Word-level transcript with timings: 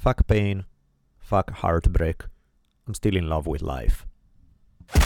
Fuck 0.00 0.26
pain. 0.26 0.64
Fuck 1.18 1.50
heartbreak. 1.50 2.24
I'm 2.86 2.94
still 2.94 3.14
in 3.14 3.28
love 3.28 3.46
with 3.46 3.60
life. 3.60 4.06
From 4.88 5.02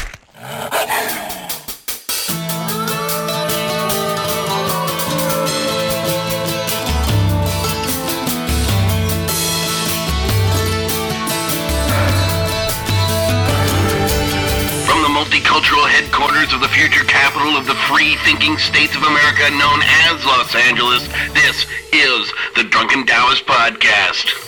the 15.02 15.11
multicultural 15.11 15.88
headquarters 15.90 16.52
of 16.54 16.61
the 16.61 16.68
future 16.68 17.02
capital 17.06 17.56
of 17.56 17.66
the 17.66 17.74
free 17.90 18.14
thinking 18.22 18.56
states 18.58 18.95
of 18.95 19.02
America 19.02 19.50
known 19.58 19.82
as 20.06 20.24
Los 20.24 20.54
Angeles, 20.54 21.08
this 21.34 21.66
is 21.92 22.32
the 22.54 22.62
Drunken 22.70 23.04
Taoist 23.04 23.45
Podcast. 23.45 24.43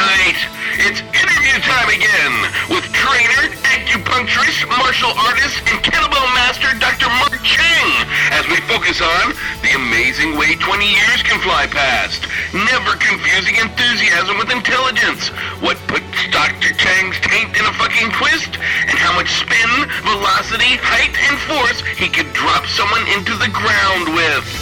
Tonight, 0.00 0.40
it's 0.88 1.00
interview 1.12 1.60
time 1.60 1.92
again 1.92 2.32
with 2.72 2.88
trainer, 2.88 3.52
acupuncturist, 3.68 4.64
martial 4.72 5.12
artist, 5.28 5.60
and 5.68 5.76
kettlebell 5.84 6.24
master 6.32 6.72
Dr. 6.80 7.12
Mark 7.20 7.36
Cheng 7.44 7.88
as 8.32 8.48
we 8.48 8.56
focus 8.64 9.04
on 9.04 9.36
the 9.60 9.76
amazing 9.76 10.40
way 10.40 10.56
20 10.56 10.88
years 10.88 11.20
can 11.20 11.36
fly 11.44 11.68
past, 11.68 12.24
never 12.56 12.96
confusing 12.96 13.60
enthusiasm 13.60 14.40
with 14.40 14.48
intelligence, 14.48 15.28
what 15.60 15.76
puts 15.84 16.08
Dr. 16.32 16.72
Cheng's 16.80 17.20
taint 17.20 17.52
in 17.60 17.64
a 17.68 17.74
fucking 17.76 18.08
twist, 18.16 18.56
and 18.56 18.96
how 18.96 19.12
much 19.12 19.28
spin, 19.28 19.70
velocity, 20.00 20.80
height, 20.80 21.12
and 21.28 21.36
force 21.44 21.84
he 22.00 22.08
could 22.08 22.32
drop 22.32 22.64
someone 22.64 23.04
into 23.12 23.36
the 23.36 23.52
ground 23.52 24.16
with. 24.16 24.59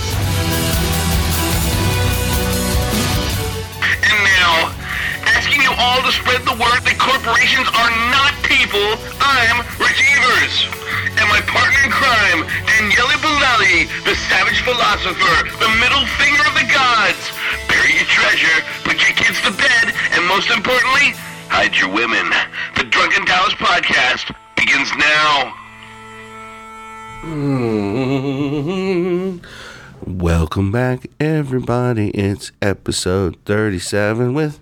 You 5.68 5.76
all 5.76 6.00
to 6.00 6.12
spread 6.16 6.40
the 6.48 6.56
word 6.56 6.80
that 6.88 6.96
corporations 6.96 7.68
are 7.76 7.92
not 8.08 8.32
people, 8.40 8.88
I'm 9.20 9.60
Rich 9.76 10.00
Evers. 10.16 10.64
And 11.20 11.28
my 11.28 11.44
partner 11.44 11.76
in 11.84 11.92
crime, 11.92 12.48
Daniele 12.64 13.20
Bolelli, 13.20 13.84
the 14.08 14.16
savage 14.32 14.64
philosopher, 14.64 15.44
the 15.60 15.68
middle 15.76 16.08
finger 16.16 16.40
of 16.48 16.56
the 16.56 16.64
gods. 16.72 17.20
Bury 17.68 18.00
your 18.00 18.08
treasure, 18.08 18.64
put 18.80 18.96
your 18.96 19.12
kids 19.12 19.44
to 19.44 19.52
bed, 19.52 19.92
and 20.16 20.24
most 20.24 20.48
importantly, 20.48 21.12
hide 21.52 21.76
your 21.76 21.92
women. 21.92 22.32
The 22.80 22.88
Drunken 22.88 23.28
Taoist 23.28 23.60
podcast 23.60 24.32
begins 24.56 24.88
now. 24.96 25.52
Welcome 30.20 30.72
back, 30.72 31.06
everybody. 31.20 32.10
It's 32.10 32.50
episode 32.60 33.36
37 33.44 34.34
with 34.34 34.58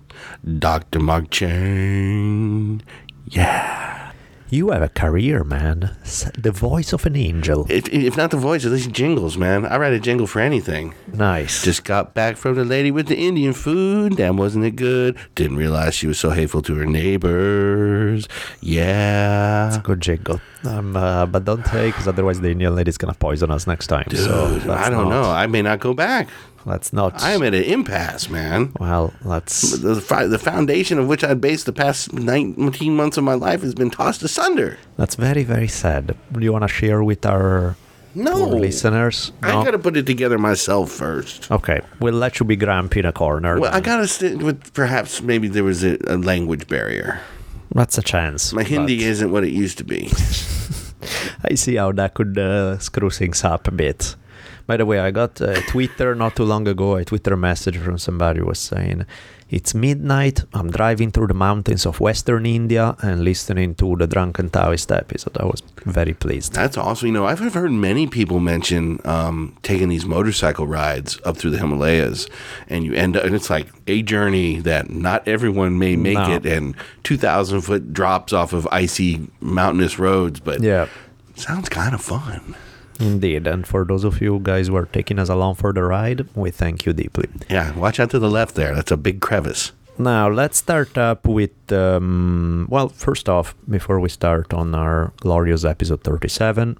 Dr. 0.59 0.99
Mark 0.99 1.31
Cheng. 1.31 2.83
Yeah. 3.25 4.06
You 4.49 4.69
have 4.71 4.81
a 4.81 4.87
career, 4.87 5.43
man. 5.43 5.91
The 6.37 6.51
voice 6.51 6.93
of 6.93 7.05
an 7.05 7.17
angel. 7.17 7.65
If, 7.69 7.89
if 7.89 8.15
not 8.15 8.31
the 8.31 8.37
voice, 8.37 8.65
at 8.65 8.71
least 8.71 8.91
jingles, 8.91 9.37
man. 9.37 9.65
I 9.65 9.77
write 9.77 9.91
a 9.91 9.99
jingle 9.99 10.25
for 10.25 10.39
anything. 10.39 10.93
Nice. 11.11 11.63
Just 11.65 11.83
got 11.83 12.13
back 12.13 12.37
from 12.37 12.55
the 12.55 12.63
lady 12.63 12.89
with 12.89 13.07
the 13.07 13.17
Indian 13.17 13.51
food. 13.51 14.15
Damn, 14.15 14.37
wasn't 14.37 14.63
it 14.63 14.77
good? 14.77 15.17
Didn't 15.35 15.57
realize 15.57 15.95
she 15.95 16.07
was 16.07 16.17
so 16.17 16.29
hateful 16.29 16.61
to 16.61 16.75
her 16.75 16.85
neighbors. 16.85 18.27
Yeah. 18.61 19.67
It's 19.67 19.77
a 19.77 19.81
good 19.81 19.99
jingle. 20.01 20.39
Um, 20.63 20.95
uh, 20.95 21.25
but 21.25 21.43
don't 21.43 21.65
take, 21.65 21.93
because 21.93 22.07
otherwise 22.07 22.39
the 22.39 22.49
Indian 22.51 22.73
lady's 22.73 22.97
gonna 22.97 23.13
poison 23.13 23.51
us 23.51 23.67
next 23.67 23.87
time. 23.87 24.05
so 24.11 24.47
Dude, 24.53 24.65
let's 24.65 24.87
I 24.87 24.89
don't 24.89 25.09
not. 25.09 25.23
know. 25.23 25.29
I 25.29 25.47
may 25.47 25.61
not 25.61 25.79
go 25.79 25.93
back. 25.93 26.29
Let's 26.67 26.91
not. 26.91 27.23
I 27.23 27.31
am 27.31 27.43
at 27.43 27.53
an 27.53 27.63
impasse, 27.63 28.29
man. 28.29 28.73
Well, 28.77 29.13
let's. 29.23 29.71
the, 29.79 30.01
fi- 30.01 30.27
the 30.27 30.37
foundation 30.37 30.99
of 30.99 31.07
which 31.07 31.23
I 31.23 31.33
based 31.33 31.65
the 31.65 31.71
past 31.71 32.11
19 32.11 32.93
months 32.93 33.15
of 33.15 33.23
my 33.23 33.35
life 33.35 33.61
has 33.61 33.73
been 33.73 33.89
tossed 33.89 34.21
asunder. 34.21 34.77
That's 34.97 35.15
very, 35.15 35.43
very 35.45 35.69
sad. 35.69 36.17
Do 36.33 36.41
you 36.41 36.51
want 36.51 36.63
to 36.63 36.67
share 36.67 37.01
with 37.05 37.25
our 37.25 37.77
No. 38.15 38.33
poor 38.33 38.59
listeners? 38.59 39.31
I 39.41 39.63
gotta 39.63 39.79
put 39.79 39.95
it 39.95 40.05
together 40.05 40.37
myself 40.37 40.91
first. 40.91 41.49
Okay, 41.49 41.79
we'll 42.01 42.15
let 42.15 42.41
you 42.41 42.45
be 42.45 42.57
grumpy 42.57 42.99
in 42.99 43.05
a 43.05 43.13
corner. 43.13 43.57
Well, 43.61 43.73
I 43.73 43.79
gotta 43.79 44.05
stick 44.05 44.41
with 44.41 44.73
perhaps 44.73 45.21
maybe 45.21 45.47
there 45.47 45.63
was 45.63 45.85
a, 45.85 45.97
a 46.05 46.17
language 46.17 46.67
barrier. 46.67 47.21
That's 47.73 47.97
a 47.97 48.01
chance. 48.01 48.51
My 48.51 48.63
Hindi 48.63 48.97
but 48.97 49.05
isn't 49.05 49.31
what 49.31 49.45
it 49.45 49.53
used 49.53 49.77
to 49.77 49.85
be. 49.85 50.11
I 51.49 51.55
see 51.55 51.75
how 51.75 51.93
that 51.93 52.13
could 52.13 52.37
uh, 52.37 52.77
screw 52.79 53.09
things 53.09 53.45
up 53.45 53.69
a 53.69 53.71
bit. 53.71 54.17
By 54.67 54.75
the 54.77 54.85
way, 54.85 54.99
I 54.99 55.11
got 55.11 55.39
a 55.39 55.61
Twitter 55.69 56.13
not 56.13 56.35
too 56.35 56.43
long 56.43 56.67
ago. 56.67 56.95
A 56.97 57.05
Twitter 57.05 57.37
message 57.37 57.77
from 57.77 57.97
somebody 57.97 58.41
was 58.41 58.59
saying, 58.59 59.05
"It's 59.49 59.73
midnight. 59.73 60.43
I'm 60.53 60.69
driving 60.69 61.09
through 61.09 61.27
the 61.27 61.33
mountains 61.33 61.85
of 61.85 62.01
Western 62.01 62.45
India 62.45 62.95
and 63.01 63.23
listening 63.23 63.75
to 63.75 63.95
the 63.95 64.07
Drunken 64.07 64.49
Taoist 64.49 64.91
episode. 64.91 65.37
I 65.39 65.45
was 65.45 65.63
very 65.85 66.13
pleased." 66.13 66.51
That's 66.53 66.75
awesome. 66.77 67.07
You 67.07 67.13
know, 67.13 67.25
I've 67.25 67.39
heard 67.53 67.71
many 67.71 68.07
people 68.07 68.41
mention 68.41 68.99
um, 69.05 69.55
taking 69.63 69.87
these 69.87 70.05
motorcycle 70.05 70.67
rides 70.67 71.17
up 71.23 71.37
through 71.37 71.51
the 71.51 71.59
Himalayas, 71.59 72.27
and 72.67 72.83
you 72.83 72.93
end 72.93 73.15
up, 73.15 73.23
and 73.23 73.33
it's 73.33 73.49
like 73.49 73.67
a 73.87 74.01
journey 74.01 74.59
that 74.59 74.89
not 74.89 75.25
everyone 75.25 75.79
may 75.79 75.95
make 75.95 76.15
No. 76.27 76.33
it, 76.35 76.45
and 76.45 76.75
2,000 77.03 77.61
foot 77.61 77.93
drops 77.93 78.33
off 78.33 78.51
of 78.51 78.67
icy 78.69 79.27
mountainous 79.39 79.97
roads, 79.97 80.41
but 80.41 80.61
Yeah, 80.61 80.87
sounds 81.35 81.69
kind 81.69 81.93
of 81.95 82.01
fun. 82.01 82.55
Indeed. 82.99 83.47
And 83.47 83.65
for 83.65 83.85
those 83.85 84.03
of 84.03 84.21
you 84.21 84.39
guys 84.41 84.67
who 84.67 84.75
are 84.75 84.85
taking 84.85 85.19
us 85.19 85.29
along 85.29 85.55
for 85.55 85.73
the 85.73 85.83
ride, 85.83 86.27
we 86.35 86.51
thank 86.51 86.85
you 86.85 86.93
deeply. 86.93 87.29
Yeah, 87.49 87.75
watch 87.75 87.99
out 87.99 88.11
to 88.11 88.19
the 88.19 88.29
left 88.29 88.55
there. 88.55 88.75
That's 88.75 88.91
a 88.91 88.97
big 88.97 89.21
crevice. 89.21 89.71
Now 89.99 90.29
let's 90.29 90.57
start 90.59 90.97
up 90.97 91.25
with 91.25 91.71
um, 91.71 92.67
well, 92.69 92.89
first 92.89 93.27
off, 93.27 93.55
before 93.67 93.99
we 93.99 94.09
start 94.09 94.53
on 94.53 94.75
our 94.75 95.11
glorious 95.21 95.65
episode 95.65 96.03
37, 96.03 96.77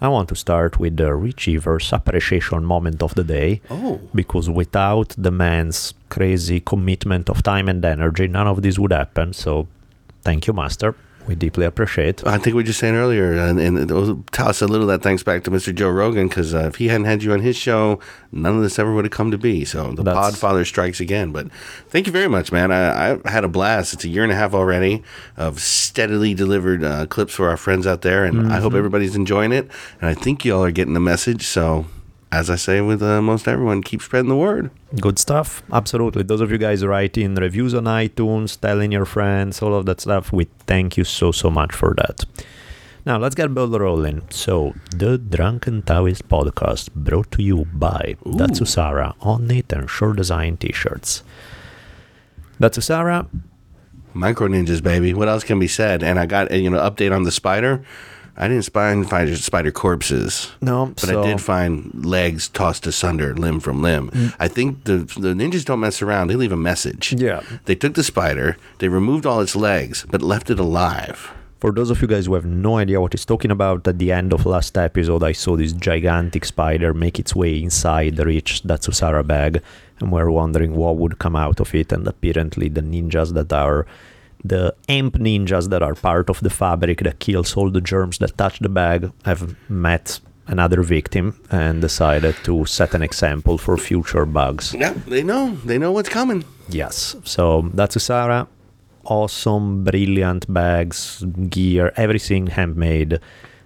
I 0.00 0.08
want 0.08 0.28
to 0.30 0.36
start 0.36 0.78
with 0.78 0.96
the 0.96 1.14
Rich 1.14 1.48
Evers 1.48 1.92
appreciation 1.92 2.64
moment 2.64 3.02
of 3.02 3.14
the 3.14 3.24
day. 3.24 3.60
Oh. 3.70 4.00
Because 4.14 4.48
without 4.50 5.14
the 5.18 5.30
man's 5.30 5.94
crazy 6.08 6.60
commitment 6.60 7.28
of 7.28 7.42
time 7.42 7.68
and 7.68 7.84
energy, 7.84 8.26
none 8.28 8.46
of 8.46 8.62
this 8.62 8.78
would 8.78 8.92
happen. 8.92 9.32
So, 9.32 9.68
thank 10.22 10.46
you, 10.46 10.52
Master. 10.52 10.94
We 11.28 11.34
deeply 11.34 11.66
appreciate. 11.66 12.26
I 12.26 12.38
think 12.38 12.46
we 12.46 12.54
were 12.54 12.62
just 12.62 12.78
saying 12.80 12.94
earlier, 12.94 13.34
and, 13.34 13.60
and 13.60 13.90
was- 13.90 14.16
toss 14.32 14.62
a 14.62 14.66
little 14.66 14.88
of 14.90 14.98
that 14.98 15.02
thanks 15.04 15.22
back 15.22 15.44
to 15.44 15.50
Mr. 15.50 15.74
Joe 15.74 15.90
Rogan 15.90 16.26
because 16.28 16.54
uh, 16.54 16.60
if 16.60 16.76
he 16.76 16.88
hadn't 16.88 17.04
had 17.04 17.22
you 17.22 17.32
on 17.34 17.40
his 17.40 17.54
show, 17.54 18.00
none 18.32 18.56
of 18.56 18.62
this 18.62 18.78
ever 18.78 18.94
would 18.94 19.04
have 19.04 19.12
come 19.12 19.30
to 19.30 19.36
be. 19.36 19.66
So 19.66 19.92
the 19.92 20.02
That's- 20.02 20.40
Podfather 20.40 20.66
strikes 20.66 21.00
again. 21.00 21.30
But 21.30 21.52
thank 21.90 22.06
you 22.06 22.12
very 22.12 22.28
much, 22.28 22.50
man. 22.50 22.72
I, 22.72 23.20
I 23.22 23.30
had 23.30 23.44
a 23.44 23.48
blast. 23.48 23.92
It's 23.92 24.04
a 24.04 24.08
year 24.08 24.22
and 24.22 24.32
a 24.32 24.36
half 24.36 24.54
already 24.54 25.02
of 25.36 25.60
steadily 25.60 26.32
delivered 26.32 26.82
uh, 26.82 27.04
clips 27.06 27.34
for 27.34 27.50
our 27.50 27.58
friends 27.58 27.86
out 27.86 28.00
there, 28.00 28.24
and 28.24 28.50
I 28.50 28.60
hope 28.60 28.72
everybody's 28.72 29.14
enjoying 29.14 29.52
it. 29.52 29.70
And 30.00 30.08
I 30.08 30.14
think 30.14 30.46
y'all 30.46 30.64
are 30.64 30.70
getting 30.70 30.94
the 30.94 31.00
message. 31.00 31.42
So, 31.46 31.84
as 32.30 32.50
I 32.50 32.56
say 32.56 32.80
with 32.80 33.02
uh, 33.02 33.22
most 33.22 33.48
everyone, 33.48 33.82
keep 33.82 34.02
spreading 34.02 34.28
the 34.28 34.36
word. 34.36 34.70
Good 35.00 35.18
stuff. 35.18 35.62
Absolutely. 35.72 36.22
Those 36.22 36.40
of 36.40 36.50
you 36.50 36.58
guys 36.58 36.84
writing 36.84 37.34
reviews 37.34 37.74
on 37.74 37.84
iTunes, 37.84 38.60
telling 38.60 38.92
your 38.92 39.04
friends, 39.04 39.62
all 39.62 39.74
of 39.74 39.86
that 39.86 40.00
stuff, 40.00 40.32
we 40.32 40.44
thank 40.66 40.96
you 40.96 41.04
so, 41.04 41.32
so 41.32 41.50
much 41.50 41.74
for 41.74 41.94
that. 41.96 42.24
Now, 43.06 43.16
let's 43.16 43.34
get 43.34 43.54
ball 43.54 43.68
rolling. 43.68 44.22
So, 44.28 44.74
the 44.94 45.16
Drunken 45.16 45.82
Taoist 45.82 46.28
podcast 46.28 46.92
brought 46.94 47.30
to 47.32 47.42
you 47.42 47.64
by 47.72 48.16
Datsusara 48.24 49.16
Onnit 49.20 49.72
and 49.72 49.88
Sure 49.88 50.12
Design 50.12 50.58
t 50.58 50.72
shirts. 50.72 51.22
Datsusara, 52.60 53.26
Micro 54.12 54.48
ninjas, 54.48 54.82
baby. 54.82 55.14
What 55.14 55.28
else 55.28 55.44
can 55.44 55.58
be 55.58 55.68
said? 55.68 56.02
And 56.02 56.18
I 56.18 56.26
got 56.26 56.50
a 56.50 56.58
you 56.58 56.68
know 56.68 56.78
update 56.78 57.14
on 57.14 57.22
the 57.22 57.32
spider. 57.32 57.82
I 58.40 58.46
didn't 58.46 58.70
find 58.70 59.08
find 59.10 59.36
spider 59.36 59.72
corpses. 59.72 60.52
no, 60.62 60.86
But 60.94 61.00
so, 61.00 61.22
I 61.22 61.26
did 61.26 61.40
find 61.40 62.04
legs 62.06 62.48
tossed 62.48 62.86
asunder, 62.86 63.34
limb 63.34 63.58
from 63.58 63.82
limb. 63.82 64.10
Mm. 64.10 64.34
I 64.38 64.46
think 64.46 64.84
the 64.84 64.98
the 64.98 65.34
ninjas 65.34 65.64
don't 65.64 65.80
mess 65.80 66.00
around. 66.00 66.28
They 66.28 66.36
leave 66.36 66.52
a 66.52 66.56
message. 66.56 67.12
Yeah. 67.12 67.42
They 67.64 67.74
took 67.74 67.94
the 67.94 68.04
spider, 68.04 68.56
they 68.78 68.88
removed 68.88 69.26
all 69.26 69.40
its 69.40 69.56
legs, 69.56 70.06
but 70.08 70.22
left 70.22 70.50
it 70.50 70.60
alive. 70.60 71.32
For 71.60 71.72
those 71.72 71.90
of 71.90 72.00
you 72.00 72.06
guys 72.06 72.26
who 72.26 72.34
have 72.34 72.46
no 72.46 72.76
idea 72.76 73.00
what 73.00 73.12
he's 73.12 73.24
talking 73.24 73.50
about, 73.50 73.88
at 73.88 73.98
the 73.98 74.12
end 74.12 74.32
of 74.32 74.46
last 74.46 74.78
episode, 74.78 75.24
I 75.24 75.32
saw 75.32 75.56
this 75.56 75.72
gigantic 75.72 76.44
spider 76.44 76.94
make 76.94 77.18
its 77.18 77.34
way 77.34 77.60
inside 77.60 78.14
the 78.14 78.24
rich 78.24 78.62
Datsusara 78.62 79.26
bag, 79.26 79.60
and 79.98 80.12
we're 80.12 80.30
wondering 80.30 80.76
what 80.76 80.96
would 80.98 81.18
come 81.18 81.34
out 81.34 81.58
of 81.58 81.74
it. 81.74 81.90
And 81.90 82.06
apparently, 82.06 82.68
the 82.68 82.82
ninjas 82.82 83.34
that 83.34 83.52
are 83.52 83.86
the 84.44 84.74
amp 84.88 85.14
ninjas 85.18 85.68
that 85.70 85.82
are 85.82 85.94
part 85.94 86.30
of 86.30 86.40
the 86.40 86.50
fabric 86.50 87.02
that 87.02 87.18
kills 87.18 87.56
all 87.56 87.70
the 87.70 87.80
germs 87.80 88.18
that 88.18 88.36
touch 88.38 88.58
the 88.60 88.68
bag 88.68 89.10
have 89.24 89.56
met 89.68 90.20
another 90.46 90.82
victim 90.82 91.38
and 91.50 91.80
decided 91.80 92.34
to 92.42 92.64
set 92.64 92.94
an 92.94 93.02
example 93.02 93.58
for 93.58 93.76
future 93.76 94.24
bugs. 94.24 94.74
Yeah, 94.74 94.94
they 95.06 95.22
know. 95.22 95.56
They 95.64 95.78
know 95.78 95.92
what's 95.92 96.08
coming. 96.08 96.44
Yes. 96.68 97.16
So 97.24 97.62
Datsusara, 97.74 98.46
awesome, 99.04 99.84
brilliant 99.84 100.52
bags, 100.52 101.24
gear, 101.48 101.92
everything 101.96 102.48
handmade. 102.48 103.20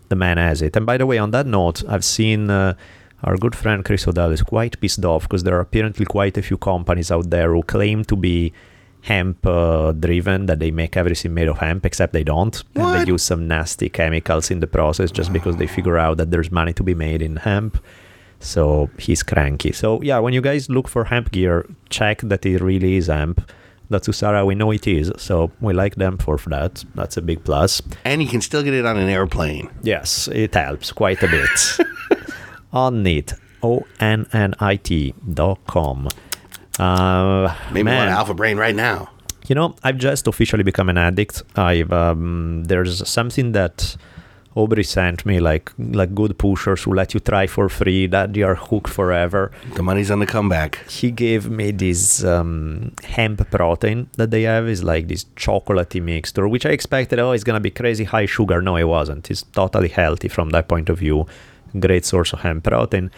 The 0.08 0.16
man 0.16 0.36
has 0.36 0.60
it. 0.60 0.76
And 0.76 0.84
by 0.84 0.98
the 0.98 1.06
way, 1.06 1.16
on 1.18 1.30
that 1.30 1.46
note, 1.46 1.82
I've 1.88 2.04
seen 2.04 2.50
uh, 2.50 2.74
our 3.22 3.36
good 3.38 3.54
friend 3.54 3.84
Chris 3.84 4.06
O'Dell 4.06 4.32
is 4.32 4.42
quite 4.42 4.78
pissed 4.80 5.04
off 5.04 5.22
because 5.22 5.44
there 5.44 5.56
are 5.56 5.60
apparently 5.60 6.04
quite 6.04 6.36
a 6.36 6.42
few 6.42 6.58
companies 6.58 7.10
out 7.10 7.30
there 7.30 7.54
who 7.54 7.62
claim 7.62 8.04
to 8.04 8.16
be 8.16 8.52
hemp 9.02 9.46
uh, 9.46 9.92
driven, 9.92 10.46
that 10.46 10.58
they 10.58 10.70
make 10.70 10.96
everything 10.96 11.34
made 11.34 11.48
of 11.48 11.58
hemp, 11.58 11.84
except 11.84 12.12
they 12.12 12.24
don't. 12.24 12.62
And 12.74 12.94
they 12.94 13.10
use 13.10 13.22
some 13.22 13.46
nasty 13.46 13.88
chemicals 13.88 14.50
in 14.50 14.60
the 14.60 14.66
process 14.66 15.10
just 15.10 15.32
because 15.32 15.56
they 15.56 15.66
figure 15.66 15.98
out 15.98 16.16
that 16.16 16.30
there's 16.30 16.50
money 16.50 16.72
to 16.74 16.82
be 16.82 16.94
made 16.94 17.22
in 17.22 17.36
hemp. 17.36 17.78
So 18.40 18.90
he's 18.98 19.22
cranky. 19.22 19.72
So 19.72 20.00
yeah, 20.02 20.18
when 20.18 20.34
you 20.34 20.40
guys 20.40 20.68
look 20.68 20.88
for 20.88 21.04
hemp 21.04 21.30
gear, 21.30 21.66
check 21.90 22.20
that 22.22 22.44
it 22.44 22.60
really 22.60 22.96
is 22.96 23.06
hemp. 23.06 23.50
Datsusara, 23.90 24.44
we 24.46 24.54
know 24.54 24.70
it 24.70 24.86
is. 24.86 25.12
So 25.18 25.50
we 25.60 25.74
like 25.74 25.96
them 25.96 26.16
for 26.18 26.38
that. 26.46 26.84
That's 26.94 27.16
a 27.16 27.22
big 27.22 27.44
plus. 27.44 27.82
And 28.04 28.22
you 28.22 28.28
can 28.28 28.40
still 28.40 28.62
get 28.62 28.74
it 28.74 28.86
on 28.86 28.96
an 28.96 29.08
airplane. 29.08 29.70
Yes, 29.82 30.28
it 30.28 30.54
helps 30.54 30.92
quite 30.92 31.22
a 31.22 31.28
bit. 31.28 31.50
Onnit, 32.72 33.38
O 33.62 33.84
N 34.00 34.26
N 34.32 34.54
I 34.58 34.76
T 34.76 35.14
dot 35.34 35.60
com. 35.66 36.08
Uh, 36.78 37.54
Maybe 37.72 37.84
man, 37.84 38.08
Alpha 38.08 38.34
Brain 38.34 38.56
right 38.56 38.74
now. 38.74 39.10
you 39.48 39.54
know, 39.54 39.74
I've 39.82 39.98
just 39.98 40.26
officially 40.26 40.62
become 40.62 40.88
an 40.88 40.98
addict. 40.98 41.42
I've 41.56 41.92
um, 41.92 42.64
there's 42.64 43.06
something 43.08 43.52
that 43.52 43.96
Aubrey 44.54 44.84
sent 44.84 45.24
me, 45.26 45.40
like 45.40 45.72
like 45.78 46.14
good 46.14 46.38
pushers 46.38 46.82
who 46.84 46.94
let 46.94 47.12
you 47.14 47.20
try 47.20 47.46
for 47.46 47.68
free, 47.68 48.06
that 48.08 48.34
you 48.36 48.46
are 48.46 48.54
hooked 48.54 48.88
forever. 48.88 49.50
The 49.74 49.82
money's 49.82 50.10
on 50.10 50.18
the 50.20 50.26
comeback. 50.26 50.78
He 50.88 51.10
gave 51.10 51.48
me 51.50 51.70
this 51.72 52.22
um, 52.24 52.92
hemp 53.04 53.50
protein 53.50 54.08
that 54.16 54.30
they 54.30 54.42
have 54.42 54.68
is 54.68 54.82
like 54.84 55.08
this 55.08 55.24
chocolatey 55.36 56.02
mixture, 56.02 56.46
which 56.48 56.64
I 56.66 56.70
expected. 56.70 57.18
Oh, 57.18 57.32
it's 57.32 57.44
gonna 57.44 57.60
be 57.60 57.70
crazy 57.70 58.04
high 58.04 58.26
sugar. 58.26 58.60
No, 58.62 58.76
it 58.76 58.84
wasn't. 58.84 59.30
It's 59.30 59.42
totally 59.42 59.88
healthy 59.88 60.28
from 60.28 60.50
that 60.50 60.68
point 60.68 60.88
of 60.88 60.98
view. 60.98 61.26
Great 61.78 62.04
source 62.04 62.32
of 62.34 62.40
hemp 62.40 62.64
protein. 62.64 63.10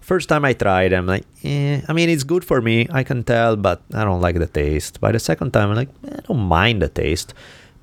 First 0.00 0.28
time 0.28 0.44
I 0.44 0.54
tried, 0.54 0.92
I'm 0.92 1.06
like, 1.06 1.24
eh, 1.44 1.82
I 1.86 1.92
mean, 1.92 2.08
it's 2.08 2.24
good 2.24 2.44
for 2.44 2.60
me. 2.62 2.86
I 2.90 3.02
can 3.02 3.24
tell, 3.24 3.56
but 3.56 3.82
I 3.92 4.04
don't 4.04 4.20
like 4.20 4.38
the 4.38 4.46
taste. 4.46 5.00
By 5.00 5.12
the 5.12 5.18
second 5.18 5.52
time, 5.52 5.70
I'm 5.70 5.76
like, 5.76 5.90
eh, 6.06 6.16
I 6.16 6.20
don't 6.20 6.40
mind 6.48 6.80
the 6.80 6.88
taste. 6.88 7.34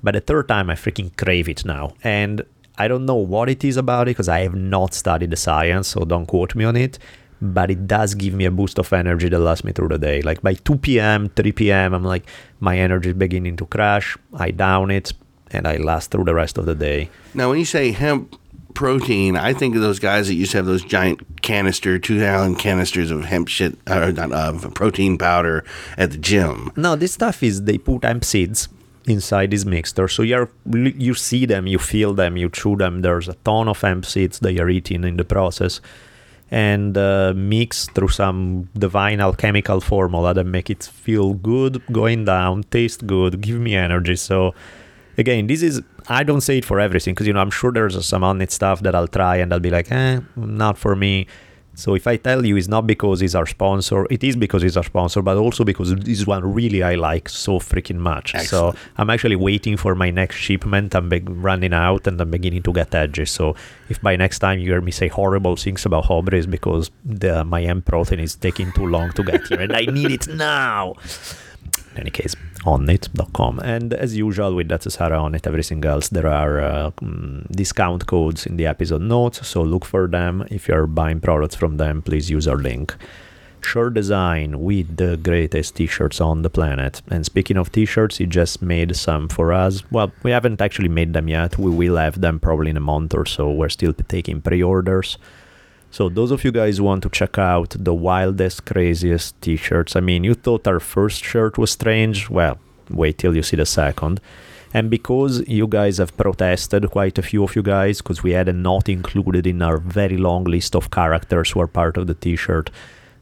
By 0.02 0.12
the 0.12 0.20
third 0.20 0.48
time, 0.48 0.68
I 0.70 0.74
freaking 0.74 1.16
crave 1.16 1.48
it 1.48 1.64
now. 1.64 1.94
And 2.02 2.42
I 2.78 2.88
don't 2.88 3.06
know 3.06 3.14
what 3.14 3.48
it 3.48 3.64
is 3.64 3.76
about 3.76 4.08
it 4.08 4.10
because 4.10 4.28
I 4.28 4.40
have 4.40 4.54
not 4.54 4.92
studied 4.92 5.30
the 5.30 5.36
science, 5.36 5.88
so 5.88 6.04
don't 6.04 6.26
quote 6.26 6.54
me 6.54 6.64
on 6.64 6.76
it. 6.76 6.98
But 7.40 7.70
it 7.70 7.86
does 7.86 8.14
give 8.14 8.34
me 8.34 8.44
a 8.46 8.50
boost 8.50 8.78
of 8.78 8.92
energy 8.92 9.28
that 9.28 9.38
lasts 9.38 9.62
me 9.64 9.72
through 9.72 9.88
the 9.88 9.98
day. 9.98 10.22
Like 10.22 10.42
by 10.42 10.54
2 10.54 10.78
p.m., 10.78 11.28
3 11.28 11.52
p.m., 11.52 11.94
I'm 11.94 12.04
like, 12.04 12.26
my 12.60 12.78
energy 12.78 13.10
is 13.10 13.14
beginning 13.14 13.56
to 13.58 13.66
crash. 13.66 14.16
I 14.34 14.50
down 14.50 14.90
it, 14.90 15.12
and 15.50 15.66
I 15.66 15.76
last 15.76 16.10
through 16.10 16.24
the 16.24 16.34
rest 16.34 16.58
of 16.58 16.66
the 16.66 16.74
day. 16.74 17.10
Now, 17.34 17.50
when 17.50 17.58
you 17.58 17.64
say 17.64 17.92
hemp 17.92 18.36
protein, 18.76 19.36
I 19.36 19.54
think 19.54 19.74
of 19.74 19.80
those 19.80 19.98
guys 19.98 20.28
that 20.28 20.34
used 20.34 20.52
to 20.52 20.58
have 20.58 20.66
those 20.66 20.84
giant 20.84 21.42
canister, 21.42 21.98
two 21.98 22.20
gallon 22.20 22.54
canisters 22.54 23.10
of 23.10 23.24
hemp 23.24 23.48
shit, 23.48 23.76
or 23.88 24.12
not, 24.12 24.30
of 24.30 24.72
protein 24.74 25.18
powder 25.18 25.64
at 25.96 26.12
the 26.12 26.18
gym. 26.18 26.70
No, 26.76 26.94
this 26.94 27.12
stuff 27.12 27.42
is 27.42 27.62
they 27.62 27.78
put 27.78 28.04
hemp 28.04 28.24
seeds 28.24 28.68
inside 29.06 29.50
this 29.50 29.64
mixture. 29.64 30.08
So 30.08 30.22
you're 30.22 30.50
you 30.72 31.14
see 31.14 31.46
them, 31.46 31.66
you 31.66 31.78
feel 31.78 32.12
them, 32.14 32.36
you 32.36 32.48
chew 32.50 32.76
them. 32.76 33.02
There's 33.02 33.28
a 33.28 33.34
ton 33.44 33.66
of 33.66 33.80
hemp 33.80 34.04
seeds 34.04 34.38
that 34.40 34.52
you're 34.52 34.70
eating 34.70 35.04
in 35.04 35.16
the 35.16 35.24
process, 35.24 35.80
and 36.50 36.96
uh, 36.98 37.32
mixed 37.34 37.92
through 37.92 38.08
some 38.08 38.68
divine 38.76 39.20
alchemical 39.20 39.80
formula 39.80 40.34
that 40.34 40.44
make 40.44 40.70
it 40.70 40.84
feel 40.84 41.34
good 41.34 41.82
going 41.90 42.24
down, 42.26 42.64
taste 42.64 43.06
good, 43.06 43.40
give 43.40 43.58
me 43.58 43.74
energy. 43.74 44.16
So 44.16 44.54
again, 45.16 45.46
this 45.46 45.62
is 45.62 45.80
I 46.08 46.22
don't 46.22 46.40
say 46.40 46.58
it 46.58 46.64
for 46.64 46.78
everything 46.80 47.14
because 47.14 47.26
you 47.26 47.32
know 47.32 47.40
I'm 47.40 47.50
sure 47.50 47.72
there's 47.72 48.04
some 48.06 48.22
Onnit 48.22 48.50
stuff 48.50 48.80
that 48.82 48.94
I'll 48.94 49.08
try 49.08 49.36
and 49.36 49.52
I'll 49.52 49.60
be 49.60 49.70
like, 49.70 49.90
eh, 49.90 50.20
not 50.36 50.78
for 50.78 50.94
me. 50.94 51.26
So 51.76 51.94
if 51.94 52.06
I 52.06 52.16
tell 52.16 52.44
you 52.46 52.56
it's 52.56 52.68
not 52.68 52.86
because 52.86 53.20
he's 53.20 53.34
our 53.34 53.44
sponsor, 53.44 54.06
it 54.08 54.24
is 54.24 54.34
because 54.34 54.62
he's 54.62 54.78
our 54.78 54.82
sponsor, 54.82 55.20
but 55.20 55.36
also 55.36 55.62
because 55.62 55.94
this 55.94 56.26
one 56.26 56.54
really 56.54 56.82
I 56.82 56.94
like 56.94 57.28
so 57.28 57.58
freaking 57.58 57.96
much. 57.98 58.34
Excellent. 58.34 58.76
So 58.76 58.80
I'm 58.96 59.10
actually 59.10 59.36
waiting 59.36 59.76
for 59.76 59.94
my 59.94 60.10
next 60.10 60.36
shipment. 60.36 60.94
I'm 60.94 61.10
be- 61.10 61.20
running 61.20 61.74
out 61.74 62.06
and 62.06 62.18
I'm 62.18 62.30
beginning 62.30 62.62
to 62.62 62.72
get 62.72 62.94
edgy. 62.94 63.26
So 63.26 63.56
if 63.90 64.00
by 64.00 64.16
next 64.16 64.38
time 64.38 64.58
you 64.58 64.70
hear 64.70 64.80
me 64.80 64.90
say 64.90 65.08
horrible 65.08 65.54
things 65.56 65.84
about 65.84 66.08
Aubrey, 66.10 66.38
it's 66.38 66.46
because 66.46 66.90
the 67.04 67.44
my 67.44 67.62
M 67.62 67.82
protein 67.82 68.20
is 68.20 68.36
taking 68.36 68.72
too 68.72 68.86
long 68.86 69.12
to 69.12 69.22
get 69.22 69.46
here 69.46 69.60
and 69.60 69.76
I 69.76 69.82
need 69.84 70.12
it 70.12 70.28
now. 70.28 70.94
In 71.94 72.00
any 72.00 72.10
case, 72.10 72.34
onnit.com. 72.66 73.60
And 73.60 73.94
as 73.94 74.16
usual, 74.16 74.54
with 74.54 74.68
Datsusara 74.68 75.20
on 75.22 75.34
it, 75.34 75.46
everything 75.46 75.84
else, 75.84 76.08
there 76.08 76.26
are 76.26 76.60
uh, 76.60 76.90
mm, 77.00 77.50
discount 77.50 78.06
codes 78.06 78.44
in 78.44 78.56
the 78.56 78.66
episode 78.66 79.02
notes. 79.02 79.46
So 79.46 79.62
look 79.62 79.84
for 79.84 80.08
them. 80.08 80.44
If 80.50 80.68
you're 80.68 80.86
buying 80.86 81.20
products 81.20 81.54
from 81.54 81.76
them, 81.76 82.02
please 82.02 82.28
use 82.30 82.48
our 82.48 82.56
link. 82.56 82.94
Sure 83.62 83.90
Design 83.90 84.60
with 84.60 84.96
the 84.96 85.16
greatest 85.16 85.74
t 85.76 85.86
shirts 85.86 86.20
on 86.20 86.42
the 86.42 86.50
planet. 86.50 87.02
And 87.08 87.24
speaking 87.24 87.56
of 87.56 87.72
t 87.72 87.84
shirts, 87.84 88.18
he 88.18 88.26
just 88.26 88.62
made 88.62 88.94
some 88.96 89.28
for 89.28 89.52
us. 89.52 89.82
Well, 89.90 90.12
we 90.22 90.30
haven't 90.30 90.60
actually 90.60 90.88
made 90.88 91.14
them 91.14 91.28
yet. 91.28 91.58
We 91.58 91.70
will 91.70 91.96
have 91.96 92.20
them 92.20 92.38
probably 92.38 92.70
in 92.70 92.76
a 92.76 92.80
month 92.92 93.14
or 93.14 93.26
so. 93.26 93.50
We're 93.50 93.68
still 93.68 93.92
taking 93.92 94.40
pre 94.40 94.62
orders. 94.62 95.18
So 95.96 96.10
those 96.10 96.30
of 96.30 96.44
you 96.44 96.52
guys 96.52 96.78
want 96.78 97.02
to 97.04 97.08
check 97.08 97.38
out 97.38 97.74
the 97.78 97.94
wildest, 97.94 98.66
craziest 98.66 99.40
t-shirts, 99.40 99.96
I 99.96 100.00
mean, 100.00 100.24
you 100.24 100.34
thought 100.34 100.68
our 100.68 100.78
first 100.78 101.24
shirt 101.24 101.56
was 101.56 101.70
strange. 101.70 102.28
Well, 102.28 102.58
wait 102.90 103.16
till 103.16 103.34
you 103.34 103.42
see 103.42 103.56
the 103.56 103.64
second. 103.64 104.20
And 104.74 104.90
because 104.90 105.40
you 105.48 105.66
guys 105.66 105.96
have 105.96 106.14
protested, 106.14 106.90
quite 106.90 107.16
a 107.16 107.22
few 107.22 107.44
of 107.44 107.56
you 107.56 107.62
guys, 107.62 108.02
because 108.02 108.22
we 108.22 108.32
had 108.32 108.46
a 108.46 108.52
not 108.52 108.90
included 108.90 109.46
in 109.46 109.62
our 109.62 109.78
very 109.78 110.18
long 110.18 110.44
list 110.44 110.76
of 110.76 110.90
characters 110.90 111.52
who 111.52 111.60
are 111.60 111.66
part 111.66 111.96
of 111.96 112.08
the 112.08 112.14
t-shirt, 112.14 112.68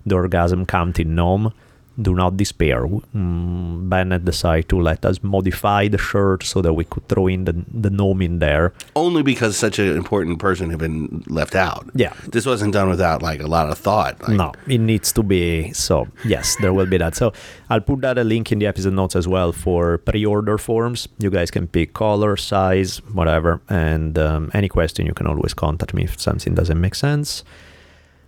the 0.04 0.16
orgasm 0.16 0.66
counting 0.66 1.14
gnome. 1.14 1.52
Do 2.00 2.14
not 2.14 2.36
despair. 2.36 2.86
Mm, 3.14 3.88
Bennett 3.88 4.24
decided 4.24 4.68
to 4.70 4.80
let 4.80 5.04
us 5.04 5.22
modify 5.22 5.88
the 5.88 5.98
shirt 5.98 6.42
so 6.42 6.60
that 6.62 6.72
we 6.74 6.84
could 6.84 7.08
throw 7.08 7.28
in 7.28 7.44
the, 7.44 7.54
the 7.72 7.90
gnome 7.90 8.22
in 8.22 8.38
there. 8.40 8.72
Only 8.96 9.22
because 9.22 9.56
such 9.56 9.78
an 9.78 9.96
important 9.96 10.38
person 10.38 10.70
had 10.70 10.78
been 10.78 11.22
left 11.28 11.54
out. 11.54 11.88
Yeah. 11.94 12.12
This 12.28 12.46
wasn't 12.46 12.72
done 12.72 12.88
without 12.88 13.22
like 13.22 13.40
a 13.40 13.46
lot 13.46 13.70
of 13.70 13.78
thought. 13.78 14.20
Like, 14.22 14.36
no, 14.36 14.52
it 14.66 14.78
needs 14.78 15.12
to 15.12 15.22
be 15.22 15.72
so. 15.72 16.08
Yes, 16.24 16.56
there 16.56 16.72
will 16.72 16.86
be 16.86 16.98
that. 16.98 17.14
So 17.14 17.32
I'll 17.70 17.80
put 17.80 18.00
that 18.00 18.18
a 18.18 18.24
link 18.24 18.50
in 18.50 18.58
the 18.58 18.66
episode 18.66 18.94
notes 18.94 19.14
as 19.14 19.28
well 19.28 19.52
for 19.52 19.98
pre-order 19.98 20.58
forms. 20.58 21.08
You 21.18 21.30
guys 21.30 21.50
can 21.50 21.66
pick 21.68 21.94
color, 21.94 22.36
size, 22.36 22.98
whatever, 23.12 23.60
and 23.68 24.18
um, 24.18 24.50
any 24.54 24.68
question 24.68 25.06
you 25.06 25.14
can 25.14 25.26
always 25.26 25.54
contact 25.54 25.94
me 25.94 26.04
if 26.04 26.20
something 26.20 26.54
doesn't 26.54 26.80
make 26.80 26.94
sense. 26.94 27.44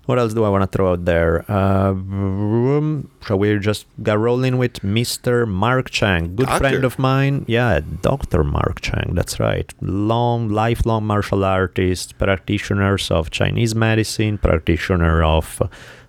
What 0.07 0.21
else 0.21 0.35
do 0.35 0.45
I 0.45 0.49
want 0.51 0.63
to 0.63 0.69
throw 0.69 0.93
out 0.93 1.05
there? 1.05 1.45
Uh, 1.51 1.91
um, 1.91 3.11
shall 3.27 3.41
we 3.41 3.59
just 3.59 3.87
get 4.01 4.17
rolling 4.17 4.57
with 4.57 4.75
Mr. 4.83 5.49
Mark 5.49 5.91
Cheng, 5.91 6.37
good 6.37 6.47
Doctor. 6.47 6.59
friend 6.61 6.85
of 6.85 6.97
mine? 7.01 7.45
Yeah, 7.49 7.81
Dr. 8.03 8.45
Mark 8.45 8.81
Cheng, 8.81 9.15
that's 9.15 9.41
right. 9.41 9.73
Long, 9.81 10.49
lifelong 10.49 11.05
martial 11.05 11.45
artist, 11.45 12.17
practitioners 12.19 13.11
of 13.11 13.33
Chinese 13.33 13.75
medicine, 13.75 14.39
practitioner 14.39 15.25
of 15.25 15.61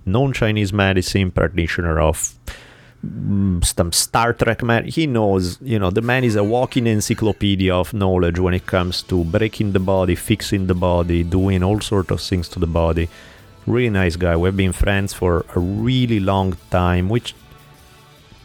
non 0.05 0.31
Chinese 0.31 0.71
medicine, 0.71 1.31
practitioner 1.31 1.99
of 1.99 2.35
mm, 3.03 3.65
some 3.65 3.91
Star 3.91 4.31
Trek 4.33 4.61
man. 4.61 4.85
He 4.85 5.07
knows, 5.07 5.57
you 5.59 5.79
know, 5.79 5.89
the 5.89 6.03
man 6.03 6.23
is 6.23 6.35
a 6.35 6.43
walking 6.43 6.85
encyclopedia 6.85 7.73
of 7.73 7.95
knowledge 7.95 8.37
when 8.37 8.53
it 8.53 8.67
comes 8.67 9.01
to 9.03 9.23
breaking 9.23 9.71
the 9.71 9.79
body, 9.79 10.13
fixing 10.13 10.67
the 10.67 10.75
body, 10.75 11.23
doing 11.23 11.63
all 11.63 11.81
sorts 11.81 12.11
of 12.11 12.21
things 12.21 12.47
to 12.49 12.59
the 12.59 12.67
body. 12.67 13.09
Really 13.67 13.89
nice 13.89 14.15
guy. 14.15 14.35
We've 14.37 14.55
been 14.55 14.71
friends 14.71 15.13
for 15.13 15.45
a 15.53 15.59
really 15.59 16.19
long 16.21 16.55
time, 16.71 17.09
which 17.09 17.35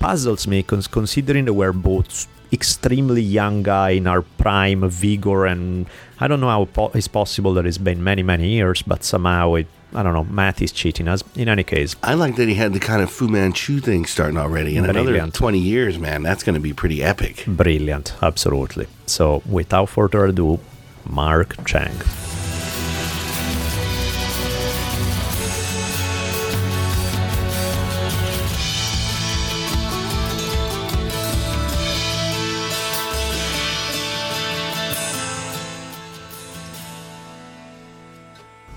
puzzles 0.01 0.49
me 0.49 0.63
cons- 0.65 0.89
considering 0.89 1.45
that 1.45 1.53
we're 1.55 1.73
both 1.73 2.27
extremely 2.53 3.23
young 3.23 3.63
guy 3.63 3.91
in 3.91 4.07
our 4.07 4.21
prime 4.21 4.87
vigor 4.91 5.47
and 5.47 5.87
I 6.21 6.27
don't 6.29 6.41
know 6.41 6.49
how 6.49 6.65
po- 6.67 6.91
it's 6.93 7.09
possible 7.09 7.55
that 7.55 7.65
it's 7.65 7.79
been 7.79 8.05
many 8.05 8.23
many 8.23 8.49
years 8.51 8.83
but 8.83 9.05
somehow 9.05 9.55
it 9.55 9.67
I 9.95 10.03
don't 10.03 10.13
know 10.13 10.25
math 10.25 10.61
is 10.61 10.71
cheating 10.71 11.09
us 11.09 11.23
in 11.35 11.49
any 11.49 11.63
case 11.65 11.97
I 12.03 12.13
like 12.13 12.37
that 12.37 12.49
he 12.49 12.55
had 12.55 12.75
the 12.75 12.81
kind 12.81 13.01
of 13.01 13.11
Fu 13.11 13.27
Manchu 13.29 13.81
thing 13.81 14.05
starting 14.05 14.37
already. 14.37 14.77
In 14.77 14.85
another 14.85 15.31
20 15.31 15.59
years, 15.59 15.99
man, 15.99 16.23
that's 16.23 16.43
going 16.43 16.55
to 16.55 16.61
be 16.61 16.75
pretty 16.75 17.03
epic. 17.03 17.45
brilliant 17.47 18.13
absolutely 18.21 18.87
so 19.07 19.43
without 19.49 19.89
further 19.89 20.27
ado 20.27 20.59
Mark 21.09 21.65
Cheng 21.65 21.97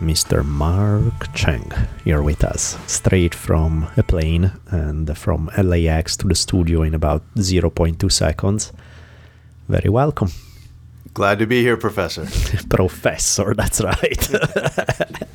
Mr. 0.05 0.45
Mark 0.45 1.33
Cheng 1.33 1.71
here 2.03 2.21
with 2.21 2.43
us, 2.43 2.77
straight 2.87 3.33
from 3.33 3.87
a 3.97 4.03
plane 4.03 4.51
and 4.67 5.17
from 5.17 5.49
LAX 5.57 6.15
to 6.17 6.27
the 6.27 6.35
studio 6.35 6.83
in 6.83 6.93
about 6.93 7.23
0.2 7.35 8.11
seconds. 8.11 8.71
Very 9.67 9.89
welcome, 9.89 10.29
Glad 11.13 11.39
to 11.39 11.47
be 11.47 11.61
here, 11.61 11.77
Professor. 11.77 12.25
Professor. 12.69 13.53
That's 13.55 13.81
right. 13.81 14.29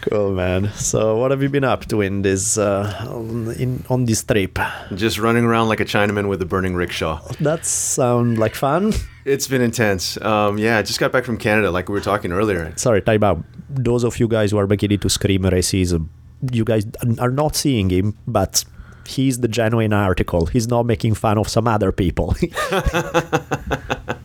Cool, 0.00 0.32
man. 0.32 0.70
So, 0.74 1.16
what 1.18 1.30
have 1.32 1.42
you 1.42 1.50
been 1.50 1.64
up 1.64 1.84
to 1.86 2.00
in 2.00 2.22
this 2.22 2.56
uh, 2.56 3.04
on- 3.10 3.52
in 3.58 3.84
on 3.90 4.06
this 4.06 4.22
trip? 4.24 4.58
Just 4.94 5.18
running 5.18 5.44
around 5.44 5.68
like 5.68 5.80
a 5.80 5.84
Chinaman 5.84 6.28
with 6.28 6.40
a 6.40 6.46
burning 6.46 6.74
rickshaw. 6.74 7.20
That 7.40 7.66
sound 7.66 8.38
like 8.38 8.54
fun. 8.54 8.92
It's 9.28 9.46
been 9.46 9.60
intense. 9.60 10.20
Um, 10.22 10.56
yeah, 10.56 10.78
I 10.78 10.82
just 10.82 10.98
got 10.98 11.12
back 11.12 11.24
from 11.24 11.36
Canada, 11.36 11.70
like 11.70 11.88
we 11.88 11.92
were 11.92 12.00
talking 12.00 12.32
earlier. 12.32 12.72
Sorry, 12.76 13.02
time 13.02 13.22
out. 13.22 13.44
Those 13.68 14.02
of 14.02 14.18
you 14.18 14.26
guys 14.26 14.52
who 14.52 14.58
are 14.58 14.66
beginning 14.66 15.00
to 15.00 15.10
scream 15.10 15.42
racism, 15.42 16.08
you 16.50 16.64
guys 16.64 16.86
are 17.18 17.30
not 17.30 17.54
seeing 17.54 17.90
him, 17.90 18.16
but 18.26 18.64
he's 19.06 19.40
the 19.40 19.48
genuine 19.48 19.92
article. 19.92 20.46
He's 20.46 20.66
not 20.66 20.86
making 20.86 21.14
fun 21.14 21.36
of 21.36 21.48
some 21.48 21.68
other 21.68 21.92
people. 21.92 22.34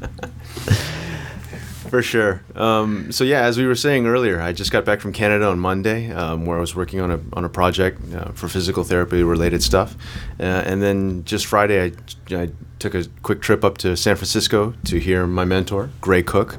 For 1.93 2.01
sure. 2.01 2.41
Um, 2.55 3.11
so 3.11 3.23
yeah, 3.23 3.41
as 3.41 3.59
we 3.59 3.67
were 3.67 3.75
saying 3.75 4.07
earlier, 4.07 4.41
I 4.41 4.51
just 4.51 4.71
got 4.71 4.83
back 4.83 4.99
from 4.99 5.13
Canada 5.13 5.45
on 5.45 5.59
Monday, 5.59 6.11
um, 6.11 6.47
where 6.47 6.57
I 6.57 6.59
was 6.59 6.75
working 6.75 6.99
on 6.99 7.11
a 7.11 7.19
on 7.33 7.45
a 7.45 7.49
project 7.49 8.01
uh, 8.15 8.31
for 8.31 8.47
physical 8.47 8.83
therapy 8.83 9.21
related 9.21 9.61
stuff, 9.61 9.95
uh, 10.39 10.43
and 10.65 10.81
then 10.81 11.23
just 11.23 11.45
Friday, 11.45 11.91
I, 12.31 12.35
I 12.35 12.49
took 12.79 12.95
a 12.95 13.05
quick 13.21 13.43
trip 13.43 13.63
up 13.63 13.77
to 13.77 13.95
San 13.95 14.15
Francisco 14.15 14.73
to 14.85 14.97
hear 14.99 15.27
my 15.27 15.45
mentor, 15.45 15.91
Gray 16.01 16.23
Cook, 16.23 16.57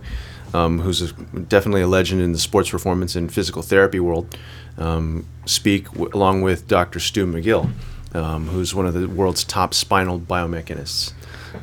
um, 0.54 0.78
who's 0.78 1.02
a, 1.02 1.12
definitely 1.48 1.82
a 1.82 1.88
legend 1.88 2.22
in 2.22 2.30
the 2.30 2.38
sports 2.38 2.70
performance 2.70 3.16
and 3.16 3.34
physical 3.34 3.62
therapy 3.62 3.98
world, 3.98 4.38
um, 4.78 5.26
speak 5.46 5.90
w- 5.94 6.10
along 6.14 6.42
with 6.42 6.68
Dr. 6.68 7.00
Stu 7.00 7.26
McGill, 7.26 7.72
um, 8.14 8.46
who's 8.46 8.72
one 8.72 8.86
of 8.86 8.94
the 8.94 9.08
world's 9.08 9.42
top 9.42 9.74
spinal 9.74 10.20
biomechanists. 10.20 11.12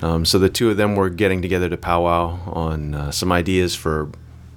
Um, 0.02 0.26
so 0.26 0.40
the 0.40 0.50
two 0.50 0.70
of 0.70 0.78
them 0.78 0.96
were 0.96 1.10
getting 1.10 1.42
together 1.42 1.70
to 1.70 1.78
powwow 1.78 2.40
on 2.52 2.94
uh, 2.96 3.12
some 3.12 3.32
ideas 3.32 3.76
for 3.76 4.10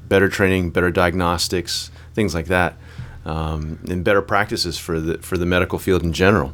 better 0.08 0.28
training, 0.28 0.70
better 0.70 0.90
diagnostics, 0.90 1.90
things 2.14 2.34
like 2.34 2.46
that, 2.46 2.76
um, 3.24 3.78
and 3.90 4.04
better 4.04 4.22
practices 4.22 4.78
for 4.78 5.00
the 5.00 5.18
for 5.18 5.36
the 5.38 5.46
medical 5.46 5.78
field 5.78 6.02
in 6.02 6.12
general. 6.12 6.52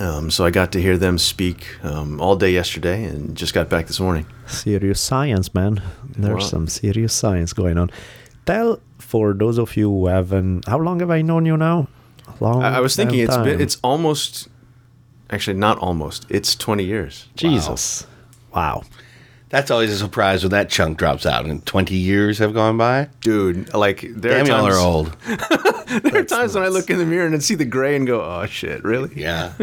Um, 0.00 0.30
so 0.30 0.44
I 0.44 0.50
got 0.50 0.70
to 0.72 0.80
hear 0.80 0.96
them 0.96 1.18
speak 1.18 1.66
um, 1.84 2.20
all 2.20 2.36
day 2.36 2.52
yesterday, 2.52 3.02
and 3.04 3.36
just 3.36 3.52
got 3.54 3.68
back 3.68 3.86
this 3.88 3.98
morning. 3.98 4.26
serious 4.46 5.00
science, 5.00 5.52
man. 5.54 5.82
There's 6.16 6.42
Wow. 6.44 6.48
some 6.50 6.66
serious 6.68 7.12
science 7.12 7.52
going 7.52 7.78
on. 7.78 7.90
Tell 8.46 8.78
for 8.98 9.32
those 9.34 9.58
of 9.58 9.76
you 9.76 9.90
who 9.90 10.06
haven't, 10.06 10.66
how 10.68 10.78
long 10.78 11.00
have 11.00 11.10
I 11.10 11.22
known 11.22 11.46
you 11.46 11.56
now? 11.56 11.88
Long. 12.40 12.62
I, 12.62 12.76
I 12.76 12.80
was 12.80 12.94
thinking 12.94 13.18
it's 13.20 13.36
been 13.38 13.60
it's 13.60 13.78
almost, 13.82 14.48
actually 15.30 15.58
not 15.58 15.78
almost, 15.78 16.26
it's 16.28 16.54
twenty 16.54 16.84
years. 16.84 17.28
Jesus. 17.36 18.06
Wow. 18.54 18.82
That's 19.50 19.70
always 19.70 19.90
a 19.90 19.96
surprise 19.96 20.42
when 20.42 20.50
that 20.50 20.68
chunk 20.68 20.98
drops 20.98 21.24
out 21.24 21.46
and 21.46 21.64
20 21.64 21.94
years 21.94 22.38
have 22.38 22.52
gone 22.52 22.76
by. 22.76 23.08
Dude, 23.22 23.72
like 23.72 24.02
there 24.02 24.44
Damn, 24.44 24.44
are 24.44 24.48
y'all 24.48 24.62
times, 24.64 24.76
are 24.76 24.86
old. 24.86 25.16
there 26.12 26.20
are 26.20 26.24
times 26.24 26.54
when 26.54 26.64
I 26.64 26.68
look 26.68 26.90
in 26.90 26.98
the 26.98 27.06
mirror 27.06 27.26
and 27.26 27.42
see 27.42 27.54
the 27.54 27.64
gray 27.64 27.96
and 27.96 28.06
go, 28.06 28.20
"Oh 28.22 28.44
shit, 28.44 28.84
really?" 28.84 29.10
Yeah. 29.14 29.52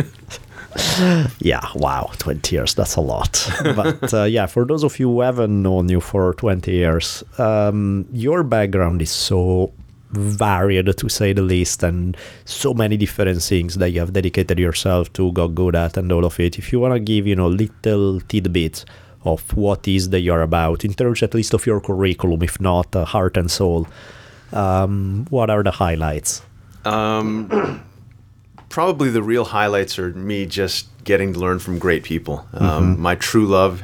Yeah, 1.40 1.66
wow, 1.76 2.12
20 2.18 2.54
years, 2.54 2.74
that's 2.74 2.98
a 2.98 3.02
lot. 3.02 3.50
but 3.64 4.14
uh, 4.14 4.24
yeah, 4.24 4.46
for 4.46 4.66
those 4.66 4.84
of 4.84 5.00
you 5.00 5.10
who 5.10 5.22
haven't 5.22 5.62
known 5.62 5.88
you 5.88 6.02
for 6.02 6.34
20 6.34 6.70
years, 6.70 7.24
um, 7.38 8.06
your 8.12 8.44
background 8.44 9.02
is 9.02 9.10
so 9.10 9.72
varied 10.16 10.98
to 10.98 11.10
say 11.10 11.34
the 11.34 11.42
least, 11.42 11.84
and 11.84 12.18
so 12.46 12.74
many 12.74 12.98
different 12.98 13.42
things 13.42 13.76
that 13.76 13.92
you 13.92 14.00
have 14.00 14.14
dedicated 14.14 14.60
yourself 14.60 15.12
to, 15.14 15.32
got 15.32 15.56
good 15.56 15.76
at, 15.76 15.98
and 15.98 16.12
all 16.12 16.26
of 16.26 16.40
it. 16.40 16.58
If 16.58 16.72
you 16.72 16.80
want 16.80 16.94
to 16.94 17.00
give, 17.00 17.28
you 17.28 17.36
know, 17.36 17.48
little 17.48 18.22
tidbits 18.22 18.86
of 19.24 19.42
what 19.56 19.88
is 19.88 20.10
that 20.10 20.22
you're 20.22 20.42
about, 20.42 20.86
in 20.86 20.94
terms 20.94 21.24
at 21.24 21.34
least 21.34 21.54
of 21.54 21.66
your 21.66 21.82
curriculum, 21.82 22.44
if 22.44 22.60
not 22.60 22.96
uh, 22.96 23.06
heart 23.06 23.38
and 23.38 23.50
soul, 23.50 23.88
um, 24.54 25.26
what 25.30 25.50
are 25.50 25.64
the 25.64 25.72
highlights? 25.72 26.42
Um, 26.86 27.84
probably 28.70 29.10
the 29.10 29.24
real 29.24 29.46
highlights 29.46 29.98
are 29.98 30.12
me 30.12 30.46
just 30.46 30.88
getting 31.04 31.34
to 31.34 31.40
learn 31.40 31.60
from 31.60 31.80
great 31.80 32.04
people. 32.04 32.48
Um, 32.54 33.00
My 33.00 33.16
true 33.16 33.48
love 33.48 33.82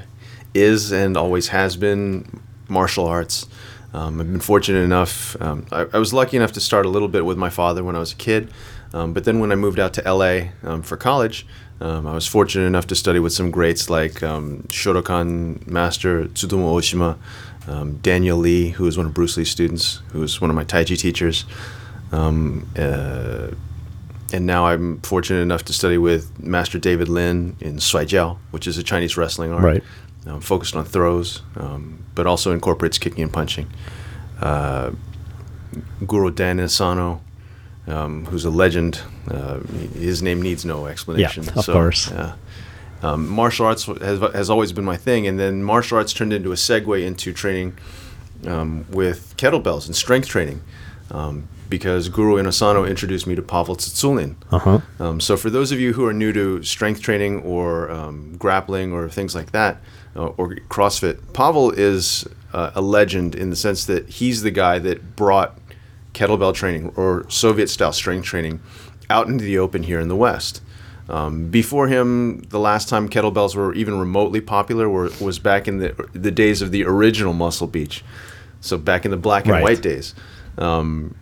is 0.54 0.92
and 0.92 1.18
always 1.18 1.48
has 1.50 1.76
been 1.76 2.42
martial 2.68 3.06
arts. 3.06 3.48
Um, 3.94 4.22
I've 4.22 4.32
been 4.32 4.40
fortunate 4.40 4.80
enough. 4.80 5.36
Um, 5.42 5.66
I, 5.72 5.86
I 5.94 5.98
was 5.98 6.14
lucky 6.14 6.38
enough 6.38 6.54
to 6.54 6.60
start 6.62 6.86
a 6.86 6.90
little 6.90 7.08
bit 7.10 7.26
with 7.26 7.38
my 7.38 7.50
father 7.50 7.84
when 7.84 7.96
I 7.96 8.00
was 8.00 8.14
a 8.14 8.16
kid, 8.16 8.50
um, 8.94 9.14
but 9.14 9.24
then 9.26 9.40
when 9.40 9.52
I 9.52 9.56
moved 9.56 9.80
out 9.80 9.94
to 9.96 10.02
LA 10.14 10.50
um, 10.64 10.82
for 10.82 10.96
college, 10.98 11.46
um, 11.82 12.06
I 12.08 12.14
was 12.14 12.28
fortunate 12.28 12.66
enough 12.66 12.88
to 12.88 12.96
study 12.96 13.20
with 13.20 13.34
some 13.34 13.52
greats 13.52 13.90
like 13.90 14.22
um, 14.24 14.64
Shotokan 14.70 15.66
master 15.68 16.26
Tsutomu 16.26 16.78
Oshima, 16.78 17.18
Daniel 18.02 18.38
Lee, 18.38 18.70
who 18.70 18.84
was 18.86 18.98
one 18.98 19.08
of 19.08 19.14
Bruce 19.14 19.36
Lee's 19.38 19.50
students, 19.50 20.02
who 20.12 20.20
was 20.20 20.40
one 20.40 20.50
of 20.50 20.56
my 20.56 20.64
Tai 20.64 20.84
Chi 20.86 20.96
teachers. 20.96 21.46
Uh, 22.14 23.52
and 24.34 24.46
now 24.46 24.66
I'm 24.68 25.00
fortunate 25.02 25.42
enough 25.42 25.66
to 25.66 25.74
study 25.74 25.98
with 25.98 26.40
Master 26.42 26.80
David 26.80 27.10
Lin 27.10 27.56
in 27.60 27.78
Shuai 27.78 28.06
Jiao, 28.06 28.38
which 28.52 28.68
is 28.68 28.78
a 28.78 28.84
Chinese 28.84 29.18
wrestling 29.18 29.52
art, 29.52 29.64
Right. 29.64 29.84
Um, 30.28 30.40
focused 30.40 30.76
on 30.76 30.86
throws, 30.86 31.42
um, 31.56 32.06
but 32.14 32.28
also 32.28 32.52
incorporates 32.52 33.00
kicking 33.00 33.24
and 33.24 33.34
punching. 33.34 33.68
Uh, 34.40 34.92
Guru 36.06 36.30
Dan 36.30 36.60
Inosanto, 36.60 37.22
um, 37.88 38.26
who's 38.26 38.46
a 38.46 38.52
legend. 38.52 39.02
Uh, 39.28 39.62
his 39.96 40.22
name 40.22 40.40
needs 40.40 40.64
no 40.64 40.86
explanation. 40.86 41.46
Yeah, 41.46 41.54
of 41.56 41.66
course. 41.66 42.12
Yeah. 42.12 42.36
Um, 43.02 43.28
martial 43.28 43.66
arts 43.66 43.86
has, 43.86 44.20
has 44.20 44.50
always 44.52 44.72
been 44.72 44.86
my 44.86 44.96
thing, 44.96 45.26
and 45.26 45.40
then 45.40 45.64
martial 45.64 45.98
arts 45.98 46.14
turned 46.14 46.34
into 46.34 46.52
a 46.52 46.56
segue 46.56 47.04
into 47.04 47.34
training 47.34 47.80
um, 48.46 48.86
with 48.92 49.36
kettlebells 49.38 49.88
and 49.88 49.96
strength 49.96 50.28
training, 50.28 50.62
um, 51.10 51.48
because 51.68 52.10
Guru 52.10 52.36
Inosanto 52.36 52.88
introduced 52.88 53.26
me 53.26 53.34
to 53.34 53.42
Pavel 53.42 53.76
Tsatsouline. 53.76 54.36
Uh 54.52 54.60
huh. 54.60 54.80
Um, 55.00 55.20
so 55.20 55.36
for 55.36 55.50
those 55.50 55.72
of 55.72 55.80
you 55.80 55.94
who 55.94 56.06
are 56.06 56.14
new 56.14 56.32
to 56.32 56.62
strength 56.62 57.02
training 57.02 57.42
or 57.42 57.90
um, 57.90 58.38
grappling 58.38 58.94
or 58.94 59.10
things 59.10 59.34
like 59.34 59.52
that, 59.52 59.82
or 60.16 60.56
CrossFit, 60.70 61.34
Pavel 61.34 61.72
is 61.72 62.28
uh, 62.54 62.72
a 62.76 62.82
legend 62.82 63.36
in 63.36 63.50
the 63.50 63.56
sense 63.56 63.86
that 63.86 64.10
he's 64.10 64.42
the 64.42 64.52
guy 64.52 64.80
that 64.80 65.16
brought 65.16 65.58
kettlebell 66.14 66.54
training 66.54 66.92
or 66.96 67.26
Soviet-style 67.30 67.94
strength 67.94 68.26
training 68.26 68.60
out 69.10 69.28
into 69.28 69.44
the 69.44 69.58
open 69.58 69.84
here 69.84 70.00
in 70.00 70.08
the 70.08 70.16
West. 70.16 70.62
Um, 71.10 71.50
before 71.50 71.88
him, 71.88 72.42
the 72.50 72.60
last 72.60 72.88
time 72.88 73.10
kettlebells 73.10 73.56
were 73.56 73.74
even 73.74 73.98
remotely 73.98 74.40
popular 74.42 74.88
were, 74.88 75.12
was 75.20 75.40
back 75.40 75.68
in 75.68 75.80
the 75.80 75.94
the 76.14 76.32
days 76.32 76.62
of 76.62 76.72
the 76.72 76.86
original 76.86 77.34
Muscle 77.34 77.68
Beach, 77.68 78.04
so 78.62 78.78
back 78.78 79.04
in 79.04 79.12
the 79.12 79.18
black 79.18 79.46
and 79.46 79.54
Right. 79.54 79.64
white 79.64 79.82
days. 79.82 80.16
Um, 80.58 81.16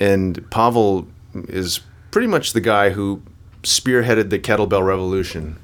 and 0.00 0.48
Pavel 0.50 1.06
is 1.34 1.80
pretty 2.10 2.26
much 2.26 2.52
the 2.52 2.60
guy 2.60 2.90
who 2.90 3.22
spearheaded 3.62 4.28
the 4.30 4.38
kettlebell 4.38 4.84
revolution 4.84 5.56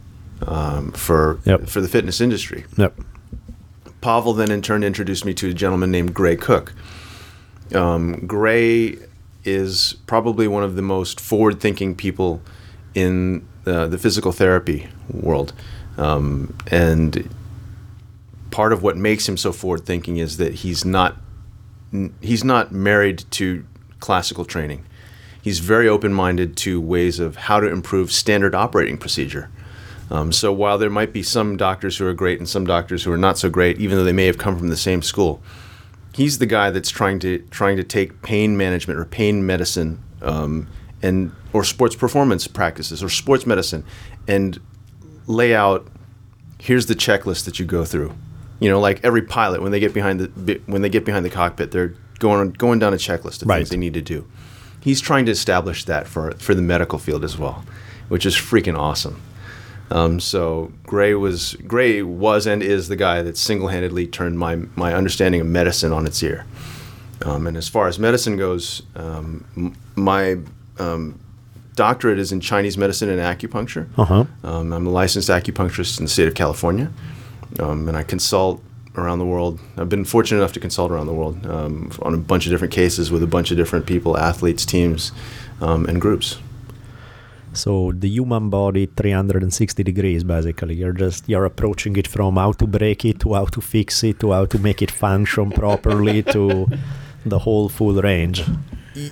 um, 0.47 0.93
for 0.93 1.41
Yep. 1.45 1.69
for 1.69 1.81
the 1.81 1.89
fitness 1.89 2.21
industry. 2.21 2.65
Yep. 2.77 2.95
Pavel 4.01 4.33
then 4.33 4.51
in 4.51 4.63
turn 4.63 4.85
introduced 4.85 5.25
me 5.25 5.35
to 5.35 5.49
a 5.51 5.53
gentleman 5.55 5.91
named 5.91 6.15
Gray 6.15 6.37
Cook. 6.37 6.73
Um, 7.75 8.27
Gray 8.27 8.97
is 9.45 9.97
probably 10.07 10.47
one 10.49 10.63
of 10.63 10.77
the 10.77 10.83
most 10.83 11.21
forward-thinking 11.21 11.97
people 11.97 12.41
in 12.95 13.47
uh, 13.67 13.87
the 13.89 13.99
physical 13.99 14.33
therapy 14.33 14.89
world, 15.11 15.53
um, 15.97 16.57
and 16.71 17.29
part 18.51 18.73
of 18.73 18.83
what 18.83 18.97
makes 18.97 19.29
him 19.29 19.37
so 19.37 19.53
forward-thinking 19.53 20.17
is 20.17 20.37
that 20.39 20.55
he's 20.55 20.85
not 20.85 21.17
n- 21.93 22.15
he's 22.21 22.45
not 22.45 22.73
married 22.73 23.25
to 23.33 23.65
classical 24.01 24.45
training. 24.45 24.85
He's 25.43 25.59
very 25.61 25.89
open-minded 25.89 26.57
to 26.59 26.81
ways 26.81 27.19
of 27.19 27.37
how 27.37 27.61
to 27.61 27.69
improve 27.69 28.13
standard 28.13 28.55
operating 28.55 28.97
procedure. 28.99 29.51
Um, 30.11 30.33
so 30.33 30.53
while 30.53 30.79
there 30.79 30.91
might 30.91 31.13
be 31.13 31.23
some 31.23 31.57
doctors 31.57 31.99
who 31.99 32.07
are 32.07 32.15
great 32.15 32.39
and 32.39 32.49
some 32.49 32.65
doctors 32.67 33.05
who 33.05 33.13
are 33.13 33.19
not 33.19 33.39
so 33.39 33.51
great, 33.51 33.79
even 33.79 33.99
though 33.99 34.05
they 34.05 34.13
may 34.13 34.27
have 34.27 34.39
come 34.39 34.57
from 34.59 34.69
the 34.69 34.77
same 34.77 35.03
school, 35.03 35.43
he's 36.15 36.39
the 36.39 36.47
guy 36.47 36.71
that's 36.71 36.91
trying 36.91 37.19
to 37.21 37.39
trying 37.51 37.77
to 37.77 37.85
take 37.85 38.23
pain 38.23 38.57
management 38.57 38.99
or 38.99 39.05
pain 39.05 39.45
medicine 39.45 40.03
um, 40.23 40.67
and 41.03 41.33
or 41.53 41.63
sports 41.65 41.95
performance 41.95 42.47
practices 42.47 43.03
or 43.03 43.09
sports 43.09 43.47
medicine 43.47 43.85
and 44.27 44.59
lay 45.27 45.55
out 45.55 45.87
here's 46.59 46.87
the 46.87 46.95
checklist 46.95 47.45
that 47.45 47.59
you 47.59 47.65
go 47.67 47.85
through. 47.85 48.13
You 48.61 48.69
know, 48.69 48.81
like 48.81 49.05
every 49.05 49.23
pilot 49.23 49.63
when 49.63 49.71
they 49.73 49.79
get 49.81 49.95
behind 49.95 50.21
the 50.21 50.61
when 50.67 50.83
they 50.83 50.89
get 50.89 51.05
behind 51.05 51.25
the 51.25 51.31
cockpit, 51.31 51.71
they're 51.71 51.95
going 52.19 52.51
going 52.53 52.79
down 52.79 52.95
a 52.95 52.97
checklist 52.97 53.43
of 53.43 53.49
Right. 53.49 53.59
things 53.59 53.69
they 53.71 53.77
need 53.77 53.95
to 53.95 54.03
do. 54.03 54.27
He's 54.81 55.01
trying 55.01 55.27
to 55.27 55.33
establish 55.33 55.85
that 55.85 56.09
for 56.09 56.33
for 56.39 56.55
the 56.55 56.63
medical 56.63 56.99
field 56.99 57.25
as 57.25 57.37
well, 57.39 57.63
which 58.09 58.25
is 58.27 58.35
freaking 58.35 58.77
awesome. 58.77 59.21
Um, 59.91 60.21
so 60.21 60.73
Gray 60.85 61.15
was 61.15 61.57
Gray 61.67 62.03
was 62.03 62.47
and 62.47 62.63
is 62.63 62.89
the 62.89 62.97
guy 62.97 63.23
that 63.23 63.37
single-handedly 63.37 64.07
turned 64.09 64.39
my 64.39 64.57
my 64.77 64.93
understanding 64.95 65.41
of 65.41 65.47
medicine 65.47 65.93
on 65.93 66.07
its 66.07 66.23
ear. 66.23 66.45
Um, 67.25 67.47
and 67.47 67.57
as 67.57 67.69
far 67.69 67.89
as 67.89 67.99
medicine 67.99 68.37
goes, 68.37 68.83
um, 68.95 69.45
m- 69.57 69.75
my 69.97 70.39
um, 70.79 71.19
doctorate 71.75 72.19
is 72.19 72.33
in 72.33 72.41
Chinese 72.41 72.77
medicine 72.79 73.09
and 73.09 73.21
acupuncture. 73.21 73.89
Uh 73.97 74.05
huh. 74.05 74.25
Um, 74.45 74.73
I'm 74.73 74.87
a 74.87 74.91
licensed 74.91 75.29
acupuncturist 75.29 75.99
in 75.99 76.05
the 76.05 76.11
state 76.11 76.29
of 76.29 76.35
California, 76.35 76.91
um, 77.59 77.89
and 77.89 77.97
I 77.97 78.03
consult 78.03 78.63
around 78.97 79.19
the 79.21 79.27
world. 79.27 79.59
I've 79.77 79.89
been 79.89 80.05
fortunate 80.05 80.39
enough 80.39 80.53
to 80.55 80.61
consult 80.61 80.91
around 80.91 81.07
the 81.07 81.13
world 81.15 81.47
um, 81.47 81.91
on 82.03 82.15
a 82.15 82.17
bunch 82.17 82.47
of 82.47 82.51
different 82.53 82.75
cases 82.75 83.11
with 83.11 83.23
a 83.23 83.27
bunch 83.29 83.51
of 83.51 83.57
different 83.57 83.87
people, 83.87 84.17
athletes, 84.19 84.65
teams, 84.67 85.13
um, 85.61 85.87
and 85.87 86.01
groups. 86.01 86.39
So 87.53 87.93
the 87.95 88.09
human 88.09 88.51
body, 88.51 88.87
360 88.87 89.83
degrees, 89.83 90.25
basically. 90.25 90.75
You're 90.75 90.93
just 90.93 91.29
you're 91.29 91.45
approaching 91.45 91.97
it 91.97 92.07
from 92.07 92.37
how 92.37 92.53
to 92.53 92.67
break 92.67 93.05
it 93.05 93.21
to 93.21 93.35
how 93.35 93.47
to 93.47 93.61
fix 93.61 94.05
it 94.05 94.21
to 94.21 94.33
how 94.33 94.47
to 94.47 94.59
make 94.59 94.83
it 94.83 94.91
function 94.91 95.51
properly 95.51 96.23
to 96.35 96.67
the 97.25 97.39
whole 97.39 97.69
full 97.69 98.01
range. 98.01 98.45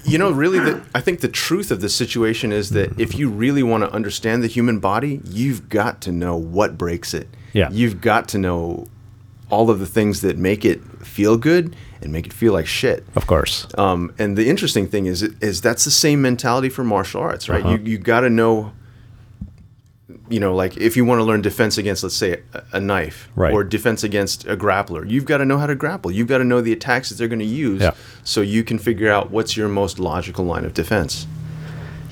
You 0.05 0.19
know, 0.19 0.33
really, 0.33 0.59
the, 0.59 0.83
I 0.95 1.01
think 1.01 1.21
the 1.21 1.29
truth 1.29 1.71
of 1.71 1.81
the 1.81 1.89
situation 1.89 2.51
is 2.51 2.71
that 2.71 2.99
if 2.99 3.15
you 3.15 3.29
really 3.29 3.63
want 3.63 3.85
to 3.85 3.93
understand 3.93 4.43
the 4.43 4.49
human 4.49 4.81
body, 4.81 5.21
you've 5.25 5.69
got 5.69 6.01
to 6.03 6.13
know 6.13 6.37
what 6.37 6.77
breaks 6.77 7.15
it. 7.15 7.29
Yeah. 7.53 7.71
You've 7.71 8.01
got 8.01 8.27
to 8.31 8.39
know 8.39 8.89
all 9.49 9.71
of 9.71 9.79
the 9.79 9.87
things 9.87 10.23
that 10.23 10.37
make 10.37 10.65
it 10.65 10.83
feel 11.07 11.37
good 11.37 11.77
and 12.03 12.13
make 12.13 12.27
it 12.27 12.33
feel 12.33 12.53
like 12.53 12.67
shit. 12.67 13.05
Of 13.15 13.27
course. 13.27 13.67
Um, 13.79 14.15
and 14.19 14.37
the 14.37 14.49
interesting 14.49 14.87
thing 14.87 15.07
is, 15.07 15.23
is 15.23 15.61
that's 15.61 15.85
the 15.85 15.91
same 15.91 16.21
mentality 16.23 16.69
for 16.69 16.85
martial 16.85 17.21
arts, 17.21 17.49
right? 17.49 17.65
Uh-huh. 17.65 17.77
You 17.85 17.93
you 17.93 17.99
got 17.99 18.21
to 18.21 18.31
know, 18.31 18.73
you 20.29 20.39
know, 20.41 20.55
like 20.55 20.77
if 20.77 20.97
you 20.97 21.05
want 21.05 21.19
to 21.21 21.25
learn 21.25 21.43
defense 21.43 21.79
against, 21.79 22.03
let's 22.03 22.17
say, 22.17 22.41
a, 22.53 22.63
a 22.75 22.81
knife, 22.81 23.29
Right. 23.35 23.53
or 23.53 23.65
defense 23.65 24.05
against 24.05 24.47
a 24.47 24.57
grappler, 24.57 25.09
you've 25.09 25.25
got 25.25 25.39
to 25.39 25.45
know 25.45 25.59
how 25.59 25.67
to 25.67 25.75
grapple. 25.75 26.11
You've 26.13 26.29
got 26.29 26.39
to 26.39 26.45
know 26.45 26.61
the 26.61 26.73
attacks 26.73 27.09
that 27.09 27.17
they're 27.19 27.29
going 27.29 27.41
to 27.41 27.45
use, 27.69 27.81
Yeah. 27.83 27.93
so 28.25 28.41
you 28.41 28.63
can 28.63 28.79
figure 28.79 29.11
out 29.11 29.31
what's 29.31 29.57
your 29.57 29.69
most 29.69 29.99
logical 29.99 30.45
line 30.45 30.65
of 30.65 30.75
defense. 30.75 31.27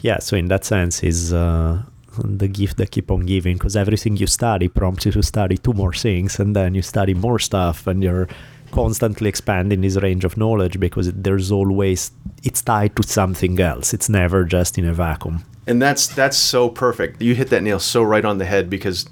Yeah, 0.02 0.18
so 0.18 0.36
in 0.36 0.48
that 0.48 0.64
sense 0.64 1.02
is 1.02 1.32
uh, 1.32 1.82
the 2.22 2.48
gift 2.48 2.76
that 2.76 2.90
keep 2.90 3.10
on 3.10 3.20
giving 3.26 3.56
because 3.56 3.74
everything 3.76 4.16
you 4.16 4.26
study 4.26 4.68
prompts 4.68 5.06
you 5.06 5.12
to 5.12 5.22
study 5.22 5.56
two 5.56 5.72
more 5.72 5.92
things 5.94 6.38
and 6.40 6.54
then 6.54 6.74
you 6.74 6.82
study 6.82 7.14
more 7.14 7.38
stuff 7.38 7.86
and 7.86 8.02
you're 8.02 8.28
constantly 8.74 9.28
expanding 9.28 9.82
his 9.82 9.96
range 10.06 10.24
of 10.24 10.36
knowledge 10.36 10.78
because 10.80 11.12
there's 11.12 11.50
always 11.52 12.10
it's 12.42 12.62
tied 12.62 12.94
to 12.96 13.02
something 13.02 13.60
else. 13.60 13.94
It's 13.94 14.08
never 14.08 14.44
just 14.44 14.78
in 14.78 14.84
a 14.84 14.92
vacuum. 14.94 15.44
And 15.66 15.80
that's 15.80 16.06
that's 16.06 16.36
so 16.36 16.68
perfect. 16.68 17.22
You 17.22 17.34
hit 17.34 17.48
that 17.50 17.62
nail 17.62 17.78
so 17.78 18.02
right 18.02 18.24
on 18.24 18.38
the 18.38 18.44
head 18.44 18.68
because 18.68 19.08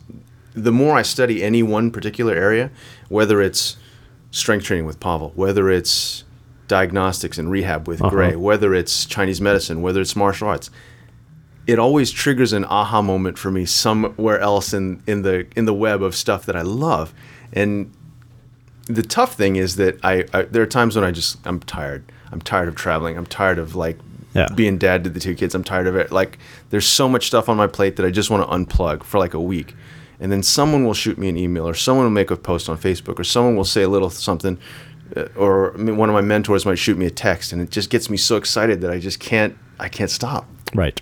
the 0.54 0.72
more 0.72 0.98
I 1.00 1.02
study 1.02 1.42
any 1.42 1.62
one 1.62 1.90
particular 1.90 2.34
area, 2.34 2.70
whether 3.08 3.40
it's 3.40 3.76
strength 4.30 4.64
training 4.66 4.86
with 4.86 4.98
Pavel, 5.00 5.32
whether 5.34 5.70
it's 5.70 6.24
diagnostics 6.68 7.38
and 7.38 7.50
rehab 7.50 7.88
with 7.88 8.00
Uh-huh. 8.00 8.10
Gray, 8.10 8.36
whether 8.36 8.74
it's 8.74 9.06
Chinese 9.06 9.40
medicine, 9.40 9.80
whether 9.82 10.00
it's 10.00 10.16
martial 10.16 10.48
arts, 10.48 10.70
it 11.66 11.78
always 11.78 12.10
triggers 12.10 12.52
an 12.52 12.64
aha 12.64 13.00
moment 13.02 13.38
for 13.38 13.50
me 13.50 13.64
somewhere 13.64 14.40
else 14.40 14.74
in, 14.74 15.02
in 15.06 15.22
the 15.22 15.46
in 15.56 15.64
the 15.64 15.74
web 15.74 16.02
of 16.02 16.14
stuff 16.14 16.44
that 16.46 16.56
I 16.56 16.62
love. 16.62 17.14
And 17.52 17.90
the 18.86 19.02
tough 19.02 19.34
thing 19.34 19.56
is 19.56 19.76
that 19.76 19.98
I, 20.04 20.24
I 20.32 20.42
there 20.42 20.62
are 20.62 20.66
times 20.66 20.96
when 20.96 21.04
I 21.04 21.10
just 21.10 21.38
I'm 21.46 21.60
tired. 21.60 22.04
I'm 22.30 22.40
tired 22.40 22.68
of 22.68 22.74
traveling. 22.74 23.16
I'm 23.16 23.26
tired 23.26 23.58
of 23.58 23.74
like 23.74 23.98
Yeah. 24.34 24.48
being 24.54 24.78
dad 24.78 25.04
to 25.04 25.10
the 25.10 25.20
two 25.20 25.34
kids. 25.34 25.54
I'm 25.54 25.64
tired 25.64 25.86
of 25.86 25.96
it. 25.96 26.10
Like 26.10 26.38
there's 26.70 26.86
so 26.86 27.08
much 27.08 27.26
stuff 27.26 27.48
on 27.48 27.56
my 27.56 27.66
plate 27.66 27.96
that 27.96 28.06
I 28.06 28.10
just 28.10 28.30
want 28.30 28.42
to 28.48 28.54
unplug 28.56 29.04
for 29.04 29.18
like 29.18 29.34
a 29.34 29.40
week. 29.40 29.74
And 30.20 30.30
then 30.32 30.42
someone 30.42 30.84
will 30.84 30.94
shoot 30.94 31.18
me 31.18 31.28
an 31.28 31.36
email 31.36 31.68
or 31.68 31.74
someone 31.74 32.04
will 32.06 32.10
make 32.10 32.30
a 32.30 32.36
post 32.36 32.68
on 32.68 32.78
Facebook 32.78 33.18
or 33.18 33.24
someone 33.24 33.56
will 33.56 33.64
say 33.64 33.82
a 33.82 33.88
little 33.88 34.08
something 34.10 34.56
uh, 35.16 35.26
or 35.36 35.72
one 35.76 36.08
of 36.08 36.14
my 36.14 36.20
mentors 36.22 36.64
might 36.64 36.78
shoot 36.78 36.96
me 36.96 37.06
a 37.06 37.10
text 37.10 37.52
and 37.52 37.60
it 37.60 37.70
just 37.70 37.90
gets 37.90 38.08
me 38.08 38.16
so 38.16 38.36
excited 38.36 38.80
that 38.82 38.90
I 38.90 38.98
just 38.98 39.20
can't 39.20 39.56
I 39.78 39.88
can't 39.88 40.10
stop. 40.10 40.46
Right. 40.74 41.00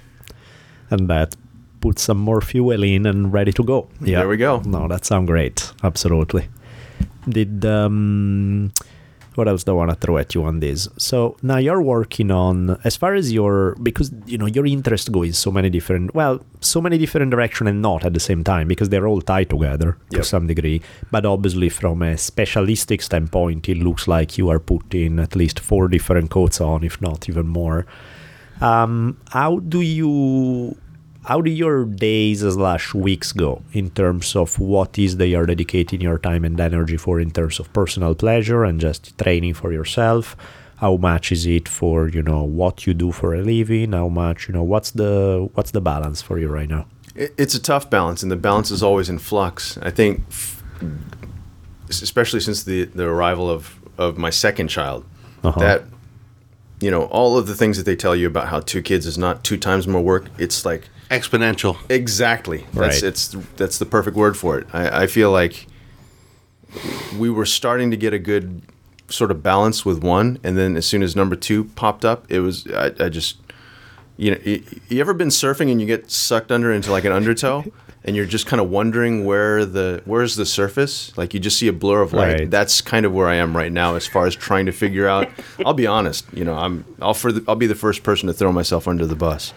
And 0.90 1.08
that 1.08 1.36
puts 1.80 2.02
some 2.02 2.18
more 2.18 2.40
fuel 2.40 2.82
in 2.82 3.06
and 3.06 3.32
ready 3.32 3.52
to 3.52 3.62
go. 3.62 3.88
Yeah. 4.00 4.18
There 4.20 4.28
we 4.28 4.36
go. 4.36 4.60
No, 4.64 4.88
that 4.88 5.04
sounds 5.04 5.26
great. 5.28 5.72
Absolutely. 5.84 6.48
Did 7.30 7.64
um 7.64 8.72
what 9.36 9.48
else 9.48 9.64
do 9.64 9.72
I 9.72 9.74
want 9.74 9.90
to 9.90 9.96
throw 9.96 10.18
at 10.18 10.34
you 10.34 10.44
on 10.44 10.60
this? 10.60 10.88
So 10.96 11.36
now 11.42 11.58
you're 11.58 11.80
working 11.80 12.30
on 12.30 12.78
as 12.84 12.96
far 12.96 13.14
as 13.14 13.32
your 13.32 13.76
because 13.82 14.12
you 14.26 14.36
know 14.36 14.46
your 14.46 14.66
interest 14.66 15.10
goes 15.12 15.28
in 15.28 15.32
so 15.32 15.50
many 15.50 15.70
different 15.70 16.14
well, 16.14 16.40
so 16.60 16.80
many 16.80 16.98
different 16.98 17.30
direction 17.30 17.66
and 17.66 17.80
not 17.80 18.04
at 18.04 18.12
the 18.12 18.20
same 18.20 18.42
time 18.44 18.68
because 18.68 18.88
they're 18.88 19.06
all 19.06 19.22
tied 19.22 19.50
together 19.50 19.96
to 20.10 20.22
some 20.24 20.46
degree. 20.46 20.82
But 21.10 21.24
obviously 21.24 21.68
from 21.68 22.02
a 22.02 22.18
specialistic 22.18 23.02
standpoint 23.02 23.68
it 23.68 23.78
looks 23.78 24.08
like 24.08 24.36
you 24.36 24.48
are 24.50 24.58
putting 24.58 25.18
at 25.18 25.36
least 25.36 25.60
four 25.60 25.88
different 25.88 26.30
coats 26.30 26.60
on, 26.60 26.84
if 26.84 27.00
not 27.00 27.28
even 27.28 27.46
more. 27.46 27.86
Um, 28.60 29.16
how 29.30 29.60
do 29.60 29.80
you 29.80 30.76
how 31.30 31.40
do 31.40 31.50
your 31.50 31.84
days 31.84 32.40
slash 32.40 32.92
weeks 32.92 33.30
go 33.32 33.62
in 33.72 33.88
terms 33.90 34.34
of 34.34 34.58
what 34.58 34.98
is 34.98 35.16
that 35.18 35.28
you're 35.28 35.46
dedicating 35.46 36.00
your 36.00 36.18
time 36.18 36.44
and 36.44 36.58
energy 36.58 36.96
for 36.96 37.20
in 37.20 37.30
terms 37.30 37.60
of 37.60 37.72
personal 37.72 38.16
pleasure 38.16 38.64
and 38.64 38.80
just 38.80 39.16
training 39.16 39.54
for 39.54 39.72
yourself 39.72 40.36
how 40.78 40.96
much 40.96 41.30
is 41.30 41.46
it 41.46 41.68
for 41.68 42.08
you 42.08 42.22
know 42.30 42.42
what 42.42 42.84
you 42.84 42.92
do 42.92 43.12
for 43.12 43.32
a 43.34 43.42
living 43.42 43.92
how 43.92 44.08
much 44.08 44.48
you 44.48 44.52
know 44.56 44.66
what's 44.72 44.90
the 45.02 45.48
what's 45.54 45.70
the 45.70 45.80
balance 45.80 46.20
for 46.20 46.36
you 46.42 46.48
right 46.48 46.68
now 46.76 46.84
It's 47.44 47.54
a 47.60 47.62
tough 47.72 47.86
balance, 47.90 48.22
and 48.24 48.30
the 48.36 48.42
balance 48.48 48.70
is 48.76 48.82
always 48.88 49.08
in 49.12 49.18
flux. 49.18 49.76
I 49.88 49.90
think, 49.98 50.12
especially 51.88 52.40
since 52.40 52.62
the, 52.70 52.84
the 52.98 53.04
arrival 53.04 53.50
of, 53.56 53.62
of 53.98 54.16
my 54.16 54.30
second 54.30 54.68
child, 54.76 55.04
Uh-huh. 55.42 55.60
that 55.66 55.80
you 56.84 56.90
know 56.94 57.02
all 57.18 57.32
of 57.40 57.44
the 57.50 57.54
things 57.54 57.76
that 57.78 57.86
they 57.90 57.96
tell 58.04 58.14
you 58.20 58.26
about 58.34 58.46
how 58.52 58.60
two 58.72 58.82
kids 58.90 59.04
is 59.06 59.16
not 59.16 59.34
two 59.48 59.58
times 59.68 59.86
more 59.86 60.02
work. 60.12 60.24
It's 60.38 60.64
like 60.70 60.82
Exponential. 61.10 61.76
exactly 61.88 62.66
that's 62.72 62.76
Right. 62.96 63.02
it's 63.02 63.28
that's 63.56 63.78
the 63.78 63.86
perfect 63.86 64.16
word 64.16 64.36
for 64.36 64.58
it. 64.58 64.66
I, 64.72 65.02
I 65.02 65.06
feel 65.06 65.30
like 65.30 65.66
we 67.18 67.28
were 67.30 67.46
starting 67.46 67.90
to 67.90 67.96
get 67.96 68.12
a 68.14 68.18
good 68.18 68.62
sort 69.08 69.30
of 69.32 69.42
balance 69.42 69.84
with 69.84 70.04
one, 70.04 70.38
and 70.44 70.56
then 70.56 70.76
as 70.76 70.86
soon 70.86 71.02
as 71.02 71.16
number 71.16 71.34
two 71.34 71.64
popped 71.64 72.04
up, 72.04 72.30
it 72.30 72.40
was 72.40 72.66
I, 72.68 72.92
I 73.00 73.08
just 73.08 73.38
you 74.16 74.30
know 74.30 74.38
you, 74.44 74.62
you 74.88 75.00
ever 75.00 75.12
been 75.14 75.28
surfing 75.28 75.70
and 75.70 75.80
you 75.80 75.86
get 75.86 76.10
sucked 76.10 76.52
under 76.52 76.72
into 76.72 76.90
like 76.92 77.04
an 77.04 77.12
undertow 77.12 77.64
and 78.04 78.14
you're 78.14 78.26
just 78.26 78.46
kind 78.46 78.60
of 78.60 78.70
wondering 78.70 79.24
where 79.24 79.64
the 79.64 80.02
where's 80.04 80.36
the 80.36 80.44
surface 80.46 81.16
like 81.16 81.32
you 81.34 81.40
just 81.40 81.58
see 81.58 81.68
a 81.68 81.72
blur 81.72 82.02
of 82.02 82.12
light 82.12 82.32
Right. 82.40 82.50
that's 82.50 82.82
kind 82.82 83.06
of 83.06 83.12
where 83.14 83.28
i 83.28 83.36
am 83.36 83.56
right 83.56 83.72
now 83.72 83.94
as 83.94 84.06
far 84.06 84.26
as 84.26 84.36
trying 84.36 84.66
to 84.66 84.72
figure 84.72 85.08
out 85.08 85.30
i'll 85.64 85.72
be 85.74 85.86
honest 85.86 86.26
you 86.34 86.44
know 86.44 86.54
i'm 86.54 86.84
i'll 87.00 87.14
for 87.14 87.32
the, 87.32 87.42
i'll 87.48 87.56
be 87.56 87.66
the 87.66 87.74
first 87.74 88.02
person 88.02 88.26
to 88.26 88.34
throw 88.34 88.52
myself 88.52 88.86
under 88.86 89.06
the 89.06 89.16
bus 89.16 89.54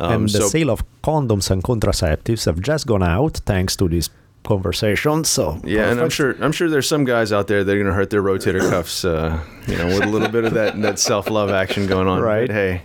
um, 0.00 0.12
and 0.12 0.24
the 0.28 0.40
so 0.40 0.48
sale 0.48 0.70
of 0.70 0.82
condoms 1.02 1.50
and 1.50 1.62
contraceptives 1.62 2.44
have 2.46 2.60
just 2.60 2.86
gone 2.86 3.02
out 3.02 3.38
thanks 3.46 3.76
to 3.76 3.88
this 3.88 4.10
conversation 4.44 5.24
so 5.24 5.60
yeah 5.64 5.90
and 5.90 6.00
i'm 6.00 6.08
sure 6.08 6.34
i'm 6.42 6.52
sure 6.52 6.70
there's 6.70 6.88
some 6.88 7.04
guys 7.04 7.32
out 7.32 7.48
there 7.48 7.64
that 7.64 7.72
are 7.72 7.76
going 7.76 7.86
to 7.86 7.92
hurt 7.92 8.08
their 8.10 8.22
rotator 8.22 8.60
cuffs 8.70 9.04
uh, 9.04 9.38
you 9.66 9.76
know 9.76 9.86
with 9.86 10.02
a 10.04 10.06
little 10.06 10.28
bit 10.28 10.44
of 10.44 10.54
that 10.54 10.80
that 10.80 10.98
self-love 10.98 11.50
action 11.50 11.86
going 11.86 12.08
on 12.08 12.22
Right. 12.22 12.46
But 12.46 12.54
hey 12.54 12.82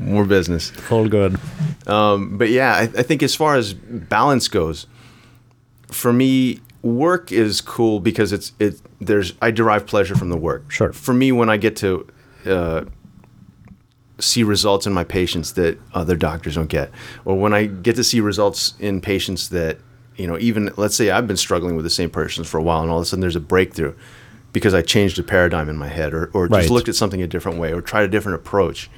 more 0.00 0.24
business 0.24 0.72
all 0.90 1.06
good 1.08 1.38
Um, 1.86 2.38
but 2.38 2.50
yeah, 2.50 2.74
I, 2.74 2.82
I 2.82 3.02
think 3.02 3.22
as 3.22 3.34
far 3.34 3.56
as 3.56 3.72
balance 3.74 4.48
goes, 4.48 4.86
for 5.88 6.12
me, 6.12 6.60
work 6.82 7.32
is 7.32 7.60
cool 7.60 8.00
because 8.00 8.32
it's 8.32 8.52
it. 8.58 8.80
There's 9.00 9.32
I 9.42 9.50
derive 9.50 9.86
pleasure 9.86 10.14
from 10.14 10.28
the 10.28 10.36
work. 10.36 10.70
Sure. 10.70 10.92
For 10.92 11.14
me, 11.14 11.32
when 11.32 11.50
I 11.50 11.56
get 11.56 11.74
to 11.76 12.06
uh, 12.46 12.84
see 14.20 14.42
results 14.42 14.86
in 14.86 14.92
my 14.92 15.04
patients 15.04 15.52
that 15.52 15.78
other 15.94 16.16
doctors 16.16 16.54
don't 16.54 16.68
get, 16.68 16.90
or 17.24 17.38
when 17.38 17.52
I 17.54 17.66
get 17.66 17.96
to 17.96 18.04
see 18.04 18.20
results 18.20 18.74
in 18.78 19.00
patients 19.00 19.48
that 19.50 19.78
you 20.16 20.26
know, 20.26 20.36
even 20.38 20.70
let's 20.76 20.94
say 20.96 21.10
I've 21.10 21.26
been 21.26 21.36
struggling 21.38 21.76
with 21.76 21.84
the 21.84 21.90
same 21.90 22.10
persons 22.10 22.46
for 22.48 22.58
a 22.58 22.62
while, 22.62 22.82
and 22.82 22.90
all 22.90 22.98
of 22.98 23.02
a 23.02 23.06
sudden 23.06 23.20
there's 23.20 23.36
a 23.36 23.40
breakthrough 23.40 23.94
because 24.52 24.74
I 24.74 24.82
changed 24.82 25.18
a 25.18 25.22
paradigm 25.22 25.68
in 25.68 25.76
my 25.76 25.88
head, 25.88 26.12
or 26.12 26.30
or 26.34 26.46
just 26.48 26.52
Right. 26.52 26.70
looked 26.70 26.88
at 26.88 26.94
something 26.96 27.22
a 27.22 27.26
different 27.26 27.58
way, 27.58 27.72
or 27.72 27.80
tried 27.80 28.02
a 28.02 28.08
different 28.08 28.36
approach. 28.36 28.90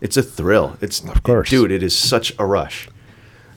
It's 0.00 0.16
a 0.18 0.22
thrill. 0.22 0.76
It's 0.82 1.00
Of 1.02 1.22
course. 1.22 1.48
dude. 1.48 1.70
It 1.70 1.82
is 1.82 1.96
such 1.96 2.34
a 2.38 2.44
rush. 2.44 2.88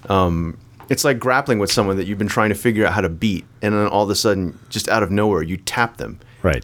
Um, 0.07 0.57
it's 0.87 1.03
like 1.03 1.19
grappling 1.19 1.59
with 1.59 1.71
someone 1.71 1.97
that 1.97 2.07
you've 2.07 2.17
been 2.17 2.29
trying 2.29 2.49
to 2.49 2.55
figure 2.55 2.85
out 2.85 2.93
how 2.93 3.01
to 3.01 3.09
beat, 3.09 3.45
and 3.61 3.73
then 3.73 3.87
all 3.87 4.03
of 4.03 4.09
a 4.09 4.15
sudden, 4.15 4.57
just 4.69 4.87
out 4.87 5.03
of 5.03 5.11
nowhere, 5.11 5.41
you 5.43 5.57
tap 5.57 5.97
them, 5.97 6.19
right 6.41 6.63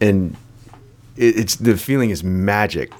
and 0.00 0.36
it, 1.16 1.36
it's 1.38 1.56
the 1.56 1.76
feeling 1.76 2.10
is 2.10 2.22
magic. 2.22 2.92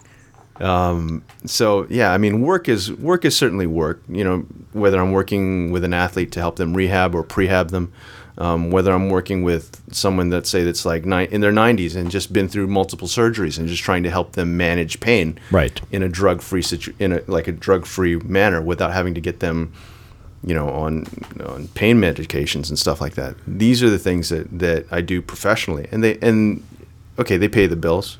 Um, 0.60 1.22
so 1.44 1.86
yeah, 1.88 2.12
I 2.12 2.18
mean, 2.18 2.42
work 2.42 2.68
is 2.68 2.92
work 2.92 3.24
is 3.24 3.36
certainly 3.36 3.66
work. 3.66 4.02
You 4.08 4.24
know, 4.24 4.38
whether 4.72 5.00
I'm 5.00 5.12
working 5.12 5.70
with 5.70 5.84
an 5.84 5.94
athlete 5.94 6.32
to 6.32 6.40
help 6.40 6.56
them 6.56 6.74
rehab 6.74 7.14
or 7.14 7.22
prehab 7.22 7.70
them, 7.70 7.92
um, 8.38 8.70
whether 8.70 8.92
I'm 8.92 9.08
working 9.08 9.42
with 9.42 9.80
someone 9.92 10.30
that 10.30 10.46
say 10.46 10.64
that's 10.64 10.84
like 10.84 11.04
ni- 11.04 11.28
in 11.30 11.40
their 11.40 11.52
90s 11.52 11.94
and 11.96 12.10
just 12.10 12.32
been 12.32 12.48
through 12.48 12.66
multiple 12.66 13.08
surgeries 13.08 13.58
and 13.58 13.68
just 13.68 13.82
trying 13.82 14.02
to 14.02 14.10
help 14.10 14.32
them 14.32 14.56
manage 14.56 15.00
pain, 15.00 15.38
Right. 15.50 15.80
in 15.92 16.02
a 16.02 16.08
drug 16.08 16.42
free 16.42 16.62
situ- 16.62 16.94
in 16.98 17.12
a 17.12 17.22
like 17.26 17.46
a 17.48 17.52
drug 17.52 17.86
free 17.86 18.16
manner 18.16 18.60
without 18.60 18.92
having 18.92 19.14
to 19.14 19.20
get 19.20 19.38
them, 19.40 19.72
you 20.44 20.54
know, 20.54 20.68
on 20.70 21.06
on 21.46 21.68
pain 21.74 22.00
medications 22.00 22.68
and 22.68 22.78
stuff 22.78 23.00
like 23.00 23.14
that. 23.14 23.36
These 23.46 23.82
are 23.82 23.90
the 23.90 23.98
things 23.98 24.28
that 24.30 24.46
that 24.58 24.86
I 24.90 25.02
do 25.02 25.22
professionally, 25.22 25.86
and 25.92 26.02
they 26.02 26.18
and 26.20 26.62
okay, 27.18 27.36
they 27.36 27.48
pay 27.48 27.66
the 27.68 27.76
bills, 27.76 28.18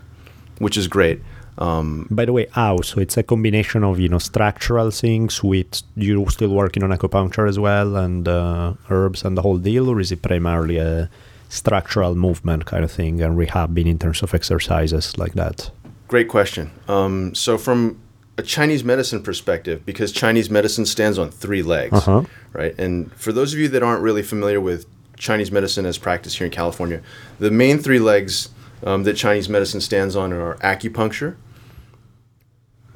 which 0.59 0.77
is 0.77 0.87
great. 0.89 1.21
Um, 1.59 2.07
By 2.11 2.25
the 2.25 2.33
way, 2.33 2.47
how? 2.53 2.81
So 2.83 3.01
it's 3.01 3.17
a 3.17 3.23
combination 3.23 3.83
of 3.85 3.99
you 3.99 4.09
know 4.09 4.19
structural 4.19 4.91
things 4.91 5.43
with 5.43 5.83
you 5.97 6.25
still 6.31 6.51
working 6.51 6.83
on 6.85 6.91
acupuncture 6.91 7.49
as 7.49 7.59
well 7.59 7.97
and 7.97 8.29
uh, 8.29 8.75
herbs 8.91 9.25
and 9.25 9.37
the 9.37 9.43
whole 9.43 9.59
deal, 9.59 9.89
or 9.89 10.01
is 10.01 10.13
it 10.13 10.23
primarily 10.23 10.79
a 10.79 11.11
structural 11.49 12.15
movement 12.15 12.67
kind 12.67 12.85
of 12.85 12.93
thing 12.93 13.21
and 13.23 13.37
rehabbing 13.39 13.87
in 13.87 13.99
terms 13.99 14.23
of 14.23 14.35
exercises 14.35 15.17
like 15.19 15.33
that? 15.35 15.71
Great 16.07 16.29
question. 16.29 16.71
Um, 16.87 17.35
so, 17.35 17.59
from 17.59 17.99
a 18.37 18.43
Chinese 18.43 18.85
medicine 18.85 19.21
perspective, 19.23 19.85
because 19.85 20.13
Chinese 20.13 20.49
medicine 20.49 20.87
stands 20.87 21.19
on 21.19 21.31
three 21.31 21.63
legs, 21.63 21.93
Uh-huh. 21.93 22.23
right? 22.53 22.79
And 22.79 23.13
for 23.15 23.33
those 23.33 23.53
of 23.53 23.59
you 23.59 23.69
that 23.69 23.83
aren't 23.83 24.03
really 24.03 24.23
familiar 24.23 24.61
with 24.61 24.87
Chinese 25.17 25.51
medicine 25.51 25.85
as 25.87 25.99
practiced 25.99 26.39
here 26.39 26.45
in 26.47 26.53
California, 26.53 27.01
the 27.41 27.51
main 27.51 27.79
three 27.79 27.99
legs 27.99 28.51
um, 28.85 29.03
that 29.03 29.15
Chinese 29.17 29.49
medicine 29.49 29.81
stands 29.81 30.15
on 30.15 30.33
are 30.33 30.55
acupuncture, 30.59 31.35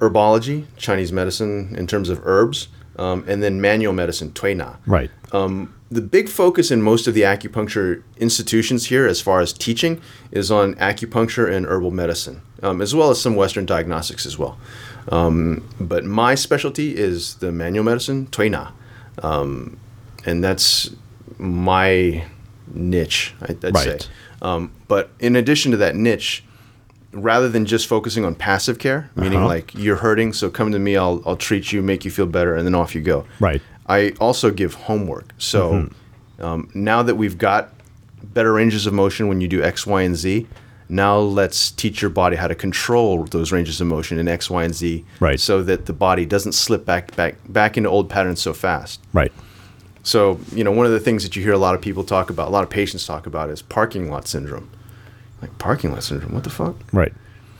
herbology, 0.03 0.65
Chinese 0.77 1.13
medicine 1.13 1.75
in 1.79 1.87
terms 1.87 2.09
of 2.09 2.21
herbs, 2.25 2.69
um, 2.97 3.25
and 3.27 3.43
then 3.43 3.61
manual 3.61 3.93
medicine, 3.93 4.31
Tuina. 4.33 4.77
Right. 4.85 5.11
Um, 5.33 5.73
the 5.91 6.03
big 6.03 6.29
focus 6.29 6.71
in 6.71 6.83
most 6.83 7.07
of 7.07 7.15
the 7.15 7.23
acupuncture 7.23 8.03
institutions 8.19 8.87
here, 8.87 9.07
as 9.07 9.21
far 9.21 9.41
as 9.41 9.53
teaching, 9.53 10.01
is 10.31 10.51
on 10.51 10.75
acupuncture 10.75 11.51
and 11.51 11.65
herbal 11.67 11.91
medicine, 11.91 12.43
um, 12.63 12.83
as 12.83 12.95
well 12.95 13.11
as 13.11 13.21
some 13.21 13.35
Western 13.37 13.65
diagnostics 13.65 14.27
as 14.27 14.39
well. 14.39 14.59
Um, 15.09 15.67
but 15.81 16.05
my 16.05 16.35
specialty 16.35 16.97
is 16.97 17.37
the 17.37 17.53
manual 17.53 17.85
medicine, 17.85 18.27
Tuina, 18.27 18.73
um, 19.23 19.79
and 20.25 20.43
that's 20.43 20.91
my 21.39 22.25
niche, 22.75 23.35
I- 23.43 23.57
I'd 23.63 23.77
say. 23.77 23.91
Right. 23.91 24.09
Um, 24.43 24.73
but 24.89 25.11
in 25.21 25.37
addition 25.37 25.71
to 25.73 25.77
that 25.79 25.95
niche, 25.95 26.45
rather 27.13 27.49
than 27.49 27.67
just 27.67 27.87
focusing 27.87 28.25
on 28.25 28.35
passive 28.35 28.79
care, 28.79 29.11
meaning 29.17 29.39
Uh-huh. 29.39 29.47
like 29.49 29.75
you're 29.75 29.97
hurting, 29.97 30.33
so 30.33 30.49
come 30.51 30.73
to 30.73 30.79
me, 30.79 30.97
I'll, 30.97 31.23
I'll 31.27 31.37
treat 31.37 31.73
you, 31.73 31.83
make 31.83 32.05
you 32.05 32.11
feel 32.11 32.27
better, 32.27 32.55
and 32.55 32.67
then 32.67 32.75
off 32.75 32.95
you 32.95 33.01
go. 33.03 33.27
Right. 33.39 33.61
I 33.87 34.13
also 34.21 34.51
give 34.51 34.75
homework. 34.75 35.33
So 35.39 35.91
um, 36.39 36.71
now 36.75 37.03
that 37.03 37.17
we've 37.17 37.37
got 37.37 37.71
better 38.23 38.53
ranges 38.53 38.87
of 38.87 38.95
motion 38.95 39.29
when 39.29 39.41
you 39.41 39.49
do 39.49 39.63
X, 39.63 39.87
Y, 39.87 40.03
and 40.03 40.17
Z, 40.17 40.47
now 40.89 41.19
let's 41.19 41.71
teach 41.71 42.01
your 42.01 42.11
body 42.11 42.37
how 42.37 42.47
to 42.49 42.55
control 42.55 43.25
those 43.25 43.51
ranges 43.53 43.81
of 43.81 43.87
motion 43.87 44.19
in 44.19 44.29
X, 44.29 44.49
Y, 44.51 44.63
and 44.65 44.75
Z, 44.75 45.05
Right. 45.21 45.41
so 45.41 45.63
that 45.63 45.87
the 45.87 45.93
body 45.93 46.25
doesn't 46.27 46.53
slip 46.53 46.85
back 46.87 47.15
back 47.17 47.37
back 47.49 47.77
into 47.77 47.89
old 47.91 48.09
patterns 48.09 48.41
so 48.41 48.53
fast. 48.53 49.01
Right. 49.13 49.33
So 50.03 50.39
you 50.55 50.65
know, 50.65 50.71
one 50.73 50.87
of 50.87 50.93
the 50.93 51.01
things 51.01 51.23
that 51.25 51.35
you 51.37 51.43
hear 51.43 51.53
a 51.53 51.59
lot 51.59 51.75
of 51.75 51.81
people 51.81 52.05
talk 52.05 52.31
about, 52.31 52.49
a 52.49 52.51
lot 52.51 52.63
of 52.65 52.71
patients 52.71 53.07
talk 53.07 53.27
about, 53.27 53.51
is 53.51 53.63
parking 53.63 54.11
lot 54.11 54.27
syndrome. 54.29 54.71
Like 55.43 55.59
parking 55.59 55.91
lot 55.93 56.03
syndrome, 56.05 56.33
what 56.35 56.45
the 56.45 56.51
fuck? 56.51 56.77
Right. 56.93 57.13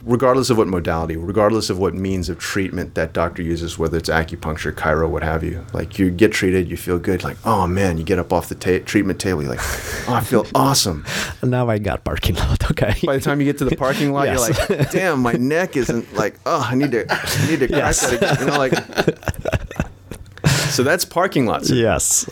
regardless 0.05 0.49
of 0.49 0.57
what 0.57 0.67
modality, 0.67 1.15
regardless 1.15 1.69
of 1.69 1.77
what 1.79 1.93
means 1.93 2.27
of 2.29 2.37
treatment 2.39 2.95
that 2.95 3.13
doctor 3.13 3.41
uses, 3.41 3.77
whether 3.77 3.97
it's 3.97 4.09
acupuncture, 4.09 4.71
chiro, 4.73 5.07
what 5.09 5.21
have 5.23 5.43
you, 5.43 5.65
like 5.73 5.97
you 5.99 6.09
get 6.11 6.31
treated, 6.33 6.69
you 6.69 6.75
feel 6.77 6.97
good, 6.99 7.23
like 7.23 7.37
oh 7.45 7.67
man, 7.67 7.97
you 7.97 8.03
get 8.03 8.19
up 8.19 8.33
off 8.33 8.49
the 8.49 8.55
ta- 8.55 8.83
treatment 8.85 9.19
table, 9.19 9.41
you're 9.43 9.51
like, 9.51 9.59
oh, 10.09 10.13
I 10.15 10.21
feel 10.21 10.45
awesome. 10.55 11.05
Now 11.43 11.69
I 11.69 11.77
got 11.77 12.03
parking 12.03 12.35
lot. 12.35 12.63
Okay. 12.71 12.95
By 13.05 13.17
the 13.17 13.21
time 13.21 13.39
you 13.39 13.45
get 13.45 13.57
to 13.59 13.65
the 13.65 13.75
parking 13.75 14.11
lot, 14.13 14.27
Yes. 14.27 14.39
you're 14.69 14.77
like, 14.79 14.91
damn, 14.91 15.19
my 15.21 15.33
neck 15.33 15.75
isn't 15.77 16.13
like, 16.13 16.39
oh, 16.45 16.65
I 16.69 16.75
need 16.75 16.91
to, 16.91 17.05
I 17.09 17.47
need 17.49 17.59
to 17.59 17.67
crack 17.67 17.79
Yes. 17.83 18.09
that 18.09 18.13
again. 18.15 18.37
You 18.39 18.45
know, 18.47 18.57
like. 18.57 18.73
So 20.71 20.83
that's 20.83 21.05
parking 21.05 21.45
lots. 21.45 21.69
yes. 21.69 22.27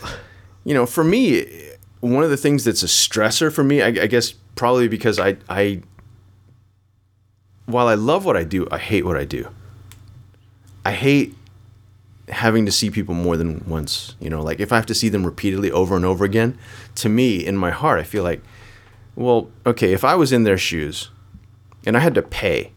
you 0.64 0.74
know, 0.74 0.84
for 0.86 1.04
me, 1.04 1.61
one 2.02 2.24
of 2.24 2.30
the 2.30 2.36
things 2.36 2.64
that's 2.64 2.82
a 2.82 2.86
stressor 2.86 3.50
for 3.52 3.62
me, 3.62 3.80
I, 3.80 3.86
I 3.86 4.06
guess 4.08 4.32
probably 4.56 4.88
because 4.88 5.20
I, 5.20 5.36
I, 5.48 5.82
while 7.66 7.86
I 7.86 7.94
love 7.94 8.24
what 8.24 8.36
I 8.36 8.42
do, 8.42 8.66
I 8.72 8.78
hate 8.78 9.04
what 9.04 9.16
I 9.16 9.24
do. 9.24 9.48
I 10.84 10.92
hate 10.92 11.36
having 12.28 12.66
to 12.66 12.72
see 12.72 12.90
people 12.90 13.14
more 13.14 13.36
than 13.36 13.64
once. 13.68 14.16
You 14.18 14.30
know, 14.30 14.42
like 14.42 14.58
if 14.58 14.72
I 14.72 14.76
have 14.76 14.86
to 14.86 14.94
see 14.94 15.08
them 15.08 15.24
repeatedly 15.24 15.70
over 15.70 15.94
and 15.94 16.04
over 16.04 16.24
again, 16.24 16.58
to 16.96 17.08
me, 17.08 17.46
in 17.46 17.56
my 17.56 17.70
heart, 17.70 18.00
I 18.00 18.02
feel 18.02 18.24
like, 18.24 18.42
well, 19.14 19.48
okay, 19.64 19.92
if 19.92 20.02
I 20.02 20.16
was 20.16 20.32
in 20.32 20.42
their 20.42 20.58
shoes 20.58 21.10
and 21.86 21.96
I 21.96 22.00
had 22.00 22.16
to 22.16 22.22
pay 22.22 22.72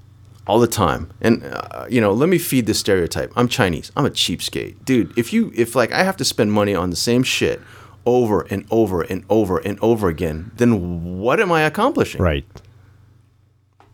all 0.45 0.59
the 0.59 0.67
time, 0.67 1.11
and 1.19 1.43
uh, 1.43 1.87
you 1.89 1.99
know, 1.99 2.13
let 2.13 2.29
me 2.29 2.37
feed 2.37 2.67
this 2.67 2.77
stereotype. 2.77 3.33
I'm 3.35 3.47
Chinese. 3.47 3.91
I'm 3.97 4.05
a 4.05 4.11
cheapskate, 4.11 4.85
dude. 4.85 5.17
If 5.17 5.33
you, 5.33 5.51
if 5.55 5.75
like 5.75 5.91
I 5.91 6.03
have 6.03 6.17
to 6.17 6.25
spend 6.25 6.51
money 6.51 6.75
on 6.75 6.91
the 6.91 6.95
same 6.95 7.23
shit 7.23 7.59
over 8.05 8.41
and 8.41 8.65
over 8.69 9.01
and 9.01 9.25
over 9.29 9.57
and 9.57 9.79
over 9.81 10.07
again, 10.07 10.51
then 10.55 11.19
what 11.19 11.39
am 11.39 11.51
I 11.51 11.61
accomplishing? 11.61 12.21
Right. 12.21 12.45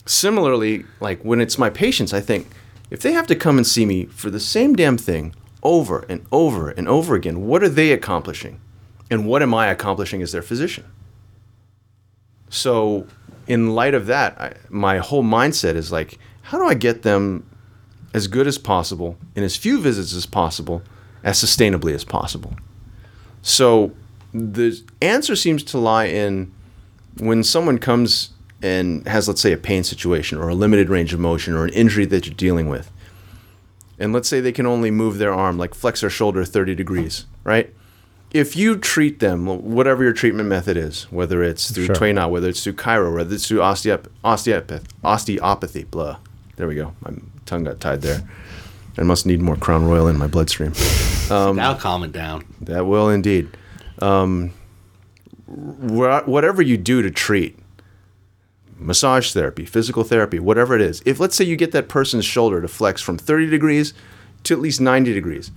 Similarly, 0.06 0.86
like 1.00 1.24
when 1.24 1.39
it's 1.39 1.58
my 1.58 1.69
patients, 1.69 2.13
I 2.13 2.21
think 2.21 2.47
if 2.89 3.02
they 3.02 3.13
have 3.13 3.28
to 3.28 3.36
come 3.36 3.58
and 3.58 3.65
see 3.65 3.86
me 3.86 4.06
for 4.06 4.30
the 4.30 4.39
same 4.39 4.76
damn 4.76 4.97
thing 4.97 5.34
over 5.63 6.06
and 6.10 6.26
over 6.32 6.69
and 6.69 6.88
over 6.88 7.15
again, 7.15 7.45
what 7.47 7.63
are 7.63 7.69
they 7.69 7.91
accomplishing? 7.91 8.60
And 9.10 9.26
what 9.26 9.41
am 9.41 9.54
I 9.54 9.67
accomplishing 9.67 10.21
as 10.21 10.32
their 10.32 10.41
physician? 10.41 10.86
So, 12.50 13.08
in 13.47 13.76
light 13.76 13.93
of 13.93 14.08
that, 14.08 14.39
I, 14.39 14.54
my 14.69 14.97
whole 14.97 15.24
mindset 15.24 15.76
is 15.76 15.91
like, 15.91 16.17
how 16.43 16.58
do 16.58 16.65
I 16.65 16.74
get 16.74 17.04
them 17.04 17.47
as 18.13 18.28
good 18.28 18.47
as 18.47 18.58
possible 18.58 19.17
in 19.36 19.43
as 19.43 19.56
few 19.56 19.80
visits 19.80 20.13
as 20.13 20.26
possible, 20.26 20.82
as 21.24 21.41
sustainably 21.41 21.93
as 21.93 22.04
possible? 22.04 22.56
So, 23.41 23.93
the 24.33 24.81
answer 25.01 25.35
seems 25.35 25.63
to 25.63 25.77
lie 25.77 26.05
in 26.05 26.51
when 27.17 27.43
someone 27.43 27.77
comes 27.77 28.29
and 28.61 29.07
has, 29.07 29.27
let's 29.27 29.41
say, 29.41 29.51
a 29.51 29.57
pain 29.57 29.83
situation 29.83 30.37
or 30.37 30.49
a 30.49 30.55
limited 30.55 30.89
range 30.89 31.13
of 31.13 31.19
motion 31.19 31.53
or 31.53 31.65
an 31.65 31.73
injury 31.73 32.05
that 32.05 32.25
you're 32.25 32.35
dealing 32.35 32.69
with, 32.69 32.91
and 33.99 34.13
let's 34.13 34.29
say 34.29 34.39
they 34.39 34.51
can 34.51 34.65
only 34.65 34.91
move 34.91 35.17
their 35.17 35.33
arm, 35.33 35.57
like 35.57 35.73
flex 35.73 36.01
their 36.01 36.09
shoulder 36.09 36.43
30 36.45 36.75
degrees, 36.75 37.25
right? 37.43 37.73
If 38.33 38.55
you 38.55 38.77
treat 38.77 39.19
them, 39.19 39.45
whatever 39.45 40.03
your 40.03 40.13
treatment 40.13 40.47
method 40.47 40.77
is, 40.77 41.03
whether 41.11 41.43
it's 41.43 41.69
through 41.71 41.87
Sure. 41.87 41.95
Tuina, 41.95 42.29
whether 42.29 42.47
it's 42.47 42.63
through 42.63 42.73
chiro, 42.73 43.13
whether 43.13 43.35
it's 43.35 43.45
through 43.47 43.59
osteop- 43.59 44.07
osteopath, 44.23 44.83
osteopathy, 45.03 45.83
blah. 45.83 46.17
There 46.55 46.67
we 46.67 46.75
go. 46.75 46.93
My 47.01 47.11
tongue 47.45 47.65
got 47.65 47.81
tied 47.81 48.01
there. 48.01 48.21
I 48.97 49.03
must 49.03 49.25
need 49.25 49.41
more 49.41 49.55
Crown 49.57 49.85
Royal 49.85 50.07
in 50.07 50.17
my 50.17 50.27
bloodstream. 50.27 50.71
That'll 51.27 51.61
um, 51.61 51.77
calm 51.77 52.03
it 52.03 52.11
down. 52.11 52.45
That 52.61 52.85
will 52.85 53.09
indeed. 53.09 53.49
Um, 54.01 54.53
whatever 55.47 56.61
you 56.61 56.77
do 56.77 57.01
to 57.01 57.11
treat, 57.11 57.57
massage 58.77 59.31
therapy, 59.33 59.65
physical 59.65 60.03
therapy, 60.03 60.39
whatever 60.39 60.75
it 60.75 60.81
is, 60.81 61.01
if 61.05 61.19
let's 61.19 61.35
say 61.35 61.45
you 61.45 61.55
get 61.55 61.71
that 61.73 61.87
person's 61.89 62.25
shoulder 62.25 62.61
to 62.61 62.67
flex 62.67 63.01
from 63.01 63.17
30 63.17 63.49
degrees 63.49 63.93
to 64.43 64.53
at 64.53 64.59
least 64.59 64.81
90 64.81 65.13
degrees, 65.13 65.51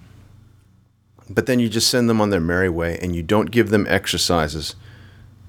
but 1.31 1.47
then 1.47 1.59
you 1.59 1.69
just 1.69 1.89
send 1.89 2.09
them 2.09 2.21
on 2.21 2.31
their 2.31 2.41
merry 2.41 2.69
way 2.69 2.99
and 3.01 3.17
you 3.17 3.23
don't 3.23 3.51
give 3.51 3.71
them 3.71 3.87
exercises 3.89 4.75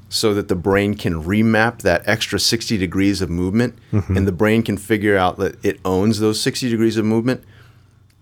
so 0.08 0.34
that 0.34 0.48
the 0.48 0.56
brain 0.56 0.94
can 0.94 1.22
remap 1.24 1.80
that 1.80 2.02
extra 2.08 2.40
60 2.40 2.78
degrees 2.78 3.22
of 3.22 3.30
movement 3.30 3.78
and 3.92 4.28
the 4.28 4.32
brain 4.32 4.64
can 4.64 4.78
figure 4.78 5.18
out 5.18 5.38
that 5.38 5.64
it 5.66 5.80
owns 5.84 6.20
those 6.20 6.40
60 6.42 6.70
degrees 6.70 6.96
of 6.96 7.04
movement 7.04 7.44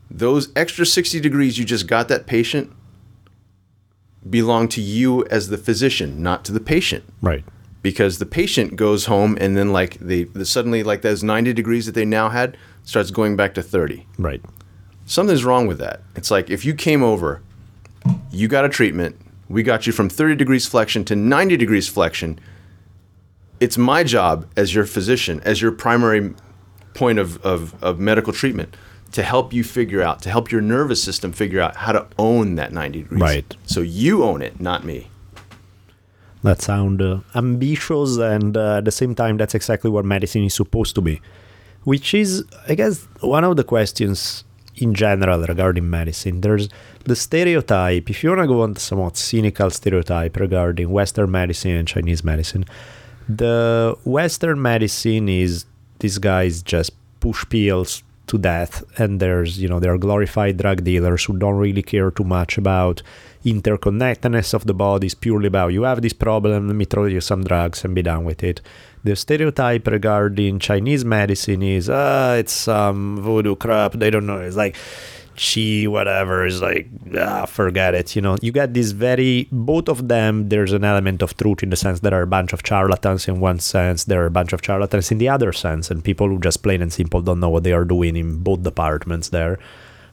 those 0.09 0.49
extra 0.55 0.85
60 0.85 1.19
degrees 1.19 1.57
you 1.59 1.65
just 1.65 1.85
got 1.85 2.07
that 2.07 2.25
patient 2.25 2.71
belong 4.29 4.67
to 4.69 4.81
you 4.81 5.25
as 5.25 5.49
the 5.49 5.57
physician, 5.57 6.21
not 6.21 6.45
to 6.45 6.51
the 6.51 6.59
patient. 6.59 7.03
Right. 7.21 7.43
Because 7.81 8.19
the 8.19 8.25
patient 8.25 8.75
goes 8.75 9.05
home 9.05 9.37
and 9.41 9.57
then 9.57 9.73
like 9.73 9.95
they 9.99 10.23
the, 10.23 10.45
suddenly 10.45 10.83
like 10.83 11.01
those 11.01 11.23
90 11.23 11.53
degrees 11.53 11.85
that 11.85 11.95
they 11.95 12.05
now 12.05 12.29
had 12.29 12.57
starts 12.83 13.11
going 13.11 13.35
back 13.35 13.53
to 13.55 13.61
30. 13.61 14.05
Right. 14.17 14.41
Something's 15.05 15.43
wrong 15.43 15.67
with 15.67 15.79
that. 15.79 16.01
It's 16.15 16.31
like 16.31 16.49
if 16.49 16.63
you 16.63 16.73
came 16.73 17.03
over, 17.03 17.41
you 18.31 18.47
got 18.47 18.63
a 18.63 18.69
treatment, 18.69 19.19
we 19.49 19.63
got 19.63 19.85
you 19.85 19.93
from 19.93 20.09
30 20.09 20.35
degrees 20.35 20.65
flexion 20.65 21.03
to 21.05 21.15
90 21.15 21.57
degrees 21.57 21.89
flexion. 21.89 22.39
It's 23.59 23.77
my 23.77 24.03
job 24.03 24.47
as 24.55 24.73
your 24.73 24.85
physician, 24.85 25.41
as 25.43 25.61
your 25.61 25.71
primary 25.71 26.33
point 26.93 27.19
of, 27.19 27.43
of, 27.45 27.81
of 27.83 27.99
medical 27.99 28.31
treatment, 28.31 28.75
to 29.13 29.23
help 29.23 29.53
you 29.53 29.63
figure 29.63 30.01
out, 30.01 30.21
to 30.23 30.29
help 30.29 30.51
your 30.51 30.61
nervous 30.61 31.01
system 31.01 31.31
figure 31.31 31.61
out 31.61 31.75
how 31.77 31.91
to 31.91 32.05
own 32.17 32.55
that 32.55 32.73
90 32.73 33.03
degrees. 33.03 33.21
Right. 33.21 33.57
So 33.65 33.81
you 33.81 34.23
own 34.23 34.41
it, 34.41 34.59
not 34.59 34.83
me. 34.83 35.07
That 36.41 36.61
sound 36.61 37.01
uh, 37.01 37.19
ambitious, 37.35 38.17
and 38.17 38.57
uh, 38.57 38.77
at 38.77 38.85
the 38.85 38.91
same 38.91 39.15
time, 39.15 39.37
that's 39.37 39.55
exactly 39.55 39.89
what 39.89 40.03
medicine 40.03 40.43
is 40.43 40.53
supposed 40.53 40.93
to 40.95 41.01
be. 41.01 41.21
Which 41.83 42.13
is, 42.13 42.43
I 42.67 42.75
guess, 42.75 43.07
one 43.21 43.43
of 43.43 43.55
the 43.55 43.63
questions 43.63 44.43
in 44.75 44.93
general 44.93 45.41
regarding 45.43 45.89
medicine. 45.89 46.41
There's 46.41 46.67
the 47.05 47.15
stereotype. 47.15 48.09
If 48.09 48.23
you 48.23 48.31
want 48.31 48.41
to 48.41 48.47
go 48.47 48.61
on 48.63 48.73
the 48.73 48.79
somewhat 48.79 49.15
cynical 49.15 49.69
stereotype 49.69 50.35
regarding 50.37 50.89
Western 50.89 51.31
medicine 51.31 51.71
and 51.71 51.87
Chinese 51.87 52.23
medicine, 52.23 52.65
the 53.29 53.95
Western 54.03 54.61
medicine 54.61 55.29
is 55.29 55.65
these 55.99 56.17
guys 56.17 56.61
just 56.61 56.91
push 57.19 57.45
pills 57.47 58.03
to 58.27 58.37
death, 58.37 58.83
and 58.97 59.19
there's 59.19 59.59
you 59.59 59.67
know 59.67 59.79
there 59.79 59.93
are 59.93 59.97
glorified 59.97 60.57
drug 60.57 60.83
dealers 60.83 61.25
who 61.25 61.37
don't 61.37 61.55
really 61.55 61.81
care 61.81 62.11
too 62.11 62.23
much 62.23 62.57
about 62.57 63.01
interconnectedness 63.45 64.53
of 64.53 64.65
the 64.65 64.73
body. 64.73 65.07
It's 65.07 65.15
purely 65.15 65.47
about 65.47 65.73
you 65.73 65.83
have 65.83 66.01
this 66.01 66.13
problem, 66.13 66.67
let 66.67 66.75
me 66.75 66.85
throw 66.85 67.05
you 67.05 67.21
some 67.21 67.43
drugs 67.43 67.83
and 67.83 67.93
be 67.93 68.01
done 68.01 68.23
with 68.23 68.43
it. 68.43 68.61
The 69.03 69.15
stereotype 69.15 69.85
regarding 69.87 70.59
Chinese 70.59 71.03
medicine 71.03 71.61
is 71.61 71.89
ah, 71.89 72.35
it's 72.35 72.53
some 72.53 73.19
voodoo 73.21 73.55
crap. 73.55 73.93
They 73.93 74.09
don't 74.09 74.25
know. 74.25 74.39
It's 74.39 74.55
like 74.55 74.77
she 75.35 75.87
whatever 75.87 76.45
is 76.45 76.61
like 76.61 76.87
ah, 77.17 77.45
forget 77.45 77.95
it 77.95 78.15
you 78.15 78.21
know 78.21 78.37
you 78.41 78.51
got 78.51 78.73
this 78.73 78.91
very 78.91 79.47
both 79.51 79.89
of 79.89 80.07
them 80.07 80.49
there's 80.49 80.73
an 80.73 80.83
element 80.83 81.21
of 81.21 81.35
truth 81.37 81.63
in 81.63 81.69
the 81.69 81.75
sense 81.75 82.01
there 82.01 82.13
are 82.13 82.21
a 82.21 82.27
bunch 82.27 82.53
of 82.53 82.61
charlatans 82.63 83.27
in 83.27 83.39
one 83.39 83.59
sense 83.59 84.03
there 84.03 84.21
are 84.21 84.27
a 84.27 84.31
bunch 84.31 84.53
of 84.53 84.61
charlatans 84.63 85.11
in 85.11 85.17
the 85.17 85.29
other 85.29 85.51
sense 85.51 85.89
and 85.89 86.03
people 86.03 86.27
who 86.27 86.39
just 86.39 86.61
plain 86.61 86.81
and 86.81 86.93
simple 86.93 87.21
don't 87.21 87.39
know 87.39 87.49
what 87.49 87.63
they 87.63 87.73
are 87.73 87.85
doing 87.85 88.15
in 88.15 88.37
both 88.43 88.61
departments 88.63 89.29
there 89.29 89.57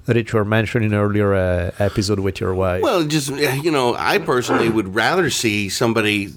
Rich, 0.07 0.33
you 0.33 0.39
were 0.39 0.45
mentioning 0.45 0.95
earlier 0.95 1.35
uh, 1.35 1.71
episode 1.79 2.21
with 2.21 2.41
your 2.41 2.55
wife. 2.55 2.83
Well, 2.83 3.05
just 3.05 3.31
you 3.63 3.71
know, 3.71 3.95
I 3.95 4.19
personally 4.19 4.69
would 4.69 4.95
rather 4.95 5.31
see 5.31 5.69
somebody 5.69 6.33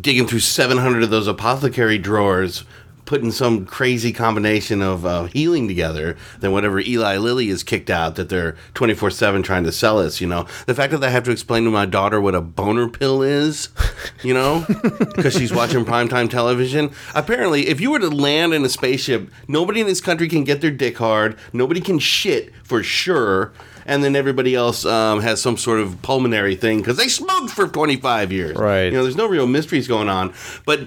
digging 0.00 0.26
through 0.26 0.40
700 0.40 1.02
of 1.02 1.10
those 1.10 1.26
apothecary 1.26 1.98
drawers, 1.98 2.64
putting 3.12 3.30
some 3.30 3.66
crazy 3.66 4.10
combination 4.10 4.80
of 4.80 5.04
uh, 5.04 5.24
healing 5.24 5.68
together 5.68 6.16
than 6.40 6.50
whatever 6.50 6.80
Eli 6.80 7.18
Lilly 7.18 7.48
has 7.48 7.62
kicked 7.62 7.90
out 7.90 8.14
that 8.14 8.30
they're 8.30 8.56
24 8.72 9.10
7 9.10 9.42
trying 9.42 9.64
to 9.64 9.70
sell 9.70 9.98
us. 9.98 10.18
You 10.18 10.26
know, 10.26 10.46
the 10.64 10.74
fact 10.74 10.92
that 10.92 11.04
I 11.04 11.10
have 11.10 11.24
to 11.24 11.30
explain 11.30 11.64
to 11.64 11.70
my 11.70 11.84
daughter 11.84 12.22
what 12.22 12.34
a 12.34 12.40
boner 12.40 12.88
pill 12.88 13.20
is, 13.20 13.68
you 14.22 14.32
know, 14.32 14.64
because 15.14 15.34
she's 15.34 15.52
watching 15.52 15.84
primetime 15.84 16.30
television. 16.30 16.90
Apparently, 17.14 17.68
if 17.68 17.82
you 17.82 17.90
were 17.90 17.98
to 17.98 18.08
land 18.08 18.54
in 18.54 18.64
a 18.64 18.70
spaceship, 18.70 19.30
nobody 19.46 19.82
in 19.82 19.86
this 19.86 20.00
country 20.00 20.26
can 20.26 20.42
get 20.42 20.62
their 20.62 20.70
dick 20.70 20.96
hard, 20.96 21.36
nobody 21.52 21.82
can 21.82 21.98
shit 21.98 22.50
for 22.64 22.82
sure 22.82 23.52
and 23.86 24.02
then 24.02 24.16
everybody 24.16 24.54
else 24.54 24.84
um, 24.84 25.20
has 25.20 25.40
some 25.40 25.56
sort 25.56 25.80
of 25.80 26.00
pulmonary 26.02 26.54
thing 26.54 26.78
because 26.78 26.96
they 26.96 27.08
smoked 27.08 27.50
for 27.50 27.68
25 27.68 28.32
years. 28.32 28.56
Right. 28.56 28.86
You 28.86 28.92
know, 28.92 29.02
there's 29.02 29.16
no 29.16 29.26
real 29.26 29.46
mysteries 29.46 29.88
going 29.88 30.08
on. 30.08 30.32
But, 30.64 30.80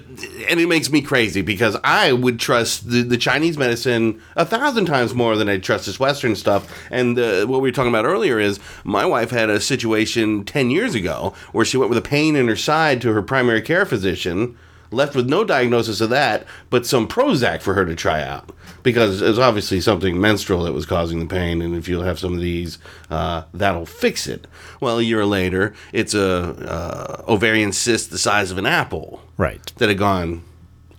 and 0.48 0.60
it 0.60 0.68
makes 0.68 0.90
me 0.90 1.02
crazy 1.02 1.42
because 1.42 1.76
I 1.84 2.12
would 2.12 2.38
trust 2.38 2.90
the, 2.90 3.02
the 3.02 3.16
Chinese 3.16 3.58
medicine 3.58 4.20
a 4.36 4.44
thousand 4.44 4.86
times 4.86 5.14
more 5.14 5.36
than 5.36 5.48
I 5.48 5.58
trust 5.58 5.86
this 5.86 6.00
Western 6.00 6.36
stuff. 6.36 6.72
And 6.90 7.18
uh, 7.18 7.46
what 7.46 7.60
we 7.60 7.68
were 7.68 7.72
talking 7.72 7.92
about 7.92 8.04
earlier 8.04 8.38
is 8.38 8.60
my 8.84 9.04
wife 9.04 9.30
had 9.30 9.50
a 9.50 9.60
situation 9.60 10.44
10 10.44 10.70
years 10.70 10.94
ago 10.94 11.34
where 11.52 11.64
she 11.64 11.76
went 11.76 11.90
with 11.90 11.98
a 11.98 12.02
pain 12.02 12.36
in 12.36 12.48
her 12.48 12.56
side 12.56 13.00
to 13.02 13.12
her 13.12 13.22
primary 13.22 13.62
care 13.62 13.86
physician 13.86 14.56
left 14.96 15.14
with 15.14 15.28
no 15.28 15.44
diagnosis 15.44 16.00
of 16.00 16.10
that, 16.10 16.46
but 16.70 16.86
some 16.86 17.06
Prozac 17.06 17.60
for 17.60 17.74
her 17.74 17.84
to 17.84 17.94
try 17.94 18.22
out 18.22 18.50
because 18.82 19.20
it 19.20 19.26
was 19.26 19.38
obviously 19.38 19.80
something 19.80 20.20
menstrual 20.20 20.62
that 20.62 20.72
was 20.72 20.86
causing 20.86 21.18
the 21.18 21.26
pain, 21.26 21.60
and 21.60 21.74
if 21.74 21.88
you 21.88 22.00
have 22.02 22.20
some 22.20 22.34
of 22.34 22.40
these, 22.40 22.78
uh, 23.10 23.42
that'll 23.52 23.84
fix 23.84 24.28
it. 24.28 24.46
Well, 24.80 25.00
a 25.00 25.02
year 25.02 25.26
later, 25.26 25.74
it's 25.92 26.14
a 26.14 26.24
uh, 26.24 27.24
ovarian 27.26 27.72
cyst 27.72 28.10
the 28.10 28.18
size 28.18 28.52
of 28.52 28.58
an 28.58 28.66
apple 28.66 29.22
right. 29.36 29.72
that 29.78 29.88
had 29.88 29.98
gone 29.98 30.44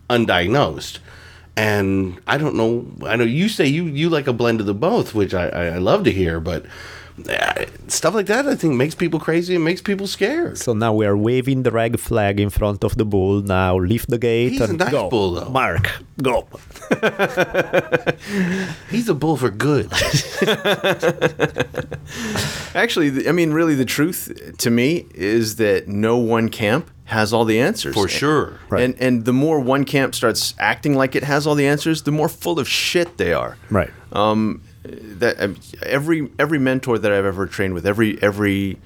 undiagnosed. 0.09 0.99
And 1.55 2.19
I 2.27 2.37
don't 2.37 2.55
know. 2.55 2.85
I 3.07 3.15
know 3.15 3.23
you 3.23 3.49
say 3.49 3.65
you 3.65 3.85
you 3.85 4.09
like 4.09 4.27
a 4.27 4.33
blend 4.33 4.59
of 4.59 4.67
the 4.67 4.75
both, 4.75 5.15
which 5.15 5.33
I, 5.33 5.47
I, 5.47 5.77
love 5.77 6.03
to 6.03 6.11
hear. 6.11 6.39
But 6.39 6.65
stuff 7.87 8.13
like 8.13 8.27
that, 8.27 8.47
I 8.47 8.55
think, 8.55 8.75
makes 8.75 8.95
people 8.95 9.19
crazy 9.19 9.55
and 9.55 9.63
makes 9.63 9.81
people 9.81 10.07
scared. 10.07 10.57
So 10.57 10.73
now 10.73 10.93
we 10.93 11.05
are 11.05 11.17
waving 11.17 11.63
the 11.63 11.71
red 11.71 11.99
flag 11.99 12.39
in 12.39 12.49
front 12.49 12.83
of 12.83 12.97
the 12.97 13.05
bull. 13.05 13.41
Now 13.41 13.77
lift 13.77 14.09
the 14.09 14.17
gate 14.17 14.51
He's 14.51 14.61
a 14.61 14.65
and 14.65 14.77
nice 14.77 14.91
go. 14.91 15.09
bull, 15.09 15.33
though. 15.33 15.49
Mark, 15.49 15.89
go. 16.21 16.47
He's 18.89 19.09
a 19.09 19.15
bull 19.15 19.37
for 19.37 19.49
good. 19.49 19.91
Actually, 22.75 23.27
I 23.27 23.31
mean, 23.31 23.51
really, 23.51 23.75
the 23.75 23.85
truth 23.85 24.55
to 24.59 24.69
me 24.69 25.05
is 25.13 25.55
that 25.57 25.87
no 25.87 26.17
one 26.17 26.49
camp 26.49 26.89
has 27.05 27.31
all 27.31 27.45
the 27.45 27.59
answers 27.59 27.93
For 27.95 28.07
sure. 28.09 28.59
Right. 28.69 28.83
And 28.83 28.95
and 29.01 29.25
the 29.25 29.31
more 29.33 29.59
one 29.61 29.85
camp 29.85 30.13
starts 30.13 30.53
acting 30.59 30.93
like 30.95 31.15
it 31.15 31.23
has 31.23 31.47
all 31.47 31.55
the 31.55 31.65
answers, 31.65 32.03
the 32.03 32.11
more 32.11 32.27
full 32.29 32.59
of 32.59 32.67
shit 32.67 33.17
they 33.17 33.33
are. 33.33 33.57
Right. 33.69 33.89
Um, 34.11 34.61
that 34.87 35.37
every 35.83 36.31
every 36.39 36.59
mentor 36.59 36.97
that 36.97 37.11
I've 37.11 37.25
ever 37.25 37.45
trained 37.45 37.73
with, 37.73 37.85
every 37.85 38.21
every 38.21 38.79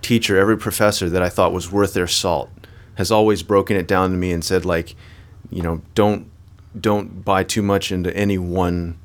teacher, 0.00 0.36
every 0.36 0.58
professor 0.58 1.08
that 1.08 1.22
I 1.22 1.28
thought 1.28 1.52
was 1.52 1.70
worth 1.70 1.94
their 1.94 2.06
salt, 2.06 2.50
has 2.96 3.10
always 3.10 3.42
broken 3.42 3.76
it 3.76 3.86
down 3.86 4.10
to 4.10 4.16
me 4.16 4.32
and 4.32 4.44
said 4.44 4.64
like, 4.64 4.94
you 5.50 5.62
know, 5.62 5.82
don't 5.94 6.30
don't 6.78 7.24
buy 7.24 7.44
too 7.44 7.62
much 7.62 7.92
into 7.92 8.14
any 8.16 8.38
one 8.38 8.98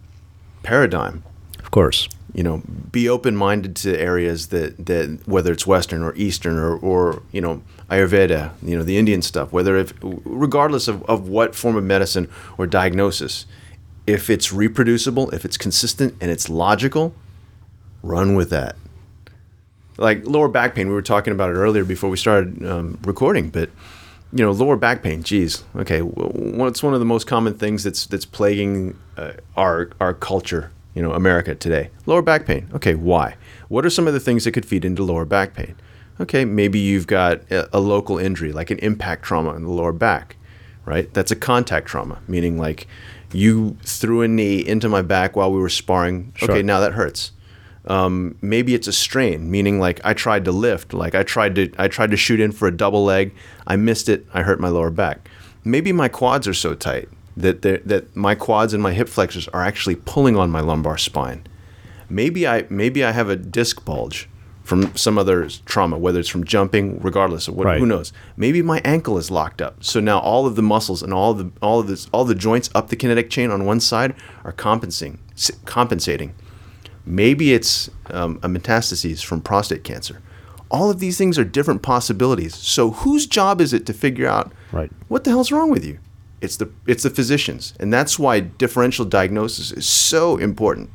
paradigm. 0.64 1.24
Of 1.60 1.72
course. 1.72 2.08
You 2.34 2.44
know, 2.44 2.62
be 2.92 3.10
open 3.10 3.36
minded 3.36 3.76
to 3.78 4.00
areas 4.00 4.48
that 4.48 4.86
that 4.86 5.22
whether 5.26 5.52
it's 5.52 5.66
Western 5.66 6.04
or 6.04 6.14
Eastern 6.16 6.58
or 6.58 6.78
or 6.78 7.24
you 7.32 7.42
know 7.42 7.62
Ayurveda, 7.90 8.52
you 8.62 8.78
know 8.78 8.84
the 8.84 8.98
Indian 8.98 9.22
stuff, 9.22 9.52
whether 9.52 9.76
if 9.78 9.94
regardless 10.02 10.88
of, 10.88 11.04
of 11.04 11.28
what 11.28 11.56
form 11.56 11.76
of 11.76 11.84
medicine 11.84 12.30
or 12.58 12.68
diagnosis, 12.68 13.46
if 14.08 14.30
it's 14.30 14.54
reproducible, 14.54 15.30
if 15.32 15.43
it's 15.46 15.58
consistent 15.58 16.15
and 16.22 16.32
it's 16.32 16.50
logical, 16.50 17.13
run 18.02 18.36
with 18.36 18.50
that. 18.50 18.78
Like 19.98 20.26
lower 20.26 20.48
back 20.48 20.74
pain, 20.74 20.88
we 20.88 20.93
were 20.93 21.02
talking 21.02 21.34
about 21.34 21.50
it 21.50 21.54
earlier 21.54 21.84
before 21.84 22.10
we 22.10 22.17
started 22.17 22.65
um, 22.65 22.98
recording, 23.04 23.50
but 23.50 23.70
you 24.32 24.43
know, 24.43 24.52
lower 24.52 24.78
back 24.78 25.04
pain. 25.04 25.24
Geez, 25.24 25.63
okay, 25.76 26.00
what's 26.02 26.82
one 26.84 26.93
of 26.93 27.00
the 27.00 27.06
most 27.06 27.28
common 27.28 27.54
things 27.54 27.84
that's 27.84 28.06
that's 28.06 28.26
plaguing 28.26 28.98
uh, 29.17 29.34
our 29.56 29.91
our 30.00 30.13
culture? 30.13 30.72
You 30.93 31.04
know, 31.04 31.13
America 31.13 31.54
today. 31.54 31.91
Lower 32.08 32.24
back 32.24 32.46
pain. 32.46 32.70
Okay, 32.74 32.96
why? 32.96 33.36
What 33.67 33.86
are 33.86 33.89
some 33.89 34.08
of 34.08 34.13
the 34.13 34.20
things 34.20 34.46
that 34.46 34.54
could 34.54 34.65
feed 34.65 34.84
into 34.84 35.04
lower 35.04 35.26
back 35.26 35.54
pain? 35.54 35.76
Okay, 36.20 36.43
maybe 36.43 36.80
you've 36.80 37.06
got 37.06 37.50
a, 37.52 37.78
a 37.78 37.80
local 37.80 38.17
injury, 38.17 38.52
like 38.52 38.72
an 38.72 38.80
impact 38.80 39.24
trauma 39.24 39.54
in 39.54 39.63
the 39.63 39.70
lower 39.70 39.91
back, 39.91 40.38
right? 40.86 41.13
That's 41.13 41.30
a 41.30 41.36
contact 41.36 41.88
trauma, 41.88 42.20
meaning 42.28 42.58
like 42.58 42.88
you 43.34 43.78
threw 43.84 44.22
a 44.22 44.28
knee 44.28 44.60
into 44.66 44.88
my 44.90 45.02
back 45.02 45.36
while 45.36 45.52
we 45.52 45.60
were 45.60 45.70
sparring. 45.70 46.32
Sure. 46.36 46.52
Okay, 46.52 46.62
now 46.63 46.80
that 46.80 46.94
hurts. 46.94 47.32
Um, 47.86 48.38
maybe 48.42 48.74
it's 48.76 48.88
a 48.88 48.94
strain, 48.94 49.50
meaning 49.50 49.80
like 49.80 50.02
I 50.04 50.13
tried 50.13 50.44
to 50.46 50.52
lift, 50.52 50.94
like 50.94 51.16
I 51.16 51.24
tried 51.24 51.56
to 51.56 51.72
I 51.78 51.88
tried 51.88 52.12
to 52.12 52.18
shoot 52.18 52.40
in 52.40 52.52
for 52.52 52.68
a 52.68 52.72
double 52.76 53.06
leg, 53.06 53.34
I 53.66 53.76
missed 53.78 54.10
it, 54.10 54.26
I 54.34 54.44
hurt 54.44 54.60
my 54.60 54.68
lower 54.70 54.90
back. 54.90 55.30
Maybe 55.63 55.92
my 55.94 56.08
quads 56.10 56.48
are 56.48 56.54
so 56.54 56.74
tight 56.76 57.08
that 57.38 57.62
they're- 57.62 57.82
that 57.86 58.13
my 58.16 58.36
quads 58.36 58.74
and 58.74 58.84
my 58.84 58.92
hip 58.94 59.08
flexors 59.08 59.48
are 59.50 59.63
actually 59.63 59.96
pulling 59.96 60.36
on 60.36 60.50
my 60.52 60.60
lumbar 60.60 60.98
spine. 60.98 61.44
Maybe 62.10 62.46
I 62.48 62.66
maybe 62.70 63.04
I 63.06 63.12
have 63.12 63.30
a 63.30 63.36
disc 63.38 63.86
bulge 63.86 64.28
from 64.67 64.93
some 64.97 65.17
other 65.17 65.47
trauma, 65.65 65.97
whether 65.97 66.19
it's 66.19 66.27
from 66.27 66.43
jumping, 66.43 66.99
regardless 67.01 67.47
of 67.47 67.56
what 67.56 67.65
Right. 67.67 67.80
who 67.80 67.86
knows. 67.86 68.12
Maybe 68.36 68.62
my 68.62 68.82
ankle 68.84 69.17
is 69.17 69.32
locked 69.32 69.62
up. 69.62 69.82
So 69.82 70.01
now 70.01 70.19
all 70.19 70.45
of 70.45 70.56
the 70.58 70.62
muscles 70.62 71.01
and 71.01 71.13
all 71.13 71.34
the 71.34 71.49
all 71.62 71.80
of 71.80 71.88
this 71.88 72.08
all 72.12 72.25
the 72.25 72.36
joints 72.36 72.69
up 72.75 72.89
the 72.89 72.97
kinetic 72.97 73.30
chain 73.30 73.49
on 73.49 73.63
one 73.65 73.80
side 73.80 74.13
are 74.43 74.51
compensating 74.51 75.19
compensating. 75.65 76.34
Maybe 77.06 77.53
it's 77.53 77.89
um, 78.10 78.39
a 78.43 78.49
metastasis 78.49 79.23
from 79.23 79.39
prostate 79.41 79.84
cancer. 79.86 80.21
All 80.69 80.89
of 80.91 80.99
these 80.99 81.17
things 81.17 81.39
are 81.39 81.45
different 81.45 81.82
possibilities. 81.82 82.53
So 82.53 82.91
whose 82.91 83.25
job 83.25 83.62
is 83.62 83.71
it 83.73 83.86
to 83.86 83.93
figure 83.93 84.27
out 84.27 84.51
Right. 84.73 84.91
what 85.08 85.23
the 85.23 85.30
hell's 85.30 85.49
wrong 85.51 85.69
with 85.71 85.86
you? 85.86 85.99
It's 86.41 86.58
the 86.58 86.69
it's 86.86 87.03
the 87.03 87.10
physicians, 87.10 87.73
and 87.80 87.91
that's 87.93 88.19
why 88.19 88.41
differential 88.41 89.06
diagnosis 89.06 89.71
is 89.71 89.86
so 89.88 90.36
important. 90.38 90.89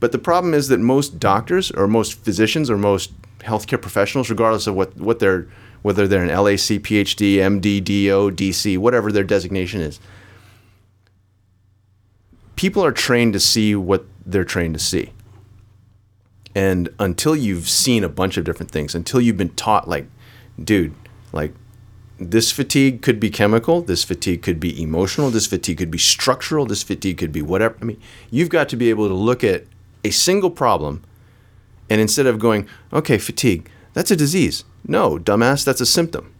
But 0.00 0.12
the 0.12 0.18
problem 0.18 0.54
is 0.54 0.68
that 0.68 0.78
most 0.78 1.18
doctors 1.18 1.70
or 1.72 1.88
most 1.88 2.24
physicians 2.24 2.70
or 2.70 2.76
most 2.76 3.12
healthcare 3.40 3.80
professionals, 3.80 4.30
regardless 4.30 4.66
of 4.66 4.74
what, 4.74 4.96
what 4.96 5.18
they're 5.18 5.48
whether 5.82 6.08
they're 6.08 6.24
an 6.24 6.28
LAC, 6.28 6.82
PhD, 6.82 7.36
MD, 7.36 7.82
DO, 7.82 8.32
DC, 8.32 8.78
whatever 8.78 9.12
their 9.12 9.24
designation 9.24 9.80
is, 9.80 10.00
people 12.56 12.84
are 12.84 12.92
trained 12.92 13.32
to 13.32 13.40
see 13.40 13.74
what 13.74 14.04
they're 14.26 14.44
trained 14.44 14.74
to 14.74 14.80
see. 14.80 15.12
And 16.54 16.88
until 16.98 17.36
you've 17.36 17.68
seen 17.68 18.02
a 18.02 18.08
bunch 18.08 18.36
of 18.36 18.44
different 18.44 18.72
things, 18.72 18.94
until 18.94 19.20
you've 19.20 19.36
been 19.36 19.54
taught, 19.54 19.88
like, 19.88 20.08
dude, 20.62 20.94
like, 21.32 21.54
this 22.18 22.50
fatigue 22.50 23.00
could 23.00 23.20
be 23.20 23.30
chemical, 23.30 23.80
this 23.80 24.02
fatigue 24.02 24.42
could 24.42 24.58
be 24.58 24.82
emotional, 24.82 25.30
this 25.30 25.46
fatigue 25.46 25.78
could 25.78 25.90
be 25.90 25.98
structural, 25.98 26.66
this 26.66 26.82
fatigue 26.82 27.18
could 27.18 27.30
be 27.30 27.42
whatever. 27.42 27.76
I 27.80 27.84
mean, 27.84 28.00
you've 28.28 28.48
got 28.48 28.68
to 28.70 28.76
be 28.76 28.90
able 28.90 29.06
to 29.06 29.14
look 29.14 29.44
at 29.44 29.64
a 30.04 30.10
single 30.10 30.50
problem 30.50 31.04
and 31.90 32.00
instead 32.00 32.26
of 32.26 32.38
going, 32.38 32.68
okay, 32.92 33.18
fatigue, 33.18 33.70
that's 33.94 34.10
a 34.10 34.16
disease. 34.16 34.64
No, 34.86 35.18
dumbass, 35.18 35.64
that's 35.64 35.80
a 35.80 35.86
symptom. 35.86 36.34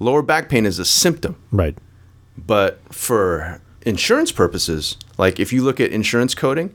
Lower 0.00 0.22
back 0.22 0.48
pain 0.48 0.66
is 0.66 0.78
a 0.78 0.84
symptom. 0.84 1.36
Right. 1.50 1.76
But 2.36 2.80
for 2.92 3.60
insurance 3.82 4.32
purposes, 4.32 4.96
like 5.18 5.38
if 5.38 5.52
you 5.52 5.62
look 5.62 5.80
at 5.80 5.90
insurance 5.92 6.34
coding, 6.34 6.74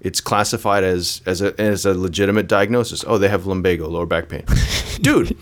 it's 0.00 0.20
classified 0.20 0.82
as 0.84 1.20
as 1.26 1.42
a 1.42 1.58
as 1.60 1.84
a 1.84 1.92
legitimate 1.94 2.46
diagnosis. 2.48 3.04
Oh, 3.06 3.18
they 3.18 3.28
have 3.28 3.46
lumbago, 3.46 3.88
lower 3.88 4.06
back 4.06 4.28
pain. 4.28 4.44
Dude, 5.00 5.36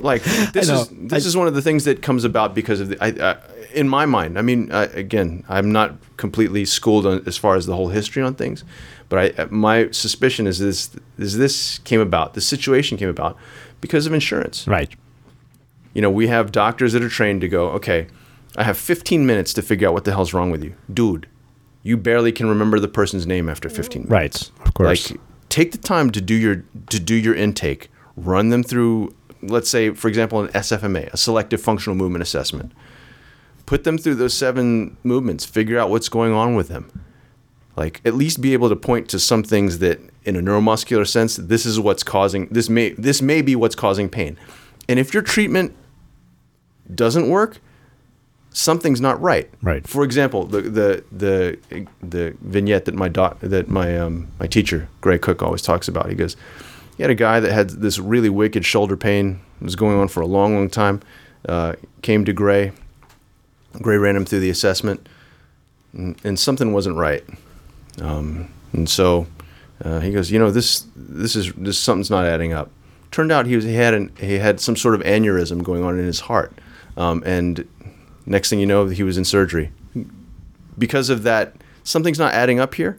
like 0.00 0.22
this 0.22 0.68
is 0.70 0.88
this 0.90 1.24
I- 1.24 1.28
is 1.28 1.36
one 1.36 1.46
of 1.48 1.54
the 1.54 1.62
things 1.62 1.84
that 1.84 2.02
comes 2.02 2.24
about 2.24 2.54
because 2.54 2.80
of 2.80 2.90
the. 2.90 3.02
I, 3.02 3.32
I, 3.32 3.36
in 3.72 3.88
my 3.88 4.06
mind, 4.06 4.38
I 4.38 4.42
mean, 4.42 4.70
I, 4.72 4.84
again, 4.84 5.44
I'm 5.48 5.70
not 5.72 5.94
completely 6.16 6.64
schooled 6.64 7.06
on, 7.06 7.22
as 7.26 7.36
far 7.36 7.56
as 7.56 7.66
the 7.66 7.74
whole 7.76 7.88
history 7.88 8.22
on 8.22 8.34
things, 8.34 8.64
but 9.08 9.18
I 9.18 9.42
uh, 9.42 9.46
my 9.50 9.90
suspicion 9.90 10.46
is 10.46 10.58
this 10.58 10.90
is 11.18 11.36
this 11.38 11.78
came 11.80 12.00
about. 12.00 12.34
The 12.34 12.40
situation 12.40 12.98
came 12.98 13.08
about 13.08 13.36
because 13.80 14.06
of 14.06 14.12
insurance 14.12 14.66
Right. 14.66 14.90
you 15.94 16.02
know, 16.02 16.10
we 16.10 16.28
have 16.28 16.52
doctors 16.52 16.92
that 16.92 17.02
are 17.02 17.08
trained 17.08 17.40
to 17.40 17.48
go, 17.48 17.70
okay, 17.70 18.06
I 18.56 18.64
have 18.64 18.76
15 18.76 19.24
minutes 19.26 19.52
to 19.54 19.62
figure 19.62 19.88
out 19.88 19.94
what 19.94 20.04
the 20.04 20.12
hell's 20.12 20.34
wrong 20.34 20.50
with 20.50 20.62
you. 20.62 20.74
Dude, 20.92 21.26
you 21.82 21.96
barely 21.96 22.32
can 22.32 22.48
remember 22.48 22.78
the 22.78 22.88
person's 22.88 23.26
name 23.26 23.48
after 23.48 23.68
15 23.68 24.02
minutes. 24.08 24.10
Right, 24.10 24.66
of 24.66 24.74
course. 24.74 25.10
Like 25.10 25.20
take 25.48 25.72
the 25.72 25.78
time 25.78 26.10
to 26.10 26.20
do 26.20 26.34
your 26.34 26.64
to 26.90 27.00
do 27.00 27.14
your 27.14 27.34
intake. 27.34 27.90
Run 28.16 28.50
them 28.50 28.62
through 28.62 29.14
let's 29.42 29.70
say 29.70 29.90
for 29.94 30.08
example 30.08 30.42
an 30.42 30.48
SFMA, 30.48 31.10
a 31.12 31.16
selective 31.16 31.60
functional 31.60 31.96
movement 31.96 32.22
assessment. 32.22 32.72
Put 33.66 33.84
them 33.84 33.98
through 33.98 34.16
those 34.16 34.34
seven 34.34 34.96
movements, 35.04 35.44
figure 35.44 35.78
out 35.78 35.90
what's 35.90 36.08
going 36.08 36.32
on 36.32 36.54
with 36.54 36.68
them. 36.68 36.90
Like 37.76 38.00
at 38.04 38.14
least 38.14 38.40
be 38.40 38.52
able 38.52 38.68
to 38.68 38.76
point 38.76 39.08
to 39.10 39.18
some 39.18 39.42
things 39.42 39.78
that 39.78 40.00
in 40.24 40.36
a 40.36 40.40
neuromuscular 40.40 41.06
sense 41.06 41.36
this 41.36 41.64
is 41.64 41.80
what's 41.80 42.02
causing 42.02 42.46
this 42.48 42.68
may 42.68 42.90
this 42.90 43.22
may 43.22 43.40
be 43.42 43.56
what's 43.56 43.74
causing 43.74 44.08
pain. 44.08 44.36
And 44.88 44.98
if 44.98 45.14
your 45.14 45.22
treatment 45.22 45.74
doesn't 46.94 47.28
work, 47.28 47.58
something's 48.52 49.00
not 49.00 49.20
right. 49.20 49.48
Right. 49.62 49.86
For 49.86 50.04
example, 50.04 50.44
the 50.44 50.62
the 50.62 51.04
the 51.12 51.58
the 52.02 52.36
vignette 52.40 52.84
that 52.86 52.94
my 52.94 53.08
doc, 53.08 53.38
that 53.40 53.68
my 53.68 53.98
um, 53.98 54.28
my 54.38 54.46
teacher 54.46 54.88
Gray 55.00 55.18
Cook 55.18 55.42
always 55.42 55.62
talks 55.62 55.88
about. 55.88 56.08
He 56.08 56.14
goes, 56.14 56.36
he 56.96 57.02
had 57.02 57.10
a 57.10 57.14
guy 57.14 57.40
that 57.40 57.52
had 57.52 57.70
this 57.70 57.98
really 57.98 58.28
wicked 58.28 58.64
shoulder 58.64 58.96
pain. 58.96 59.40
It 59.60 59.64
was 59.64 59.76
going 59.76 59.98
on 59.98 60.08
for 60.08 60.20
a 60.20 60.26
long, 60.26 60.54
long 60.54 60.68
time. 60.68 61.00
Uh, 61.48 61.74
came 62.02 62.24
to 62.24 62.32
Gray. 62.32 62.72
Gray 63.80 63.96
ran 63.96 64.16
him 64.16 64.24
through 64.24 64.40
the 64.40 64.50
assessment, 64.50 65.08
and, 65.92 66.16
and 66.24 66.38
something 66.38 66.72
wasn't 66.72 66.96
right. 66.96 67.24
Um, 68.00 68.50
and 68.72 68.88
so 68.88 69.26
uh, 69.84 70.00
he 70.00 70.12
goes, 70.12 70.30
you 70.30 70.38
know, 70.38 70.50
this 70.50 70.86
this 70.96 71.36
is 71.36 71.52
this 71.54 71.78
something's 71.78 72.10
not 72.10 72.24
adding 72.24 72.52
up. 72.52 72.70
Turned 73.10 73.32
out 73.32 73.46
he 73.46 73.56
was 73.56 73.64
he 73.64 73.74
had 73.74 73.94
an, 73.94 74.12
he 74.18 74.38
had 74.38 74.60
some 74.60 74.76
sort 74.76 74.94
of 74.94 75.00
aneurysm 75.02 75.62
going 75.62 75.82
on 75.82 75.98
in 75.98 76.04
his 76.04 76.20
heart, 76.20 76.52
um, 76.96 77.22
and 77.24 77.66
next 78.26 78.50
thing 78.50 78.60
you 78.60 78.66
know, 78.66 78.86
he 78.86 79.02
was 79.02 79.18
in 79.18 79.24
surgery. 79.24 79.72
Because 80.78 81.10
of 81.10 81.24
that, 81.24 81.54
something's 81.82 82.18
not 82.18 82.32
adding 82.32 82.60
up 82.60 82.74
here. 82.74 82.98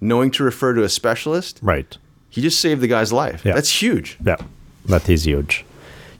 Knowing 0.00 0.30
to 0.30 0.42
refer 0.42 0.72
to 0.72 0.82
a 0.82 0.88
specialist, 0.88 1.60
right. 1.60 1.98
he 2.30 2.40
just 2.40 2.58
saved 2.58 2.80
the 2.80 2.88
guy's 2.88 3.12
life. 3.12 3.44
Yeah. 3.44 3.52
That's 3.52 3.82
huge. 3.82 4.16
Yeah, 4.24 4.36
that 4.86 5.06
is 5.10 5.26
huge. 5.26 5.66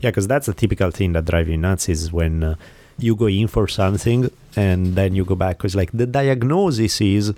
Yeah, 0.00 0.10
because 0.10 0.28
that's 0.28 0.48
a 0.48 0.52
typical 0.54 0.90
thing 0.90 1.14
that 1.14 1.24
drives 1.24 1.48
you 1.48 1.56
nuts 1.56 1.88
is 1.88 2.12
when 2.12 2.44
uh, 2.44 2.54
you 3.02 3.16
go 3.16 3.26
in 3.26 3.48
for 3.48 3.66
something 3.68 4.30
and 4.56 4.94
then 4.94 5.14
you 5.14 5.24
go 5.24 5.34
back. 5.34 5.58
Because 5.58 5.74
like 5.74 5.90
the 5.92 6.06
diagnosis 6.06 7.00
is 7.00 7.34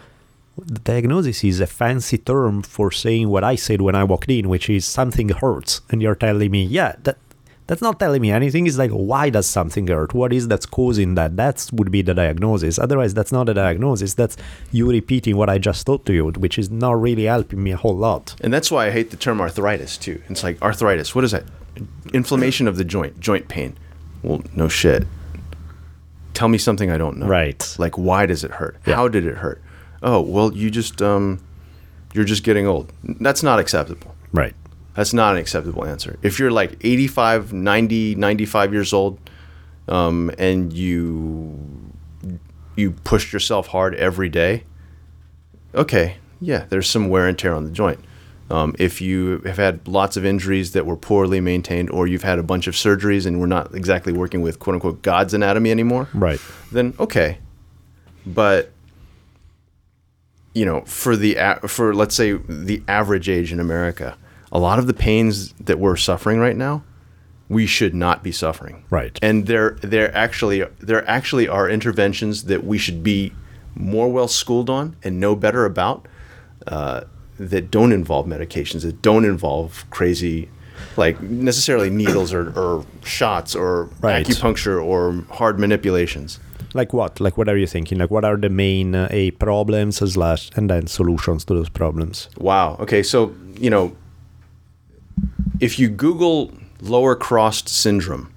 the 0.59 0.81
diagnosis 0.81 1.45
is 1.45 1.61
a 1.61 1.67
fancy 1.67 2.19
term 2.19 2.63
for 2.63 2.91
saying 2.91 3.29
what 3.29 3.43
I 3.43 3.55
said 3.55 3.81
when 3.81 3.95
I 3.95 4.05
walked 4.05 4.31
in, 4.31 4.49
which 4.49 4.69
is 4.69 4.85
something 4.85 5.31
hurts, 5.31 5.81
and 5.91 6.03
you're 6.03 6.15
telling 6.15 6.51
me, 6.51 6.65
yeah, 6.65 6.97
that 7.05 7.17
that's 7.67 7.81
not 7.81 7.99
telling 7.99 8.21
me 8.21 8.31
anything. 8.31 8.67
It's 8.67 8.77
like 8.77 8.91
why 8.91 9.31
does 9.31 9.47
something 9.47 9.87
hurt? 9.87 10.13
What 10.13 10.33
is 10.33 10.49
that's 10.49 10.67
causing 10.67 11.15
that? 11.15 11.37
That 11.37 11.71
would 11.73 11.91
be 11.91 12.03
the 12.03 12.13
diagnosis. 12.13 12.79
Otherwise, 12.79 13.15
that's 13.15 13.33
not 13.33 13.49
a 13.49 13.55
diagnosis. 13.55 14.15
That's 14.15 14.37
you 14.73 14.91
repeating 14.91 15.37
what 15.37 15.49
I 15.49 15.59
just 15.59 15.87
told 15.87 16.05
to 16.07 16.13
you, 16.13 16.27
which 16.33 16.59
is 16.59 16.71
not 16.71 17.01
really 17.01 17.25
helping 17.25 17.63
me 17.63 17.71
a 17.71 17.77
whole 17.77 17.97
lot. 17.97 18.35
And 18.41 18.53
that's 18.53 18.71
why 18.71 18.89
I 18.89 18.91
hate 18.91 19.11
the 19.11 19.17
term 19.17 19.41
arthritis 19.41 19.97
too. 19.97 20.21
It's 20.29 20.43
like 20.43 20.61
arthritis. 20.61 21.15
What 21.15 21.25
is 21.25 21.31
that? 21.31 21.45
Inflammation 22.13 22.69
of 22.69 22.77
the 22.77 22.85
joint, 22.85 23.19
joint 23.21 23.49
pain. 23.49 23.79
Well, 24.23 24.43
no 24.55 24.69
shit. 24.69 25.07
Tell 26.35 26.49
me 26.49 26.59
something 26.59 26.91
I 26.91 26.99
don't 26.99 27.19
know. 27.19 27.27
Right. 27.27 27.77
Like 27.79 27.99
why 27.99 28.27
does 28.27 28.45
it 28.45 28.53
hurt? 28.53 28.77
Yeah. 28.87 28.97
How 28.97 29.09
did 29.09 29.27
it 29.27 29.37
hurt? 29.37 29.63
Oh, 30.03 30.21
well, 30.21 30.53
you 30.53 30.71
just 30.71 31.01
um 31.03 31.43
you're 32.15 32.25
just 32.25 32.45
getting 32.45 32.67
old. 32.67 32.93
That's 33.03 33.43
not 33.43 33.59
acceptable. 33.59 34.15
Right. 34.33 34.55
That's 34.95 35.15
not 35.15 35.35
an 35.35 35.41
acceptable 35.41 35.85
answer. 35.87 36.19
If 36.23 36.39
you're 36.39 36.51
like 36.51 36.77
85, 36.83 37.53
90, 37.53 38.15
95 38.17 38.73
years 38.73 38.93
old, 38.93 39.19
um, 39.89 40.31
and 40.39 40.73
you 40.73 41.59
you 42.77 42.91
pushed 42.91 43.33
yourself 43.33 43.69
hard 43.69 43.95
every 43.95 44.29
day, 44.29 44.65
okay, 45.75 46.17
yeah, 46.41 46.67
there's 46.69 46.89
some 46.89 47.09
wear 47.09 47.27
and 47.27 47.39
tear 47.39 47.55
on 47.55 47.65
the 47.65 47.71
joint. 47.71 48.01
Um, 48.53 48.75
if 48.79 49.01
you 49.01 49.39
have 49.47 49.57
had 49.57 49.89
lots 49.89 50.17
of 50.17 50.25
injuries 50.27 50.73
that 50.73 50.85
were 50.85 50.97
poorly 50.97 51.41
maintained, 51.41 51.91
or 51.91 52.07
you've 52.07 52.23
had 52.23 52.39
a 52.39 52.43
bunch 52.43 52.67
of 52.67 52.75
surgeries 52.75 53.25
and 53.27 53.41
we're 53.41 53.47
not 53.47 53.75
exactly 53.75 54.13
working 54.13 54.43
with 54.43 54.59
quote 54.59 54.75
unquote 54.75 55.01
God's 55.03 55.33
anatomy 55.35 55.71
anymore, 55.71 56.09
Right. 56.13 56.41
then 56.71 56.95
okay. 57.01 57.39
But 58.27 58.71
you 60.55 60.65
know, 60.67 60.83
for 60.83 61.17
the 61.17 61.37
for 61.67 61.95
let's 61.95 62.15
say 62.15 62.33
the 62.33 62.83
average 62.87 63.29
age 63.29 63.53
in 63.53 63.59
America, 63.61 64.17
a 64.53 64.59
lot 64.59 64.79
of 64.79 64.87
the 64.87 64.95
pains 64.95 65.53
that 65.55 65.79
we're 65.79 65.97
suffering 65.97 66.39
right 66.39 66.57
now, 66.57 66.85
we 67.49 67.67
should 67.67 67.95
not 67.95 68.23
be 68.23 68.33
suffering. 68.33 68.85
Right. 68.91 69.19
And 69.23 69.47
there 69.47 69.79
there 69.81 70.15
actually 70.15 70.63
there 70.79 71.09
actually 71.09 71.49
are 71.49 71.71
interventions 71.71 72.45
that 72.45 72.65
we 72.65 72.77
should 72.77 73.03
be 73.03 73.33
more 73.75 74.13
well 74.13 74.29
schooled 74.29 74.69
on 74.69 74.97
and 75.03 75.19
know 75.19 75.35
better 75.35 75.65
about 75.65 76.07
uh, 76.67 77.03
that 77.39 77.71
don't 77.71 77.93
involve 77.93 78.27
medications, 78.27 78.83
that 78.83 79.03
don't 79.03 79.25
involve 79.25 79.85
crazy 79.91 80.49
like 80.97 81.21
necessarily 81.23 81.91
needles 81.91 82.33
or, 82.33 82.51
or 82.59 82.85
shots 83.05 83.55
or 83.55 83.89
Right. 84.01 84.27
acupuncture 84.27 84.83
or 84.83 85.25
hard 85.35 85.59
manipulations. 85.59 86.39
Like 86.75 86.93
what? 86.93 87.21
Like 87.21 87.37
what 87.39 87.49
are 87.49 87.57
you 87.57 87.67
thinking? 87.67 87.99
Like 87.99 88.11
what 88.11 88.25
are 88.25 88.37
the 88.37 88.49
main 88.49 88.95
uh, 88.95 89.09
a 89.11 89.31
problems 89.33 89.97
slash 90.13 90.51
and 90.57 90.69
then 90.71 90.87
solutions 90.87 91.45
to 91.47 91.55
those 91.55 91.69
problems? 91.69 92.29
Wow. 92.39 92.77
Okay, 92.81 93.03
so 93.03 93.33
you 93.59 93.71
know, 93.71 93.93
if 95.61 95.79
you 95.79 95.89
Google 95.89 96.51
lower 96.81 97.15
crossed 97.15 97.69
syndrome 97.69 98.33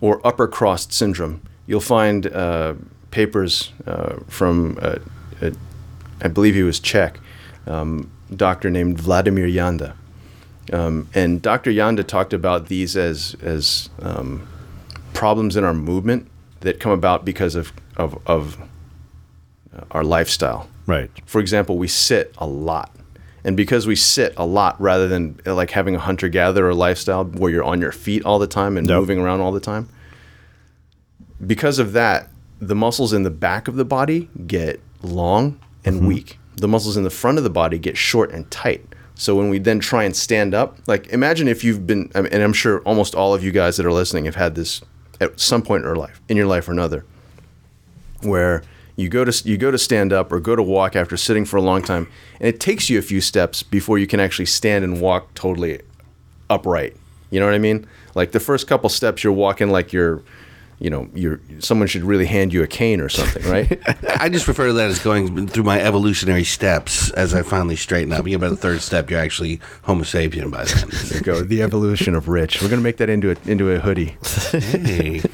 or 0.00 0.20
upper 0.26 0.46
crossed 0.46 0.92
syndrome, 0.92 1.40
you'll 1.66 1.80
find 1.80 2.26
uh, 2.26 2.74
papers 3.10 3.72
uh, 3.86 4.16
from, 4.28 4.76
uh, 4.82 4.96
uh, 5.40 5.50
I 6.20 6.28
believe 6.28 6.54
he 6.54 6.62
was 6.62 6.78
Czech, 6.80 7.18
um, 7.66 8.10
doctor 8.34 8.70
named 8.70 8.98
Vladimir 8.98 9.46
Janda. 9.46 9.94
Um, 10.72 11.08
and 11.14 11.42
Dr. 11.42 11.70
Janda 11.72 12.06
talked 12.06 12.32
about 12.32 12.68
these 12.68 12.96
as 12.96 13.36
as 13.42 13.90
um, 14.00 14.46
problems 15.12 15.56
in 15.56 15.64
our 15.64 15.74
movement 15.74 16.26
that 16.60 16.80
come 16.80 16.92
about 16.92 17.24
because 17.24 17.54
of 17.54 17.72
of, 17.96 18.18
of 18.26 18.58
uh, 19.76 19.84
our 19.90 20.02
lifestyle. 20.04 20.68
Right. 20.86 21.10
For 21.26 21.40
example, 21.40 21.76
we 21.78 21.88
sit 21.88 22.34
a 22.38 22.46
lot. 22.46 22.90
And 23.46 23.58
because 23.58 23.86
we 23.86 23.94
sit 23.94 24.32
a 24.38 24.46
lot 24.46 24.80
rather 24.80 25.06
than 25.06 25.38
uh, 25.46 25.54
like 25.54 25.70
having 25.72 25.94
a 25.94 25.98
hunter 25.98 26.28
gatherer 26.30 26.72
lifestyle 26.74 27.24
where 27.26 27.50
you're 27.50 27.62
on 27.64 27.78
your 27.78 27.92
feet 27.92 28.24
all 28.24 28.38
the 28.38 28.46
time 28.46 28.78
and 28.78 28.88
Yep. 28.88 28.98
moving 28.98 29.18
around 29.18 29.42
all 29.42 29.52
the 29.52 29.60
time, 29.60 29.88
because 31.46 31.78
of 31.78 31.92
that, 31.92 32.28
the 32.60 32.74
muscles 32.74 33.12
in 33.12 33.22
the 33.22 33.30
back 33.30 33.68
of 33.68 33.76
the 33.76 33.84
body 33.84 34.30
get 34.46 34.80
long 35.02 35.60
and 35.84 36.06
weak. 36.06 36.38
The 36.56 36.68
muscles 36.68 36.96
in 36.96 37.04
the 37.04 37.10
front 37.10 37.38
of 37.38 37.44
the 37.44 37.50
body 37.50 37.78
get 37.78 37.96
short 37.96 38.30
and 38.32 38.50
tight. 38.50 38.84
So 39.16 39.36
when 39.36 39.48
we 39.48 39.58
then 39.58 39.80
try 39.80 40.04
and 40.04 40.14
stand 40.14 40.54
up, 40.54 40.78
like 40.86 41.08
imagine 41.08 41.48
if 41.48 41.62
you've 41.62 41.86
been, 41.86 42.10
and 42.14 42.34
I'm 42.34 42.52
sure 42.52 42.80
almost 42.80 43.14
all 43.14 43.34
of 43.34 43.44
you 43.44 43.52
guys 43.52 43.76
that 43.76 43.86
are 43.86 43.92
listening 43.92 44.24
have 44.24 44.34
had 44.34 44.54
this 44.54 44.80
at 45.20 45.38
some 45.38 45.62
point 45.62 45.82
in 45.82 45.88
your 45.88 45.96
life, 45.96 46.20
in 46.28 46.36
your 46.36 46.46
life 46.46 46.68
or 46.68 46.72
another, 46.72 47.04
where 48.22 48.62
you 48.96 49.08
go 49.08 49.24
to 49.24 49.48
you 49.48 49.56
go 49.56 49.70
to 49.70 49.78
stand 49.78 50.12
up 50.12 50.32
or 50.32 50.40
go 50.40 50.56
to 50.56 50.62
walk 50.62 50.96
after 50.96 51.16
sitting 51.16 51.44
for 51.44 51.56
a 51.56 51.62
long 51.62 51.82
time, 51.82 52.08
and 52.38 52.48
it 52.48 52.60
takes 52.60 52.90
you 52.90 52.98
a 52.98 53.02
few 53.02 53.20
steps 53.20 53.62
before 53.62 53.98
you 53.98 54.06
can 54.06 54.20
actually 54.20 54.46
stand 54.46 54.84
and 54.84 55.00
walk 55.00 55.34
totally 55.34 55.80
upright. 56.50 56.96
You 57.30 57.40
know 57.40 57.46
what 57.46 57.54
I 57.54 57.58
mean? 57.58 57.86
Like 58.14 58.32
the 58.32 58.40
first 58.40 58.68
couple 58.68 58.88
steps, 58.88 59.24
you're 59.24 59.32
walking 59.32 59.70
like 59.70 59.92
you're, 59.92 60.22
you 60.78 60.90
know, 60.90 61.08
you're 61.14 61.40
someone 61.60 61.88
should 61.88 62.02
really 62.02 62.26
hand 62.26 62.52
you 62.52 62.62
a 62.62 62.66
cane 62.66 63.00
or 63.00 63.08
something, 63.08 63.42
right? 63.50 63.80
I 64.20 64.28
just 64.28 64.48
refer 64.48 64.66
to 64.66 64.72
that 64.74 64.90
as 64.90 64.98
going 64.98 65.46
through 65.48 65.62
my 65.64 65.80
evolutionary 65.80 66.44
steps 66.44 67.10
as 67.10 67.34
I 67.34 67.42
finally 67.42 67.76
straighten 67.76 68.12
up. 68.12 68.24
You 68.24 68.30
get 68.30 68.36
about 68.36 68.50
the 68.50 68.56
third 68.56 68.80
step, 68.80 69.10
you're 69.10 69.20
actually 69.20 69.60
Homo 69.82 70.02
sapien 70.02 70.50
by 70.50 70.64
then. 70.64 70.88
There 71.04 71.18
you 71.18 71.24
go 71.24 71.42
the 71.42 71.62
evolution 71.62 72.14
of 72.14 72.28
rich. 72.28 72.62
We're 72.62 72.68
gonna 72.68 72.82
make 72.82 72.96
that 72.98 73.08
into 73.10 73.30
a 73.30 73.36
into 73.46 73.70
a 73.70 73.78
hoodie. 73.78 74.16
Hey. 74.52 75.22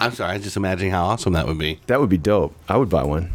I'm 0.00 0.12
sorry, 0.12 0.30
I 0.30 0.34
was 0.34 0.44
just 0.44 0.56
imagining 0.56 0.92
how 0.92 1.06
awesome 1.06 1.32
that 1.32 1.46
would 1.46 1.58
be. 1.58 1.80
That 1.86 1.98
would 2.00 2.08
be 2.08 2.18
dope. 2.18 2.54
I 2.68 2.76
would 2.76 2.88
buy 2.88 3.02
one. 3.02 3.32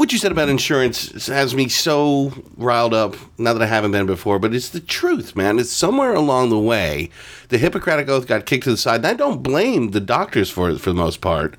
What 0.00 0.12
you 0.12 0.18
said 0.18 0.32
about 0.32 0.48
insurance 0.48 1.26
has 1.26 1.54
me 1.54 1.68
so 1.68 2.32
riled 2.56 2.94
up 2.94 3.16
now 3.36 3.52
that 3.52 3.60
I 3.60 3.66
haven't 3.66 3.92
been 3.92 4.06
before, 4.06 4.38
but 4.38 4.54
it's 4.54 4.70
the 4.70 4.80
truth, 4.80 5.36
man. 5.36 5.58
It's 5.58 5.70
somewhere 5.70 6.14
along 6.14 6.48
the 6.48 6.58
way 6.58 7.10
the 7.50 7.58
Hippocratic 7.58 8.08
Oath 8.08 8.26
got 8.26 8.46
kicked 8.46 8.64
to 8.64 8.70
the 8.70 8.78
side. 8.78 9.00
And 9.00 9.06
I 9.06 9.12
don't 9.12 9.42
blame 9.42 9.90
the 9.90 10.00
doctors 10.00 10.48
for 10.48 10.70
it 10.70 10.78
for 10.78 10.88
the 10.88 10.96
most 10.96 11.20
part. 11.20 11.54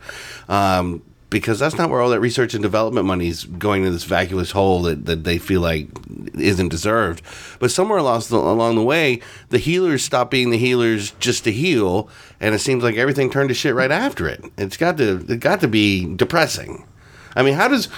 Um, 0.50 1.04
because 1.30 1.60
that's 1.60 1.78
not 1.78 1.92
where 1.92 2.02
all 2.02 2.10
that 2.10 2.20
research 2.20 2.56
and 2.56 2.64
development 2.64 3.06
money 3.06 3.28
is 3.28 3.44
going 3.44 3.84
to 3.84 3.92
this 3.92 4.06
vacuous 4.06 4.50
hole 4.50 4.82
that, 4.82 5.06
that 5.06 5.24
they 5.24 5.38
feel 5.38 5.62
like 5.62 5.90
isn't 6.34 6.70
deserved. 6.70 7.22
But 7.60 7.70
somewhere 7.70 8.00
along 8.00 8.24
the, 8.28 8.38
along 8.38 8.74
the 8.74 8.84
way, 8.84 9.22
the 9.50 9.60
healers 9.60 10.04
stopped 10.04 10.32
being 10.32 10.50
the 10.50 10.58
healers 10.58 11.12
just 11.20 11.44
to 11.44 11.52
heal, 11.52 12.10
and 12.40 12.56
it 12.56 12.60
seems 12.60 12.84
like 12.84 12.96
everything 12.96 13.30
turned 13.30 13.50
to 13.50 13.56
shit 13.56 13.76
right 13.76 13.92
after 13.92 14.28
it. 14.28 14.44
It's 14.58 14.78
got 14.78 14.98
to 14.98 15.24
it 15.30 15.40
got 15.42 15.62
to 15.62 15.68
be 15.68 16.12
depressing. 16.16 16.88
I 17.36 17.44
mean, 17.44 17.54
how 17.54 17.68
does 17.68 17.90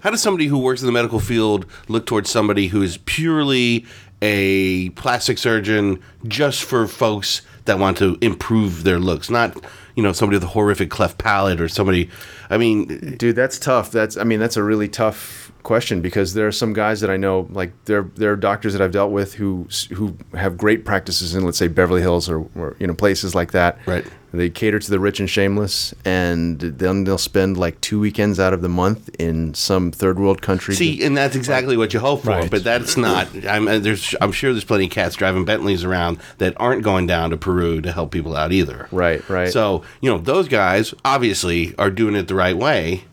how 0.00 0.10
does 0.10 0.22
somebody 0.22 0.46
who 0.46 0.58
works 0.58 0.82
in 0.82 0.86
the 0.86 0.92
medical 0.92 1.20
field 1.20 1.66
look 1.88 2.06
towards 2.06 2.30
somebody 2.30 2.68
who 2.68 2.82
is 2.82 2.98
purely 2.98 3.86
a 4.20 4.90
plastic 4.90 5.38
surgeon 5.38 6.02
just 6.28 6.64
for 6.64 6.86
folks 6.86 7.42
that 7.64 7.78
want 7.78 7.98
to 7.98 8.18
improve 8.20 8.84
their 8.84 8.98
looks, 8.98 9.30
not 9.30 9.56
you 9.96 10.02
know 10.02 10.12
somebody 10.12 10.36
with 10.36 10.44
a 10.44 10.48
horrific 10.48 10.90
cleft 10.90 11.18
palate 11.18 11.60
or 11.60 11.68
somebody. 11.68 12.10
I 12.50 12.58
mean, 12.58 13.16
Dude, 13.16 13.36
that's 13.36 13.58
tough. 13.58 13.90
That's 13.90 14.16
I 14.16 14.24
mean, 14.24 14.40
that's 14.40 14.56
a 14.56 14.62
really 14.62 14.88
tough 14.88 15.52
question 15.62 16.02
because 16.02 16.34
there 16.34 16.46
are 16.46 16.52
some 16.52 16.72
guys 16.72 17.00
that 17.00 17.10
I 17.10 17.16
know, 17.16 17.48
like 17.50 17.72
there 17.86 18.10
there 18.14 18.32
are 18.32 18.36
doctors 18.36 18.72
that 18.74 18.82
I've 18.82 18.92
dealt 18.92 19.12
with 19.12 19.34
who 19.34 19.66
who 19.92 20.16
have 20.34 20.56
great 20.56 20.84
practices 20.84 21.34
in 21.34 21.44
let's 21.44 21.58
say 21.58 21.68
Beverly 21.68 22.02
Hills 22.02 22.28
or, 22.28 22.46
or 22.54 22.76
you 22.78 22.86
know 22.86 22.94
places 22.94 23.34
like 23.34 23.52
that. 23.52 23.78
Right. 23.86 24.04
They 24.34 24.50
cater 24.50 24.78
to 24.78 24.90
the 24.90 24.98
rich 24.98 25.20
and 25.20 25.30
shameless, 25.30 25.94
and 26.04 26.58
then 26.58 27.04
they'll 27.04 27.18
spend 27.18 27.56
like 27.56 27.80
two 27.80 28.00
weekends 28.00 28.40
out 28.40 28.52
of 28.52 28.62
the 28.62 28.68
month 28.68 29.08
in 29.18 29.54
some 29.54 29.90
third 29.92 30.18
world 30.18 30.42
country. 30.42 30.74
See, 30.74 31.04
and 31.04 31.16
that's 31.16 31.36
exactly 31.36 31.76
what 31.76 31.94
you 31.94 32.00
hope 32.00 32.22
for, 32.24 32.30
Right. 32.30 32.50
but 32.50 32.64
that's 32.64 32.96
not. 32.96 33.28
I'm 33.46 33.68
uh, 33.68 33.78
there's. 33.78 34.14
I'm 34.20 34.32
sure 34.32 34.52
there's 34.52 34.64
plenty 34.64 34.86
of 34.86 34.90
cats 34.90 35.14
driving 35.16 35.44
Bentleys 35.44 35.84
around 35.84 36.18
that 36.38 36.54
aren't 36.58 36.82
going 36.82 37.06
down 37.06 37.30
to 37.30 37.36
Peru 37.36 37.80
to 37.80 37.92
help 37.92 38.10
people 38.10 38.34
out 38.36 38.50
either. 38.52 38.88
Right, 38.90 39.26
right. 39.28 39.52
So 39.52 39.82
you 40.00 40.10
know 40.10 40.18
those 40.18 40.48
guys 40.48 40.94
obviously 41.04 41.74
are 41.78 41.90
doing 41.90 42.14
it 42.16 42.28
the 42.28 42.34
right 42.34 42.56
way, 42.56 43.04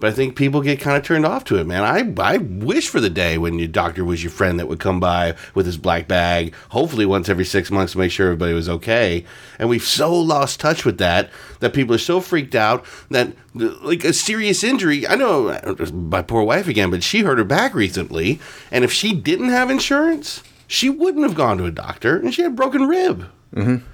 but 0.00 0.10
I 0.10 0.12
think 0.12 0.36
people 0.36 0.60
get 0.60 0.80
kind 0.80 0.96
of 0.96 1.02
turned 1.02 1.26
off 1.26 1.44
to 1.44 1.56
it, 1.56 1.66
man. 1.66 1.82
I 1.82 2.34
I 2.34 2.38
wish 2.38 2.88
for 2.88 3.00
the 3.00 3.10
day 3.10 3.38
when 3.38 3.58
your 3.58 3.68
doctor 3.68 4.04
was 4.04 4.22
your 4.22 4.30
friend 4.30 4.58
that 4.58 4.68
would 4.68 4.80
come 4.80 5.00
by 5.00 5.34
with 5.54 5.66
his 5.66 5.76
black 5.76 6.08
bag, 6.08 6.54
hopefully 6.70 7.06
once 7.06 7.28
every 7.28 7.44
six 7.44 7.70
months 7.70 7.92
to 7.92 7.98
make 7.98 8.10
sure 8.10 8.26
everybody 8.26 8.52
was 8.52 8.68
okay. 8.68 9.24
And 9.58 9.68
we've 9.68 9.82
so 9.82 10.14
lost 10.14 10.60
touch 10.60 10.84
with 10.84 10.98
that 10.98 11.30
that 11.60 11.74
people 11.74 11.94
are 11.94 11.98
so 11.98 12.20
freaked 12.20 12.54
out 12.54 12.84
that 13.10 13.32
like 13.54 14.04
a 14.04 14.12
serious 14.12 14.64
injury. 14.64 15.06
I 15.06 15.14
know 15.14 15.58
my 15.92 16.22
poor 16.22 16.42
wife 16.42 16.68
again, 16.68 16.90
but 16.90 17.02
she 17.02 17.20
hurt 17.20 17.38
her 17.38 17.44
back 17.44 17.74
recently, 17.74 18.40
and 18.70 18.84
if 18.84 18.92
she 18.92 19.14
didn't 19.14 19.50
have 19.50 19.70
insurance, 19.70 20.42
she 20.66 20.90
wouldn't 20.90 21.24
have 21.24 21.34
gone 21.34 21.58
to 21.58 21.66
a 21.66 21.70
doctor, 21.70 22.16
and 22.16 22.34
she 22.34 22.42
had 22.42 22.52
a 22.52 22.54
broken 22.54 22.86
rib. 22.86 23.28
Mm-hmm. 23.54 23.86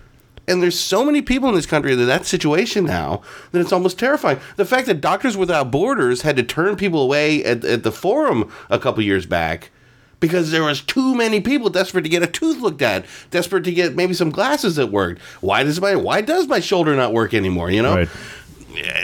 And 0.50 0.62
there's 0.62 0.78
so 0.78 1.04
many 1.04 1.22
people 1.22 1.48
in 1.48 1.54
this 1.54 1.66
country 1.66 1.94
that 1.94 2.04
that 2.04 2.26
situation 2.26 2.84
now 2.84 3.22
that 3.52 3.60
it's 3.60 3.72
almost 3.72 3.98
terrifying. 3.98 4.40
The 4.56 4.64
fact 4.64 4.86
that 4.88 5.00
Doctors 5.00 5.36
Without 5.36 5.70
Borders 5.70 6.22
had 6.22 6.36
to 6.36 6.42
turn 6.42 6.76
people 6.76 7.00
away 7.00 7.44
at, 7.44 7.64
at 7.64 7.82
the 7.82 7.92
forum 7.92 8.52
a 8.68 8.78
couple 8.78 9.02
years 9.02 9.26
back 9.26 9.70
because 10.20 10.50
there 10.50 10.62
was 10.62 10.82
too 10.82 11.14
many 11.14 11.40
people 11.40 11.70
desperate 11.70 12.02
to 12.02 12.08
get 12.08 12.22
a 12.22 12.26
tooth 12.26 12.60
looked 12.60 12.82
at, 12.82 13.06
desperate 13.30 13.64
to 13.64 13.72
get 13.72 13.96
maybe 13.96 14.14
some 14.14 14.30
glasses 14.30 14.76
that 14.76 14.88
worked. 14.88 15.20
Why 15.40 15.62
does 15.62 15.80
my 15.80 15.96
why 15.96 16.20
does 16.20 16.46
my 16.46 16.60
shoulder 16.60 16.94
not 16.94 17.12
work 17.12 17.34
anymore? 17.34 17.70
You 17.70 17.82
know, 17.82 17.96
Right. 17.96 18.08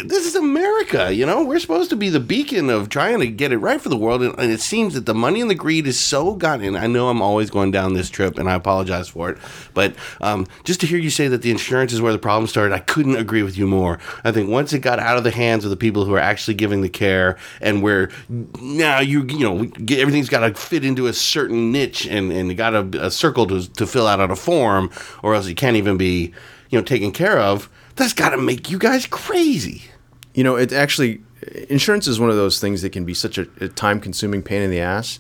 This 0.05 0.27
is 0.27 0.35
America, 0.37 1.13
you 1.13 1.27
know. 1.27 1.45
We're 1.45 1.59
supposed 1.59 1.91
to 1.91 1.97
be 1.97 2.09
the 2.09 2.21
beacon 2.21 2.71
of 2.71 2.89
trying 2.89 3.19
to 3.21 3.27
get 3.27 3.53
it 3.53 3.59
right 3.59 3.81
for 3.81 3.89
the 3.89 3.97
world, 3.97 4.23
and, 4.23 4.39
and 4.39 4.53
it 4.53 4.61
seems 4.61 4.95
that 4.95 5.07
the 5.07 5.15
money 5.15 5.41
and 5.41 5.51
the 5.51 5.55
greed 5.55 5.87
is 5.87 5.99
so 5.99 6.35
gotten. 6.35 6.77
I 6.77 6.87
know 6.87 7.09
I'm 7.09 7.21
always 7.21 7.51
going 7.51 7.73
down 7.73 7.95
this 7.95 8.09
trip, 8.09 8.39
and 8.39 8.49
I 8.49 8.55
apologize 8.55 9.09
for 9.09 9.31
it. 9.31 9.39
But 9.75 9.95
um, 10.21 10.47
just 10.65 10.81
to 10.81 10.87
hear 10.87 10.99
you 10.99 11.11
say 11.11 11.29
that 11.29 11.43
the 11.43 11.51
insurance 11.51 11.93
is 11.93 12.01
where 12.01 12.13
the 12.13 12.19
problem 12.19 12.47
started, 12.47 12.75
I 12.75 12.79
couldn't 12.79 13.17
agree 13.17 13.43
with 13.43 13.59
you 13.59 13.67
more. 13.67 13.99
I 14.25 14.33
think 14.33 14.49
once 14.49 14.73
it 14.73 14.81
got 14.81 14.99
out 14.99 15.19
of 15.19 15.25
the 15.25 15.31
hands 15.31 15.65
of 15.65 15.71
the 15.71 15.77
people 15.77 16.05
who 16.05 16.15
are 16.15 16.21
actually 16.21 16.55
giving 16.55 16.83
the 16.83 16.89
care, 16.89 17.37
and 17.61 17.83
where 17.83 18.11
now 18.61 19.01
you 19.01 19.25
you 19.25 19.41
know 19.41 19.71
everything's 19.97 20.29
got 20.29 20.41
to 20.41 20.55
fit 20.55 20.85
into 20.85 21.07
a 21.07 21.13
certain 21.13 21.73
niche, 21.73 22.07
and 22.07 22.31
and 22.33 22.49
you 22.49 22.55
got 22.55 22.75
a, 22.75 23.07
a 23.07 23.11
circle 23.11 23.47
to 23.49 23.69
to 23.75 23.87
fill 23.87 24.07
out 24.07 24.21
on 24.21 24.31
a 24.31 24.37
form, 24.37 24.91
or 25.23 25.35
else 25.35 25.47
it 25.47 25.55
can't 25.55 25.77
even 25.77 25.97
be 25.97 26.33
you 26.71 26.79
know 26.79 26.85
taken 26.85 27.13
care 27.13 27.39
of. 27.39 27.69
That's 27.97 28.13
got 28.13 28.31
to 28.31 28.37
make 28.37 28.71
you 28.71 28.79
guys 28.79 29.07
crazy. 29.07 29.83
You 30.35 30.45
know, 30.45 30.57
it 30.57 30.73
actually 30.73 31.23
insurance 31.69 32.07
is 32.07 32.21
one 32.21 32.31
of 32.31 32.37
those 32.37 32.61
things 32.61 32.83
that 32.83 32.91
can 32.91 33.05
be 33.05 33.15
such 33.15 33.39
a, 33.39 33.47
a 33.61 33.69
time-consuming 33.69 34.43
pain 34.43 34.63
in 34.63 34.71
the 34.71 34.81
ass. 34.81 35.19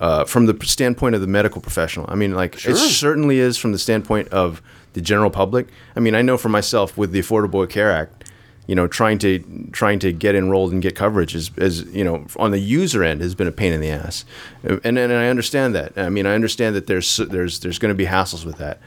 Uh, 0.00 0.24
from 0.24 0.46
the 0.46 0.58
standpoint 0.66 1.14
of 1.14 1.20
the 1.20 1.26
medical 1.26 1.60
professional, 1.60 2.04
I 2.08 2.16
mean, 2.16 2.34
like 2.34 2.58
Sure. 2.58 2.72
it 2.72 2.76
certainly 2.76 3.38
is 3.38 3.56
from 3.56 3.70
the 3.70 3.78
standpoint 3.78 4.28
of 4.30 4.60
the 4.94 5.00
general 5.00 5.30
public. 5.30 5.68
I 5.94 6.00
mean, 6.00 6.16
I 6.16 6.22
know 6.22 6.36
for 6.36 6.48
myself 6.48 6.98
with 6.98 7.12
the 7.12 7.20
Affordable 7.20 7.68
Care 7.70 7.92
Act, 7.92 8.28
you 8.66 8.74
know, 8.74 8.88
trying 8.88 9.18
to 9.18 9.38
trying 9.70 10.00
to 10.00 10.12
get 10.12 10.34
enrolled 10.34 10.72
and 10.72 10.82
get 10.82 10.96
coverage 10.96 11.36
is, 11.36 11.52
is 11.58 11.82
you 11.94 12.02
know, 12.02 12.26
on 12.36 12.50
the 12.50 12.58
user 12.58 13.04
end 13.04 13.20
has 13.20 13.36
been 13.36 13.46
a 13.46 13.52
pain 13.52 13.72
in 13.72 13.80
the 13.80 13.90
ass, 13.90 14.24
and 14.64 14.98
and 14.98 15.12
I 15.12 15.28
understand 15.28 15.76
that. 15.76 15.92
I 15.96 16.08
mean, 16.08 16.26
I 16.26 16.34
understand 16.34 16.74
that 16.74 16.88
there's 16.88 17.16
there's 17.18 17.60
there's 17.60 17.78
going 17.78 17.90
to 17.90 17.96
be 17.96 18.06
hassles 18.06 18.44
with 18.44 18.56
that, 18.58 18.80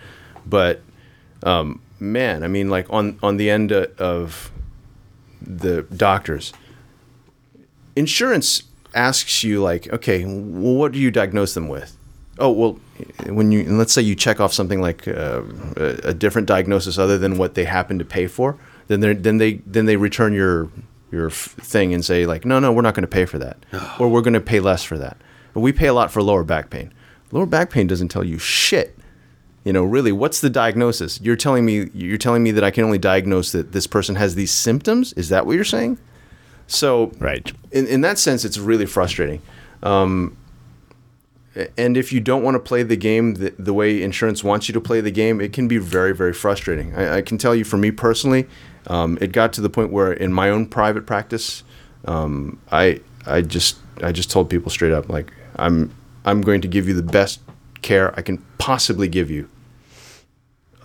but 0.46 0.82
um, 1.44 1.80
man, 2.00 2.44
I 2.44 2.48
mean, 2.48 2.70
like 2.70 2.88
on 2.90 3.20
on 3.24 3.38
the 3.38 3.50
end 3.50 3.72
of 3.72 4.52
the 5.42 5.84
doctors, 5.84 6.54
insurance 7.96 8.64
asks 8.94 9.44
you 9.44 9.62
like, 9.62 9.92
okay, 9.92 10.26
well, 10.26 10.76
what 10.76 10.92
do 10.92 11.00
you 11.00 11.12
diagnose 11.12 11.54
them 11.54 11.68
with? 11.68 11.98
Oh 12.40 12.52
well, 12.52 12.80
when 13.26 13.52
you 13.52 13.62
and 13.62 13.78
let's 13.78 13.94
say 13.94 14.02
you 14.02 14.16
check 14.16 14.40
off 14.40 14.54
something 14.54 14.82
like 14.82 15.08
uh, 15.08 15.42
a, 15.76 16.10
a 16.10 16.14
different 16.14 16.48
diagnosis 16.48 16.98
other 16.98 17.18
than 17.18 17.38
what 17.38 17.56
they 17.56 17.66
happen 17.66 17.98
to 18.00 18.06
pay 18.06 18.28
for, 18.28 18.58
then 18.88 19.00
they 19.00 19.14
then 19.14 19.38
they 19.38 19.54
then 19.66 19.86
they 19.86 19.96
return 19.96 20.34
your 20.34 20.70
your 21.12 21.30
thing 21.30 21.94
and 21.94 22.04
say 22.04 22.26
like, 22.26 22.46
no, 22.46 22.60
no, 22.60 22.72
we're 22.72 22.82
not 22.82 22.94
going 22.94 23.04
to 23.04 23.08
pay 23.08 23.26
for 23.26 23.40
that, 23.40 23.58
or 24.00 24.10
we're 24.10 24.22
going 24.22 24.34
to 24.34 24.42
pay 24.42 24.60
less 24.60 24.84
for 24.84 24.98
that. 24.98 25.18
But 25.54 25.62
we 25.62 25.72
pay 25.72 25.88
a 25.88 25.94
lot 25.94 26.12
for 26.12 26.22
lower 26.22 26.44
back 26.44 26.70
pain. 26.70 26.94
Lower 27.32 27.46
back 27.46 27.70
pain 27.70 27.88
doesn't 27.88 28.10
tell 28.10 28.24
you 28.24 28.38
shit 28.38 28.97
you 29.68 29.74
know 29.74 29.84
really 29.84 30.14
what's 30.14 30.40
the 30.40 30.50
diagnosis? 30.50 31.20
You're 31.20 31.36
telling 31.36 31.66
me 31.66 31.90
you're 31.94 32.18
telling 32.18 32.42
me 32.42 32.52
that 32.52 32.64
i 32.64 32.72
can 32.72 32.86
only 32.86 32.98
diagnose 32.98 33.52
that 33.52 33.74
this 33.74 33.86
person 33.86 34.16
has 34.16 34.34
these 34.36 34.50
symptoms? 34.50 35.12
Is 35.14 35.28
that 35.28 35.46
what 35.46 35.56
you're 35.56 35.66
saying? 35.66 36.00
So 36.68 37.12
Right. 37.20 37.52
in, 37.72 37.86
in 37.86 38.00
that 38.00 38.18
sense 38.18 38.46
it's 38.46 38.58
really 38.58 38.86
frustrating. 38.86 39.42
Um, 39.84 40.38
and 41.78 41.98
if 41.98 42.14
you 42.14 42.22
don't 42.22 42.44
want 42.44 42.56
to 42.56 42.60
play 42.60 42.84
the 42.84 42.96
game 42.96 43.34
the, 43.34 43.54
the 43.60 43.74
way 43.74 44.02
insurance 44.02 44.42
wants 44.42 44.70
you 44.70 44.74
to 44.74 44.80
play 44.80 45.02
the 45.02 45.12
game 45.12 45.42
it 45.42 45.52
can 45.52 45.68
be 45.68 45.78
very 45.78 46.16
very 46.16 46.34
frustrating. 46.34 46.96
I, 46.96 47.18
I 47.18 47.22
can 47.22 47.38
tell 47.38 47.54
you 47.54 47.66
for 47.66 47.76
me 47.76 47.92
personally 47.92 48.48
um, 48.88 49.18
it 49.20 49.34
got 49.34 49.52
to 49.54 49.62
the 49.62 49.70
point 49.70 49.92
where 49.92 50.14
in 50.14 50.32
my 50.32 50.50
own 50.50 50.68
private 50.68 51.06
practice 51.06 51.64
um, 52.06 52.58
I, 52.72 53.02
I 53.26 53.42
just 53.42 53.76
i 54.02 54.14
just 54.14 54.32
told 54.32 54.50
people 54.50 54.72
straight 54.72 54.94
up 54.94 55.10
like 55.10 55.34
i'm 55.58 55.94
i'm 56.24 56.40
going 56.40 56.62
to 56.62 56.70
give 56.70 56.88
you 56.88 56.94
the 56.94 57.04
best 57.20 57.42
care 57.82 58.18
i 58.18 58.22
can 58.22 58.38
possibly 58.60 59.10
give 59.10 59.30
you 59.30 59.50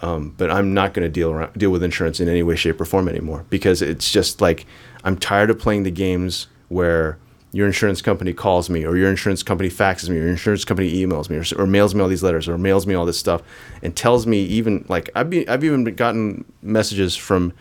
um, 0.02 0.34
but 0.36 0.50
I'm 0.50 0.74
not 0.74 0.94
going 0.94 1.04
to 1.04 1.08
deal 1.08 1.30
around, 1.30 1.54
deal 1.54 1.70
with 1.70 1.82
insurance 1.82 2.20
in 2.20 2.28
any 2.28 2.42
way, 2.42 2.56
shape, 2.56 2.80
or 2.80 2.84
form 2.84 3.08
anymore 3.08 3.46
because 3.48 3.80
it's 3.80 4.10
just 4.10 4.40
like 4.40 4.66
I'm 5.04 5.16
tired 5.16 5.48
of 5.48 5.58
playing 5.58 5.84
the 5.84 5.90
games 5.90 6.48
where 6.68 7.18
your 7.52 7.66
insurance 7.66 8.00
company 8.00 8.32
calls 8.32 8.70
me, 8.70 8.84
or 8.84 8.96
your 8.96 9.10
insurance 9.10 9.42
company 9.42 9.68
faxes 9.68 10.08
me, 10.08 10.16
or 10.16 10.20
your 10.20 10.30
insurance 10.30 10.64
company 10.64 10.90
emails 10.94 11.28
me, 11.28 11.36
or, 11.36 11.62
or 11.62 11.66
mails 11.66 11.94
me 11.94 12.00
all 12.00 12.08
these 12.08 12.22
letters, 12.22 12.48
or 12.48 12.56
mails 12.56 12.86
me 12.86 12.94
all 12.94 13.04
this 13.04 13.18
stuff, 13.18 13.42
and 13.82 13.94
tells 13.94 14.26
me 14.26 14.42
even 14.44 14.84
like 14.88 15.10
I've 15.14 15.28
be, 15.28 15.46
I've 15.46 15.62
even 15.62 15.84
gotten 15.84 16.46
messages 16.62 17.14
from 17.14 17.52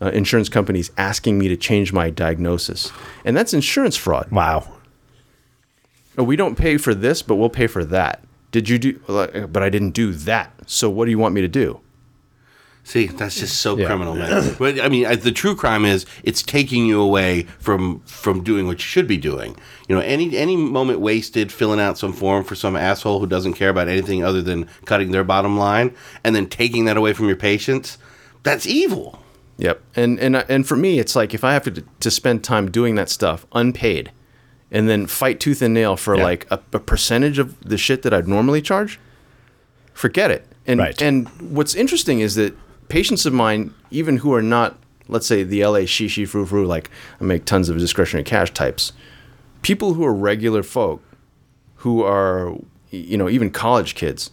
uh, 0.00 0.10
insurance 0.10 0.48
companies 0.48 0.90
asking 0.96 1.38
me 1.38 1.48
to 1.48 1.56
change 1.56 1.92
my 1.92 2.08
diagnosis, 2.08 2.90
and 3.24 3.36
that's 3.36 3.52
insurance 3.52 3.96
fraud. 3.96 4.30
Wow. 4.30 4.66
Oh, 6.16 6.24
we 6.24 6.36
don't 6.36 6.56
pay 6.56 6.78
for 6.78 6.94
this, 6.94 7.22
but 7.22 7.34
we'll 7.34 7.50
pay 7.50 7.66
for 7.66 7.84
that. 7.84 8.24
Did 8.54 8.68
you 8.68 8.78
do? 8.78 9.00
But 9.08 9.62
I 9.64 9.68
didn't 9.68 9.90
do 9.90 10.12
that. 10.12 10.52
So 10.66 10.88
what 10.88 11.06
do 11.06 11.10
you 11.10 11.18
want 11.18 11.34
me 11.34 11.40
to 11.40 11.48
do? 11.48 11.80
See, 12.84 13.06
that's 13.08 13.40
just 13.40 13.58
so 13.58 13.76
Yeah. 13.76 13.86
criminal, 13.86 14.14
man. 14.14 14.54
But 14.60 14.80
I 14.80 14.88
mean, 14.88 15.06
I- 15.06 15.16
the 15.16 15.32
true 15.32 15.56
crime 15.56 15.84
is 15.84 16.06
it's 16.22 16.40
taking 16.40 16.86
you 16.86 17.00
away 17.00 17.46
from 17.58 18.00
from 18.06 18.44
doing 18.44 18.68
what 18.68 18.74
you 18.78 18.84
should 18.86 19.08
be 19.08 19.16
doing. 19.16 19.56
You 19.88 19.96
know, 19.96 20.02
any 20.02 20.36
any 20.36 20.56
moment 20.56 21.00
wasted 21.00 21.50
filling 21.50 21.80
out 21.80 21.98
some 21.98 22.12
form 22.12 22.44
for 22.44 22.54
some 22.54 22.76
asshole 22.76 23.18
who 23.18 23.26
doesn't 23.26 23.54
care 23.54 23.70
about 23.70 23.88
anything 23.88 24.22
other 24.22 24.40
than 24.40 24.66
cutting 24.84 25.10
their 25.10 25.24
bottom 25.24 25.58
line, 25.58 25.90
and 26.22 26.36
then 26.36 26.46
taking 26.46 26.84
that 26.84 26.96
away 26.96 27.12
from 27.12 27.26
your 27.26 27.36
patients, 27.36 27.98
that's 28.44 28.66
evil. 28.68 29.18
Yep. 29.58 29.80
And 29.96 30.20
and 30.20 30.36
and 30.48 30.64
for 30.64 30.76
me, 30.76 31.00
it's 31.00 31.16
like 31.16 31.34
if 31.34 31.42
I 31.42 31.54
have 31.54 31.64
to 31.64 31.82
to 31.98 32.10
spend 32.10 32.44
time 32.44 32.70
doing 32.70 32.94
that 32.94 33.08
stuff 33.10 33.46
unpaid, 33.52 34.12
and 34.74 34.88
then 34.88 35.06
fight 35.06 35.38
tooth 35.40 35.62
and 35.62 35.72
nail 35.72 35.96
for 35.96 36.16
Yeah. 36.16 36.24
like 36.24 36.46
a, 36.50 36.58
a 36.74 36.78
percentage 36.80 37.38
of 37.38 37.58
the 37.60 37.78
shit 37.78 38.02
that 38.02 38.12
I'd 38.12 38.28
normally 38.28 38.60
charge, 38.60 38.98
forget 39.94 40.30
it. 40.30 40.46
And 40.66 40.80
Right. 40.80 41.00
and 41.00 41.28
what's 41.40 41.74
interesting 41.74 42.20
is 42.20 42.34
that 42.34 42.56
patients 42.88 43.24
of 43.26 43.32
mine, 43.32 43.72
even 43.90 44.18
who 44.18 44.32
are 44.34 44.42
not, 44.42 44.76
let's 45.08 45.26
say, 45.26 45.42
the 45.44 45.64
LA 45.64 45.80
shishi 45.86 46.26
frou 46.28 46.44
frou, 46.46 46.66
like 46.66 46.90
I 47.20 47.24
make 47.24 47.44
tons 47.44 47.68
of 47.68 47.78
discretionary 47.78 48.24
cash 48.24 48.52
types, 48.52 48.92
people 49.62 49.94
who 49.94 50.04
are 50.04 50.12
regular 50.14 50.62
folk, 50.62 51.02
who 51.76 52.02
are 52.02 52.54
you 52.90 53.16
know 53.16 53.28
even 53.28 53.50
college 53.50 53.94
kids, 53.94 54.30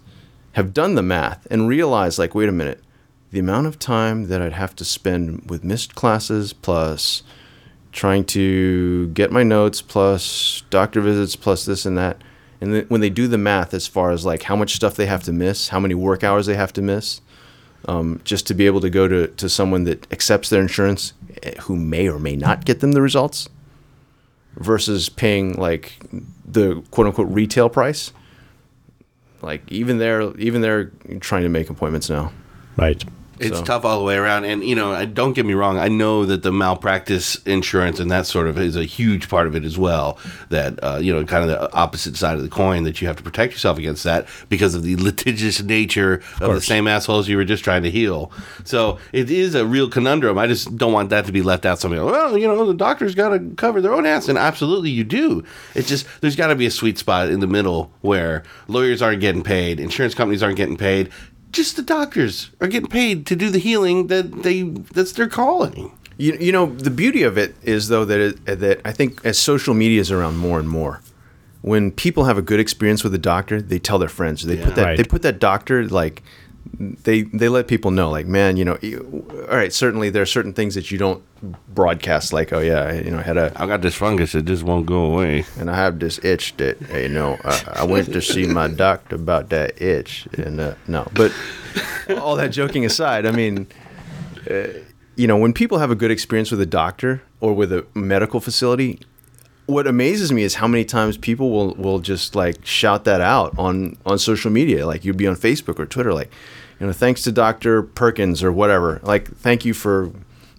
have 0.53 0.73
done 0.73 0.95
the 0.95 1.03
math 1.03 1.45
and 1.51 1.67
realized 1.67 2.17
like, 2.17 2.33
wait 2.33 2.49
a 2.49 2.51
minute, 2.51 2.81
the 3.31 3.39
amount 3.39 3.67
of 3.67 3.77
time 3.77 4.27
that 4.27 4.41
I'd 4.41 4.53
have 4.53 4.75
to 4.77 4.85
spend 4.85 5.49
with 5.49 5.63
missed 5.63 5.95
classes 5.95 6.53
plus 6.53 7.23
trying 7.91 8.23
to 8.25 9.07
get 9.09 9.31
my 9.31 9.43
notes 9.43 9.81
plus 9.81 10.63
doctor 10.69 11.01
visits 11.01 11.35
plus 11.35 11.65
this 11.65 11.85
and 11.85 11.97
that. 11.97 12.21
And 12.59 12.87
when 12.89 13.01
they 13.01 13.09
do 13.09 13.27
the 13.27 13.37
math 13.37 13.73
as 13.73 13.87
far 13.87 14.11
as 14.11 14.25
like 14.25 14.43
how 14.43 14.55
much 14.55 14.75
stuff 14.75 14.95
they 14.95 15.07
have 15.07 15.23
to 15.23 15.33
miss 15.33 15.69
how 15.69 15.79
many 15.79 15.95
work 15.95 16.23
hours 16.23 16.45
they 16.45 16.55
have 16.55 16.71
to 16.73 16.81
miss 16.81 17.21
um, 17.87 18.21
just 18.23 18.45
to 18.47 18.53
be 18.53 18.65
able 18.65 18.81
to 18.81 18.89
go 18.89 19.07
to, 19.07 19.27
to 19.27 19.49
someone 19.49 19.85
that 19.85 20.11
accepts 20.11 20.49
their 20.49 20.61
insurance 20.61 21.13
eh, 21.43 21.59
who 21.61 21.75
may 21.75 22.07
or 22.07 22.19
may 22.19 22.35
not 22.35 22.65
get 22.65 22.79
them 22.79 22.91
the 22.91 23.01
results 23.01 23.49
versus 24.55 25.09
paying 25.09 25.53
like 25.53 25.93
the 26.45 26.81
quote 26.91 27.07
unquote 27.07 27.29
retail 27.29 27.69
price. 27.69 28.11
Like 29.41 29.63
even 29.71 29.97
they're 29.97 30.35
even 30.37 30.61
they're 30.61 30.91
trying 31.19 31.43
to 31.43 31.49
make 31.49 31.69
appointments 31.69 32.09
now. 32.09 32.31
Right. 32.77 33.03
It's 33.41 33.57
So- 33.57 33.63
tough 33.63 33.85
all 33.85 33.97
the 33.97 34.05
way 34.05 34.15
around, 34.15 34.45
and 34.45 34.63
you 34.63 34.75
know, 34.75 35.03
don't 35.05 35.33
get 35.33 35.45
me 35.45 35.53
wrong. 35.55 35.77
I 35.79 35.87
know 35.87 36.25
that 36.25 36.43
the 36.43 36.51
malpractice 36.51 37.37
insurance 37.45 37.99
and 37.99 38.11
that 38.11 38.27
sort 38.27 38.47
of 38.47 38.59
is 38.59 38.75
a 38.75 38.83
huge 38.83 39.29
part 39.29 39.47
of 39.47 39.55
it 39.55 39.63
as 39.65 39.77
well. 39.77 40.19
That 40.49 40.79
uh, 40.83 40.99
you 41.01 41.11
know, 41.13 41.23
kind 41.25 41.43
of 41.43 41.49
the 41.49 41.73
opposite 41.73 42.15
side 42.15 42.35
of 42.35 42.43
the 42.43 42.49
coin 42.49 42.83
that 42.83 43.01
you 43.01 43.07
have 43.07 43.17
to 43.17 43.23
protect 43.23 43.53
yourself 43.53 43.77
against 43.79 44.03
that 44.03 44.27
because 44.49 44.75
of 44.75 44.83
the 44.83 44.95
litigious 45.11 45.61
nature 45.63 46.21
of, 46.39 46.53
the 46.53 46.61
same 46.61 46.87
assholes 46.87 47.27
you 47.27 47.35
were 47.37 47.43
just 47.43 47.63
trying 47.63 47.81
to 47.83 47.89
heal. 47.89 48.31
So 48.63 48.99
it 49.11 49.31
is 49.31 49.55
a 49.55 49.65
real 49.65 49.89
conundrum. 49.89 50.37
I 50.37 50.45
just 50.47 50.77
don't 50.77 50.93
want 50.93 51.09
that 51.09 51.25
to 51.25 51.31
be 51.31 51.41
left 51.41 51.65
out. 51.65 51.79
Somebody, 51.79 52.01
well, 52.03 52.37
you 52.37 52.47
know, 52.47 52.65
the 52.65 52.73
doctor's 52.73 53.15
got 53.15 53.29
to 53.29 53.39
cover 53.57 53.81
their 53.81 53.93
own 53.93 54.05
ass, 54.05 54.27
and 54.27 54.37
absolutely 54.37 54.91
you 54.91 55.03
do. 55.03 55.43
It's 55.73 55.89
just 55.89 56.05
there's 56.21 56.35
got 56.35 56.47
to 56.47 56.55
be 56.55 56.67
a 56.67 56.71
sweet 56.71 56.97
spot 56.99 57.29
in 57.29 57.39
the 57.39 57.47
middle 57.47 57.91
where 58.01 58.43
lawyers 58.67 59.01
aren't 59.01 59.21
getting 59.21 59.41
paid, 59.43 59.79
insurance 59.79 60.13
companies 60.13 60.43
aren't 60.43 60.57
getting 60.57 60.77
paid 60.77 61.09
just 61.51 61.75
the 61.75 61.81
doctors 61.81 62.49
are 62.59 62.67
getting 62.67 62.89
paid 62.89 63.25
to 63.27 63.35
do 63.35 63.49
the 63.49 63.59
healing 63.59 64.07
that 64.07 64.43
they 64.43 64.63
that's 64.63 65.11
their 65.13 65.27
calling. 65.27 65.91
You, 66.17 66.37
you 66.39 66.51
know 66.51 66.67
the 66.67 66.91
beauty 66.91 67.23
of 67.23 67.37
it 67.37 67.55
is 67.63 67.87
though 67.87 68.05
that 68.05 68.19
it, 68.19 68.45
that 68.45 68.81
I 68.85 68.91
think 68.91 69.23
as 69.25 69.37
social 69.39 69.73
media 69.73 70.01
is 70.01 70.11
around 70.11 70.37
more 70.37 70.59
and 70.59 70.69
more, 70.69 71.01
when 71.61 71.91
people 71.91 72.25
have 72.25 72.37
a 72.37 72.41
good 72.41 72.59
experience 72.59 73.03
with 73.03 73.13
a 73.13 73.17
doctor, 73.19 73.61
they 73.61 73.79
tell 73.79 73.99
their 73.99 74.09
friends. 74.09 74.43
They 74.43 74.57
put 74.57 74.75
that 74.75 74.83
Right. 74.85 74.97
they 74.97 75.03
put 75.03 75.21
that 75.23 75.39
doctor 75.39 75.87
like 75.87 76.23
they 76.79 77.23
they 77.23 77.49
let 77.49 77.67
people 77.67 77.91
know 77.91 78.09
like 78.09 78.25
man 78.25 78.57
you 78.57 78.65
know 78.65 78.77
you, 78.81 79.25
all 79.49 79.57
right 79.57 79.73
certainly 79.73 80.09
there 80.09 80.21
are 80.21 80.27
certain 80.27 80.53
things 80.53 80.75
that 80.75 80.91
you 80.91 80.97
don't 80.97 81.23
broadcast 81.73 82.33
like 82.33 82.53
oh 82.53 82.59
yeah 82.59 82.91
you 82.93 83.11
know 83.11 83.19
I 83.19 83.21
had 83.21 83.37
a 83.37 83.51
I 83.55 83.65
got 83.67 83.81
this 83.81 83.95
fungus 83.95 84.35
it 84.35 84.45
just 84.45 84.63
won't 84.63 84.85
go 84.85 85.05
away. 85.05 85.45
and 85.57 85.69
I 85.69 85.75
have 85.75 85.99
this 85.99 86.23
itch 86.23 86.55
that 86.57 86.79
you 86.91 87.09
know 87.09 87.37
I, 87.43 87.63
I 87.77 87.83
went 87.83 88.11
to 88.13 88.21
see 88.21 88.45
my 88.45 88.67
doctor 88.67 89.15
about 89.15 89.49
that 89.49 89.81
itch 89.81 90.27
and 90.37 90.59
uh, 90.59 90.75
no 90.87 91.07
but 91.13 91.31
all 92.17 92.35
that 92.35 92.49
joking 92.49 92.85
aside 92.85 93.25
I 93.25 93.31
mean 93.31 93.67
uh, 94.49 94.67
you 95.15 95.27
know 95.27 95.37
when 95.37 95.53
people 95.53 95.79
have 95.79 95.91
a 95.91 95.95
good 95.95 96.11
experience 96.11 96.51
with 96.51 96.61
a 96.61 96.65
doctor 96.65 97.21
or 97.39 97.53
with 97.53 97.71
a 97.71 97.85
medical 97.93 98.39
facility 98.39 98.99
what 99.71 99.87
amazes 99.87 100.31
me 100.31 100.43
is 100.43 100.55
how 100.55 100.67
many 100.67 100.85
times 100.85 101.17
people 101.17 101.49
will 101.49 101.73
will 101.75 101.99
just 101.99 102.35
like 102.35 102.65
shout 102.65 103.03
that 103.05 103.21
out 103.21 103.57
on 103.57 103.97
on 104.05 104.19
social 104.19 104.51
media 104.51 104.85
like 104.85 105.03
you'd 105.05 105.17
be 105.17 105.27
on 105.27 105.35
Facebook 105.35 105.79
or 105.79 105.85
Twitter 105.85 106.13
like 106.13 106.29
you 106.79 106.85
know 106.87 106.93
thanks 106.93 107.23
to 107.23 107.31
Dr. 107.31 107.83
Perkins 107.83 108.43
or 108.43 108.51
whatever 108.51 108.99
like 109.03 109.29
thank 109.37 109.65
you 109.65 109.73
for 109.73 110.11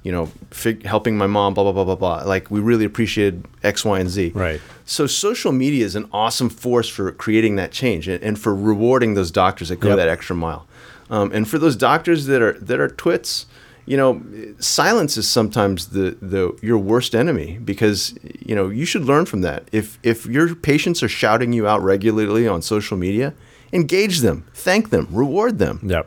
you 0.03 0.11
know 0.11 0.27
fig- 0.51 0.85
helping 0.85 1.17
my 1.17 1.27
mom 1.27 1.55
blah 1.55 1.63
blah 1.65 1.73
blah 1.73 1.85
blah 1.85 1.95
blah 1.97 2.23
like 2.29 2.51
we 2.51 2.61
really 2.61 2.85
appreciated 2.85 3.45
X 3.63 3.85
Y 3.85 4.01
and 4.01 4.11
Z 4.11 4.33
Right. 4.35 4.61
so 4.85 5.07
social 5.07 5.53
media 5.53 5.85
is 5.85 5.95
an 5.95 6.09
awesome 6.13 6.49
force 6.49 6.89
for 6.89 7.13
creating 7.13 7.57
that 7.57 7.71
change 7.73 8.09
and, 8.09 8.23
and 8.23 8.39
for 8.39 8.55
rewarding 8.55 9.15
those 9.15 9.31
doctors 9.31 9.69
that 9.69 9.79
go 9.81 9.91
Yep. 9.91 9.97
that 9.99 10.09
extra 10.09 10.35
mile. 10.35 10.67
Um, 11.11 11.31
and 11.33 11.47
for 11.49 11.59
those 11.59 11.77
doctors 11.77 12.27
that 12.27 12.41
are 12.41 12.55
that 12.55 12.81
are 12.81 12.89
twits, 12.89 13.47
you 13.87 13.97
know, 13.97 14.23
silence 14.61 15.17
is 15.17 15.29
sometimes 15.29 15.89
the, 15.89 16.17
the 16.23 16.57
your 16.63 16.79
worst 16.79 17.15
enemy 17.15 17.59
because 17.65 18.15
you 18.39 18.55
know 18.55 18.69
you 18.69 18.85
should 18.85 19.05
learn 19.05 19.27
from 19.27 19.41
that. 19.43 19.69
If 19.73 19.99
if 20.03 20.27
your 20.27 20.55
patients 20.55 21.03
are 21.03 21.09
shouting 21.09 21.53
you 21.53 21.67
out 21.67 21.83
regularly 21.83 22.47
on 22.47 22.63
social 22.63 22.97
media, 22.97 23.35
engage 23.73 24.21
them, 24.21 24.45
thank 24.55 24.91
them, 24.91 25.07
reward 25.11 25.59
them 25.59 25.81
Yep. 25.83 26.07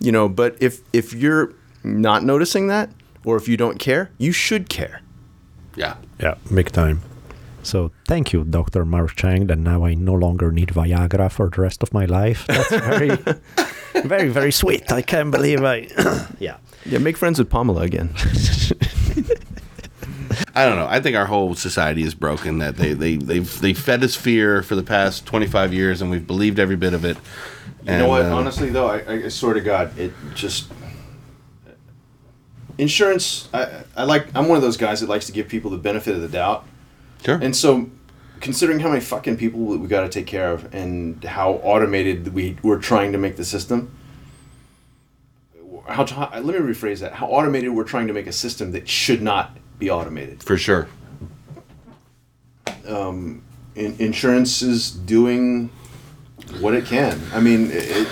you 0.00 0.12
know 0.12 0.28
but 0.28 0.54
if 0.60 0.80
if 0.92 1.12
you're 1.14 1.52
not 1.82 2.22
noticing 2.22 2.68
that 2.68 2.90
or 3.24 3.36
if 3.36 3.48
you 3.48 3.56
don't 3.56 3.78
care 3.78 4.10
you 4.18 4.32
should 4.32 4.68
care 4.68 5.00
Yeah. 5.76 5.94
Yeah, 6.20 6.34
big 6.54 6.70
time. 6.72 7.00
So 7.62 7.90
thank 8.06 8.32
you, 8.32 8.44
Dr. 8.44 8.84
Mark 8.84 9.16
Cheng, 9.16 9.46
that 9.48 9.58
now 9.58 9.84
I 9.84 9.94
no 9.94 10.14
longer 10.14 10.50
need 10.52 10.68
Viagra 10.68 11.28
for 11.30 11.48
the 11.50 11.60
rest 11.60 11.82
of 11.82 11.92
my 11.92 12.04
life. 12.06 12.46
That's 12.46 12.70
very, 12.70 13.10
very, 14.14 14.28
very 14.30 14.52
sweet. 14.52 14.92
I 14.92 15.02
can't 15.02 15.30
believe 15.32 15.64
I. 15.64 15.88
yeah. 16.38 16.56
Yeah 16.86 16.98
make 16.98 17.16
friends 17.16 17.38
with 17.38 17.50
pamela 17.50 17.82
again 17.82 18.14
I 20.54 20.64
don't 20.64 20.76
know. 20.76 20.86
I 20.86 21.00
think 21.00 21.16
our 21.16 21.26
whole 21.26 21.54
society 21.54 22.02
is 22.02 22.14
broken. 22.14 22.58
That 22.58 22.76
they 22.76 22.94
they 22.94 23.16
they've 23.16 23.60
they 23.60 23.74
fed 23.74 24.02
us 24.02 24.14
fear 24.14 24.62
for 24.62 24.74
the 24.74 24.82
past 24.82 25.26
twenty 25.26 25.46
five 25.46 25.74
years, 25.74 26.00
and 26.00 26.10
we've 26.10 26.26
believed 26.26 26.58
every 26.58 26.76
bit 26.76 26.94
of 26.94 27.04
it. 27.04 27.18
You 27.84 27.92
know 27.98 28.08
what? 28.08 28.22
uh, 28.22 28.34
Honestly, 28.34 28.70
though, 28.70 28.86
I, 28.86 29.24
I 29.24 29.28
swear 29.28 29.52
to 29.52 29.60
God, 29.60 29.96
it 29.98 30.12
just 30.34 30.72
insurance. 32.78 33.50
I, 33.52 33.82
I 33.96 34.04
like. 34.04 34.34
I'm 34.34 34.48
one 34.48 34.56
of 34.56 34.62
those 34.62 34.78
guys 34.78 35.00
that 35.00 35.10
likes 35.10 35.26
to 35.26 35.32
give 35.32 35.46
people 35.46 35.70
the 35.70 35.76
benefit 35.76 36.14
of 36.14 36.22
the 36.22 36.28
doubt, 36.28 36.66
sure. 37.22 37.38
and 37.40 37.54
so 37.54 37.90
considering 38.40 38.80
how 38.80 38.88
many 38.88 39.00
fucking 39.00 39.36
people 39.36 39.60
we 39.60 39.86
got 39.88 40.02
to 40.02 40.08
take 40.08 40.26
care 40.26 40.52
of 40.52 40.74
and 40.74 41.22
how 41.24 41.52
automated 41.64 42.32
we 42.32 42.56
we're 42.62 42.80
trying 42.80 43.12
to 43.12 43.18
make 43.18 43.36
the 43.36 43.44
system. 43.44 43.94
How, 45.88 46.04
let 46.04 46.44
me 46.44 46.52
rephrase 46.74 47.00
that. 47.00 47.14
How 47.14 47.26
automated 47.26 47.70
we're 47.70 47.84
trying 47.84 48.06
to 48.08 48.12
make 48.12 48.26
a 48.26 48.32
system 48.32 48.72
that 48.72 48.88
should 48.88 49.22
not 49.22 49.56
be 49.78 49.90
automated. 49.90 50.42
for 50.42 50.56
sure. 50.56 50.88
in, 52.86 53.42
insurance 53.74 54.62
is 54.62 54.90
doing 54.90 55.70
what 56.60 56.74
it 56.74 56.86
can. 56.86 57.20
I 57.32 57.40
mean, 57.40 57.70
it, 57.70 57.84
it- 57.90 58.08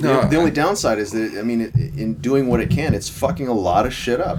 the, 0.00 0.28
the 0.30 0.36
only 0.36 0.50
downside 0.52 0.98
is 0.98 1.10
that 1.10 1.36
I 1.38 1.42
mean, 1.42 1.60
it, 1.62 1.74
in 1.74 2.14
doing 2.14 2.46
what 2.46 2.60
it 2.60 2.70
can, 2.70 2.94
it's 2.94 3.08
fucking 3.08 3.48
a 3.48 3.52
lot 3.52 3.84
of 3.84 3.92
shit 3.92 4.20
up. 4.20 4.38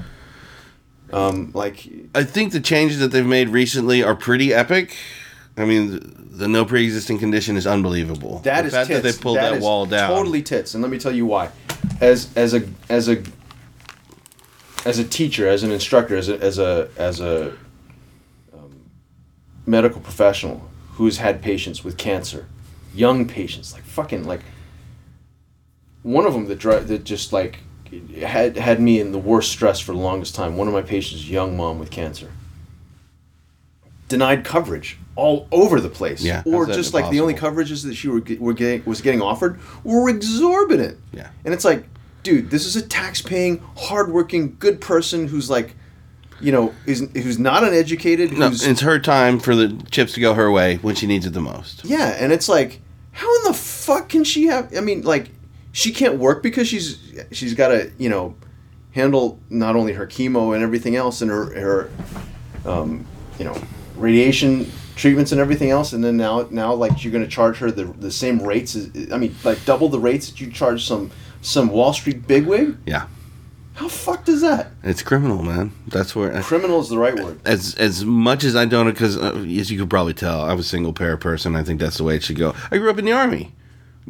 Um, 1.11 1.51
like 1.53 1.89
I 2.15 2.23
think 2.23 2.53
the 2.53 2.61
changes 2.61 2.99
that 2.99 3.09
they've 3.09 3.25
made 3.25 3.49
recently 3.49 4.01
are 4.03 4.15
pretty 4.15 4.53
epic. 4.53 4.95
I 5.57 5.65
mean, 5.65 6.18
the, 6.39 6.45
the 6.45 6.47
no 6.47 6.65
pre-existing 6.65 7.19
condition 7.19 7.57
is 7.57 7.67
unbelievable. 7.67 8.39
that 8.39 8.61
the 8.61 8.67
is 8.67 8.73
fact 8.73 8.87
tits. 8.87 9.01
that 9.01 9.11
they 9.13 9.21
pulled 9.21 9.37
that, 9.37 9.53
is 9.53 9.63
wall 9.63 9.85
down. 9.85 10.09
Totally 10.09 10.41
tits, 10.41 10.73
and 10.73 10.81
let 10.81 10.91
me 10.91 10.97
tell 10.97 11.11
you 11.11 11.25
why. 11.25 11.49
As 12.01 12.29
as 12.35 12.53
a 12.53 12.67
as 12.87 13.09
a 13.09 13.23
as 14.85 14.99
a 14.99 15.03
teacher, 15.03 15.47
as 15.47 15.63
an 15.63 15.71
instructor, 15.71 16.15
as 16.15 16.29
a 16.29 16.39
as 16.39 16.57
a 16.57 16.89
as 16.97 17.19
a 17.19 17.51
um, 18.53 18.89
medical 19.65 20.01
professional 20.01 20.69
who's 20.93 21.17
had 21.17 21.41
patients 21.41 21.83
with 21.83 21.97
cancer, 21.97 22.47
young 22.93 23.27
patients, 23.27 23.73
like 23.73 23.83
fucking 23.83 24.25
like 24.25 24.41
one 26.03 26.25
of 26.25 26.33
them 26.33 26.47
that 26.47 26.57
dri- 26.57 26.79
that 26.79 27.03
just 27.03 27.33
like 27.33 27.59
had 28.21 28.55
had 28.57 28.79
me 28.79 28.99
in 28.99 29.11
the 29.11 29.19
worst 29.19 29.51
stress 29.51 29.79
for 29.79 29.91
the 29.91 29.99
longest 29.99 30.35
time. 30.35 30.55
One 30.57 30.67
of 30.67 30.73
my 30.73 30.81
patients, 30.83 31.29
young 31.29 31.57
mom 31.57 31.79
with 31.79 31.91
cancer, 31.91 32.31
denied 34.10 34.43
coverage 34.43 34.97
all 35.16 35.47
over 35.51 35.80
the 35.80 35.89
place. 35.89 36.22
Yeah, 36.22 36.43
or 36.45 36.66
just 36.66 36.93
like 36.93 37.10
the 37.10 37.22
only 37.22 37.34
coverages 37.34 37.86
that 37.86 37.95
she 37.95 38.10
were, 38.10 38.22
were 38.39 38.53
getting, 38.53 38.84
was 38.86 38.99
getting 39.01 39.22
offered 39.22 39.60
were 39.86 40.10
exorbitant. 40.10 40.97
Yeah. 41.14 41.30
and 41.45 41.53
it's 41.53 41.64
like, 41.64 41.86
dude, 42.24 42.49
this 42.51 42.66
is 42.66 42.76
a 42.76 42.82
tax-paying, 42.82 43.64
hardworking, 43.78 44.57
good 44.60 44.82
person 44.82 45.28
who's 45.28 45.49
like, 45.49 45.76
you 46.41 46.51
know, 46.51 46.74
is 46.86 47.10
who's 47.14 47.39
not 47.39 47.64
uneducated. 47.64 48.32
No, 48.34 48.49
who's 48.49 48.66
it's 48.66 48.82
her 48.82 48.99
time 48.99 49.39
for 49.39 49.55
the 49.55 49.82
chips 49.91 50.14
to 50.14 50.20
go 50.20 50.34
her 50.34 50.51
way 50.51 50.78
when 50.78 50.95
she 50.95 51.07
needs 51.07 51.26
it 51.26 51.34
the 51.34 51.41
most. 51.41 51.86
yeah, 51.86 52.16
and 52.20 52.32
it's 52.32 52.49
like, 52.49 52.82
how 53.12 53.34
in 53.38 53.43
the 53.45 53.53
fuck 53.53 54.10
can 54.10 54.24
she 54.24 54.45
have? 54.45 54.76
I 54.76 54.82
mean, 54.82 55.01
like, 55.03 55.32
she 55.72 55.91
can't 55.91 56.18
work 56.18 56.41
because 56.41 56.68
she's 56.68 56.97
she's 57.32 57.53
got 57.53 57.70
to 57.70 57.91
you 57.97 58.10
know 58.10 58.36
handle 58.91 59.39
not 59.49 59.76
only 59.76 59.93
her 59.93 60.07
chemo 60.07 60.55
and 60.55 60.64
everything 60.64 60.95
else 60.95 61.22
and 61.22 61.30
her 61.30 61.53
her 61.60 61.89
um, 62.66 63.05
you 63.38 63.45
know 63.45 63.62
radiation 63.99 64.71
treatments 64.95 65.31
and 65.31 65.39
everything 65.39 65.69
else, 65.69 65.93
and 65.93 66.03
then 66.03 66.17
now 66.17 66.47
now 66.51 66.73
like 66.73 67.03
you're 67.03 67.11
going 67.13 67.23
to 67.23 67.29
charge 67.29 67.57
her 67.57 67.71
the 67.71 67.85
the 67.85 68.11
same 68.11 68.41
rates. 68.41 68.75
As, 68.75 68.89
I 69.11 69.17
mean, 69.17 69.35
like 69.43 69.63
double 69.65 69.89
the 69.89 69.99
rates 69.99 70.29
that 70.29 70.41
you 70.41 70.51
charge 70.51 70.85
some 70.85 71.11
some 71.41 71.69
Wall 71.69 71.93
Street 71.93 72.27
bigwig. 72.27 72.77
Yeah, 72.85 73.07
How 73.75 73.87
fucked 73.87 74.27
is 74.29 74.41
that? 74.41 74.71
it's 74.83 75.01
criminal, 75.01 75.41
man. 75.43 75.71
That's 75.87 76.15
where. 76.15 76.41
Criminal 76.41 76.79
is 76.81 76.89
the 76.89 76.97
right 76.97 77.15
word. 77.15 77.39
as 77.45 77.75
as 77.75 78.03
much 78.03 78.43
as 78.43 78.55
I 78.55 78.65
don't, 78.65 78.87
because 78.89 79.15
uh, 79.17 79.35
as 79.47 79.71
you 79.71 79.79
could 79.79 79.89
probably 79.89 80.13
tell, 80.13 80.41
I'm 80.41 80.59
a 80.59 80.63
single 80.63 80.93
parent 80.93 81.21
person. 81.21 81.55
I 81.55 81.63
think 81.63 81.79
that's 81.79 81.97
the 81.97 82.03
way 82.03 82.15
it 82.15 82.23
should 82.23 82.37
go. 82.37 82.53
I 82.71 82.77
grew 82.77 82.89
up 82.89 82.97
in 82.97 83.05
the 83.05 83.13
army. 83.13 83.53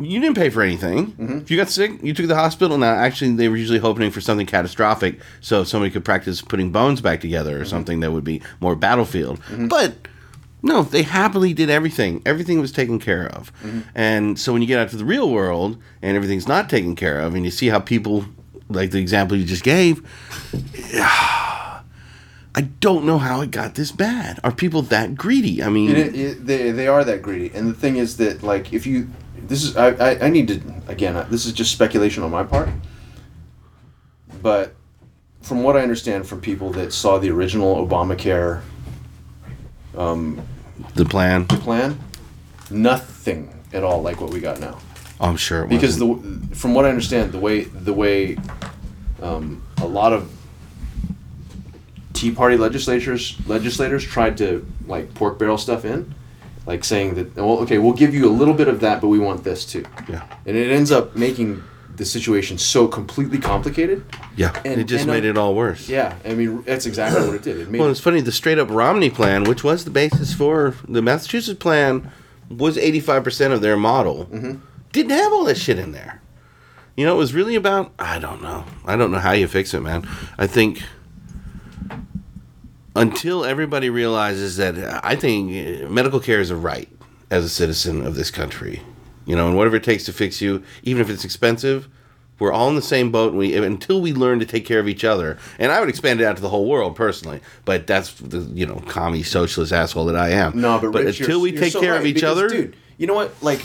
You 0.01 0.19
didn't 0.21 0.37
pay 0.37 0.49
for 0.49 0.61
anything. 0.61 1.07
Mm-hmm. 1.11 1.37
If 1.39 1.51
you 1.51 1.57
got 1.57 1.67
sick, 1.69 1.91
you 2.01 2.13
took 2.13 2.27
the 2.27 2.35
hospital. 2.35 2.77
Now, 2.77 2.93
actually, 2.93 3.33
they 3.33 3.49
were 3.49 3.57
usually 3.57 3.79
hoping 3.79 4.09
for 4.11 4.21
something 4.21 4.45
catastrophic, 4.47 5.19
so 5.41 5.63
somebody 5.65 5.91
could 5.91 6.05
practice 6.05 6.41
putting 6.41 6.71
bones 6.71 7.01
back 7.01 7.19
together 7.19 7.51
Mm-hmm. 7.53 7.61
or 7.61 7.65
something 7.65 7.99
that 7.99 8.11
would 8.11 8.23
be 8.23 8.41
more 8.61 8.75
battlefield. 8.75 9.41
But 9.69 9.95
no, 10.61 10.83
they 10.83 11.03
happily 11.03 11.53
did 11.53 11.69
everything. 11.69 12.21
Everything 12.25 12.61
was 12.61 12.71
taken 12.71 12.99
care 12.99 13.27
of. 13.27 13.51
Mm-hmm. 13.61 13.79
And 13.95 14.39
so 14.39 14.53
when 14.53 14.61
you 14.61 14.67
get 14.67 14.79
out 14.79 14.89
to 14.89 14.97
the 14.97 15.05
real 15.05 15.29
world 15.29 15.77
and 16.01 16.15
everything's 16.15 16.47
not 16.47 16.69
taken 16.69 16.95
care 16.95 17.19
of, 17.19 17.35
and 17.35 17.43
you 17.43 17.51
see 17.51 17.67
how 17.67 17.79
people, 17.79 18.25
like 18.69 18.91
the 18.91 18.99
example 18.99 19.35
you 19.37 19.45
just 19.45 19.63
gave, 19.63 20.01
I 22.55 22.61
don't 22.79 23.05
know 23.05 23.19
how 23.19 23.41
it 23.41 23.51
got 23.51 23.75
this 23.75 23.91
bad. 23.91 24.39
Are 24.43 24.51
people 24.51 24.81
that 24.83 25.15
greedy? 25.15 25.63
I 25.63 25.69
mean, 25.69 25.91
It, 25.95 26.15
it, 26.15 26.45
they, 26.45 26.71
they 26.71 26.87
are 26.87 27.03
that 27.03 27.21
greedy, 27.21 27.51
and 27.53 27.69
the 27.69 27.73
thing 27.73 27.97
is 27.97 28.17
that 28.17 28.43
like 28.43 28.73
if 28.73 28.85
you 28.87 29.09
this 29.49 29.63
is 29.63 29.75
I, 29.75 29.89
I, 29.89 30.25
I 30.27 30.29
need 30.29 30.47
to 30.47 30.61
again 30.87 31.13
this 31.29 31.45
is 31.45 31.51
just 31.51 31.71
speculation 31.71 32.23
on 32.23 32.31
my 32.31 32.43
part, 32.43 32.69
but 34.41 34.75
from 35.41 35.63
what 35.63 35.75
I 35.75 35.81
understand 35.81 36.27
from 36.27 36.39
people 36.39 36.71
that 36.73 36.93
saw 36.93 37.17
the 37.17 37.29
original 37.31 37.85
Obamacare 37.85 38.61
the 40.95 41.03
plan. 41.03 41.45
plan, 41.45 41.99
nothing 42.69 43.53
at 43.73 43.83
all 43.83 44.01
like 44.01 44.21
what 44.21 44.31
we 44.31 44.39
got 44.39 44.59
now. 44.59 44.77
I'm 45.19 45.35
sure 45.35 45.63
it 45.63 45.69
because 45.69 45.99
wasn't. 45.99 46.49
the 46.51 46.55
from 46.55 46.73
what 46.73 46.85
I 46.85 46.89
understand, 46.89 47.31
the 47.31 47.39
way 47.39 47.63
the 47.63 47.93
way 47.93 48.37
um, 49.21 49.61
a 49.81 49.87
lot 49.87 50.13
of 50.13 50.31
Tea 52.13 52.31
Party 52.31 52.55
legislators 52.57 53.35
legislators 53.47 54.03
tried 54.03 54.37
to 54.37 54.65
like 54.87 55.13
pork 55.13 55.39
barrel 55.39 55.57
stuff 55.57 55.83
in, 55.85 56.13
like 56.69 56.83
saying 56.83 57.15
that 57.15 57.35
well, 57.35 57.57
okay, 57.63 57.79
we'll 57.79 57.93
give 57.93 58.13
you 58.13 58.29
a 58.29 58.35
little 58.41 58.53
bit 58.53 58.67
of 58.67 58.79
that, 58.81 59.01
but 59.01 59.07
we 59.07 59.17
want 59.17 59.43
this 59.43 59.65
too. 59.65 59.83
Yeah. 60.07 60.23
and 60.45 60.55
it 60.55 60.71
ends 60.71 60.91
up 60.91 61.15
making 61.15 61.63
the 61.95 62.05
situation 62.05 62.59
so 62.59 62.87
completely 62.87 63.39
complicated. 63.39 64.05
yeah, 64.37 64.53
and- 64.63 64.79
it 64.79 64.83
just 64.83 65.05
and, 65.05 65.11
made 65.11 65.25
uh, 65.25 65.29
it 65.29 65.37
all 65.37 65.55
worse. 65.55 65.89
Yeah, 65.89 66.15
I 66.23 66.35
mean 66.35 66.61
that's 66.61 66.85
exactly 66.85 67.25
what 67.25 67.35
it 67.35 67.41
did. 67.41 67.59
It 67.59 67.69
made 67.71 67.81
Well, 67.81 67.89
it's 67.89 67.99
funny. 67.99 68.21
The 68.21 68.31
straight 68.31 68.59
up 68.59 68.69
Romney 68.69 69.09
plan, 69.09 69.45
which 69.45 69.63
was 69.63 69.83
the 69.83 69.91
basis 69.91 70.31
for 70.33 70.75
the 70.87 71.01
Massachusetts 71.01 71.59
plan, 71.59 72.11
was 72.49 72.77
85% 72.77 73.51
of 73.51 73.61
their 73.61 73.75
model. 73.75 74.25
Mm-hmm. 74.27 74.59
Didn't 74.91 75.11
have 75.11 75.33
all 75.33 75.45
that 75.45 75.57
shit 75.57 75.79
in 75.79 75.91
there. 75.91 76.21
You 76.95 77.05
know, 77.05 77.15
it 77.15 77.17
was 77.17 77.33
really 77.33 77.55
about, 77.55 77.93
I 77.97 78.19
don't 78.19 78.41
know. 78.43 78.65
I 78.85 78.95
don't 78.95 79.11
know 79.11 79.19
how 79.19 79.31
you 79.31 79.47
fix 79.47 79.73
it, 79.73 79.81
man. 79.81 80.07
I 80.37 80.45
think 80.47 80.83
until 82.95 83.45
everybody 83.45 83.89
realizes 83.89 84.57
that, 84.57 85.03
I 85.03 85.15
think 85.15 85.49
uh, 85.51 85.89
medical 85.89 86.19
care 86.19 86.39
is 86.39 86.49
a 86.49 86.55
right 86.55 86.89
as 87.29 87.45
a 87.45 87.49
citizen 87.49 88.05
of 88.05 88.15
this 88.15 88.31
country. 88.31 88.81
You 89.25 89.35
know, 89.35 89.47
and 89.47 89.55
whatever 89.55 89.75
it 89.75 89.83
takes 89.83 90.05
to 90.05 90.13
fix 90.13 90.41
you, 90.41 90.63
even 90.81 91.01
if 91.01 91.09
it's 91.09 91.23
expensive, 91.23 91.87
we're 92.39 92.51
all 92.51 92.69
in 92.69 92.75
the 92.75 92.81
same 92.81 93.11
boat. 93.11 93.33
We 93.33 93.55
until 93.55 94.01
we 94.01 94.13
learn 94.13 94.39
to 94.39 94.45
take 94.45 94.65
care 94.65 94.79
of 94.79 94.87
each 94.87 95.03
other, 95.03 95.37
and 95.59 95.71
I 95.71 95.79
would 95.79 95.89
expand 95.89 96.21
it 96.21 96.23
out 96.23 96.37
to 96.37 96.41
the 96.41 96.49
whole 96.49 96.67
world 96.67 96.95
personally. 96.95 97.41
But 97.65 97.85
that's 97.85 98.13
the 98.13 98.39
you 98.39 98.65
know 98.65 98.81
commie 98.87 99.23
socialist 99.23 99.71
asshole 99.71 100.05
that 100.05 100.15
I 100.15 100.29
am. 100.29 100.59
No, 100.59 100.79
but, 100.79 100.89
Rich, 100.89 101.19
until 101.19 101.41
we 101.41 101.51
take 101.51 101.73
so 101.73 101.81
care 101.81 101.95
of 101.95 102.05
each 102.05 102.15
because, 102.15 102.37
other, 102.37 102.49
dude. 102.49 102.75
You 102.97 103.07
know 103.07 103.13
what? 103.13 103.31
Like, 103.41 103.61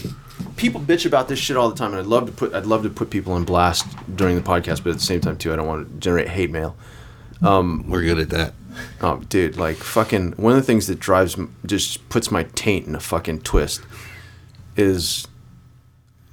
people 0.57 0.81
bitch 0.81 1.07
about 1.07 1.29
this 1.29 1.39
shit 1.39 1.57
all 1.57 1.69
the 1.69 1.75
time, 1.77 1.93
and 1.93 2.01
I'd 2.01 2.07
love 2.07 2.27
to 2.27 2.33
put 2.33 2.53
I'd 2.53 2.67
love 2.67 2.83
to 2.83 2.91
put 2.91 3.11
people 3.11 3.33
on 3.33 3.45
blast 3.45 3.87
during 4.17 4.37
the 4.37 4.43
podcast, 4.43 4.83
but 4.83 4.91
at 4.91 4.97
the 4.97 5.01
same 5.01 5.21
time 5.21 5.39
too, 5.39 5.53
I 5.53 5.57
don't 5.57 5.67
want 5.67 5.89
to 5.89 5.99
generate 5.99 6.29
hate 6.29 6.51
mail. 6.51 6.77
Um, 7.45 7.85
we're 7.89 8.03
good 8.03 8.19
at 8.19 8.31
that. 8.31 8.55
Oh, 9.01 9.19
dude, 9.29 9.57
like 9.57 9.77
fucking 9.77 10.33
one 10.33 10.53
of 10.53 10.59
the 10.59 10.65
things 10.67 10.87
that 10.89 10.99
drives 10.99 11.37
just 11.65 12.09
puts 12.09 12.31
my 12.31 12.45
taint 12.55 12.87
in 12.87 12.95
a 12.95 13.01
fucking 13.01 13.43
twist 13.43 13.83
is 14.77 15.29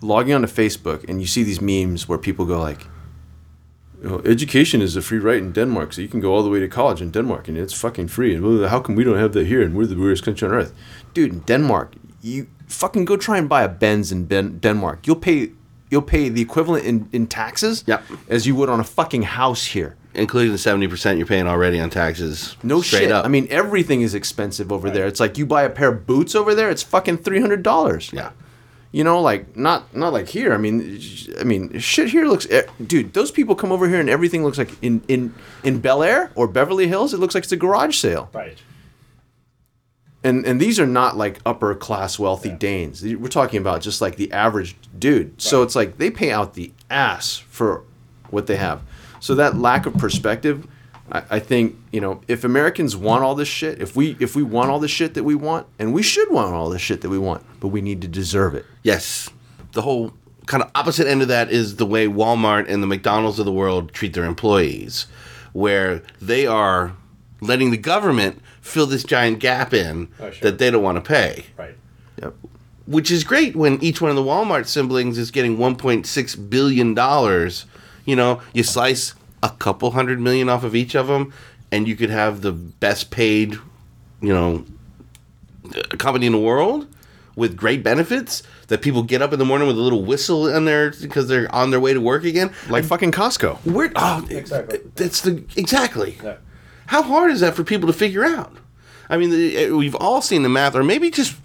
logging 0.01 0.33
onto 0.33 0.47
Facebook 0.47 1.07
and 1.07 1.21
you 1.21 1.27
see 1.27 1.43
these 1.43 1.61
memes 1.61 2.09
where 2.09 2.17
people 2.17 2.45
go 2.45 2.59
like, 2.59 2.87
you 4.01 4.09
know, 4.09 4.21
"Education 4.25 4.81
is 4.81 4.95
a 4.95 5.01
free 5.01 5.19
right 5.19 5.37
in 5.37 5.51
Denmark, 5.51 5.93
so 5.93 6.01
you 6.01 6.07
can 6.07 6.19
go 6.19 6.33
all 6.33 6.41
the 6.41 6.49
way 6.49 6.59
to 6.59 6.67
college 6.67 7.01
in 7.01 7.11
Denmark 7.11 7.47
and 7.47 7.57
it's 7.57 7.73
fucking 7.73 8.07
free." 8.07 8.33
And 8.33 8.65
how 8.65 8.79
come 8.79 8.95
we 8.95 9.03
don't 9.03 9.19
have 9.19 9.33
that 9.33 9.45
here 9.45 9.61
and 9.61 9.75
we're 9.75 9.85
the 9.85 9.95
worst 9.99 10.23
country 10.25 10.47
on 10.47 10.53
earth, 10.55 10.73
dude? 11.13 11.31
In 11.33 11.39
Denmark, 11.41 11.93
you 12.21 12.47
fucking 12.67 13.05
go 13.05 13.17
try 13.17 13.37
and 13.37 13.47
buy 13.47 13.61
a 13.63 13.69
Benz 13.69 14.11
in 14.11 14.25
ben- 14.25 14.57
Denmark. 14.59 15.05
You'll 15.05 15.17
pay 15.17 15.51
you'll 15.91 16.01
pay 16.01 16.29
the 16.29 16.41
equivalent 16.41 16.85
in, 16.85 17.07
in 17.11 17.27
taxes 17.27 17.83
Yep. 17.85 18.03
as 18.29 18.47
you 18.47 18.55
would 18.55 18.69
on 18.69 18.79
a 18.79 18.83
fucking 18.83 19.23
house 19.23 19.65
here. 19.65 19.97
Including 20.13 20.51
the 20.51 20.57
seventy 20.57 20.87
percent 20.87 21.17
you're 21.17 21.27
paying 21.27 21.47
already 21.47 21.79
on 21.79 21.89
taxes. 21.89 22.55
No 22.63 22.81
straight 22.81 23.01
shit. 23.03 23.11
Up. 23.11 23.25
I 23.25 23.27
mean, 23.27 23.47
everything 23.49 24.01
is 24.01 24.13
expensive 24.13 24.71
over 24.71 24.89
there. 24.89 25.07
It's 25.07 25.19
like 25.19 25.37
you 25.37 25.45
buy 25.45 25.63
a 25.63 25.69
pair 25.69 25.89
of 25.89 26.05
boots 26.05 26.35
over 26.35 26.53
there, 26.55 26.69
it's 26.69 26.83
fucking 26.83 27.17
three 27.17 27.39
hundred 27.41 27.63
dollars. 27.63 28.11
yeah. 28.13 28.31
You 28.93 29.05
know, 29.05 29.21
like 29.21 29.55
not 29.55 29.95
not 29.95 30.11
like 30.11 30.27
here. 30.27 30.53
I 30.53 30.57
mean, 30.57 30.99
I 31.39 31.45
mean, 31.45 31.79
shit 31.79 32.09
here 32.09 32.25
looks, 32.25 32.45
eh, 32.49 32.63
dude. 32.85 33.13
Those 33.13 33.31
people 33.31 33.55
come 33.55 33.71
over 33.71 33.87
here 33.87 34.01
and 34.01 34.09
everything 34.09 34.43
looks 34.43 34.57
like 34.57 34.71
in 34.83 35.01
in 35.07 35.33
in 35.63 35.79
Bel 35.79 36.03
Air 36.03 36.29
or 36.35 36.45
Beverly 36.45 36.89
Hills. 36.89 37.13
It 37.13 37.17
looks 37.21 37.33
like 37.33 37.45
it's 37.45 37.53
a 37.53 37.57
garage 37.57 37.95
sale. 37.95 38.29
Right. 38.33 38.57
And 40.25 40.45
and 40.45 40.59
these 40.59 40.77
are 40.77 40.85
not 40.85 41.15
like 41.15 41.39
upper 41.45 41.73
class 41.73 42.19
wealthy 42.19 42.49
Danes. 42.51 43.01
We're 43.01 43.27
talking 43.29 43.59
about 43.61 43.81
just 43.81 44.01
like 44.01 44.17
the 44.17 44.31
average 44.33 44.75
dude. 44.99 45.41
So 45.41 45.63
it's 45.63 45.75
like 45.75 45.97
they 45.97 46.11
pay 46.11 46.31
out 46.31 46.53
the 46.53 46.73
ass 46.89 47.37
for 47.37 47.83
what 48.29 48.47
they 48.47 48.57
have. 48.57 48.81
So 49.21 49.35
that 49.35 49.55
lack 49.57 49.85
of 49.85 49.93
perspective, 49.93 50.67
I, 51.11 51.23
I 51.29 51.39
think 51.39 51.77
you 51.93 52.01
know, 52.01 52.19
if 52.27 52.43
Americans 52.43 52.97
want 52.97 53.23
all 53.23 53.35
this 53.35 53.47
shit, 53.47 53.81
if 53.81 53.95
we 53.95 54.17
if 54.19 54.35
we 54.35 54.43
want 54.43 54.69
all 54.69 54.79
the 54.79 54.87
shit 54.89 55.13
that 55.13 55.23
we 55.23 55.35
want, 55.35 55.67
and 55.79 55.93
we 55.93 56.03
should 56.03 56.29
want 56.29 56.53
all 56.53 56.69
the 56.69 56.79
shit 56.79 56.99
that 57.01 57.09
we 57.09 57.17
want, 57.19 57.45
but 57.61 57.69
we 57.69 57.81
need 57.81 58.01
to 58.01 58.07
deserve 58.09 58.53
it. 58.55 58.65
Yes. 58.83 59.29
The 59.71 59.83
whole 59.83 60.11
kind 60.47 60.61
of 60.63 60.69
opposite 60.75 61.07
end 61.07 61.21
of 61.21 61.29
that 61.29 61.49
is 61.49 61.77
the 61.77 61.85
way 61.85 62.07
Walmart 62.07 62.67
and 62.67 62.83
the 62.83 62.87
McDonald's 62.87 63.39
of 63.39 63.45
the 63.45 63.51
world 63.53 63.93
treat 63.93 64.13
their 64.13 64.25
employees, 64.25 65.05
where 65.53 66.01
they 66.21 66.45
are 66.45 66.93
letting 67.41 67.71
the 67.71 67.77
government 67.77 68.41
fill 68.59 68.85
this 68.85 69.03
giant 69.03 69.39
gap 69.39 69.73
in 69.73 70.07
Oh, 70.19 70.29
sure. 70.29 70.49
that 70.51 70.57
they 70.59 70.69
don't 70.69 70.83
want 70.83 70.97
to 70.97 71.01
pay. 71.07 71.45
Right. 71.57 71.75
Yep. 72.21 72.35
Which 72.85 73.11
is 73.11 73.23
great 73.23 73.55
when 73.55 73.81
each 73.81 74.01
one 74.01 74.09
of 74.09 74.17
the 74.17 74.23
Walmart 74.23 74.65
siblings 74.67 75.17
is 75.17 75.31
getting 75.31 75.57
1.6 75.57 76.49
billion 76.49 76.93
dollars. 76.93 77.65
You 78.05 78.15
know, 78.15 78.41
you 78.53 78.63
slice 78.63 79.13
a 79.43 79.49
couple 79.49 79.91
hundred 79.91 80.19
million 80.19 80.49
off 80.49 80.63
of 80.63 80.75
each 80.75 80.95
of 80.95 81.07
them, 81.07 81.33
and 81.71 81.87
you 81.87 81.95
could 81.95 82.09
have 82.09 82.41
the 82.41 82.51
best 82.51 83.11
paid, 83.11 83.53
you 84.21 84.33
know, 84.33 84.65
uh, 85.75 85.95
company 85.97 86.25
in 86.25 86.31
the 86.31 86.39
world 86.39 86.87
with 87.35 87.55
great 87.55 87.81
benefits 87.83 88.43
that 88.67 88.81
people 88.81 89.03
get 89.03 89.21
up 89.21 89.31
in 89.33 89.39
the 89.39 89.45
morning 89.45 89.67
with 89.67 89.77
a 89.77 89.81
little 89.81 90.03
whistle 90.03 90.47
in 90.47 90.65
there 90.65 90.91
because 91.01 91.27
they're 91.27 91.53
on 91.55 91.71
their 91.71 91.79
way 91.79 91.93
to 91.93 92.01
work 92.01 92.23
again. 92.23 92.51
Like 92.69 92.83
fucking 92.83 93.11
Costco. 93.11 93.57
Where? 93.65 93.91
Oh, 93.95 94.25
Exactly. 94.29 94.79
That's 94.95 95.21
the 95.21 95.43
exactly. 95.55 96.17
Yeah. 96.23 96.37
How 96.87 97.01
hard 97.03 97.31
is 97.31 97.39
that 97.39 97.55
for 97.55 97.63
people 97.63 97.87
to 97.87 97.93
figure 97.93 98.25
out? 98.25 98.57
I 99.09 99.17
mean, 99.17 99.29
the, 99.29 99.65
uh, 99.67 99.75
we've 99.75 99.95
all 99.95 100.21
seen 100.21 100.43
the 100.43 100.49
math, 100.49 100.75
or 100.75 100.83
maybe 100.83 101.09
just 101.09 101.35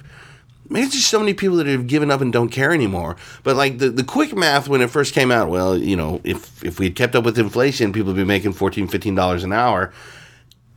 maybe 0.68 0.86
it's 0.86 0.94
just 0.94 1.08
so 1.08 1.18
many 1.18 1.34
people 1.34 1.56
that 1.56 1.66
have 1.66 1.86
given 1.86 2.10
up 2.10 2.20
and 2.20 2.32
don't 2.32 2.48
care 2.50 2.72
anymore. 2.72 3.16
But 3.42 3.56
like 3.56 3.78
the, 3.78 3.90
the 3.90 4.04
quick 4.04 4.34
math 4.34 4.68
when 4.68 4.80
it 4.80 4.90
first 4.90 5.14
came 5.14 5.30
out, 5.30 5.48
well, 5.48 5.76
you 5.76 5.96
know, 5.96 6.20
if 6.24 6.62
if 6.64 6.78
we 6.78 6.86
had 6.86 6.96
kept 6.96 7.14
up 7.14 7.24
with 7.24 7.38
inflation, 7.38 7.92
people 7.92 8.08
would 8.12 8.16
be 8.16 8.24
making 8.24 8.52
14 8.52 9.14
dollars 9.14 9.44
an 9.44 9.52
hour, 9.52 9.92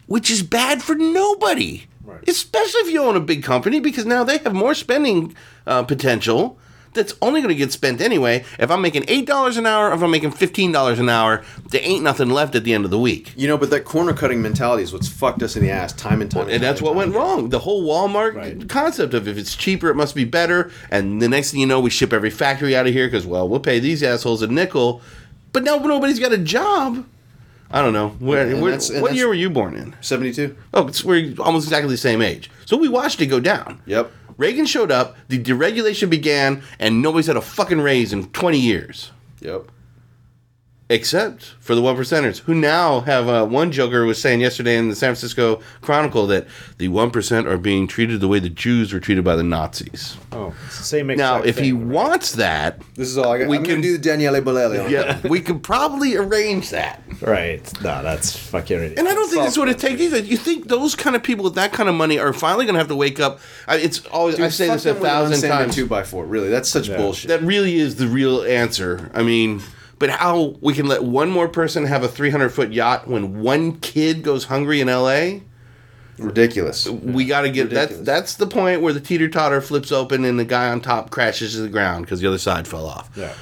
which 0.07 0.29
is 0.29 0.43
bad 0.43 0.81
for 0.81 0.95
nobody. 0.95 1.85
Right. 2.03 2.27
Especially 2.27 2.81
if 2.81 2.91
you 2.91 3.03
own 3.03 3.15
a 3.15 3.19
big 3.19 3.43
company, 3.43 3.79
because 3.79 4.05
now 4.05 4.23
they 4.23 4.39
have 4.39 4.53
more 4.53 4.73
spending 4.73 5.35
uh, 5.67 5.83
potential. 5.83 6.57
That's 6.93 7.13
only 7.21 7.41
going 7.41 7.49
to 7.49 7.55
get 7.55 7.71
spent 7.71 8.01
anyway. 8.01 8.43
If 8.57 8.71
I'm 8.71 8.81
making 8.81 9.05
eight 9.07 9.27
dollars 9.27 9.57
an 9.57 9.65
hour, 9.67 9.93
if 9.93 10.01
I'm 10.01 10.09
making 10.09 10.31
fifteen 10.31 10.71
dollars 10.71 10.97
an 10.99 11.07
hour, 11.07 11.43
there 11.69 11.81
ain't 11.83 12.03
nothing 12.03 12.29
left 12.29 12.55
at 12.55 12.63
the 12.63 12.73
end 12.73 12.83
of 12.83 12.89
the 12.91 12.97
week. 12.99 13.31
You 13.37 13.47
know, 13.47 13.57
but 13.57 13.69
that 13.69 13.85
corner 13.85 14.11
cutting 14.13 14.41
mentality 14.41 14.81
is 14.83 14.91
what's 14.91 15.07
fucked 15.07 15.43
us 15.43 15.55
in 15.55 15.61
the 15.63 15.69
ass 15.69 15.93
time 15.93 16.21
and 16.21 16.31
time. 16.31 16.43
Again. 16.43 16.55
And 16.55 16.63
that's 16.63 16.81
what 16.81 16.95
went 16.95 17.13
wrong. 17.13 17.49
The 17.49 17.59
whole 17.59 17.83
Walmart 17.87 18.33
Right. 18.35 18.67
concept 18.67 19.13
of 19.13 19.27
if 19.27 19.37
it's 19.37 19.55
cheaper, 19.55 19.89
it 19.89 19.95
must 19.95 20.15
be 20.15 20.23
better. 20.25 20.71
And 20.89 21.21
the 21.21 21.29
next 21.29 21.51
thing 21.51 21.59
you 21.59 21.67
know, 21.67 21.79
we 21.79 21.89
ship 21.91 22.11
every 22.11 22.31
factory 22.31 22.75
out 22.75 22.87
of 22.87 22.93
here 22.93 23.05
because, 23.07 23.25
well, 23.27 23.47
we'll 23.47 23.59
pay 23.59 23.79
these 23.79 24.01
assholes 24.01 24.41
a 24.41 24.47
nickel. 24.47 25.01
But 25.53 25.63
now 25.63 25.77
nobody's 25.77 26.19
got 26.19 26.31
a 26.33 26.37
job. 26.37 27.05
I 27.71 27.83
don't 27.83 27.93
know. 27.93 28.09
Where, 28.17 28.47
And 28.47 28.61
where- 28.63 28.73
and 28.73 29.01
what 29.01 29.13
year 29.13 29.27
were 29.27 29.35
you 29.35 29.51
born 29.51 29.75
in? 29.75 29.95
Seventy-two. 30.01 30.55
Oh, 30.73 30.87
it's, 30.87 31.03
we're 31.03 31.35
almost 31.37 31.67
exactly 31.67 31.91
the 31.91 31.97
same 31.97 32.19
age. 32.21 32.49
So 32.65 32.77
we 32.77 32.87
watched 32.89 33.21
it 33.21 33.27
go 33.27 33.39
down. 33.39 33.79
Yep. 33.85 34.11
Reagan 34.39 34.65
showed 34.65 34.89
up, 34.89 35.17
the 35.27 35.37
deregulation 35.37 36.09
began, 36.09 36.63
and 36.79 37.01
nobody's 37.01 37.27
had 37.27 37.35
a 37.35 37.41
fucking 37.41 37.81
raise 37.81 38.13
in 38.13 38.29
20 38.29 38.57
years. 38.57 39.11
Yep. 39.41 39.69
Except 40.91 41.43
for 41.59 41.75
the 41.75 41.83
one 41.83 41.95
percenters, 41.95 42.39
who 42.39 42.55
now 42.55 43.01
have 43.01 43.29
uh, 43.29 43.45
one 43.45 43.71
joker 43.71 44.05
was 44.05 44.19
saying 44.19 44.41
yesterday 44.41 44.75
in 44.75 44.89
the 44.89 44.95
San 44.95 45.09
Francisco 45.09 45.61
Chronicle 45.81 46.25
that 46.25 46.47
the 46.79 46.87
one 46.87 47.11
percent 47.11 47.47
are 47.47 47.59
being 47.59 47.85
treated 47.87 48.21
the 48.21 48.27
way 48.27 48.39
the 48.39 48.49
Jews 48.49 48.91
were 48.91 48.99
treated 48.99 49.23
by 49.23 49.35
the 49.35 49.43
Nazis. 49.43 50.17
Oh, 50.31 50.51
it's 50.65 50.79
the 50.79 50.83
same 50.83 51.05
Now, 51.05 51.37
exact 51.41 51.45
if 51.45 51.59
he 51.59 51.73
right? 51.73 51.85
wants 51.85 52.31
that, 52.33 52.81
This 52.95 53.07
is 53.07 53.19
all 53.19 53.31
I 53.31 53.37
got. 53.37 53.49
We 53.49 53.57
I'm 53.59 53.65
can- 53.65 53.81
do 53.81 53.97
the 53.97 54.03
Daniele 54.03 54.41
Bolelli. 54.41 54.89
yeah, 54.89 55.19
we 55.27 55.41
could 55.41 55.61
probably 55.61 56.15
arrange 56.17 56.71
that. 56.71 57.03
Right. 57.21 57.71
No, 57.83 58.01
that's 58.01 58.35
fucking 58.35 58.77
ridiculous. 58.79 58.97
And 58.99 59.07
I 59.07 59.13
don't 59.13 59.29
think 59.29 59.43
that's 59.43 59.59
what 59.59 59.69
it 59.69 59.77
takes 59.77 60.01
either. 60.01 60.17
You 60.17 60.37
think 60.37 60.69
those 60.69 60.95
kind 60.95 61.15
of 61.15 61.21
people 61.21 61.43
with 61.43 61.53
that 61.53 61.71
kind 61.71 61.87
of 61.87 61.93
money 61.93 62.17
are 62.17 62.33
finally 62.33 62.65
going 62.65 62.73
to 62.73 62.79
have 62.79 62.87
to 62.87 62.95
wake 62.95 63.19
up? 63.19 63.41
I, 63.67 63.75
it's 63.77 64.03
always 64.07 64.39
I 64.39 64.49
say 64.49 64.67
this 64.69 64.87
a 64.87 64.95
thousand 64.95 65.47
times. 65.47 65.75
Two 65.75 65.85
by 65.85 66.01
four. 66.01 66.25
Really, 66.25 66.49
that's 66.49 66.67
such 66.67 66.87
bullshit. 66.87 67.27
That 67.27 67.43
really 67.43 67.75
is 67.75 67.97
the 67.97 68.07
real 68.07 68.41
answer. 68.41 69.11
I 69.13 69.21
mean, 69.21 69.61
but 69.99 70.09
how 70.09 70.57
we 70.61 70.73
can 70.73 70.87
let 70.87 71.03
one 71.03 71.29
more 71.29 71.47
person 71.47 71.85
have 71.85 72.03
a 72.03 72.07
300 72.07 72.49
foot 72.49 72.71
yacht 72.71 73.07
when 73.07 73.41
one 73.41 73.79
kid 73.79 74.23
goes 74.23 74.45
hungry 74.45 74.81
in 74.81 74.87
LA? 74.87 75.41
ridiculous. 76.19 76.87
We 76.87 77.25
got 77.25 77.41
to 77.41 77.49
get 77.49 77.69
that. 77.71 78.05
That's 78.05 78.35
the 78.35 78.47
point 78.47 78.81
where 78.81 78.93
the 78.93 78.99
teeter 78.99 79.29
totter 79.29 79.61
flips 79.61 79.91
open 79.91 80.25
and 80.25 80.37
the 80.37 80.45
guy 80.45 80.69
on 80.69 80.81
top 80.81 81.09
crashes 81.09 81.53
to 81.53 81.61
the 81.61 81.69
ground 81.69 82.05
because 82.05 82.19
the 82.19 82.27
other 82.27 82.37
side 82.37 82.67
fell 82.67 82.85
off. 82.85 83.09
Yeah. 83.15 83.33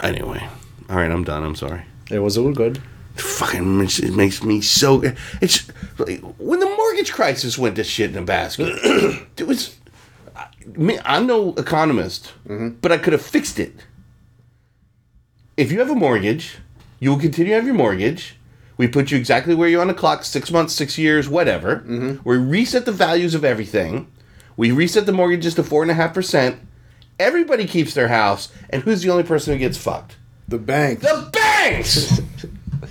Anyway, 0.00 0.46
all 0.88 0.96
right, 0.96 1.10
I'm 1.10 1.24
done. 1.24 1.42
I'm 1.42 1.56
sorry. 1.56 1.82
It 2.10 2.20
was 2.20 2.38
all 2.38 2.52
good. 2.52 2.80
Fucking, 3.16 3.80
it 3.80 4.14
makes 4.14 4.44
me 4.44 4.60
so. 4.60 5.02
It's 5.40 5.68
like, 5.98 6.20
when 6.38 6.60
the 6.60 6.66
mortgage 6.66 7.12
crisis 7.12 7.58
went 7.58 7.76
to 7.76 7.84
shit 7.84 8.10
in 8.10 8.16
a 8.16 8.22
basket. 8.22 8.78
it 9.36 9.46
was. 9.46 9.76
I- 10.36 10.46
I'm 11.04 11.26
no 11.26 11.54
economist, 11.54 12.32
mm-hmm. 12.46 12.68
but 12.80 12.92
I 12.92 12.98
could 12.98 13.12
have 13.12 13.22
fixed 13.22 13.58
it. 13.58 13.74
If 15.58 15.72
you 15.72 15.80
have 15.80 15.90
a 15.90 15.94
mortgage, 15.94 16.58
you 17.00 17.10
will 17.10 17.18
continue 17.18 17.50
to 17.50 17.56
have 17.56 17.66
your 17.66 17.74
mortgage. 17.74 18.36
We 18.76 18.86
put 18.86 19.10
you 19.10 19.18
exactly 19.18 19.54
where 19.54 19.68
you're 19.68 19.82
on 19.82 19.88
the 19.88 19.94
clock, 19.94 20.24
six 20.24 20.50
months, 20.50 20.72
six 20.72 20.96
years, 20.96 21.28
whatever. 21.28 21.78
Mm-hmm. 21.78 22.26
We 22.26 22.36
reset 22.36 22.86
the 22.86 22.92
values 22.92 23.34
of 23.34 23.44
everything. 23.44 24.10
We 24.56 24.70
reset 24.70 25.04
the 25.04 25.12
mortgages 25.12 25.54
to 25.56 25.64
four 25.64 25.82
and 25.82 25.90
a 25.90 25.94
half 25.94 26.14
percent, 26.14 26.60
Everybody 27.18 27.66
keeps 27.66 27.94
their 27.94 28.08
house, 28.08 28.52
and 28.70 28.82
who's 28.82 29.02
the 29.02 29.10
only 29.10 29.24
person 29.24 29.52
who 29.52 29.58
gets 29.58 29.76
fucked? 29.76 30.16
The 30.46 30.58
bank. 30.58 31.00
The 31.00 31.28
banks! 31.32 32.20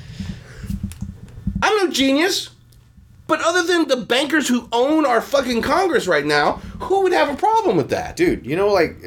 I'm 1.63 1.77
no 1.77 1.89
genius. 1.89 2.49
But 3.27 3.41
other 3.41 3.63
than 3.63 3.87
the 3.87 4.05
bankers 4.05 4.47
who 4.47 4.67
own 4.73 5.05
our 5.05 5.21
fucking 5.21 5.61
Congress 5.61 6.07
right 6.07 6.25
now, 6.25 6.53
who 6.79 7.03
would 7.03 7.13
have 7.13 7.29
a 7.29 7.37
problem 7.37 7.77
with 7.77 7.89
that? 7.89 8.17
Dude, 8.17 8.45
you 8.45 8.57
know, 8.57 8.67
like, 8.67 8.97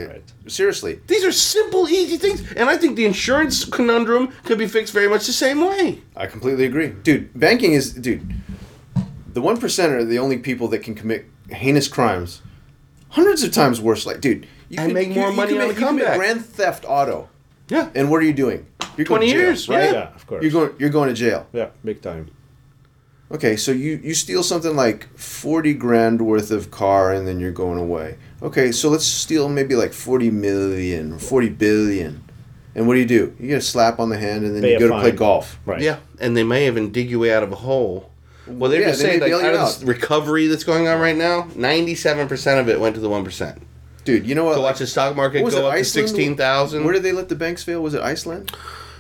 seriously. 0.51 1.01
These 1.07 1.25
are 1.25 1.33
simple, 1.33 1.89
easy 1.89 2.17
things. 2.17 2.41
And 2.53 2.69
I 2.69 2.77
think 2.77 2.97
the 2.97 3.07
insurance 3.07 3.65
conundrum 3.65 4.29
could 4.45 4.59
be 4.59 4.67
fixed 4.67 4.93
very 4.93 5.09
much 5.09 5.27
the 5.27 5.33
same 5.33 5.61
way. 5.61 6.03
I 6.17 6.27
completely 6.27 6.65
agree. 6.65 6.89
Dude, 6.89 7.31
banking 7.39 7.73
is, 7.73 7.93
dude, 7.95 8.31
the 9.33 9.41
1% 9.41 9.89
are 9.91 10.05
the 10.05 10.19
only 10.19 10.39
people 10.39 10.69
that 10.69 10.81
can 10.81 10.95
commit 10.95 11.27
heinous 11.49 11.89
crimes 11.89 12.43
hundreds 13.11 13.43
of 13.43 13.51
times 13.53 13.81
worse. 13.81 14.07
Like, 14.07 14.21
dude, 14.21 14.47
you 14.69 14.79
And 14.81 14.93
make 14.95 15.11
more 15.11 15.33
money 15.33 15.53
commit, 15.53 15.63
on 15.63 15.75
the 15.75 15.81
you 15.81 15.87
commit 15.87 16.05
comeback. 16.05 16.17
grand 16.19 16.45
theft 16.47 16.85
auto. 16.87 17.29
Yeah. 17.69 17.91
And 17.95 18.11
what 18.11 18.19
are 18.23 18.25
you 18.27 18.33
doing? 18.33 18.67
You're 18.97 19.07
20 19.07 19.27
to 19.27 19.33
jail, 19.33 19.41
years, 19.41 19.69
right? 19.69 19.85
yeah. 19.85 19.93
Yeah, 19.93 20.15
of 20.15 20.27
course. 20.27 20.43
You're 20.43 20.53
going, 20.53 20.73
you're 20.79 20.91
going 20.91 21.09
to 21.09 21.15
jail. 21.15 21.47
yeah, 21.53 21.71
big 21.85 22.03
time. 22.03 22.31
Okay, 23.33 23.57
so 23.57 23.71
you, 23.71 24.01
you 24.03 24.13
steal 24.15 24.43
something 24.43 24.75
like 24.75 25.07
40 25.17 25.75
grand 25.75 26.21
worth 26.21 26.51
of 26.51 26.71
car 26.73 27.13
and 27.13 27.27
then 27.29 27.39
you're 27.39 27.53
going 27.53 27.79
away. 27.79 28.17
Okay, 28.43 28.73
so 28.73 28.89
let's 28.89 29.05
steal 29.05 29.49
maybe 29.49 29.75
like 29.75 29.93
40 29.93 30.31
million, 30.31 31.19
40 31.19 31.49
billion. 31.51 32.25
And 32.75 32.87
what 32.87 32.95
do 32.95 33.01
you 33.01 33.07
do? 33.07 33.35
You 33.39 33.49
get 33.49 33.59
a 33.59 33.61
slap 33.61 33.99
on 33.99 34.09
the 34.09 34.17
hand 34.17 34.45
and 34.45 34.55
then 34.55 34.63
Pay 34.63 34.71
you 34.73 34.77
a 34.77 34.81
go 34.81 34.89
to 34.89 35.01
play 35.01 35.11
golf. 35.11 35.59
Right. 35.67 35.81
Yeah. 35.83 35.99
And 36.21 36.37
they 36.37 36.45
may 36.45 36.67
even 36.67 36.93
dig 36.93 37.11
you 37.11 37.19
way 37.19 37.33
out 37.35 37.43
of 37.43 37.53
a 37.53 37.57
hole. 37.57 38.11
Well, 38.47 38.71
they're 38.71 38.81
Yeah, 38.81 38.89
just 38.89 39.01
they 39.01 39.09
saying, 39.09 39.21
may 39.21 39.27
like, 39.27 39.31
bail 39.33 39.39
out 39.41 39.55
you 39.55 39.61
of 39.61 39.67
this 39.67 39.83
out. 39.83 39.89
recovery 39.89 40.47
that's 40.47 40.65
going 40.65 40.89
on 40.89 41.01
right 41.01 41.17
now, 41.17 41.43
97% 41.57 42.61
of 42.61 42.69
it 42.69 42.81
went 42.81 42.95
to 42.95 43.01
the 43.01 43.09
1%. 43.09 43.59
Dude, 44.05 44.27
you 44.27 44.35
know 44.35 44.45
what? 44.45 44.55
So 44.55 44.63
watch 44.63 44.79
the 44.79 44.87
stock 44.87 45.15
market 45.15 45.43
what 45.43 45.47
was 45.47 45.55
go 45.55 45.61
it, 45.61 45.65
up 45.67 45.73
to 45.75 45.79
Iceland? 45.81 46.09
16,000. 46.09 46.85
Where 46.85 46.95
did 46.95 47.03
they 47.03 47.13
let 47.13 47.29
the 47.29 47.35
banks 47.35 47.63
fail? 47.63 47.83
Was 47.83 47.95
it 47.95 48.01
Iceland? 48.01 48.51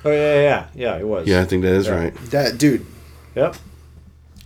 Oh 0.04 0.10
yeah, 0.10 0.16
yeah, 0.34 0.42
yeah, 0.42 0.66
yeah. 0.74 0.98
It 0.98 1.06
was. 1.06 1.26
Yeah, 1.26 1.40
I 1.40 1.44
think 1.46 1.62
that 1.62 1.72
is 1.72 1.86
Yeah. 1.86 1.94
right. 1.94 2.14
That 2.30 2.58
dude, 2.58 2.84
Yep. 3.34 3.56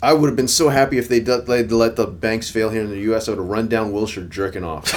I 0.05 0.13
would 0.13 0.29
have 0.29 0.37
been 0.37 0.49
so 0.49 0.69
happy 0.69 0.99
if 0.99 1.09
they 1.09 1.21
did, 1.21 1.47
they 1.47 1.65
let 1.65 1.97
the 1.97 2.07
banks 2.07 2.51
fail 2.51 2.69
here 2.69 2.83
in 2.83 2.91
the 2.91 3.01
U.S. 3.11 3.27
I 3.27 3.33
would 3.33 3.39
have 3.39 3.49
run 3.49 3.69
down 3.69 3.91
Wilshire 3.93 4.25
jerking 4.25 4.65
off. 4.65 4.93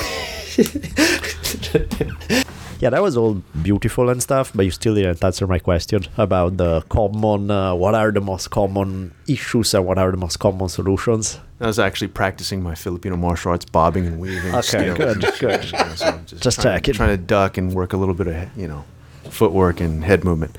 Yeah, 2.80 2.91
that 2.91 3.01
was 3.01 3.18
all 3.18 3.41
beautiful 3.64 4.10
and 4.10 4.22
stuff, 4.22 4.51
but 4.53 4.64
you 4.64 4.70
still 4.72 4.93
didn't 4.93 5.24
answer 5.24 5.47
my 5.47 5.58
question 5.58 6.03
about 6.16 6.58
the 6.58 6.82
common. 6.89 7.49
Uh, 7.49 7.74
what 7.74 7.95
are 7.95 8.12
the 8.12 8.22
most 8.22 8.51
common 8.51 9.16
issues 9.28 9.74
and 9.74 9.84
what 9.84 9.97
are 9.97 10.12
the 10.12 10.18
most 10.18 10.38
common 10.38 10.70
solutions? 10.70 11.39
I 11.60 11.66
was 11.66 11.80
actually 11.80 12.10
practicing 12.10 12.62
my 12.62 12.76
Filipino 12.76 13.18
martial 13.18 13.49
arts, 13.51 13.66
bobbing 13.66 14.05
and 14.05 14.20
weaving. 14.20 14.53
Okay, 14.53 14.93
good, 14.93 15.22
good. 15.39 15.66
You 15.66 15.72
know, 15.72 15.95
so 15.95 16.05
I'm 16.05 16.26
just, 16.28 16.43
Just 16.43 16.62
trying, 16.62 16.78
checking. 16.78 16.93
trying 16.93 17.18
to 17.18 17.18
duck 17.18 17.58
and 17.58 17.74
work 17.74 17.93
a 17.93 17.97
little 17.97 18.14
bit 18.14 18.28
of 18.28 18.55
you 18.55 18.68
know 18.68 18.86
footwork 19.32 19.80
and 19.80 20.03
head 20.03 20.24
movement. 20.24 20.55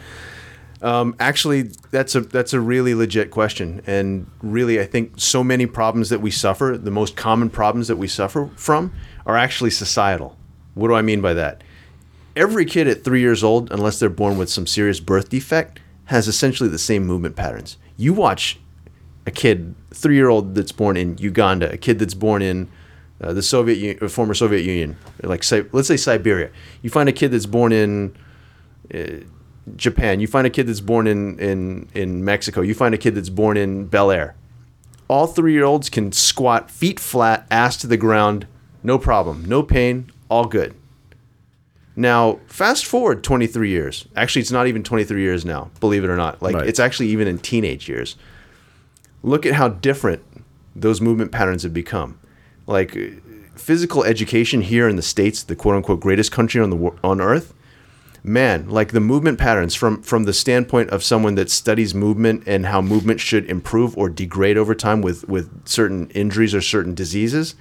Um, 0.81 1.17
actually, 1.19 1.63
that's 1.91 2.15
a 2.15 2.21
that's 2.21 2.53
a 2.53 2.61
really 2.61 2.95
legit 2.95 3.31
question, 3.31 3.83
and 3.87 4.31
really, 4.43 4.81
I 4.81 4.85
think 4.85 5.15
so 5.17 5.43
many 5.43 5.67
problems 5.67 6.09
that 6.11 6.21
we 6.21 6.31
suffer, 6.31 6.79
the 6.81 6.91
most 6.91 7.17
common 7.17 7.51
problems 7.51 7.89
that 7.89 7.97
we 7.97 8.07
suffer 8.07 8.51
from, 8.55 8.93
are 9.27 9.37
actually 9.37 9.71
societal. 9.71 10.37
What 10.75 10.89
do 10.89 10.95
I 10.95 11.03
mean 11.03 11.21
by 11.21 11.35
that? 11.35 11.63
Every 12.37 12.65
kid 12.65 12.87
at 12.87 13.03
three 13.03 13.21
years 13.21 13.43
old, 13.43 13.73
unless 13.73 13.99
they're 13.99 14.09
born 14.09 14.39
with 14.39 14.49
some 14.49 14.67
serious 14.67 15.01
birth 15.01 15.29
defect, 15.31 15.81
has 16.05 16.29
essentially 16.29 16.69
the 16.69 16.79
same 16.79 17.05
movement 17.05 17.35
patterns. 17.35 17.77
You 17.97 18.13
watch 18.13 18.61
a 19.27 19.33
kid, 19.33 19.75
three 19.93 20.15
year 20.15 20.29
old 20.29 20.55
that's 20.55 20.71
born 20.71 20.97
in 20.97 21.19
Uganda, 21.19 21.73
a 21.73 21.77
kid 21.77 21.99
that's 21.99 22.15
born 22.15 22.41
in 22.41 22.69
uh, 23.21 23.33
the 23.33 23.43
Soviet 23.43 23.79
U- 23.79 23.99
uh, 24.01 24.09
former 24.09 24.35
Soviet 24.35 24.63
Union, 24.63 24.97
like 25.23 25.45
let's 25.73 25.89
say 25.89 25.97
Siberia. 25.97 26.51
You 26.83 26.91
find 26.91 27.09
a 27.09 27.13
kid 27.13 27.33
that's 27.33 27.47
born 27.47 27.73
in 27.73 28.17
uh, 28.95 29.25
Japan. 29.77 30.21
You 30.21 30.27
find 30.27 30.47
a 30.47 30.51
kid 30.51 30.67
that's 30.67 30.81
born 30.81 31.07
in, 31.07 31.39
in 31.39 31.89
in 31.95 32.25
Mexico. 32.25 32.61
You 32.61 32.75
find 32.75 32.95
a 32.95 32.99
kid 32.99 33.15
that's 33.15 33.29
born 33.29 33.57
in 33.57 33.87
Bel 33.87 34.11
Air. 34.11 34.35
All 35.09 35.27
three 35.27 35.53
year 35.53 35.65
olds 35.65 35.89
can 35.89 36.13
squat 36.13 36.71
feet 36.71 37.01
flat, 37.01 37.47
ass 37.51 37.77
to 37.79 37.87
the 37.87 37.97
ground, 37.97 38.47
no 38.83 38.99
problem, 38.99 39.45
no 39.47 39.63
pain, 39.63 40.11
all 40.29 40.45
good. 40.47 40.75
Now, 41.97 42.39
fast 42.47 42.87
forward 42.87 43.25
23 43.25 43.71
years. 43.71 44.07
Actually, 44.15 44.43
it's 44.43 44.53
not 44.53 44.69
even 44.69 44.85
23 44.85 45.21
years 45.21 45.45
now, 45.45 45.71
believe 45.81 46.05
it 46.05 46.11
or 46.11 46.17
not. 46.17 46.41
Like, 46.41 46.55
Right. 46.55 46.69
it's 46.69 46.79
actually 46.79 47.09
even 47.09 47.27
in 47.27 47.39
teenage 47.39 47.89
years. 47.89 48.15
Look 49.25 49.45
at 49.45 49.55
how 49.55 49.69
different 49.69 50.23
those 50.77 51.01
movement 51.01 51.33
patterns 51.33 51.65
have 51.65 51.75
become. 51.75 52.21
Like, 52.69 52.97
physical 53.57 54.05
education 54.05 54.61
here 54.61 54.89
in 54.89 54.95
the 54.95 55.03
States, 55.03 55.43
the 55.43 55.57
quote 55.57 55.75
unquote 55.75 55.99
greatest 55.99 56.31
country 56.31 56.61
on, 56.61 56.71
the, 56.71 56.93
on 57.03 57.21
earth, 57.21 57.53
man, 58.23 58.69
like 58.69 58.93
the 58.93 59.01
movement 59.01 59.39
patterns 59.39 59.75
from, 59.75 60.03
from 60.03 60.25
the 60.25 60.33
standpoint 60.33 60.91
of 60.91 61.03
someone 61.03 61.35
that 61.37 61.51
studies 61.51 61.95
movement 61.95 62.43
and 62.47 62.67
how 62.67 62.81
movement 62.81 63.21
should 63.21 63.49
improve 63.51 63.97
or 63.97 64.09
degrade 64.09 64.57
over 64.57 64.75
time 64.75 65.01
with, 65.01 65.29
with 65.29 65.67
certain 65.67 66.11
injuries 66.11 66.55
or 66.55 66.61
certain 66.61 66.95
diseases, 66.95 67.55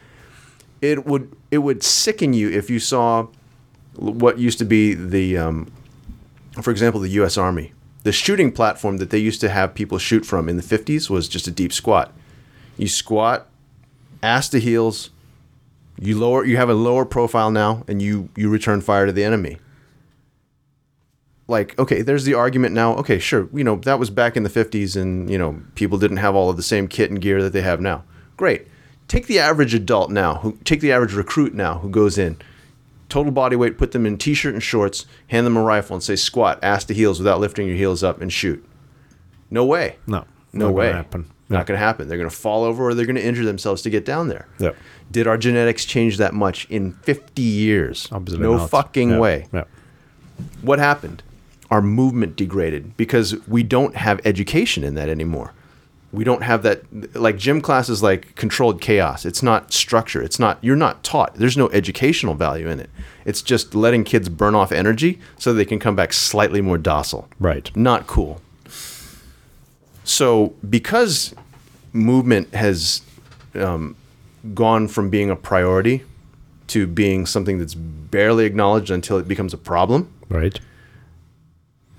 it 0.81 1.05
would, 1.05 1.35
it 1.51 1.59
would 1.59 1.83
sicken 1.83 2.33
you 2.33 2.49
if 2.49 2.69
you 2.69 2.79
saw 2.79 3.27
what 3.95 4.37
used 4.37 4.59
to 4.59 4.65
be 4.65 4.93
the, 4.93 5.37
um, 5.37 5.71
for 6.61 6.71
example, 6.71 7.01
the 7.01 7.09
U.S. 7.09 7.37
Army. 7.37 7.73
The 8.03 8.11
shooting 8.11 8.51
platform 8.51 8.97
that 8.97 9.09
they 9.09 9.17
used 9.17 9.41
to 9.41 9.49
have 9.49 9.73
people 9.73 9.97
shoot 9.97 10.25
from 10.25 10.47
in 10.47 10.57
the 10.57 10.63
50s 10.63 11.09
was 11.09 11.27
just 11.27 11.47
a 11.47 11.51
deep 11.51 11.73
squat. 11.73 12.13
You 12.77 12.87
squat, 12.87 13.47
ass 14.21 14.49
to 14.49 14.59
heels. 14.59 15.09
You 15.99 16.17
lower. 16.17 16.45
You 16.45 16.57
have 16.57 16.69
a 16.69 16.75
lower 16.75 17.05
profile 17.05 17.49
now, 17.49 17.83
and 17.87 18.01
you 18.01 18.29
you 18.35 18.49
return 18.49 18.81
fire 18.81 19.07
to 19.07 19.11
the 19.11 19.23
enemy. 19.23 19.57
Like, 21.49 21.77
okay, 21.79 22.01
there's 22.01 22.25
the 22.25 22.33
argument 22.33 22.73
now. 22.73 22.95
Okay, 22.97 23.19
sure, 23.19 23.47
you 23.53 23.63
know 23.63 23.77
that 23.77 23.99
was 23.99 24.09
back 24.09 24.35
in 24.35 24.43
the 24.43 24.49
50s, 24.49 25.01
and 25.01 25.29
you 25.29 25.37
know 25.37 25.61
people 25.75 25.97
didn't 25.97 26.17
have 26.17 26.35
all 26.35 26.49
of 26.49 26.57
the 26.57 26.63
same 26.63 26.87
kit 26.87 27.09
and 27.09 27.21
gear 27.21 27.41
that 27.41 27.53
they 27.53 27.61
have 27.61 27.79
now. 27.79 28.03
Great. 28.35 28.67
Take 29.07 29.27
the 29.27 29.39
average 29.39 29.73
adult 29.73 30.11
now, 30.11 30.35
who 30.35 30.57
take 30.65 30.81
the 30.81 30.91
average 30.91 31.13
recruit 31.13 31.53
now 31.53 31.77
who 31.79 31.89
goes 31.89 32.17
in, 32.17 32.37
total 33.07 33.31
body 33.31 33.55
weight, 33.55 33.77
put 33.77 33.93
them 33.93 34.05
in 34.05 34.17
t-shirt 34.17 34.53
and 34.53 34.61
shorts, 34.61 35.05
hand 35.27 35.45
them 35.45 35.55
a 35.55 35.63
rifle, 35.63 35.95
and 35.95 36.03
say 36.03 36.17
squat, 36.17 36.59
ass 36.61 36.83
to 36.83 36.93
heels, 36.93 37.17
without 37.17 37.39
lifting 37.39 37.65
your 37.67 37.77
heels 37.77 38.03
up, 38.03 38.19
and 38.19 38.33
shoot. 38.33 38.61
No 39.49 39.63
way. 39.63 39.95
No, 40.05 40.25
No 40.51 40.65
not 40.65 40.65
gonna 40.65 40.71
way. 40.73 40.91
happen. 40.91 41.31
Not 41.49 41.65
going 41.65 41.79
to 41.79 41.85
happen. 41.85 42.09
They're 42.09 42.17
going 42.17 42.29
to 42.29 42.35
fall 42.35 42.65
over 42.65 42.89
or 42.89 42.93
they're 42.93 43.05
going 43.05 43.15
to 43.15 43.25
injure 43.25 43.45
themselves 43.45 43.81
to 43.83 43.89
get 43.89 44.03
down 44.03 44.27
there. 44.27 44.49
Yeah. 44.59 44.71
Did 45.09 45.27
our 45.27 45.37
genetics 45.37 45.85
change 45.85 46.17
that 46.17 46.33
much 46.33 46.69
in 46.69 46.91
50 47.03 47.41
years? 47.41 48.09
Obviously 48.11 48.43
no 48.43 48.57
not. 48.57 48.69
fucking 48.69 49.11
Yeah, 49.11 49.19
way. 49.19 49.47
Yeah. 49.53 49.63
What 50.61 50.79
happened? 50.79 51.23
Our 51.69 51.81
movement 51.81 52.35
degraded 52.35 52.95
because 52.95 53.35
we 53.47 53.63
don't 53.63 53.95
have 53.95 54.21
education 54.25 54.83
in 54.83 54.95
that 54.95 55.09
anymore. 55.09 55.53
We 56.13 56.23
don't 56.23 56.43
have 56.43 56.63
that 56.63 57.15
like 57.15 57.37
gym 57.37 57.61
class 57.61 57.89
is 57.89 58.01
like 58.01 58.35
controlled 58.35 58.79
chaos. 58.79 59.25
It's 59.25 59.43
not 59.43 59.73
structure. 59.73 60.21
It's 60.21 60.39
not 60.39 60.57
you're 60.61 60.77
not 60.77 61.03
taught. 61.03 61.35
There's 61.35 61.57
no 61.57 61.69
educational 61.69 62.33
value 62.33 62.69
in 62.69 62.79
it. 62.79 62.89
It's 63.25 63.41
just 63.41 63.75
letting 63.75 64.05
kids 64.05 64.29
burn 64.29 64.55
off 64.55 64.71
energy 64.71 65.19
so 65.37 65.53
they 65.53 65.65
can 65.65 65.79
come 65.79 65.95
back 65.95 66.13
slightly 66.13 66.61
more 66.61 66.77
docile. 66.77 67.27
Right. 67.39 67.75
Not 67.75 68.07
cool. 68.07 68.41
So 70.05 70.53
because 70.67 71.35
movement 71.91 72.53
has 72.53 73.01
um, 73.55 73.97
gone 74.53 74.87
from 74.87 75.09
being 75.09 75.29
a 75.29 75.35
priority 75.35 76.03
to 76.67 76.87
being 76.87 77.25
something 77.25 77.59
that's 77.59 77.75
barely 77.75 78.45
acknowledged 78.45 78.91
until 78.91 79.17
it 79.17 79.27
becomes 79.27 79.53
a 79.53 79.57
problem. 79.57 80.11
Right. 80.29 80.59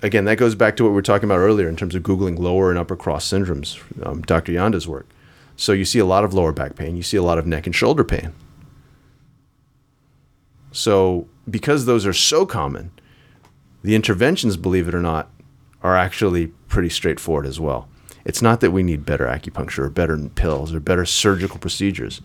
Again, 0.01 0.25
that 0.25 0.37
goes 0.37 0.55
back 0.55 0.77
to 0.77 0.83
what 0.83 0.89
we 0.89 0.95
were 0.95 1.01
talking 1.01 1.25
about 1.25 1.39
earlier 1.39 1.67
in 1.67 1.75
terms 1.75 1.93
of 1.93 2.03
Googling 2.03 2.39
lower 2.39 2.69
and 2.69 2.79
upper 2.79 2.95
cross 2.95 3.29
syndromes, 3.29 3.79
um, 4.05 4.21
Dr. 4.21 4.53
Janda's 4.53 4.87
work. 4.87 5.07
So 5.57 5.73
you 5.73 5.83
see 5.83 5.99
a 5.99 6.05
lot 6.05 6.23
of 6.23 6.33
lower 6.33 6.53
back 6.53 6.75
pain, 6.75 6.95
you 6.95 7.03
see 7.03 7.17
a 7.17 7.23
lot 7.23 7.37
of 7.37 7.45
neck 7.45 7.65
and 7.65 7.75
shoulder 7.75 8.05
pain. 8.05 8.33
So 10.71 11.27
because 11.49 11.85
those 11.85 12.05
are 12.05 12.13
so 12.13 12.45
common, 12.45 12.91
the 13.83 13.95
interventions, 13.95 14.55
believe 14.55 14.87
it 14.87 14.95
or 14.95 15.01
not, 15.01 15.29
are 15.81 15.97
actually 15.97 16.47
pretty 16.67 16.89
straightforward 16.89 17.45
as 17.45 17.59
well. 17.59 17.89
It's 18.25 18.41
not 18.41 18.61
that 18.61 18.71
we 18.71 18.83
need 18.83 19.05
better 19.05 19.25
acupuncture 19.25 19.79
or 19.79 19.89
better 19.89 20.17
pills 20.29 20.73
or 20.73 20.79
better 20.79 21.05
surgical 21.05 21.57
procedures. 21.57 22.21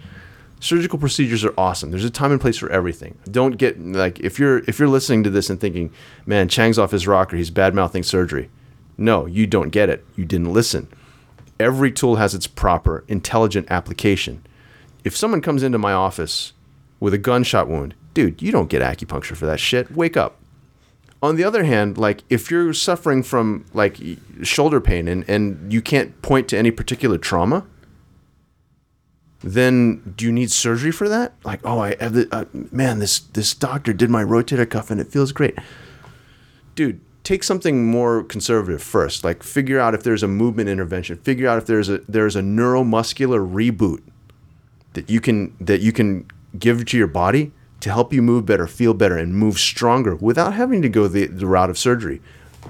Surgical 0.61 0.99
procedures 0.99 1.45
are 1.45 1.55
awesome. 1.59 1.91
There's 1.91 2.05
a 2.05 2.11
time 2.11 2.33
and 2.33 2.41
place 2.41 2.57
for 2.57 2.71
everything. 2.71 3.19
Don't 3.31 3.59
get 3.59 3.79
like 3.81 4.21
if 4.21 4.39
you're 4.39 4.59
if 4.61 4.79
you're 4.79 4.89
listening 4.89 5.23
to 5.25 5.31
this 5.31 5.51
and 5.51 5.61
thinking, 5.61 5.93
"Man, 6.25 6.49
Cheng's 6.49 6.79
off 6.79 6.91
his 6.91 7.07
rocker. 7.07 7.37
He's 7.37 7.51
bad 7.51 7.75
mouthing 7.75 8.03
surgery." 8.03 8.51
No, 8.97 9.27
you 9.27 9.47
don't 9.47 9.71
get 9.71 9.91
it. 9.91 10.05
You 10.17 10.25
didn't 10.25 10.53
listen. 10.53 10.89
Every 11.59 11.91
tool 11.91 12.17
has 12.17 12.35
its 12.35 12.47
proper, 12.47 13.05
intelligent 13.09 13.71
application. 13.71 14.45
If 15.03 15.17
someone 15.17 15.41
comes 15.41 15.63
into 15.63 15.79
my 15.79 15.93
office 15.93 16.53
with 17.01 17.13
a 17.13 17.19
gunshot 17.19 17.69
wound, 17.69 17.95
dude, 18.15 18.41
you 18.41 18.53
don't 18.53 18.71
get 18.71 18.83
acupuncture 18.83 19.37
for 19.37 19.47
that 19.47 19.61
shit. 19.61 19.91
Wake 19.95 20.17
up 20.17 20.37
on 21.25 21.37
the 21.37 21.45
other 21.45 21.65
hand, 21.65 21.97
like 21.97 22.23
if 22.29 22.51
you're 22.51 22.75
suffering 22.75 23.23
from 23.23 23.65
like 23.73 23.99
shoulder 24.43 24.79
pain 24.79 25.09
and, 25.09 25.25
and 25.27 25.73
you 25.73 25.81
can't 25.81 26.21
point 26.21 26.49
to 26.49 26.59
any 26.59 26.71
particular 26.71 27.17
trauma, 27.17 27.65
then 29.45 30.15
do 30.17 30.25
you 30.25 30.33
need 30.33 30.51
surgery 30.51 30.91
for 30.91 31.09
that? 31.09 31.35
Like, 31.45 31.61
oh, 31.65 31.79
I 31.79 31.97
have 32.01 32.15
the 32.15 32.29
uh, 32.33 32.45
man. 32.73 32.99
This 32.99 33.19
this 33.21 33.55
doctor 33.55 33.93
did 33.93 34.11
my 34.11 34.25
rotator 34.25 34.69
cuff 34.69 34.91
and 34.91 35.01
it 35.01 35.09
feels 35.09 35.33
great, 35.33 35.57
dude. 36.75 37.01
Take 37.23 37.43
something 37.43 37.87
more 37.87 38.23
conservative 38.23 38.83
first. 38.83 39.25
Like, 39.25 39.43
figure 39.43 39.81
out 39.81 39.95
if 39.95 40.03
there's 40.03 40.23
a 40.23 40.29
movement 40.29 40.69
intervention. 40.69 41.17
Figure 41.19 41.49
out 41.49 41.57
if 41.59 41.67
there's 41.67 41.89
a 41.89 41.99
there's 42.09 42.37
a 42.37 42.43
neuromuscular 42.43 43.41
reboot 43.47 44.03
that 44.93 45.09
you 45.09 45.21
can 45.21 45.57
that 45.61 45.81
you 45.81 45.93
can 45.93 46.27
give 46.59 46.85
to 46.87 46.99
your 46.99 47.07
body 47.07 47.53
to 47.81 47.91
help 47.91 48.13
you 48.13 48.23
move 48.23 48.47
better, 48.47 48.67
feel 48.67 48.95
better, 48.95 49.17
and 49.17 49.35
move 49.37 49.59
stronger 49.59 50.17
without 50.17 50.55
having 50.55 50.81
to 50.83 50.89
go 50.89 51.07
the, 51.09 51.27
the 51.27 51.47
route 51.47 51.69
of 51.71 51.77
surgery. 51.79 52.23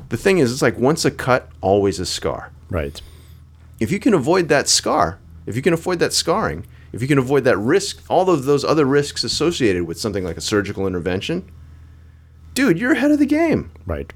The 0.08 0.16
thing 0.16 0.38
is, 0.38 0.52
it's 0.52 0.62
like 0.62 0.76
once 0.78 1.04
a 1.04 1.10
cut, 1.10 1.50
always 1.60 2.00
a 2.00 2.06
scar 2.06 2.50
Right. 2.68 3.00
if 3.78 3.92
you 3.92 4.00
can 4.00 4.12
avoid 4.14 4.48
that 4.48 4.68
scar, 4.68 5.18
if 5.46 5.56
you 5.56 5.62
can 5.62 5.72
avoid 5.72 5.98
that 5.98 6.12
scarring, 6.12 6.66
if 6.92 7.02
you 7.02 7.08
can 7.08 7.18
avoid 7.18 7.44
that 7.44 7.58
risk, 7.58 8.02
all 8.08 8.30
of 8.30 8.44
those 8.44 8.64
other 8.64 8.84
risks 8.84 9.24
associated 9.24 9.84
with 9.84 9.98
something 9.98 10.24
like 10.24 10.36
a 10.36 10.40
surgical 10.40 10.86
intervention, 10.86 11.50
dude, 12.54 12.78
you're 12.78 12.92
ahead 12.92 13.10
of 13.10 13.18
the 13.18 13.26
game. 13.26 13.70
Right. 13.86 14.12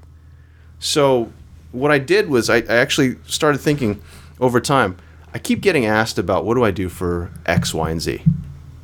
So, 0.79 1.31
what 1.71 1.91
I 1.91 1.99
did 1.99 2.29
was 2.29 2.49
I, 2.49 2.57
I 2.57 2.75
actually 2.77 3.17
started 3.27 3.59
thinking 3.59 4.01
over 4.39 4.59
time. 4.59 4.97
I 5.33 5.39
keep 5.39 5.61
getting 5.61 5.85
asked 5.85 6.17
about 6.17 6.45
what 6.45 6.55
do 6.55 6.63
I 6.63 6.71
do 6.71 6.89
for 6.89 7.31
X, 7.45 7.73
Y, 7.73 7.91
and 7.91 8.01
Z. 8.01 8.23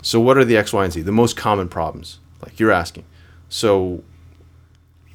So, 0.02 0.20
what 0.20 0.38
are 0.38 0.46
the 0.46 0.58
X, 0.58 0.74
Y, 0.74 0.84
and 0.84 0.94
Z? 0.94 1.02
The 1.02 1.12
most 1.12 1.36
common 1.36 1.70
problems, 1.70 2.20
like 2.44 2.60
you're 2.60 2.72
asking. 2.72 3.06
So, 3.50 4.04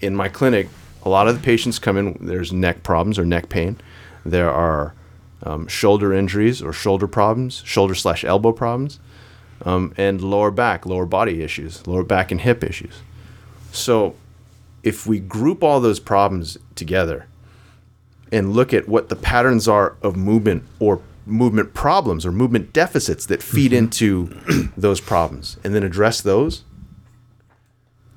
in 0.00 0.16
my 0.16 0.28
clinic, 0.28 0.68
a 1.02 1.08
lot 1.08 1.28
of 1.28 1.34
the 1.34 1.42
patients 1.42 1.78
come 1.78 1.96
in, 1.96 2.16
there's 2.20 2.52
neck 2.52 2.82
problems 2.82 3.18
or 3.18 3.24
neck 3.24 3.48
pain. 3.48 3.78
There 4.24 4.50
are 4.50 4.94
um, 5.42 5.66
shoulder 5.66 6.12
injuries 6.12 6.62
or 6.62 6.72
shoulder 6.72 7.06
problems, 7.06 7.62
shoulder 7.64 7.94
slash 7.94 8.24
elbow 8.24 8.52
problems, 8.52 9.00
um, 9.64 9.92
and 9.96 10.20
lower 10.20 10.50
back, 10.50 10.86
lower 10.86 11.06
body 11.06 11.42
issues, 11.42 11.86
lower 11.86 12.04
back 12.04 12.30
and 12.30 12.40
hip 12.42 12.64
issues. 12.64 13.00
So, 13.72 14.14
if 14.82 15.06
we 15.06 15.20
group 15.20 15.62
all 15.62 15.80
those 15.80 16.00
problems 16.00 16.56
together 16.74 17.26
and 18.32 18.54
look 18.54 18.72
at 18.72 18.88
what 18.88 19.08
the 19.08 19.16
patterns 19.16 19.68
are 19.68 19.96
of 20.02 20.16
movement 20.16 20.64
or 20.78 21.02
movement 21.26 21.74
problems 21.74 22.24
or 22.24 22.32
movement 22.32 22.72
deficits 22.72 23.26
that 23.26 23.42
feed 23.42 23.72
into 23.72 24.26
those 24.76 25.00
problems 25.00 25.58
and 25.62 25.74
then 25.74 25.82
address 25.82 26.20
those 26.20 26.64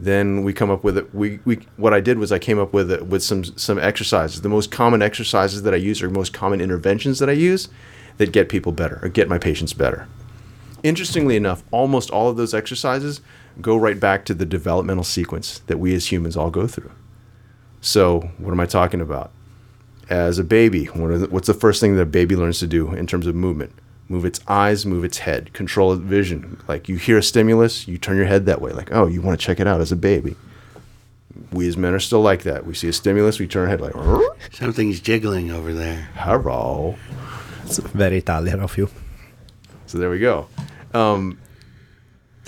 then 0.03 0.43
we 0.43 0.53
come 0.53 0.69
up 0.69 0.83
with 0.83 0.97
it. 0.97 1.13
We, 1.15 1.39
we 1.45 1.59
what 1.77 1.93
i 1.93 2.01
did 2.01 2.17
was 2.17 2.31
i 2.31 2.39
came 2.39 2.59
up 2.59 2.73
with 2.73 2.91
it 2.91 3.07
with 3.07 3.23
some 3.23 3.43
some 3.43 3.79
exercises. 3.79 4.41
The 4.41 4.49
most 4.49 4.71
common 4.71 5.01
exercises 5.01 5.63
that 5.63 5.73
i 5.73 5.77
use 5.77 6.01
or 6.01 6.09
most 6.09 6.33
common 6.33 6.61
interventions 6.61 7.19
that 7.19 7.29
i 7.29 7.33
use 7.33 7.69
that 8.17 8.31
get 8.31 8.49
people 8.49 8.71
better 8.71 8.99
or 9.01 9.09
get 9.09 9.29
my 9.29 9.37
patients 9.37 9.73
better. 9.73 10.07
Interestingly 10.83 11.35
enough 11.35 11.63
almost 11.71 12.09
all 12.09 12.29
of 12.29 12.37
those 12.37 12.53
exercises 12.53 13.21
go 13.61 13.77
right 13.77 13.99
back 13.99 14.25
to 14.25 14.33
the 14.33 14.45
developmental 14.45 15.03
sequence 15.03 15.59
that 15.67 15.79
we 15.79 15.93
as 15.95 16.11
humans 16.11 16.35
all 16.35 16.49
go 16.49 16.67
through. 16.67 16.91
So 17.79 18.31
what 18.37 18.51
am 18.51 18.59
i 18.59 18.65
talking 18.65 19.01
about? 19.01 19.31
As 20.09 20.37
a 20.37 20.43
baby 20.43 20.85
what's 20.85 21.47
the 21.47 21.53
first 21.53 21.79
thing 21.79 21.95
that 21.95 22.01
a 22.01 22.05
baby 22.05 22.35
learns 22.35 22.59
to 22.59 22.67
do 22.67 22.93
in 22.93 23.07
terms 23.07 23.25
of 23.25 23.35
movement 23.35 23.73
move 24.14 24.26
its 24.32 24.39
eyes 24.64 24.80
move 24.93 25.03
its 25.09 25.20
head 25.28 25.43
control 25.59 25.88
its 25.95 26.01
vision 26.18 26.41
like 26.72 26.84
you 26.89 26.95
hear 27.07 27.18
a 27.24 27.24
stimulus 27.32 27.74
you 27.91 27.97
turn 28.05 28.16
your 28.22 28.30
head 28.34 28.43
that 28.49 28.59
way 28.64 28.72
like 28.80 28.89
oh 28.97 29.05
you 29.14 29.20
want 29.26 29.36
to 29.39 29.43
check 29.45 29.59
it 29.64 29.68
out 29.72 29.80
as 29.86 29.91
a 29.97 29.99
baby 30.09 30.34
we 31.51 31.68
as 31.72 31.76
men 31.84 31.93
are 31.97 32.03
still 32.09 32.22
like 32.32 32.43
that 32.43 32.61
we 32.68 32.74
see 32.82 32.88
a 32.88 32.93
stimulus 33.01 33.39
we 33.39 33.47
turn 33.47 33.64
our 33.64 33.70
head 33.74 33.82
like 33.82 33.93
"Rrr, 33.93 34.22
Something's 34.61 34.99
jiggling 35.09 35.47
over 35.57 35.72
there. 35.84 36.01
hello 36.26 36.95
It's 37.66 37.80
very 38.03 38.18
Italian 38.26 38.59
of 38.68 38.78
you. 38.80 38.88
so 39.88 39.97
there 39.99 40.09
we 40.16 40.20
go 40.20 40.36
um, 40.93 41.39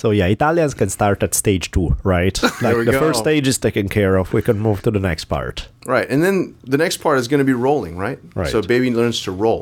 So 0.01 0.11
yeah, 0.11 0.27
Italians 0.37 0.73
can 0.79 0.89
start 0.89 1.23
at 1.23 1.33
stage 1.33 1.65
two, 1.75 1.87
right? 2.03 2.37
Like 2.65 2.77
the 2.89 2.91
go. 2.91 2.99
first 3.03 3.19
stage 3.25 3.47
is 3.47 3.57
taken 3.57 3.87
care 3.97 4.13
of. 4.19 4.33
We 4.37 4.41
can 4.41 4.57
move 4.67 4.79
to 4.85 4.91
the 4.91 4.99
next 5.09 5.25
part. 5.35 5.57
Right. 5.85 6.07
And 6.11 6.19
then 6.25 6.35
the 6.73 6.77
next 6.77 6.97
part 7.05 7.17
is 7.21 7.27
going 7.29 7.39
to 7.45 7.49
be 7.53 7.57
rolling, 7.67 7.95
right? 8.05 8.19
Right. 8.35 8.51
So 8.51 8.61
baby 8.61 8.91
learns 8.99 9.21
to 9.25 9.31
roll. 9.31 9.61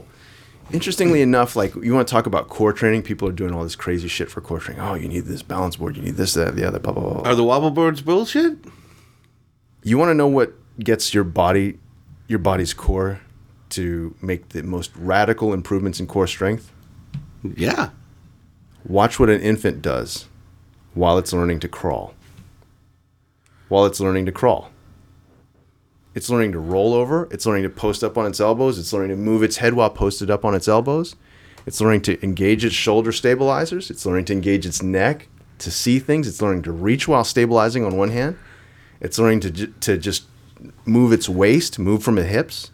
Interestingly 0.74 1.21
enough, 1.21 1.55
like 1.55 1.76
you 1.76 1.93
want 1.93 2.07
to 2.07 2.11
talk 2.11 2.26
about 2.26 2.49
core 2.49 2.74
training, 2.74 3.03
people 3.03 3.30
are 3.30 3.34
doing 3.34 3.53
all 3.53 3.63
this 3.63 3.76
crazy 3.76 4.07
shit 4.07 4.32
for 4.32 4.41
core 4.41 4.59
training. 4.59 4.84
Oh, 4.84 4.95
you 4.95 5.07
need 5.07 5.26
this 5.26 5.43
balance 5.43 5.76
board, 5.76 5.95
you 5.95 6.01
need 6.01 6.15
this, 6.15 6.34
that, 6.34 6.55
the 6.55 6.67
other, 6.67 6.80
blah, 6.80 6.91
blah, 6.91 7.03
blah. 7.03 7.21
blah. 7.21 7.32
Are 7.32 7.36
the 7.36 7.43
wobble 7.43 7.69
boards 7.69 8.01
bullshit? 8.01 8.57
You 9.84 9.99
want 9.99 10.09
to 10.09 10.15
know 10.15 10.28
what 10.28 10.53
gets 10.80 11.13
your 11.13 11.24
body, 11.24 11.78
your 12.28 12.39
body's 12.39 12.74
core 12.74 13.21
to 13.69 14.15
make 14.21 14.49
the 14.49 14.63
most 14.63 14.91
radical 14.95 15.53
improvements 15.53 15.99
in 15.99 16.07
core 16.07 16.28
strength? 16.28 16.71
Yeah. 17.43 17.89
Watch 18.84 19.19
what 19.19 19.30
an 19.30 19.41
infant 19.41 19.82
does 19.82 20.26
while 20.95 21.17
it's 21.17 21.34
learning 21.34 21.59
to 21.61 21.67
crawl. 21.67 22.15
While 23.69 23.86
it's 23.86 23.99
learning 23.99 24.26
to 24.26 24.32
crawl. 24.32 24.71
It's 26.16 26.30
learning 26.30 26.51
to 26.51 26.59
roll 26.59 26.93
over. 26.93 27.28
It's 27.32 27.45
learning 27.45 27.64
to 27.64 27.70
post 27.70 28.03
up 28.03 28.18
on 28.18 28.26
its 28.26 28.39
elbows. 28.39 28.78
It's 28.78 28.93
learning 28.93 29.09
to 29.09 29.16
move 29.16 29.43
its 29.43 29.57
head 29.57 29.74
while 29.74 29.89
posted 29.89 30.30
up 30.30 30.45
on 30.45 30.53
its 30.53 30.68
elbows. 30.68 31.16
It's 31.66 31.82
learning 31.82 32.01
to 32.03 32.24
engage 32.24 32.66
its 32.66 32.76
shoulder 32.76 33.11
stabilizers. 33.11 33.89
It's 33.89 34.05
learning 34.05 34.26
to 34.26 34.34
engage 34.34 34.66
its 34.66 34.84
neck 34.84 35.28
to 35.59 35.72
see 35.72 35.99
things. 35.99 36.28
It's 36.28 36.41
learning 36.41 36.64
to 36.64 36.72
reach 36.72 37.07
while 37.07 37.24
stabilizing 37.24 37.84
on 37.84 37.97
one 37.97 38.09
hand. 38.09 38.38
It's 38.99 39.18
learning 39.18 39.39
to, 39.41 39.68
to 39.68 39.97
just 39.97 40.26
move 40.86 41.11
its 41.11 41.28
waist, 41.28 41.80
move 41.80 42.03
from 42.03 42.16
the 42.16 42.24
hips. 42.24 42.72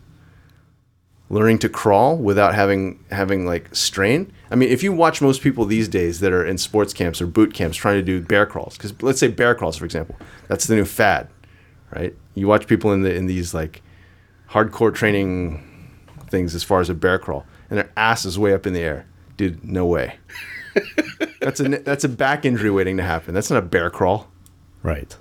Learning 1.31 1.59
to 1.59 1.69
crawl 1.69 2.17
without 2.17 2.55
having 2.55 3.03
having 3.11 3.45
like 3.45 3.73
strain. 3.75 4.33
I 4.49 4.55
mean, 4.55 4.69
if 4.69 4.81
you 4.81 4.91
watch 4.91 5.21
most 5.21 5.43
people 5.43 5.65
these 5.65 5.87
days 5.87 6.21
that 6.21 6.33
are 6.33 6.43
in 6.43 6.57
sports 6.57 6.91
camps 6.91 7.21
or 7.21 7.27
boot 7.27 7.53
camps 7.53 7.77
trying 7.77 7.97
to 7.97 8.01
do 8.01 8.19
bear 8.19 8.47
crawls, 8.47 8.75
because 8.75 8.99
let's 9.03 9.19
say 9.19 9.27
bear 9.27 9.53
crawls, 9.53 9.77
for 9.77 9.85
example, 9.85 10.17
that's 10.47 10.65
the 10.65 10.73
new 10.73 10.85
fad, 10.85 11.29
right? 11.95 12.15
You 12.39 12.47
watch 12.47 12.67
people 12.67 12.91
in 12.93 13.01
the 13.01 13.13
in 13.13 13.25
these 13.25 13.53
like 13.53 13.81
hardcore 14.49 14.93
training 14.93 15.63
things 16.29 16.55
as 16.55 16.63
far 16.63 16.79
as 16.79 16.89
a 16.89 16.93
bear 16.93 17.19
crawl, 17.19 17.45
and 17.69 17.79
their 17.79 17.91
ass 17.97 18.25
is 18.25 18.39
way 18.39 18.53
up 18.53 18.65
in 18.65 18.73
the 18.73 18.81
air. 18.81 19.05
Dude, 19.37 19.63
no 19.63 19.85
way. 19.85 20.17
that's 21.41 21.59
a 21.59 21.69
that's 21.79 22.03
a 22.03 22.09
back 22.09 22.45
injury 22.45 22.71
waiting 22.71 22.97
to 22.97 23.03
happen. 23.03 23.33
That's 23.33 23.49
not 23.49 23.59
a 23.59 23.65
bear 23.65 23.89
crawl. 23.89 24.27
Right. 24.83 25.15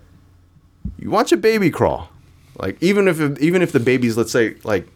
You 0.98 1.10
watch 1.10 1.32
a 1.32 1.36
baby 1.36 1.70
crawl, 1.70 2.08
like 2.56 2.80
even 2.82 3.08
if 3.08 3.20
even 3.40 3.62
if 3.62 3.72
the 3.72 3.80
baby's 3.80 4.16
let's 4.16 4.32
say 4.32 4.56
like 4.64 4.88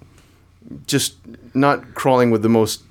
just 0.86 1.16
not 1.54 1.94
crawling 1.94 2.30
with 2.30 2.42
the 2.42 2.48
most 2.48 2.82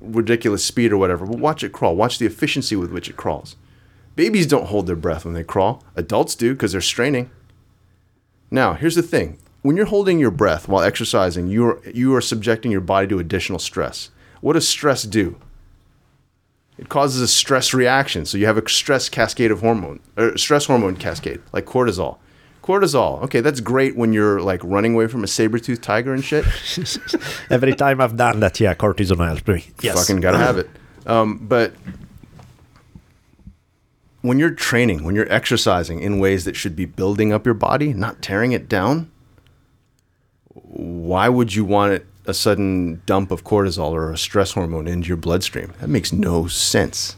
ridiculous 0.00 0.64
speed 0.64 0.92
or 0.92 0.96
whatever, 0.96 1.26
but 1.26 1.38
watch 1.38 1.62
it 1.62 1.72
crawl. 1.72 1.96
Watch 1.96 2.18
the 2.18 2.26
efficiency 2.26 2.76
with 2.76 2.92
which 2.92 3.08
it 3.08 3.16
crawls. 3.16 3.56
Babies 4.16 4.46
don't 4.46 4.66
hold 4.66 4.86
their 4.86 4.96
breath 4.96 5.24
when 5.24 5.34
they 5.34 5.42
crawl. 5.42 5.82
Adults 5.96 6.34
do 6.34 6.52
because 6.52 6.72
they're 6.72 6.80
straining. 6.80 7.30
Now, 8.50 8.74
here's 8.74 8.94
the 8.94 9.02
thing. 9.02 9.38
When 9.62 9.76
you're 9.76 9.86
holding 9.86 10.18
your 10.18 10.30
breath 10.30 10.68
while 10.68 10.82
exercising, 10.82 11.48
you 11.48 11.66
are, 11.66 11.82
you 11.88 12.14
are 12.14 12.20
subjecting 12.20 12.70
your 12.70 12.82
body 12.82 13.06
to 13.08 13.18
additional 13.18 13.58
stress. 13.58 14.10
What 14.40 14.52
does 14.52 14.68
stress 14.68 15.04
do? 15.04 15.36
It 16.76 16.88
causes 16.88 17.22
a 17.22 17.28
stress 17.28 17.72
reaction. 17.72 18.26
So 18.26 18.36
you 18.36 18.46
have 18.46 18.58
a 18.58 18.68
stress 18.68 19.08
cascade 19.08 19.50
of 19.50 19.60
hormone, 19.60 20.00
or 20.16 20.36
stress 20.36 20.66
hormone 20.66 20.96
cascade, 20.96 21.40
like 21.52 21.64
cortisol. 21.64 22.18
Cortisol, 22.62 23.22
okay, 23.22 23.40
that's 23.40 23.60
great 23.60 23.94
when 23.96 24.12
you're 24.12 24.40
like 24.40 24.62
running 24.64 24.94
away 24.94 25.06
from 25.06 25.22
a 25.22 25.26
saber-toothed 25.26 25.82
tiger 25.82 26.14
and 26.14 26.24
shit. 26.24 26.44
Every 27.50 27.74
time 27.74 28.00
I've 28.00 28.16
done 28.16 28.40
that, 28.40 28.58
yeah, 28.58 28.74
cortisol 28.74 29.24
helps 29.24 29.46
me. 29.46 29.66
Yes. 29.82 29.98
Fucking 29.98 30.20
gotta 30.20 30.38
have 30.38 30.58
it. 30.58 30.68
Um, 31.06 31.38
but 31.38 31.74
when 34.24 34.38
you're 34.38 34.50
training, 34.50 35.04
when 35.04 35.14
you're 35.14 35.30
exercising 35.30 36.00
in 36.00 36.18
ways 36.18 36.46
that 36.46 36.56
should 36.56 36.74
be 36.74 36.86
building 36.86 37.30
up 37.30 37.44
your 37.44 37.52
body, 37.52 37.92
not 37.92 38.22
tearing 38.22 38.52
it 38.52 38.70
down, 38.70 39.10
why 40.48 41.28
would 41.28 41.54
you 41.54 41.62
want 41.62 41.92
it, 41.92 42.06
a 42.24 42.32
sudden 42.32 43.02
dump 43.04 43.30
of 43.30 43.44
cortisol 43.44 43.90
or 43.90 44.10
a 44.10 44.16
stress 44.16 44.52
hormone 44.52 44.88
into 44.88 45.08
your 45.08 45.18
bloodstream? 45.18 45.74
That 45.78 45.88
makes 45.88 46.10
no 46.10 46.46
sense. 46.46 47.16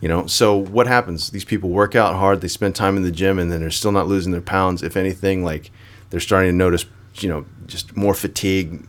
You 0.00 0.08
know, 0.08 0.26
so 0.26 0.56
what 0.56 0.88
happens? 0.88 1.30
These 1.30 1.44
people 1.44 1.70
work 1.70 1.94
out 1.94 2.16
hard, 2.16 2.40
they 2.40 2.48
spend 2.48 2.74
time 2.74 2.96
in 2.96 3.04
the 3.04 3.12
gym, 3.12 3.38
and 3.38 3.52
then 3.52 3.60
they're 3.60 3.70
still 3.70 3.92
not 3.92 4.08
losing 4.08 4.32
their 4.32 4.40
pounds. 4.40 4.82
If 4.82 4.96
anything, 4.96 5.44
like 5.44 5.70
they're 6.10 6.18
starting 6.18 6.50
to 6.50 6.56
notice, 6.56 6.86
you 7.20 7.28
know, 7.28 7.46
just 7.68 7.96
more 7.96 8.14
fatigue, 8.14 8.84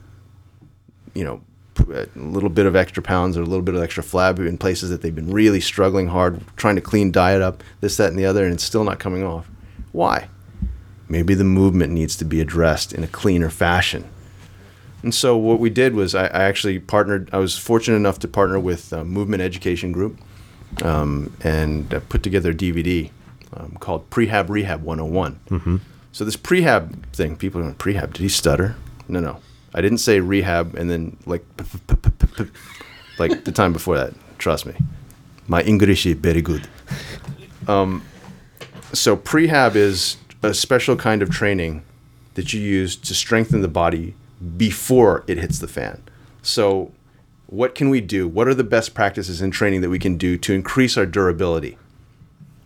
you 1.13 1.23
know, 1.23 1.41
a 1.89 2.07
little 2.15 2.49
bit 2.49 2.65
of 2.65 2.75
extra 2.75 3.01
pounds 3.03 3.37
or 3.37 3.41
a 3.41 3.45
little 3.45 3.61
bit 3.61 3.75
of 3.75 3.81
extra 3.81 4.03
flab 4.03 4.39
in 4.39 4.57
places 4.57 4.89
that 4.89 5.01
they've 5.01 5.15
been 5.15 5.31
really 5.31 5.59
struggling 5.59 6.07
hard, 6.07 6.41
trying 6.55 6.75
to 6.75 6.81
clean 6.81 7.11
diet 7.11 7.41
up, 7.41 7.63
this, 7.79 7.97
that, 7.97 8.09
and 8.09 8.19
the 8.19 8.25
other, 8.25 8.45
and 8.45 8.53
it's 8.53 8.63
still 8.63 8.83
not 8.83 8.99
coming 8.99 9.23
off. 9.23 9.49
Why? 9.91 10.27
Maybe 11.09 11.33
the 11.33 11.43
movement 11.43 11.91
needs 11.91 12.15
to 12.17 12.25
be 12.25 12.39
addressed 12.39 12.93
in 12.93 13.03
a 13.03 13.07
cleaner 13.07 13.49
fashion. 13.49 14.09
And 15.03 15.13
so 15.13 15.35
what 15.35 15.59
we 15.59 15.69
did 15.69 15.95
was 15.95 16.13
I, 16.13 16.25
I 16.27 16.43
actually 16.43 16.79
partnered. 16.79 17.29
I 17.33 17.37
was 17.37 17.57
fortunate 17.57 17.97
enough 17.97 18.19
to 18.19 18.27
partner 18.27 18.59
with 18.59 18.93
a 18.93 19.03
Movement 19.03 19.41
Education 19.41 19.91
Group 19.91 20.19
um, 20.83 21.35
and 21.43 21.93
uh, 21.93 21.99
put 22.07 22.23
together 22.23 22.51
a 22.51 22.53
DVD 22.53 23.09
um, 23.53 23.77
called 23.79 24.09
Prehab 24.09 24.49
Rehab 24.49 24.83
101. 24.83 25.39
So 26.11 26.23
this 26.25 26.37
prehab 26.37 27.05
thing, 27.13 27.35
people 27.35 27.61
are 27.61 27.63
going, 27.63 27.75
prehab, 27.75 28.13
did 28.13 28.21
he 28.21 28.29
stutter? 28.29 28.75
No, 29.07 29.19
no. 29.19 29.39
I 29.73 29.81
didn't 29.81 29.99
say 29.99 30.19
rehab 30.19 30.75
and 30.75 30.89
then 30.89 31.17
like 31.25 31.45
like 33.19 33.43
the 33.45 33.51
time 33.51 33.73
before 33.73 33.97
that. 33.97 34.13
Trust 34.37 34.65
me, 34.65 34.73
my 35.47 35.61
English 35.61 36.05
is 36.05 36.15
very 36.15 36.41
good. 36.41 36.67
Um, 37.67 38.03
so 38.93 39.15
prehab 39.15 39.75
is 39.75 40.17
a 40.43 40.53
special 40.53 40.95
kind 40.95 41.21
of 41.21 41.29
training 41.29 41.83
that 42.33 42.53
you 42.53 42.59
use 42.59 42.95
to 42.95 43.13
strengthen 43.13 43.61
the 43.61 43.67
body 43.67 44.15
before 44.57 45.23
it 45.27 45.37
hits 45.37 45.59
the 45.59 45.67
fan. 45.67 46.01
So, 46.41 46.91
what 47.47 47.75
can 47.75 47.89
we 47.89 48.01
do? 48.01 48.27
What 48.27 48.47
are 48.47 48.53
the 48.53 48.63
best 48.63 48.93
practices 48.93 49.41
in 49.41 49.51
training 49.51 49.81
that 49.81 49.89
we 49.89 49.99
can 49.99 50.17
do 50.17 50.37
to 50.37 50.53
increase 50.53 50.97
our 50.97 51.05
durability? 51.05 51.77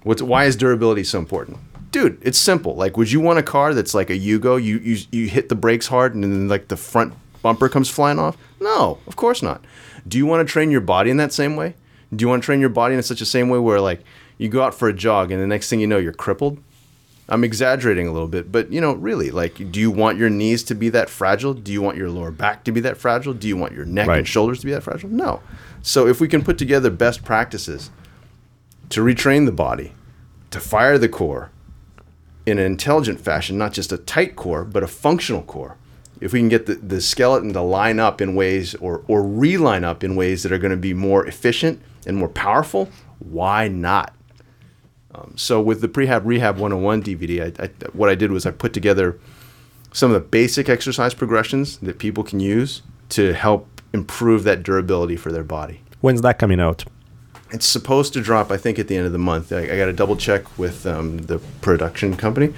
What's 0.03 0.22
why 0.22 0.45
is 0.45 0.56
durability 0.56 1.03
so 1.03 1.20
important? 1.20 1.58
Dude, 1.96 2.18
it's 2.22 2.38
simple. 2.38 2.76
Like, 2.76 2.98
would 2.98 3.10
you 3.10 3.22
want 3.22 3.39
a 3.39 3.41
car 3.41 3.74
that's 3.74 3.93
like 3.93 4.10
a 4.10 4.20
Yugo? 4.20 4.62
You 4.62 4.80
you 4.80 4.98
you 5.14 5.30
hit 5.30 5.48
the 5.48 5.56
brakes 5.56 5.88
hard 5.88 6.14
and 6.14 6.26
then 6.26 6.50
like 6.50 6.68
the 6.68 6.76
front 6.76 7.14
bumper 7.41 7.70
comes 7.70 7.89
flying 7.89 8.20
off? 8.20 8.36
No, 8.60 8.98
of 9.08 9.16
course 9.16 9.41
not. 9.41 9.64
Do 10.06 10.18
you 10.18 10.26
want 10.26 10.46
to 10.46 10.52
train 10.52 10.72
your 10.72 10.82
body 10.82 11.10
in 11.10 11.16
that 11.16 11.32
same 11.32 11.56
way? 11.56 11.74
Do 12.14 12.22
you 12.24 12.28
want 12.28 12.43
to 12.43 12.46
train 12.46 12.60
your 12.60 12.68
body 12.68 12.96
in 12.96 13.02
such 13.02 13.22
a 13.22 13.26
same 13.26 13.48
way 13.48 13.60
where 13.60 13.80
like 13.80 14.04
you 14.38 14.50
go 14.50 14.62
out 14.62 14.76
for 14.76 14.89
a 14.89 14.93
jog 14.93 15.32
and 15.32 15.41
the 15.41 15.48
next 15.48 15.70
thing 15.70 15.80
you 15.80 15.88
know 15.88 15.98
you're 15.98 16.12
crippled? 16.12 16.62
I'm 17.30 17.46
exaggerating 17.46 18.10
a 18.10 18.12
little 18.12 18.28
bit, 18.28 18.52
but 18.52 18.74
you 18.74 18.82
know, 18.82 18.91
really, 18.91 19.32
like, 19.32 19.72
do 19.72 19.80
you 19.80 19.89
want 19.89 20.18
your 20.18 20.30
knees 20.30 20.64
to 20.64 20.76
be 20.76 20.89
that 20.89 21.10
fragile? 21.10 21.54
Do 21.54 21.72
you 21.72 21.82
want 21.82 21.96
your 21.96 22.10
lower 22.10 22.30
back 22.30 22.66
to 22.66 22.74
be 22.74 22.82
that 22.82 22.98
fragile? 22.98 23.34
Do 23.34 23.48
you 23.48 23.56
want 23.56 23.72
your 23.72 23.86
neck 23.86 24.08
Right. 24.10 24.18
and 24.18 24.28
shoulders 24.28 24.60
to 24.60 24.66
be 24.66 24.74
that 24.74 24.84
fragile? 24.84 25.10
No. 25.10 25.39
So 25.82 26.08
if 26.08 26.20
we 26.20 26.28
can 26.28 26.43
put 26.43 26.58
together 26.58 26.89
best 26.89 27.24
practices 27.24 27.89
to 28.89 29.00
retrain 29.02 29.46
the 29.46 29.54
body, 29.54 29.93
to 30.52 30.60
fire 30.60 30.98
the 30.98 31.08
core 31.08 31.52
in 32.46 32.60
an 32.60 32.66
intelligent 32.66 33.20
fashion, 33.20 33.58
not 33.58 33.74
just 33.74 33.91
a 33.91 33.98
tight 33.98 34.36
core, 34.36 34.64
but 34.64 34.84
a 34.84 34.88
functional 34.88 35.43
core. 35.43 35.78
If 36.22 36.32
we 36.32 36.39
can 36.39 36.50
get 36.50 36.66
the, 36.66 36.76
the 36.76 37.02
skeleton 37.02 37.54
to 37.54 37.62
line 37.62 38.00
up 38.00 38.22
in 38.22 38.36
ways 38.36 38.76
or, 38.76 39.04
or 39.08 39.24
reline 39.24 39.84
up 39.84 40.04
in 40.04 40.16
ways 40.16 40.43
that 40.43 40.52
are 40.52 40.58
going 40.58 40.72
to 40.72 40.78
be 40.78 40.93
more 40.93 41.26
efficient 41.26 41.82
and 42.06 42.18
more 42.18 42.30
powerful, 42.30 42.89
why 43.20 43.68
not? 43.68 44.14
Um, 45.14 45.34
so 45.36 45.62
with 45.62 45.82
the 45.82 45.88
Prehab 45.88 46.22
Rehab 46.26 46.58
101 46.58 47.04
DVD, 47.04 47.60
I, 47.60 47.64
I, 47.64 47.68
what 47.93 48.10
I 48.10 48.16
did 48.16 48.32
was 48.32 48.46
I 48.46 48.52
put 48.52 48.74
together 48.74 49.20
some 49.91 50.12
of 50.12 50.14
the 50.14 50.28
basic 50.28 50.70
exercise 50.70 51.14
progressions 51.14 51.78
that 51.78 52.00
people 52.00 52.24
can 52.24 52.39
use 52.39 52.82
to 53.10 53.34
help 53.34 53.82
improve 53.93 54.43
that 54.43 54.62
durability 54.64 55.16
for 55.16 55.32
their 55.32 55.43
body. 55.43 55.82
When's 56.02 56.22
that 56.22 56.38
coming 56.38 56.60
out? 56.60 56.86
It's 57.52 57.68
supposed 57.68 58.12
to 58.14 58.22
drop, 58.22 58.52
I 58.52 58.58
think, 58.58 58.80
at 58.80 58.88
the 58.88 58.98
end 58.98 59.06
of 59.06 59.12
the 59.12 59.20
month. 59.20 59.54
I, 59.54 59.60
I 59.60 59.78
got 59.78 59.86
to 59.86 59.93
double 59.93 60.18
check 60.18 60.58
with 60.58 60.86
um, 60.88 61.20
the 61.20 61.38
production 61.62 62.18
company, 62.18 62.54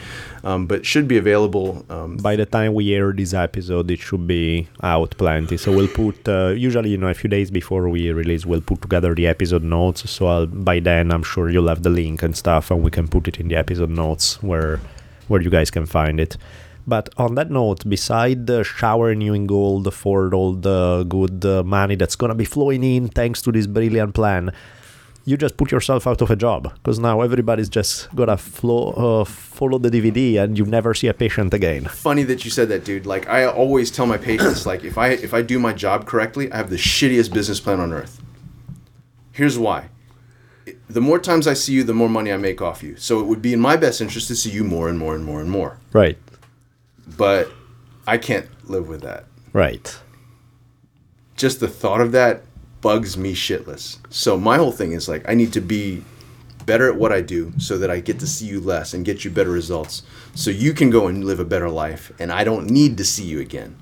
um, 0.46 0.66
but 0.66 0.86
should 0.86 1.08
be 1.10 1.18
available. 1.18 1.86
Um, 1.90 2.16
By 2.18 2.38
the 2.38 2.46
time 2.46 2.74
we 2.74 2.94
air 2.94 3.12
this 3.12 3.34
episode, 3.34 3.92
it 3.92 4.00
should 4.00 4.26
be 4.26 4.70
out 4.82 5.12
plenty. 5.18 5.58
So 5.58 5.76
we'll 5.76 5.90
put 5.90 6.28
uh, 6.28 6.50
usually 6.50 6.92
you 6.92 6.98
know 6.98 7.10
a 7.10 7.14
few 7.14 7.30
days 7.30 7.52
before 7.52 7.90
we 7.90 8.12
release, 8.12 8.46
we'll 8.46 8.62
put 8.62 8.82
together 8.82 9.14
the 9.14 9.28
episode 9.28 9.64
notes. 9.64 10.10
So 10.10 10.28
I'll, 10.28 10.48
by 10.48 10.80
then, 10.80 11.12
I'm 11.12 11.24
sure 11.24 11.50
you'll 11.50 11.68
have 11.68 11.84
the 11.84 11.90
link 11.90 12.24
and 12.24 12.36
stuff, 12.36 12.72
and 12.72 12.82
we 12.82 12.90
can 12.90 13.10
put 13.10 13.28
it 13.28 13.40
in 13.42 13.50
the 13.50 13.56
episode 13.56 13.90
notes 13.90 14.42
where 14.42 14.80
where 15.28 15.42
you 15.42 15.50
guys 15.50 15.70
can 15.70 15.86
find 15.86 16.20
it. 16.22 16.38
But 16.88 17.10
on 17.18 17.36
that 17.36 17.52
note, 17.52 17.88
beside 17.88 18.48
the 18.48 18.64
showering 18.64 19.20
you 19.20 19.34
in 19.34 19.46
gold 19.46 19.94
for 19.94 20.34
all 20.34 20.54
the 20.54 21.06
good 21.10 21.44
uh, 21.44 21.62
money 21.64 21.96
that's 21.96 22.16
gonna 22.16 22.34
be 22.36 22.46
flowing 22.46 22.82
in 22.86 23.10
thanks 23.10 23.42
to 23.42 23.52
this 23.52 23.68
brilliant 23.68 24.14
plan, 24.16 24.54
you 25.28 25.36
just 25.36 25.58
put 25.58 25.72
yourself 25.74 26.08
out 26.08 26.22
of 26.22 26.32
a 26.32 26.38
job 26.38 26.74
because 26.76 27.00
now 27.00 27.20
everybody's 27.20 27.68
just 27.68 28.08
gonna 28.16 28.38
flow, 28.38 28.94
uh, 28.94 29.26
follow 29.26 29.78
the 29.78 29.90
DVD 29.90 30.42
and 30.42 30.58
you 30.58 30.66
never 30.66 30.94
see 30.94 31.08
a 31.08 31.14
patient 31.14 31.54
again. 31.54 31.84
funny 31.84 32.24
that 32.24 32.46
you 32.46 32.50
said 32.50 32.70
that, 32.70 32.86
dude. 32.86 33.06
Like 33.06 33.28
I 33.28 33.44
always 33.44 33.92
tell 33.92 34.06
my 34.06 34.18
patients, 34.18 34.66
like 34.66 34.86
if 34.86 34.98
I 34.98 35.10
if 35.10 35.34
I 35.34 35.42
do 35.42 35.60
my 35.60 35.74
job 35.74 36.06
correctly, 36.06 36.50
I 36.50 36.56
have 36.56 36.70
the 36.70 36.78
shittiest 36.78 37.34
business 37.34 37.60
plan 37.60 37.82
on 37.82 37.92
earth. 37.92 38.22
Here's 39.34 39.60
why. 39.60 39.90
The 40.90 41.02
more 41.02 41.20
times 41.20 41.46
I 41.46 41.56
see 41.56 41.74
you, 41.74 41.84
the 41.84 41.94
more 41.94 42.10
money 42.10 42.32
I 42.32 42.38
make 42.38 42.62
off 42.62 42.82
you. 42.82 42.96
So 42.96 43.20
it 43.20 43.26
would 43.26 43.42
be 43.42 43.52
in 43.52 43.60
my 43.60 43.76
best 43.76 44.00
interest 44.00 44.30
to 44.30 44.36
see 44.36 44.52
you 44.52 44.64
more 44.64 44.88
and 44.88 44.98
more 44.98 45.14
and 45.14 45.26
more 45.26 45.42
and 45.42 45.52
more. 45.52 45.78
Right. 45.92 46.18
But 47.18 47.52
I 48.08 48.18
can't 48.18 48.48
live 48.70 48.88
with 48.88 49.02
that. 49.02 49.26
Right. 49.52 50.00
Just 51.36 51.60
the 51.60 51.68
thought 51.68 52.00
of 52.00 52.14
that 52.14 52.44
bugs 52.88 53.18
me 53.18 53.34
shitless. 53.34 53.98
So 54.10 54.38
my 54.38 54.56
whole 54.56 54.72
thing 54.72 54.94
is 54.94 55.10
like 55.10 55.28
I 55.28 55.34
need 55.34 55.52
to 55.52 55.60
be 55.60 56.06
better 56.66 56.90
at 56.90 56.96
what 56.96 57.12
I 57.12 57.20
do 57.20 57.52
so 57.58 57.78
that 57.80 57.92
I 57.92 58.00
get 58.00 58.18
to 58.20 58.28
see 58.28 58.46
you 58.46 58.62
less 58.62 58.94
and 58.94 59.04
get 59.04 59.26
you 59.26 59.30
better 59.30 59.52
results. 59.52 60.04
So 60.36 60.52
you 60.52 60.72
can 60.74 60.90
go 60.90 61.08
and 61.08 61.26
live 61.26 61.42
a 61.42 61.44
better 61.44 61.70
life 61.70 62.14
and 62.18 62.32
I 62.32 62.46
don't 62.46 62.70
need 62.70 62.98
to 63.00 63.04
see 63.04 63.26
you 63.26 63.42
again. 63.42 63.76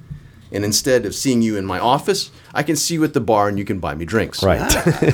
And 0.51 0.65
instead 0.65 1.05
of 1.05 1.13
seeing 1.13 1.43
you 1.43 1.55
in 1.55 1.67
my 1.67 1.77
office, 1.77 2.31
I 2.51 2.63
can 2.63 2.75
see 2.75 2.95
you 2.95 3.03
at 3.03 3.13
the 3.13 3.21
bar 3.21 3.47
and 3.47 3.59
you 3.59 3.65
can 3.65 3.79
buy 3.79 3.93
me 3.93 4.05
drinks. 4.05 4.41
Right. 4.41 4.59
Ah. 4.59 5.13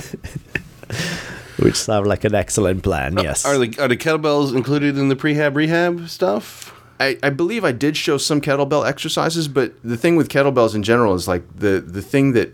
Which 1.60 1.76
sounds 1.76 2.08
like 2.08 2.24
an 2.24 2.34
excellent 2.34 2.84
plan. 2.84 3.18
Yes. 3.18 3.46
Are 3.46 3.58
the 3.58 3.78
are 3.78 3.90
the 3.90 3.98
kettlebells 3.98 4.56
included 4.56 4.98
in 4.98 5.10
the 5.10 5.18
prehab 5.18 5.56
rehab 5.56 6.08
stuff? 6.08 6.74
I, 6.98 7.18
I 7.22 7.30
believe 7.30 7.66
I 7.66 7.74
did 7.74 7.98
show 7.98 8.18
some 8.18 8.40
kettlebell 8.40 8.88
exercises, 8.88 9.50
but 9.50 9.74
the 9.84 9.98
thing 9.98 10.16
with 10.16 10.30
kettlebells 10.30 10.76
in 10.76 10.84
general 10.84 11.14
is 11.14 11.28
like 11.28 11.44
the 11.54 11.82
the 11.82 12.02
thing 12.02 12.32
that 12.34 12.54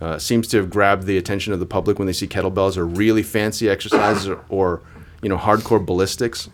uh, 0.00 0.18
seems 0.18 0.46
to 0.48 0.58
have 0.58 0.70
grabbed 0.70 1.04
the 1.04 1.16
attention 1.16 1.52
of 1.52 1.60
the 1.60 1.66
public 1.66 1.98
when 1.98 2.06
they 2.06 2.12
see 2.12 2.26
kettlebells 2.26 2.76
or 2.76 2.86
really 2.86 3.22
fancy 3.22 3.68
exercises 3.68 4.28
or, 4.28 4.44
or 4.48 4.82
you 5.22 5.28
know 5.28 5.38
hardcore 5.38 5.84
ballistics. 5.84 6.50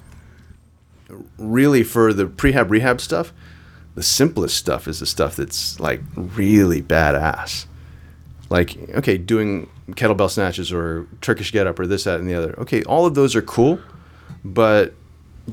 Really, 1.36 1.82
for 1.82 2.12
the 2.12 2.24
prehab 2.24 2.70
rehab 2.70 3.00
stuff, 3.00 3.32
the 3.94 4.02
simplest 4.02 4.56
stuff 4.56 4.86
is 4.88 5.00
the 5.00 5.06
stuff 5.06 5.36
that's 5.36 5.78
like 5.80 6.00
really 6.16 6.80
badass. 6.80 7.66
Like 8.48 8.76
okay, 8.90 9.18
doing 9.18 9.68
kettlebell 9.90 10.30
snatches 10.30 10.72
or 10.72 11.06
Turkish 11.20 11.52
get 11.52 11.66
up 11.66 11.78
or 11.78 11.86
this 11.86 12.04
that 12.04 12.20
and 12.20 12.28
the 12.28 12.34
other. 12.34 12.54
Okay, 12.60 12.82
all 12.84 13.06
of 13.06 13.14
those 13.14 13.34
are 13.34 13.42
cool, 13.42 13.80
but 14.44 14.94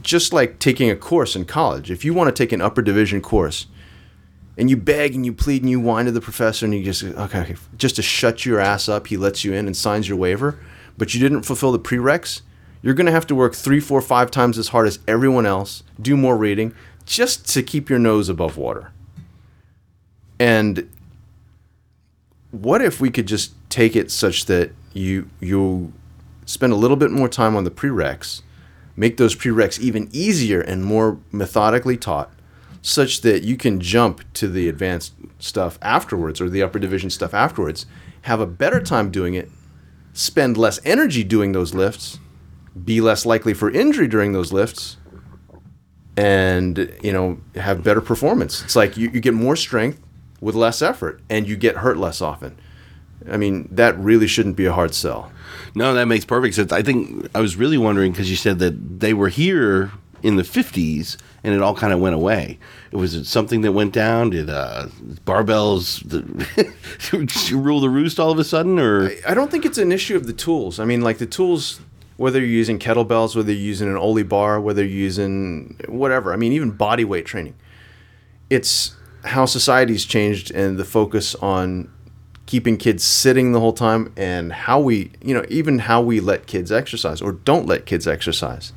just 0.01 0.31
like 0.31 0.59
taking 0.59 0.91
a 0.91 0.95
course 0.95 1.35
in 1.35 1.45
college. 1.45 1.89
If 1.89 2.05
you 2.05 2.13
want 2.13 2.33
to 2.33 2.43
take 2.43 2.51
an 2.51 2.61
upper 2.61 2.83
division 2.83 3.21
course 3.21 3.65
and 4.59 4.69
you 4.69 4.75
beg 4.75 5.15
and 5.15 5.25
you 5.25 5.31
plead 5.31 5.61
and 5.61 5.71
you 5.71 5.79
whine 5.79 6.03
to 6.03 6.11
the 6.11 6.19
professor 6.19 6.65
and 6.65 6.75
you 6.75 6.83
just, 6.83 7.01
okay, 7.01 7.39
okay, 7.39 7.55
just 7.77 7.95
to 7.95 8.01
shut 8.01 8.45
your 8.45 8.59
ass 8.59 8.89
up, 8.89 9.07
he 9.07 9.15
lets 9.15 9.45
you 9.45 9.53
in 9.53 9.65
and 9.65 9.75
signs 9.75 10.09
your 10.09 10.17
waiver, 10.17 10.59
but 10.97 11.13
you 11.13 11.19
didn't 11.21 11.43
fulfill 11.43 11.71
the 11.71 11.79
prereqs, 11.79 12.41
you're 12.81 12.93
going 12.93 13.05
to 13.05 13.11
have 13.13 13.25
to 13.27 13.35
work 13.35 13.55
three, 13.55 13.79
four, 13.79 14.01
five 14.01 14.29
times 14.29 14.57
as 14.57 14.67
hard 14.67 14.85
as 14.85 14.99
everyone 15.07 15.45
else, 15.45 15.83
do 15.99 16.17
more 16.17 16.35
reading, 16.35 16.75
just 17.05 17.47
to 17.53 17.63
keep 17.63 17.89
your 17.89 17.99
nose 17.99 18.27
above 18.27 18.57
water. 18.57 18.91
And 20.37 20.89
what 22.51 22.81
if 22.81 22.99
we 22.99 23.09
could 23.09 23.27
just 23.27 23.53
take 23.69 23.95
it 23.95 24.11
such 24.11 24.45
that 24.45 24.71
you 24.91 25.29
you 25.39 25.93
spend 26.45 26.73
a 26.73 26.75
little 26.75 26.97
bit 26.97 27.11
more 27.11 27.29
time 27.29 27.55
on 27.55 27.63
the 27.63 27.71
prereqs, 27.71 28.41
make 28.97 29.15
those 29.15 29.35
prereqs 29.35 29.79
even 29.79 30.09
easier 30.11 30.59
and 30.59 30.83
more 30.83 31.17
methodically 31.31 31.95
taught, 31.95 32.31
such 32.81 33.21
that 33.21 33.43
you 33.43 33.57
can 33.57 33.79
jump 33.79 34.21
to 34.33 34.47
the 34.47 34.69
advanced 34.69 35.13
stuff 35.37 35.77
afterwards 35.81 36.39
or 36.39 36.49
the 36.49 36.63
upper 36.63 36.79
division 36.79 37.09
stuff 37.09 37.33
afterwards, 37.33 37.85
have 38.23 38.39
a 38.39 38.45
better 38.45 38.81
time 38.81 39.11
doing 39.11 39.33
it, 39.33 39.49
spend 40.13 40.57
less 40.57 40.79
energy 40.85 41.23
doing 41.23 41.51
those 41.51 41.73
lifts, 41.73 42.19
be 42.85 43.01
less 43.01 43.25
likely 43.25 43.53
for 43.53 43.69
injury 43.69 44.07
during 44.07 44.31
those 44.31 44.53
lifts, 44.53 44.97
and 46.15 46.93
you 47.01 47.13
know 47.13 47.39
have 47.55 47.83
better 47.83 48.01
performance. 48.01 48.63
It's 48.63 48.75
like 48.75 48.97
you, 48.97 49.09
you 49.09 49.19
get 49.19 49.33
more 49.33 49.55
strength 49.55 50.01
with 50.41 50.55
less 50.55 50.81
effort 50.81 51.21
and 51.29 51.47
you 51.47 51.55
get 51.55 51.77
hurt 51.77 51.97
less 51.97 52.21
often. 52.21 52.57
I 53.29 53.37
mean, 53.37 53.67
that 53.71 53.97
really 53.99 54.27
shouldn't 54.27 54.55
be 54.55 54.65
a 54.65 54.73
hard 54.73 54.93
sell. 54.93 55.31
No, 55.75 55.93
that 55.93 56.05
makes 56.05 56.25
perfect 56.25 56.55
sense. 56.55 56.71
I 56.71 56.81
think 56.81 57.29
I 57.35 57.41
was 57.41 57.55
really 57.55 57.77
wondering 57.77 58.11
because 58.11 58.29
you 58.29 58.37
said 58.37 58.59
that 58.59 58.99
they 58.99 59.13
were 59.13 59.29
here 59.29 59.91
in 60.23 60.35
the 60.35 60.43
50s 60.43 61.17
and 61.43 61.53
it 61.53 61.61
all 61.61 61.75
kind 61.75 61.93
of 61.93 61.99
went 61.99 62.15
away. 62.15 62.59
It 62.91 62.97
was 62.97 63.27
something 63.27 63.61
that 63.61 63.71
went 63.71 63.93
down? 63.93 64.31
Did 64.31 64.49
uh, 64.49 64.87
barbells 65.25 66.03
the, 66.07 67.55
rule 67.57 67.79
the 67.79 67.89
roost 67.89 68.19
all 68.19 68.31
of 68.31 68.39
a 68.39 68.43
sudden? 68.43 68.79
Or 68.79 69.11
I 69.27 69.33
don't 69.33 69.51
think 69.51 69.65
it's 69.65 69.77
an 69.77 69.91
issue 69.91 70.15
of 70.15 70.27
the 70.27 70.33
tools. 70.33 70.79
I 70.79 70.85
mean, 70.85 71.01
like 71.01 71.17
the 71.17 71.25
tools, 71.25 71.79
whether 72.17 72.39
you're 72.39 72.49
using 72.49 72.79
kettlebells, 72.79 73.35
whether 73.35 73.51
you're 73.51 73.61
using 73.61 73.89
an 73.89 73.97
Oli 73.97 74.23
bar, 74.23 74.59
whether 74.59 74.83
you're 74.83 74.91
using 74.91 75.79
whatever. 75.87 76.33
I 76.33 76.35
mean, 76.35 76.51
even 76.53 76.71
body 76.71 77.05
weight 77.05 77.25
training. 77.25 77.55
It's 78.49 78.95
how 79.25 79.45
society's 79.45 80.05
changed 80.05 80.51
and 80.51 80.77
the 80.77 80.85
focus 80.85 81.35
on 81.35 81.91
keeping 82.45 82.77
kids 82.77 83.03
sitting 83.03 83.51
the 83.51 83.59
whole 83.59 83.73
time 83.73 84.11
and 84.17 84.51
how 84.51 84.79
we, 84.79 85.11
you 85.21 85.35
know, 85.35 85.45
even 85.49 85.77
how 85.77 86.01
we 86.01 86.19
let 86.19 86.47
kids 86.47 86.71
exercise 86.71 87.21
or 87.21 87.31
don't 87.31 87.67
let 87.67 87.85
kids 87.85 88.07
exercise. 88.07 88.73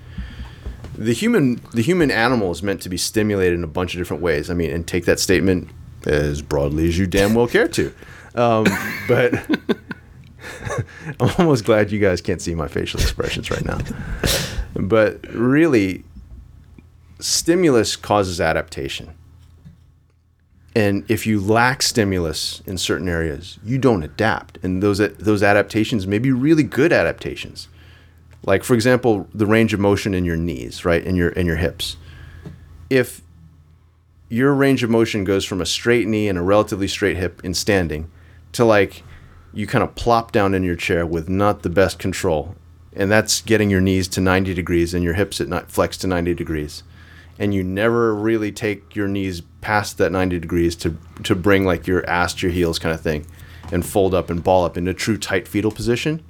The 0.97 1.13
human 1.13 1.61
the 1.73 1.83
human 1.83 2.11
animal 2.11 2.51
is 2.51 2.63
meant 2.63 2.83
to 2.83 2.89
be 2.89 2.97
stimulated 2.97 3.59
in 3.59 3.65
a 3.65 3.69
bunch 3.69 3.95
of 3.95 3.99
different 3.99 4.23
ways. 4.23 4.51
I 4.51 4.55
mean, 4.55 4.71
and 4.71 4.87
take 4.87 5.05
that 5.07 5.19
statement 5.21 5.71
as 6.07 6.43
broadly 6.43 6.89
as 6.89 6.99
you 6.99 7.07
damn 7.07 7.35
well 7.35 7.47
care 7.47 7.69
to. 7.69 7.95
Um, 8.35 8.67
but 9.09 9.35
I'm 11.21 11.31
almost 11.39 11.65
glad 11.65 11.91
you 11.91 11.99
guys 11.99 12.21
can't 12.21 12.41
see 12.41 12.55
my 12.55 12.69
facial 12.69 13.01
expressions 13.01 13.51
right 13.51 13.65
now. 13.65 13.79
But 14.75 15.27
really, 15.33 16.05
stimulus 17.21 17.97
causes 17.97 18.41
adaptation. 18.41 19.15
And 20.75 21.09
if 21.11 21.27
you 21.27 21.39
lack 21.41 21.83
stimulus 21.83 22.63
in 22.67 22.79
certain 22.79 23.09
areas, 23.09 23.59
you 23.63 23.79
don't 23.79 24.03
adapt. 24.03 24.59
And 24.63 24.83
those 24.83 24.99
those 24.99 25.43
adaptations 25.43 26.07
may 26.07 26.19
be 26.19 26.33
really 26.33 26.63
good 26.63 26.93
adaptations. 26.93 27.69
Like 28.45 28.65
for 28.65 28.75
example, 28.75 29.29
the 29.33 29.47
range 29.47 29.73
of 29.73 29.81
motion 29.81 30.15
in 30.15 30.25
your 30.25 30.37
knees, 30.37 30.85
right? 30.85 31.03
In 31.03 31.17
your 31.17 31.29
in 31.31 31.47
your 31.47 31.57
hips. 31.57 31.97
If 32.91 33.23
your 34.29 34.55
range 34.55 34.83
of 34.83 34.91
motion 34.91 35.25
goes 35.25 35.45
from 35.45 35.61
a 35.61 35.67
straight 35.67 36.09
knee 36.09 36.29
and 36.29 36.39
a 36.39 36.43
relatively 36.43 36.89
straight 36.89 37.17
hip 37.17 37.41
in 37.45 37.53
standing 37.53 38.11
to 38.53 38.65
like 38.65 39.03
you 39.53 39.67
kind 39.67 39.85
of 39.85 39.95
plop 39.95 40.33
down 40.33 40.55
in 40.55 40.63
your 40.63 40.77
chair 40.77 41.05
with 41.05 41.29
not 41.29 41.63
the 41.63 41.71
best 41.71 41.99
control. 41.99 42.55
And 42.95 43.11
that's 43.11 43.41
getting 43.41 43.71
your 43.71 43.81
knees 43.81 44.09
to 44.09 44.21
90 44.21 44.55
degrees 44.55 44.95
and 44.95 45.05
your 45.05 45.15
hips 45.15 45.41
at 45.41 45.49
not 45.49 45.71
flex 45.71 45.97
to 45.99 46.07
90 46.07 46.35
degrees. 46.35 46.83
And 47.39 47.55
you 47.55 47.63
never 47.63 48.15
really 48.15 48.53
take 48.53 48.95
your 48.95 49.09
knees 49.09 49.43
past 49.61 49.99
that 49.99 50.13
90 50.13 50.39
degrees 50.39 50.77
to, 50.77 50.97
to 51.25 51.35
bring 51.35 51.65
like 51.65 51.87
your 51.87 52.09
ass 52.09 52.35
to 52.35 52.47
your 52.47 52.53
heels 52.53 52.79
kind 52.79 52.95
of 52.95 53.01
thing 53.01 53.27
and 53.71 53.85
fold 53.85 54.15
up 54.15 54.31
and 54.31 54.43
ball 54.43 54.65
up 54.65 54.77
in 54.77 54.89
a 54.89 54.95
true 54.95 55.17
tight 55.17 55.49
fetal 55.49 55.71
position. 55.71 56.23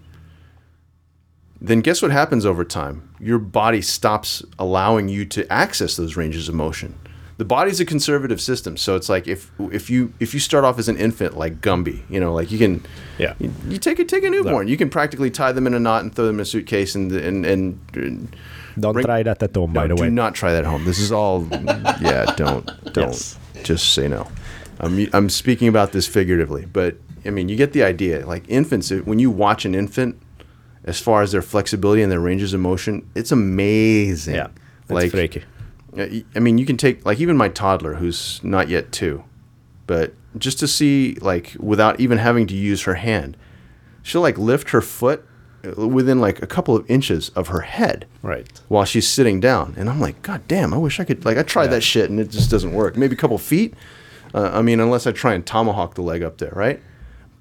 Then 1.64 1.80
guess 1.80 2.02
what 2.02 2.10
happens 2.10 2.44
over 2.44 2.64
time? 2.64 3.08
Your 3.20 3.38
body 3.38 3.82
stops 3.82 4.42
allowing 4.58 5.08
you 5.08 5.24
to 5.26 5.50
access 5.52 5.96
those 5.96 6.16
ranges 6.16 6.48
of 6.48 6.54
motion 6.54 6.94
the 7.38 7.46
body's 7.46 7.80
a 7.80 7.84
conservative 7.84 8.40
system, 8.40 8.76
so 8.76 8.94
it's 8.94 9.08
like 9.08 9.26
if 9.26 9.50
if 9.72 9.90
you 9.90 10.12
if 10.20 10.32
you 10.34 10.38
start 10.38 10.64
off 10.64 10.78
as 10.78 10.88
an 10.88 10.96
infant 10.96 11.36
like 11.36 11.60
Gumby, 11.60 12.02
you 12.08 12.20
know, 12.20 12.32
like 12.32 12.52
you 12.52 12.58
can 12.58 12.84
Yeah. 13.18 13.34
you, 13.40 13.50
you 13.68 13.78
take 13.78 13.98
a 13.98 14.04
take 14.04 14.22
a 14.22 14.30
newborn, 14.30 14.68
you 14.68 14.76
can 14.76 14.88
practically 14.90 15.28
tie 15.30 15.50
them 15.50 15.66
in 15.66 15.74
a 15.74 15.80
knot 15.80 16.02
and 16.02 16.14
throw 16.14 16.26
them 16.26 16.36
in 16.36 16.40
a 16.42 16.44
suitcase 16.44 16.94
and 16.94 17.10
and 17.10 17.44
and. 17.46 17.80
and 17.96 18.36
Don't 18.78 18.92
bring- 18.92 19.06
try 19.06 19.22
that 19.24 19.42
at 19.42 19.56
home, 19.56 19.72
by 19.72 19.86
no, 19.88 19.88
the 19.88 19.94
do 19.96 20.02
way. 20.02 20.10
not 20.10 20.34
try 20.36 20.52
that 20.52 20.60
at 20.64 20.70
home. 20.70 20.84
This 20.84 21.00
is 21.00 21.10
all, 21.10 21.48
yeah. 21.52 22.32
Don't 22.36 22.64
don't 22.92 23.12
Yes. 23.12 23.38
just 23.64 23.92
say 23.94 24.06
no. 24.06 24.28
I'm 24.78 25.08
I'm 25.12 25.28
speaking 25.30 25.66
about 25.68 25.90
this 25.92 26.06
figuratively, 26.06 26.66
but 26.66 26.96
I 27.24 27.30
mean 27.30 27.48
you 27.48 27.56
get 27.56 27.72
the 27.72 27.82
idea. 27.82 28.24
Like 28.26 28.44
infants, 28.48 28.90
when 28.90 29.18
you 29.18 29.30
watch 29.32 29.64
an 29.64 29.74
infant, 29.74 30.16
as 30.84 30.98
far 31.00 31.22
as 31.22 31.32
their 31.32 31.42
flexibility 31.42 32.02
and 32.02 32.10
their 32.10 32.20
ranges 32.20 32.52
of 32.54 32.60
motion, 32.60 33.08
it's 33.14 33.30
amazing. 33.32 34.34
Yeah, 34.34 34.48
that's 34.86 34.90
like 35.04 35.10
freaky. 35.10 35.42
uh, 35.96 36.06
I 36.34 36.38
mean, 36.40 36.58
you 36.58 36.66
can 36.66 36.76
take 36.76 37.04
like 37.04 37.20
even 37.20 37.36
my 37.36 37.48
toddler 37.48 37.94
who's 37.94 38.40
not 38.42 38.68
yet 38.68 38.92
two, 38.92 39.24
but 39.86 40.14
just 40.38 40.58
to 40.60 40.66
see 40.68 41.16
like 41.20 41.54
without 41.58 42.00
even 42.00 42.18
having 42.18 42.46
to 42.48 42.54
use 42.54 42.82
her 42.82 42.94
hand, 42.94 43.36
she'll 44.02 44.22
like 44.22 44.38
lift 44.38 44.70
her 44.70 44.80
foot 44.80 45.24
uh, 45.64 45.86
within 45.86 46.20
like 46.20 46.42
a 46.42 46.46
couple 46.46 46.74
of 46.74 46.90
inches 46.90 47.28
of 47.30 47.48
her 47.48 47.60
head 47.60 48.06
Right. 48.22 48.48
while 48.68 48.84
she's 48.84 49.06
sitting 49.08 49.38
down, 49.40 49.74
and 49.76 49.88
I'm 49.90 50.00
like, 50.00 50.22
God 50.22 50.42
damn, 50.48 50.72
I 50.74 50.78
wish 50.78 50.98
I 50.98 51.04
could. 51.04 51.24
Like, 51.24 51.38
I 51.38 51.42
tried 51.42 51.68
that 51.68 51.82
shit 51.82 52.10
and 52.10 52.18
it 52.18 52.30
just 52.30 52.50
doesn't 52.50 52.72
work. 52.72 52.96
Maybe 52.96 53.14
a 53.14 53.18
couple 53.18 53.38
feet. 53.38 53.74
Uh, 54.34 54.50
I 54.54 54.62
mean, 54.62 54.80
unless 54.80 55.06
I 55.06 55.12
try 55.12 55.34
and 55.34 55.44
tomahawk 55.46 55.94
the 55.94 56.02
leg 56.02 56.22
up 56.22 56.38
there, 56.38 56.52
right? 56.56 56.80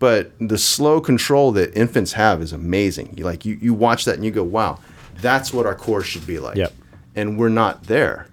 But 0.01 0.31
the 0.39 0.57
slow 0.57 0.99
control 0.99 1.51
that 1.51 1.77
infants 1.77 2.13
have 2.13 2.41
is 2.41 2.53
amazing. 2.53 3.13
You 3.15 3.23
like 3.23 3.45
you 3.45 3.59
you 3.61 3.71
watch 3.75 4.05
that 4.05 4.15
and 4.15 4.25
you 4.25 4.31
go, 4.31 4.41
wow, 4.41 4.79
that's 5.17 5.53
what 5.53 5.67
our 5.67 5.75
core 5.75 6.01
should 6.01 6.25
be 6.25 6.39
like. 6.39 6.57
Yep. 6.57 6.73
And 7.15 7.37
we're 7.37 7.49
not 7.49 7.83
there. 7.83 8.25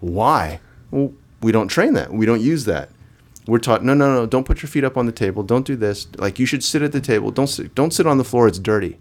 Why? 0.00 0.60
Well, 0.90 1.14
we 1.40 1.52
don't 1.52 1.68
train 1.68 1.94
that. 1.94 2.12
We 2.12 2.26
don't 2.26 2.42
use 2.42 2.66
that. 2.66 2.90
We're 3.46 3.60
taught, 3.60 3.82
no, 3.82 3.94
no, 3.94 4.12
no, 4.14 4.26
don't 4.26 4.44
put 4.44 4.60
your 4.60 4.68
feet 4.68 4.84
up 4.84 4.98
on 4.98 5.06
the 5.06 5.12
table. 5.12 5.42
Don't 5.42 5.64
do 5.64 5.74
this. 5.74 6.06
Like 6.18 6.38
you 6.38 6.44
should 6.44 6.62
sit 6.62 6.82
at 6.82 6.92
the 6.92 7.00
table. 7.00 7.30
Don't 7.30 7.46
sit, 7.46 7.74
don't 7.74 7.94
sit 7.94 8.06
on 8.06 8.18
the 8.18 8.24
floor. 8.24 8.46
It's 8.46 8.58
dirty. 8.58 8.98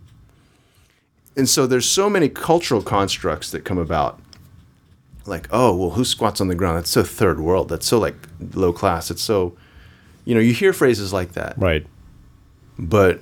And 1.36 1.50
so 1.50 1.68
there's 1.68 1.86
so 1.86 2.10
many 2.10 2.30
cultural 2.30 2.82
constructs 2.82 3.52
that 3.52 3.66
come 3.66 3.78
about. 3.78 4.22
Like, 5.26 5.50
oh, 5.52 5.76
well, 5.76 5.90
who 5.90 6.06
squats 6.06 6.40
on 6.40 6.48
the 6.48 6.56
ground? 6.56 6.78
That's 6.78 6.90
so 6.90 7.04
third 7.04 7.42
world. 7.42 7.68
That's 7.68 7.86
so 7.86 8.00
like 8.00 8.16
low 8.54 8.72
class. 8.72 9.12
It's 9.12 9.22
so, 9.22 9.58
you 10.26 10.34
know, 10.36 10.42
you 10.42 10.54
hear 10.54 10.74
phrases 10.74 11.14
like 11.14 11.34
that. 11.34 11.58
Right. 11.58 11.86
But 12.78 13.22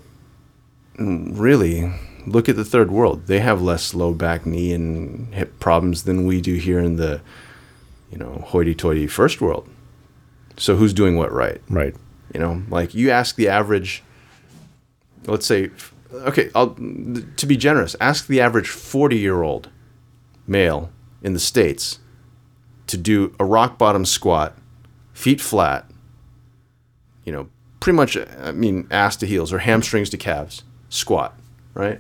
mm, 0.97 1.31
really, 1.37 1.93
look 2.25 2.49
at 2.49 2.55
the 2.55 2.65
third 2.65 2.91
world. 2.91 3.27
They 3.27 3.39
have 3.39 3.61
less 3.61 3.93
low 3.93 4.13
back, 4.13 4.45
knee, 4.45 4.73
and 4.73 5.33
hip 5.33 5.59
problems 5.59 6.03
than 6.03 6.25
we 6.25 6.41
do 6.41 6.55
here 6.55 6.79
in 6.79 6.97
the, 6.97 7.21
you 8.11 8.17
know, 8.17 8.43
hoity-toity 8.47 9.07
first 9.07 9.41
world. 9.41 9.67
So 10.57 10.75
who's 10.75 10.93
doing 10.93 11.17
what 11.17 11.31
right? 11.31 11.61
Right. 11.69 11.95
You 12.33 12.39
know, 12.39 12.63
like 12.69 12.93
you 12.93 13.09
ask 13.09 13.35
the 13.35 13.49
average, 13.49 14.03
let's 15.25 15.45
say, 15.45 15.71
okay, 16.13 16.49
I'll, 16.53 16.75
to 16.75 17.45
be 17.45 17.57
generous, 17.57 17.95
ask 17.99 18.27
the 18.27 18.39
average 18.39 18.69
40 18.69 19.17
year 19.17 19.41
old 19.41 19.69
male 20.47 20.91
in 21.21 21.33
the 21.33 21.39
States 21.39 21.99
to 22.87 22.97
do 22.97 23.35
a 23.39 23.45
rock 23.45 23.77
bottom 23.77 24.05
squat, 24.05 24.57
feet 25.13 25.41
flat, 25.41 25.90
you 27.26 27.32
know, 27.32 27.47
pretty 27.80 27.95
much, 27.95 28.17
I 28.41 28.51
mean, 28.51 28.88
ass 28.91 29.15
to 29.17 29.26
heels 29.26 29.51
or 29.53 29.59
hamstrings 29.59 30.09
to 30.11 30.17
calves, 30.17 30.63
squat, 30.89 31.38
right? 31.74 31.99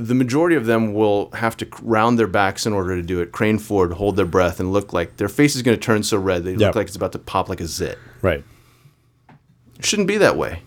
The 0.00 0.14
majority 0.14 0.54
of 0.54 0.66
them 0.66 0.94
will 0.94 1.30
have 1.32 1.56
to 1.56 1.66
round 1.82 2.18
their 2.20 2.28
backs 2.28 2.66
in 2.66 2.72
order 2.72 2.94
to 2.94 3.02
do 3.02 3.20
it, 3.20 3.32
crane 3.32 3.58
forward, 3.58 3.94
hold 3.94 4.14
their 4.16 4.26
breath, 4.26 4.60
and 4.60 4.72
look 4.72 4.92
like 4.92 5.16
their 5.16 5.28
face 5.28 5.56
is 5.56 5.62
going 5.62 5.76
to 5.76 5.80
turn 5.82 6.02
so 6.04 6.18
red 6.18 6.44
they 6.44 6.52
Yep. 6.52 6.60
look 6.60 6.74
like 6.76 6.86
it's 6.86 6.94
about 6.96 7.12
to 7.12 7.18
pop 7.18 7.48
like 7.48 7.60
a 7.60 7.66
zit. 7.66 7.98
Right. 8.22 8.44
It 9.78 9.84
shouldn't 9.84 10.06
be 10.08 10.16
that 10.18 10.36
way. 10.36 10.62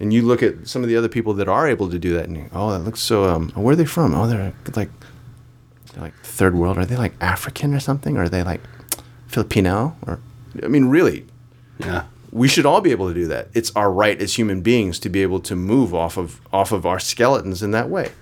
And 0.00 0.12
you 0.12 0.22
look 0.22 0.42
at 0.42 0.66
some 0.68 0.82
of 0.82 0.88
the 0.88 0.96
other 0.96 1.08
people 1.08 1.34
that 1.34 1.48
are 1.48 1.66
able 1.68 1.90
to 1.90 1.98
do 1.98 2.14
that, 2.14 2.24
and 2.28 2.36
you, 2.36 2.50
oh, 2.52 2.70
that 2.70 2.80
looks 2.80 3.00
so. 3.00 3.24
Um, 3.24 3.50
where 3.50 3.72
are 3.72 3.76
they 3.76 3.84
from? 3.86 4.14
Oh, 4.14 4.26
they're 4.26 4.52
like, 4.74 4.90
they're 5.92 6.02
like 6.02 6.14
third 6.22 6.54
world. 6.54 6.76
Are 6.78 6.84
they 6.84 6.96
like 6.96 7.14
African 7.20 7.72
or 7.74 7.80
something? 7.80 8.16
Or 8.18 8.24
are 8.24 8.28
they 8.28 8.42
like 8.42 8.60
Filipino? 9.26 9.96
Or 10.06 10.20
I 10.62 10.68
mean, 10.68 10.86
really, 10.86 11.26
Yeah. 11.78 12.04
We 12.30 12.48
should 12.48 12.66
all 12.66 12.80
be 12.80 12.90
able 12.90 13.08
to 13.08 13.14
do 13.14 13.26
that. 13.28 13.48
It's 13.54 13.70
our 13.76 13.90
right 13.90 14.20
as 14.20 14.36
human 14.36 14.60
beings 14.60 14.98
to 15.00 15.08
be 15.08 15.22
able 15.22 15.40
to 15.40 15.56
move 15.56 15.94
off 15.94 16.16
of 16.16 16.40
off 16.52 16.72
of 16.72 16.86
our 16.86 16.98
skeletons 16.98 17.62
in 17.62 17.70
that 17.72 17.88
way. 17.88 18.12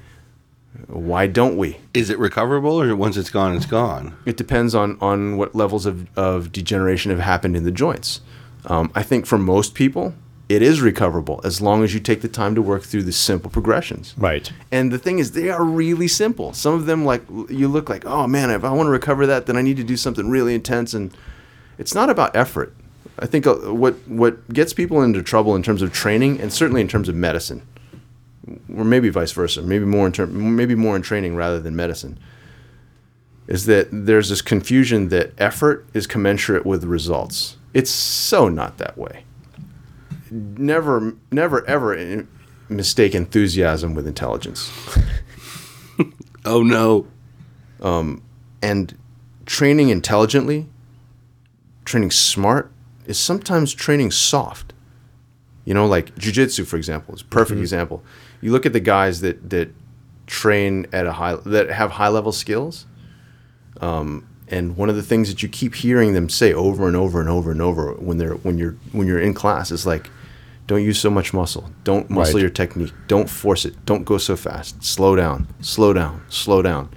Why 0.89 1.27
don't 1.27 1.57
we? 1.57 1.79
Is 1.93 2.11
it 2.11 2.19
recoverable 2.19 2.81
or 2.81 2.97
once 2.97 3.17
it's 3.17 3.31
gone, 3.31 3.57
it's 3.57 3.67
gone? 3.67 4.17
It 4.27 4.37
depends 4.37 4.75
on 4.75 4.99
on 5.01 5.37
what 5.37 5.55
levels 5.55 5.87
of, 5.87 6.07
of 6.19 6.53
degeneration 6.53 7.11
have 7.11 7.21
happened 7.21 7.57
in 7.57 7.65
the 7.65 7.71
joints. 7.71 8.21
Um, 8.67 8.91
I 8.95 9.03
think 9.03 9.27
for 9.27 9.39
most 9.39 9.75
people, 9.75 10.15
it 10.49 10.63
is 10.63 10.81
recoverable 10.81 11.41
as 11.45 11.61
long 11.61 11.85
as 11.85 11.95
you 11.95 12.01
take 12.01 12.21
the 12.21 12.29
time 12.29 12.55
to 12.55 12.63
work 12.63 12.83
through 12.83 13.03
the 13.05 13.13
simple 13.13 13.51
progressions. 13.51 14.15
Right. 14.17 14.53
And 14.71 14.93
the 14.93 14.99
thing 14.99 15.19
is, 15.19 15.33
they 15.33 15.49
are 15.51 15.65
really 15.65 16.09
simple. 16.09 16.53
Some 16.53 16.75
of 16.75 16.87
them, 16.87 17.05
like 17.05 17.23
you 17.49 17.69
look 17.69 17.89
like, 17.89 18.05
oh 18.05 18.27
man, 18.27 18.51
if 18.51 18.65
I 18.65 18.71
want 18.71 18.87
to 18.87 18.91
recover 18.91 19.27
that, 19.27 19.47
then 19.47 19.57
I 19.57 19.63
need 19.63 19.77
to 19.79 19.85
do 19.85 19.97
something 19.97 20.29
really 20.29 20.55
intense. 20.55 20.93
And 20.93 21.17
it's 21.79 21.95
not 21.95 22.11
about 22.11 22.37
effort. 22.37 22.75
I 23.19 23.27
think 23.27 23.47
uh, 23.47 23.55
what 23.73 23.95
what 24.09 24.53
gets 24.53 24.73
people 24.73 25.03
into 25.03 25.23
trouble 25.23 25.55
in 25.55 25.63
terms 25.63 25.83
of 25.83 25.93
training, 25.93 26.41
and 26.41 26.53
certainly 26.53 26.81
in 26.81 26.89
terms 26.89 27.09
of 27.09 27.15
medicine, 27.15 27.63
or 28.75 28.85
maybe 28.85 29.09
vice 29.09 29.33
versa, 29.33 29.63
maybe 29.63 29.85
more 29.85 30.07
in 30.07 30.13
term, 30.13 30.57
maybe 30.57 30.75
more 30.75 30.97
in 30.97 31.03
training 31.03 31.37
rather 31.37 31.61
than 31.61 31.77
medicine, 31.77 32.19
is 33.47 33.67
that 33.67 33.89
there's 33.91 34.29
this 34.29 34.43
confusion 34.43 35.09
that 35.09 35.33
effort 35.39 35.87
is 35.95 36.07
commensurate 36.07 36.67
with 36.67 36.85
results. 36.85 37.57
It's 37.73 37.91
so 37.91 38.49
not 38.49 38.79
that 38.79 38.97
way. 38.97 39.25
Never, 40.31 41.15
never, 41.31 41.65
ever 41.67 42.27
mistake 42.69 43.15
enthusiasm 43.15 43.95
with 43.95 44.07
intelligence. 44.07 44.73
Oh 46.45 46.63
no. 46.63 47.07
And 48.63 48.99
training 49.47 49.89
intelligently, 49.89 50.67
training 51.85 52.11
smart, 52.11 52.71
is 53.07 53.19
sometimes 53.19 53.73
training 53.75 54.11
soft. 54.11 54.73
You 55.65 55.73
know, 55.75 55.87
like 55.87 56.15
jujitsu, 56.17 56.67
for 56.67 56.77
example, 56.77 57.15
is 57.15 57.23
a 57.23 57.27
perfect 57.27 57.61
example. 57.61 58.03
You 58.41 58.53
look 58.53 58.67
at 58.67 58.73
the 58.73 58.81
guys 58.81 59.21
that 59.23 59.51
that 59.51 59.71
train 60.27 60.87
at 60.93 61.07
a 61.07 61.13
high 61.13 61.35
that 61.47 61.71
have 61.71 61.93
high 61.93 62.09
level 62.09 62.33
skills. 62.33 62.87
Um, 63.81 64.27
and 64.49 64.77
one 64.77 64.91
of 64.91 64.97
the 64.97 65.03
things 65.03 65.29
that 65.29 65.43
you 65.43 65.49
keep 65.49 65.75
hearing 65.75 66.13
them 66.13 66.29
say 66.29 66.53
over 66.53 66.87
and 66.87 66.95
over 66.97 67.19
and 67.21 67.29
over 67.31 67.51
and 67.51 67.63
over 67.63 67.93
when 67.95 68.19
they're 68.19 68.35
when 68.35 68.59
you're 68.59 68.77
when 68.93 69.07
you're 69.07 69.19
in 69.21 69.33
class 69.35 69.71
is 69.71 69.87
like, 69.87 70.11
don't 70.67 70.83
use 70.83 70.99
so 70.99 71.09
much 71.11 71.33
muscle. 71.33 71.71
Don't 71.83 72.11
muscle 72.11 72.35
Right. 72.35 72.41
your 72.43 72.51
technique. 72.51 72.93
Don't 73.09 73.29
force 73.29 73.65
it. 73.65 73.75
Don't 73.87 74.05
go 74.05 74.19
so 74.19 74.37
fast. 74.37 74.85
Slow 74.85 75.17
down. 75.17 75.49
Slow 75.61 75.93
down. 75.95 76.23
Slow 76.29 76.61
down. 76.63 76.91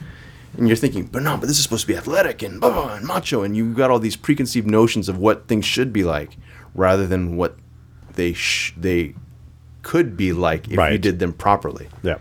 And 0.58 0.68
you're 0.68 0.76
thinking, 0.76 1.06
but 1.06 1.22
no, 1.22 1.38
but 1.38 1.48
this 1.48 1.58
is 1.58 1.64
supposed 1.64 1.82
to 1.84 1.88
be 1.88 1.96
athletic 1.96 2.42
and 2.42 2.60
blah, 2.60 2.72
blah, 2.72 2.96
and 2.96 3.06
macho, 3.06 3.44
and 3.44 3.56
you've 3.56 3.76
got 3.78 3.92
all 3.92 4.00
these 4.00 4.16
preconceived 4.16 4.68
notions 4.68 5.08
of 5.08 5.18
what 5.18 5.48
things 5.48 5.66
should 5.66 5.94
be 5.94 6.04
like, 6.04 6.36
rather 6.74 7.06
than 7.06 7.38
what 7.38 7.56
they 8.14 8.34
sh- 8.34 8.74
they 8.76 9.14
could 9.84 10.18
be 10.18 10.34
like 10.34 10.68
if 10.68 10.92
you 10.92 10.98
did 10.98 11.20
them 11.20 11.32
properly. 11.32 11.88
Yeah. 12.04 12.18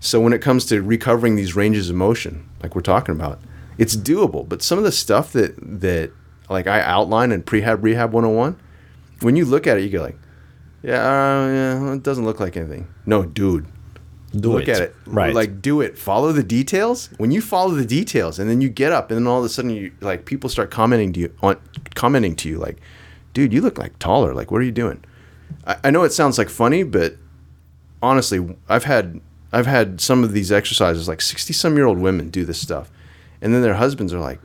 So 0.00 0.20
when 0.20 0.32
it 0.32 0.40
comes 0.42 0.66
to 0.66 0.82
recovering 0.82 1.36
these 1.36 1.54
ranges 1.54 1.90
of 1.90 1.96
motion, 1.96 2.48
like 2.62 2.74
we're 2.74 2.80
talking 2.82 3.14
about, 3.14 3.40
it's 3.78 3.96
doable. 3.96 4.48
But 4.48 4.62
some 4.62 4.78
of 4.78 4.84
the 4.84 4.92
stuff 4.92 5.32
that 5.32 5.54
that 5.80 6.10
like 6.48 6.66
I 6.66 6.80
outline 6.80 7.32
in 7.32 7.42
prehab 7.42 7.82
rehab 7.82 8.12
101, 8.12 8.58
when 9.20 9.36
you 9.36 9.44
look 9.44 9.66
at 9.66 9.78
it, 9.78 9.82
you 9.82 9.90
go 9.90 10.02
like, 10.02 10.18
yeah, 10.82 11.00
uh, 11.00 11.46
yeah, 11.48 11.92
it 11.94 12.02
doesn't 12.02 12.24
look 12.24 12.40
like 12.40 12.56
anything. 12.56 12.88
No, 13.06 13.24
dude, 13.24 13.66
Do 14.40 14.52
look 14.52 14.62
it. 14.62 14.68
at 14.70 14.82
it. 14.82 14.96
Right. 15.06 15.34
Like 15.34 15.62
do 15.62 15.80
it. 15.80 15.96
Follow 15.96 16.32
the 16.32 16.42
details. 16.42 17.10
When 17.18 17.30
you 17.30 17.40
follow 17.40 17.70
the 17.74 17.84
details, 17.84 18.38
and 18.38 18.50
then 18.50 18.60
you 18.60 18.68
get 18.68 18.92
up, 18.92 19.10
and 19.10 19.18
then 19.18 19.26
all 19.26 19.38
of 19.38 19.44
a 19.44 19.48
sudden, 19.48 19.70
you 19.70 19.92
like 20.00 20.24
people 20.24 20.50
start 20.50 20.70
commenting 20.70 21.12
to 21.14 21.20
you 21.20 21.34
on 21.42 21.56
commenting 21.94 22.34
to 22.36 22.48
you 22.48 22.58
like, 22.58 22.78
"Dude, 23.32 23.52
you 23.52 23.60
look 23.60 23.78
like 23.78 23.98
taller. 23.98 24.34
Like, 24.34 24.50
what 24.50 24.60
are 24.60 24.64
you 24.64 24.72
doing?" 24.72 25.04
I, 25.66 25.76
I 25.84 25.90
know 25.90 26.02
it 26.02 26.12
sounds 26.12 26.38
like 26.38 26.48
funny, 26.48 26.82
but 26.82 27.16
honestly, 28.02 28.56
I've 28.68 28.84
had 28.84 29.20
I've 29.52 29.66
had 29.66 30.00
some 30.00 30.24
of 30.24 30.32
these 30.32 30.50
exercises 30.50 31.08
like 31.08 31.20
sixty 31.20 31.52
some 31.52 31.76
year 31.76 31.86
old 31.86 31.98
women 31.98 32.30
do 32.30 32.44
this 32.44 32.60
stuff, 32.60 32.90
and 33.40 33.54
then 33.54 33.62
their 33.62 33.74
husbands 33.74 34.12
are 34.12 34.20
like, 34.20 34.40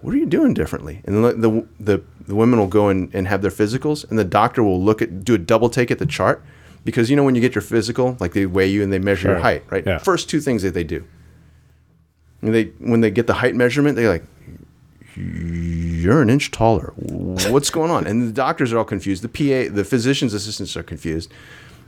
"What 0.00 0.14
are 0.14 0.18
you 0.18 0.26
doing 0.26 0.54
differently?" 0.54 1.02
And 1.04 1.24
then 1.24 1.40
the 1.40 1.66
the 1.78 2.02
the 2.26 2.34
women 2.34 2.58
will 2.58 2.66
go 2.66 2.88
and, 2.88 3.14
and 3.14 3.28
have 3.28 3.42
their 3.42 3.50
physicals, 3.50 4.08
and 4.08 4.18
the 4.18 4.24
doctor 4.24 4.62
will 4.62 4.82
look 4.82 5.02
at 5.02 5.24
do 5.24 5.34
a 5.34 5.38
double 5.38 5.68
take 5.68 5.90
at 5.90 5.98
the 5.98 6.06
chart 6.06 6.42
because 6.84 7.10
you 7.10 7.16
know 7.16 7.24
when 7.24 7.34
you 7.34 7.40
get 7.40 7.54
your 7.54 7.62
physical, 7.62 8.16
like 8.20 8.32
they 8.32 8.46
weigh 8.46 8.68
you 8.68 8.82
and 8.82 8.92
they 8.92 8.98
measure 8.98 9.28
your 9.28 9.38
height, 9.38 9.64
right? 9.70 9.84
Yeah. 9.86 9.98
First 9.98 10.28
two 10.28 10.40
things 10.40 10.62
that 10.62 10.74
they 10.74 10.84
do. 10.84 11.04
And 12.42 12.54
they 12.54 12.64
when 12.78 13.00
they 13.00 13.10
get 13.10 13.26
the 13.26 13.34
height 13.34 13.54
measurement, 13.54 13.96
they're 13.96 14.08
like, 14.08 14.24
"You're 15.16 16.20
an 16.20 16.28
inch 16.30 16.50
taller. 16.50 16.92
What's 16.96 17.70
going 17.70 17.90
on?" 17.90 18.06
And 18.06 18.28
the 18.28 18.32
doctors 18.32 18.72
are 18.72 18.78
all 18.78 18.84
confused. 18.84 19.22
The 19.22 19.28
PA, 19.28 19.74
the 19.74 19.84
physician's 19.84 20.34
assistants 20.34 20.76
are 20.76 20.82
confused. 20.82 21.30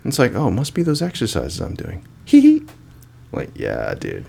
And 0.03 0.11
it's 0.13 0.19
like, 0.19 0.35
"Oh, 0.35 0.49
it 0.49 0.53
must 0.53 0.73
be 0.75 0.83
those 0.83 1.03
exercises 1.03 1.61
I'm 1.61 1.75
doing." 1.75 2.07
Hee 2.25 2.41
hee. 2.41 2.63
Like, 3.33 3.51
yeah, 3.55 3.95
dude. 3.95 4.25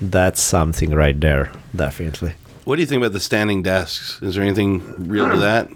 That's 0.00 0.40
something 0.40 0.90
right 0.90 1.18
there, 1.18 1.52
definitely. 1.74 2.34
What 2.64 2.76
do 2.76 2.82
you 2.82 2.86
think 2.86 3.00
about 3.00 3.12
the 3.12 3.20
standing 3.20 3.62
desks? 3.62 4.20
Is 4.20 4.34
there 4.34 4.42
anything 4.44 5.08
real 5.08 5.30
to 5.30 5.38
that? 5.38 5.70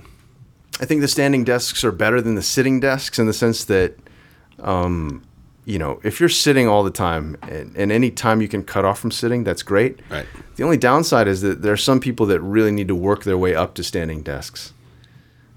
I 0.80 0.86
think 0.86 1.02
the 1.02 1.08
standing 1.08 1.44
desks 1.44 1.84
are 1.84 1.92
better 1.92 2.20
than 2.20 2.34
the 2.34 2.42
sitting 2.42 2.80
desks 2.80 3.18
in 3.18 3.26
the 3.26 3.32
sense 3.34 3.64
that, 3.66 3.96
um, 4.60 5.22
you 5.66 5.78
know, 5.78 6.00
if 6.02 6.18
you're 6.18 6.28
sitting 6.30 6.66
all 6.66 6.82
the 6.82 6.90
time 6.90 7.36
and, 7.42 7.76
and 7.76 7.92
any 7.92 8.10
time 8.10 8.40
you 8.40 8.48
can 8.48 8.64
cut 8.64 8.84
off 8.84 8.98
from 8.98 9.10
sitting, 9.10 9.44
that's 9.44 9.62
great. 9.62 10.00
Right. 10.10 10.26
The 10.56 10.64
only 10.64 10.78
downside 10.78 11.28
is 11.28 11.42
that 11.42 11.60
there 11.60 11.72
are 11.74 11.76
some 11.76 12.00
people 12.00 12.24
that 12.26 12.40
really 12.40 12.72
need 12.72 12.88
to 12.88 12.94
work 12.94 13.24
their 13.24 13.36
way 13.36 13.54
up 13.54 13.74
to 13.74 13.84
standing 13.84 14.22
desks. 14.22 14.72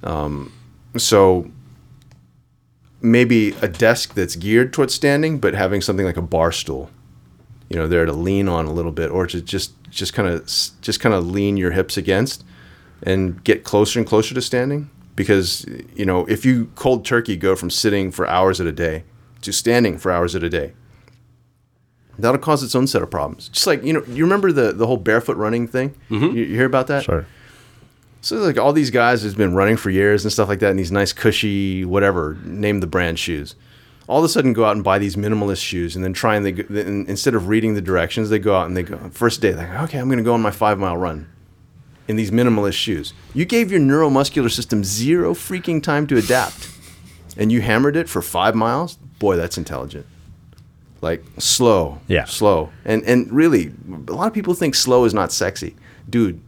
Um, 0.03 0.51
so 0.97 1.49
maybe 3.01 3.55
a 3.61 3.67
desk 3.67 4.13
that's 4.13 4.35
geared 4.35 4.73
towards 4.73 4.93
standing, 4.93 5.39
but 5.39 5.53
having 5.53 5.81
something 5.81 6.05
like 6.05 6.17
a 6.17 6.21
bar 6.21 6.51
stool, 6.51 6.91
you 7.69 7.77
know, 7.77 7.87
there 7.87 8.05
to 8.05 8.13
lean 8.13 8.49
on 8.49 8.65
a 8.65 8.73
little 8.73 8.91
bit, 8.91 9.09
or 9.09 9.25
to 9.27 9.41
just 9.41 9.71
just 9.89 10.13
kind 10.13 10.27
of 10.27 10.45
just 10.81 10.99
kind 10.99 11.15
of 11.15 11.25
lean 11.25 11.55
your 11.57 11.71
hips 11.71 11.97
against, 11.97 12.43
and 13.01 13.43
get 13.43 13.63
closer 13.63 13.99
and 13.99 14.07
closer 14.07 14.35
to 14.35 14.41
standing. 14.41 14.89
Because 15.15 15.65
you 15.95 16.05
know, 16.05 16.25
if 16.25 16.45
you 16.45 16.71
cold 16.75 17.05
turkey 17.05 17.35
go 17.37 17.55
from 17.55 17.69
sitting 17.69 18.11
for 18.11 18.27
hours 18.27 18.59
at 18.59 18.67
a 18.67 18.71
day 18.71 19.03
to 19.41 19.51
standing 19.51 19.97
for 19.97 20.11
hours 20.11 20.35
at 20.35 20.43
a 20.43 20.49
day, 20.49 20.73
that'll 22.17 22.39
cause 22.39 22.63
its 22.63 22.75
own 22.75 22.87
set 22.87 23.01
of 23.01 23.11
problems. 23.11 23.49
Just 23.49 23.67
like 23.67 23.83
you 23.83 23.93
know, 23.93 24.03
you 24.07 24.23
remember 24.23 24.51
the 24.51 24.71
the 24.71 24.87
whole 24.87 24.97
barefoot 24.97 25.37
running 25.37 25.67
thing? 25.67 25.91
Mm-hmm. 26.09 26.35
You, 26.35 26.43
you 26.43 26.55
hear 26.55 26.65
about 26.65 26.87
that? 26.87 27.03
Sure. 27.03 27.25
So 28.21 28.37
like 28.37 28.57
all 28.57 28.73
these 28.73 28.89
guys 28.89 29.21
who's 29.21 29.35
been 29.35 29.53
running 29.53 29.77
for 29.77 29.89
years 29.89 30.23
and 30.23 30.31
stuff 30.31 30.47
like 30.47 30.59
that, 30.59 30.69
and 30.69 30.79
these 30.79 30.91
nice 30.91 31.13
cushy 31.13 31.85
whatever 31.85 32.37
name 32.43 32.79
the 32.79 32.87
brand 32.87 33.19
shoes. 33.19 33.55
All 34.07 34.19
of 34.19 34.25
a 34.25 34.29
sudden, 34.29 34.51
go 34.51 34.65
out 34.65 34.75
and 34.75 34.83
buy 34.83 34.99
these 34.99 35.15
minimalist 35.15 35.63
shoes, 35.63 35.95
and 35.95 36.03
then 36.03 36.11
try 36.11 36.35
and 36.35 36.45
they 36.45 36.51
go- 36.51 36.65
then 36.69 37.05
instead 37.07 37.35
of 37.35 37.47
reading 37.47 37.73
the 37.73 37.81
directions, 37.81 38.29
they 38.29 38.39
go 38.39 38.55
out 38.55 38.67
and 38.67 38.75
they 38.75 38.83
go 38.83 38.97
first 39.11 39.39
day. 39.41 39.51
They're 39.51 39.67
like, 39.67 39.83
okay, 39.83 39.97
I'm 39.99 40.07
going 40.07 40.17
to 40.17 40.23
go 40.23 40.33
on 40.33 40.41
my 40.41 40.51
five 40.51 40.77
mile 40.77 40.97
run 40.97 41.29
in 42.07 42.15
these 42.15 42.31
minimalist 42.31 42.73
shoes. 42.73 43.13
You 43.33 43.45
gave 43.45 43.71
your 43.71 43.79
neuromuscular 43.79 44.51
system 44.51 44.83
zero 44.83 45.33
freaking 45.33 45.81
time 45.81 46.07
to 46.07 46.17
adapt, 46.17 46.69
and 47.37 47.51
you 47.51 47.61
hammered 47.61 47.95
it 47.95 48.09
for 48.09 48.21
five 48.21 48.55
miles. 48.55 48.95
Boy, 49.19 49.35
that's 49.37 49.57
intelligent. 49.57 50.05
Like 51.01 51.23
slow, 51.37 51.99
Yeah. 52.07 52.23
slow, 52.25 52.69
and 52.85 53.03
and 53.03 53.31
really, 53.31 53.73
a 54.07 54.13
lot 54.13 54.27
of 54.27 54.33
people 54.33 54.53
think 54.53 54.73
slow 54.75 55.03
is 55.05 55.13
not 55.13 55.31
sexy, 55.31 55.75
dude 56.09 56.39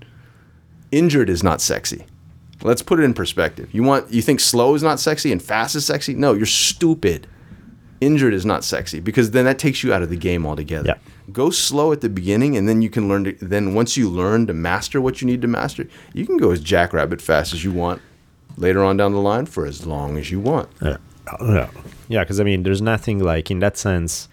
injured 0.91 1.29
is 1.29 1.43
not 1.43 1.61
sexy. 1.61 2.05
Let's 2.63 2.81
put 2.81 2.99
it 2.99 3.03
in 3.03 3.13
perspective. 3.13 3.67
You 3.73 3.83
want 3.83 4.11
you 4.13 4.21
think 4.21 4.39
slow 4.39 4.75
is 4.75 4.83
not 4.83 4.99
sexy 4.99 5.31
and 5.31 5.41
fast 5.41 5.75
is 5.75 5.85
sexy? 5.85 6.13
No, 6.13 6.31
you're 6.33 6.45
stupid. 6.45 7.27
Injured 7.99 8.33
is 8.33 8.45
not 8.45 8.63
sexy 8.63 8.99
because 9.01 9.31
then 9.31 9.43
that 9.45 9.59
takes 9.59 9.83
you 9.83 9.93
out 9.93 10.01
of 10.03 10.09
the 10.09 10.15
game 10.15 10.45
altogether. 10.45 10.87
Yeah. 10.87 10.97
Go 11.31 11.49
slow 11.49 11.91
at 11.91 12.01
the 12.01 12.09
beginning 12.09 12.55
and 12.55 12.67
then 12.69 12.81
you 12.81 12.89
can 12.89 13.07
learn 13.07 13.23
to 13.25 13.31
then 13.41 13.73
once 13.73 13.97
you 13.97 14.09
learn 14.09 14.47
to 14.47 14.53
master 14.53 15.01
what 15.01 15.21
you 15.21 15.27
need 15.27 15.41
to 15.41 15.47
master, 15.47 15.87
you 16.13 16.25
can 16.25 16.37
go 16.37 16.51
as 16.51 16.61
jackrabbit 16.61 17.21
fast 17.21 17.53
as 17.53 17.63
you 17.63 17.71
want 17.71 18.01
later 18.57 18.83
on 18.83 18.97
down 18.97 19.11
the 19.11 19.19
line 19.19 19.45
for 19.45 19.65
as 19.65 19.85
long 19.85 20.17
as 20.17 20.31
you 20.31 20.39
want. 20.39 20.69
Yeah. 20.81 20.97
Oh, 21.39 21.53
yeah. 21.53 21.69
Yeah, 22.07 22.23
because 22.23 22.39
I 22.39 22.43
mean, 22.43 22.63
there's 22.63 22.81
nothing 22.81 23.19
like 23.19 23.49
in 23.49 23.59
that 23.59 23.77
sense. 23.77 24.29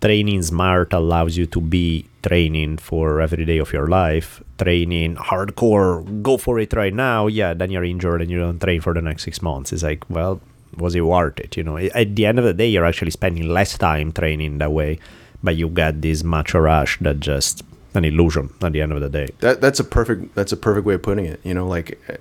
Training 0.00 0.42
smart 0.42 0.92
allows 0.92 1.36
you 1.36 1.46
to 1.46 1.60
be 1.60 2.06
training 2.22 2.78
for 2.78 3.20
every 3.20 3.44
day 3.44 3.58
of 3.58 3.72
your 3.72 3.86
life. 3.86 4.42
Training 4.58 5.16
hardcore, 5.16 6.22
go 6.22 6.36
for 6.36 6.58
it 6.58 6.72
right 6.74 6.92
now. 6.92 7.28
Yeah, 7.28 7.54
then 7.54 7.70
you're 7.70 7.84
injured 7.84 8.20
and 8.20 8.30
you 8.30 8.38
don't 8.38 8.60
train 8.60 8.80
for 8.80 8.92
the 8.92 9.00
next 9.00 9.22
six 9.24 9.40
months. 9.40 9.72
It's 9.72 9.82
like, 9.82 10.08
well, 10.10 10.40
was 10.76 10.94
it 10.94 11.00
worth 11.00 11.40
it? 11.40 11.56
You 11.56 11.62
know, 11.62 11.78
at 11.78 12.14
the 12.14 12.26
end 12.26 12.38
of 12.38 12.44
the 12.44 12.52
day, 12.52 12.68
you're 12.68 12.84
actually 12.84 13.12
spending 13.12 13.48
less 13.48 13.78
time 13.78 14.12
training 14.12 14.58
that 14.58 14.72
way, 14.72 14.98
but 15.42 15.56
you 15.56 15.68
get 15.68 16.02
this 16.02 16.22
macho 16.22 16.58
rush 16.58 16.98
that 17.00 17.20
just 17.20 17.62
an 17.94 18.04
illusion 18.04 18.50
at 18.62 18.72
the 18.72 18.80
end 18.80 18.92
of 18.92 19.00
the 19.00 19.08
day. 19.08 19.28
That 19.40 19.60
that's 19.60 19.80
a 19.80 19.84
perfect 19.84 20.34
that's 20.34 20.52
a 20.52 20.56
perfect 20.56 20.86
way 20.86 20.94
of 20.94 21.02
putting 21.02 21.24
it. 21.24 21.40
You 21.44 21.54
know, 21.54 21.66
like 21.66 21.98
uh, 22.08 22.16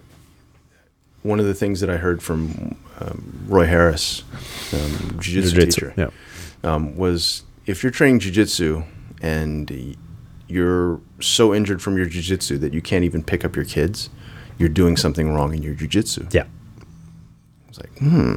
one 1.23 1.39
of 1.39 1.45
the 1.45 1.53
things 1.53 1.81
that 1.81 1.89
I 1.89 1.97
heard 1.97 2.21
from 2.21 2.77
um, 2.99 3.45
Roy 3.47 3.65
Harris, 3.65 4.23
um, 4.73 5.19
jiu-jitsu, 5.19 5.41
Jiu-jitsu, 5.41 5.65
teacher, 5.65 5.93
yeah. 5.97 6.73
um, 6.73 6.95
was 6.95 7.43
if 7.65 7.83
you're 7.83 7.91
training 7.91 8.19
jiu-jitsu 8.19 8.83
and 9.21 9.97
you're 10.47 11.01
so 11.19 11.53
injured 11.53 11.81
from 11.81 11.97
your 11.97 12.05
jiu-jitsu 12.05 12.57
that 12.59 12.73
you 12.73 12.81
can't 12.81 13.03
even 13.03 13.23
pick 13.23 13.43
up 13.43 13.55
your 13.55 13.65
kids, 13.65 14.09
you're 14.57 14.69
doing 14.69 14.95
something 14.95 15.33
wrong 15.33 15.53
in 15.53 15.61
your 15.61 15.73
jiu-jitsu. 15.73 16.27
Yeah. 16.31 16.45
was 17.67 17.79
like, 17.79 17.97
hmm, 17.97 18.35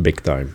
big 0.00 0.22
time 0.22 0.54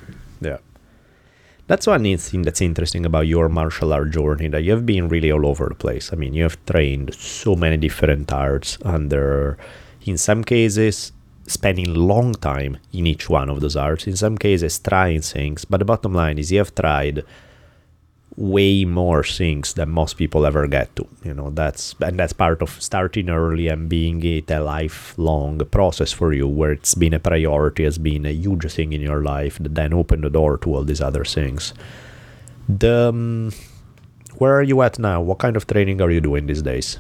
that's 1.68 1.88
one 1.88 2.18
thing 2.18 2.44
that's 2.44 2.62
interesting 2.62 3.06
about 3.06 3.28
your 3.28 3.50
martial 3.50 3.94
art 3.94 4.12
journey 4.12 4.48
that 4.50 4.64
you 4.64 4.72
have 4.72 4.86
been 4.86 5.10
really 5.10 5.32
all 5.32 5.48
over 5.48 5.68
the 5.70 5.76
place. 5.76 6.12
I 6.14 6.16
mean 6.16 6.34
you 6.34 6.44
have 6.44 6.64
trained 6.66 7.14
so 7.16 7.56
many 7.56 7.78
different 7.78 8.32
arts 8.32 8.78
under 8.84 9.58
in 10.04 10.18
some 10.18 10.44
cases 10.44 11.12
spending 11.48 11.94
long 11.94 12.34
time 12.34 12.78
in 12.92 13.06
each 13.08 13.30
one 13.30 13.50
of 13.50 13.62
those 13.62 13.76
arts. 13.76 14.08
In 14.08 14.16
some 14.16 14.38
cases 14.38 14.80
trying 14.80 15.22
things. 15.22 15.66
But 15.66 15.78
the 15.78 15.86
bottom 15.86 16.14
line 16.14 16.38
is 16.40 16.52
you 16.52 16.60
have 16.60 16.74
tried 16.74 17.24
way 18.38 18.84
more 18.84 19.24
things 19.24 19.74
than 19.76 19.90
most 19.90 20.18
people 20.18 20.46
ever 20.46 20.68
get 20.68 20.94
to 20.94 21.08
you 21.24 21.34
know 21.34 21.50
that's 21.52 21.96
and 22.02 22.20
that's 22.20 22.34
part 22.34 22.62
of 22.62 22.70
starting 22.82 23.30
early 23.30 23.70
and 23.70 23.88
being 23.88 24.22
it 24.26 24.52
a 24.52 24.60
lifelong 24.60 25.58
process 25.72 26.12
for 26.12 26.34
you 26.34 26.46
where 26.46 26.72
it's 26.74 26.96
been 26.96 27.14
a 27.14 27.20
priority 27.20 27.84
has 27.84 27.98
been 27.98 28.26
a 28.26 28.32
huge 28.32 28.70
thing 28.72 28.92
in 28.94 29.02
your 29.02 29.24
life 29.24 29.58
that 29.60 29.76
then 29.76 29.94
opened 29.94 30.24
the 30.24 30.30
door 30.30 30.58
to 30.58 30.74
all 30.74 30.84
these 30.84 31.02
other 31.02 31.24
things. 31.24 31.74
The 32.68 33.10
um, 33.10 33.52
where 34.38 34.54
are 34.54 34.64
you 34.64 34.82
at 34.82 35.00
now? 35.00 35.22
What 35.22 35.40
kind 35.40 35.56
of 35.56 35.66
training 35.68 36.02
are 36.02 36.12
you 36.12 36.20
doing 36.20 36.48
these 36.48 36.62
days? 36.62 37.00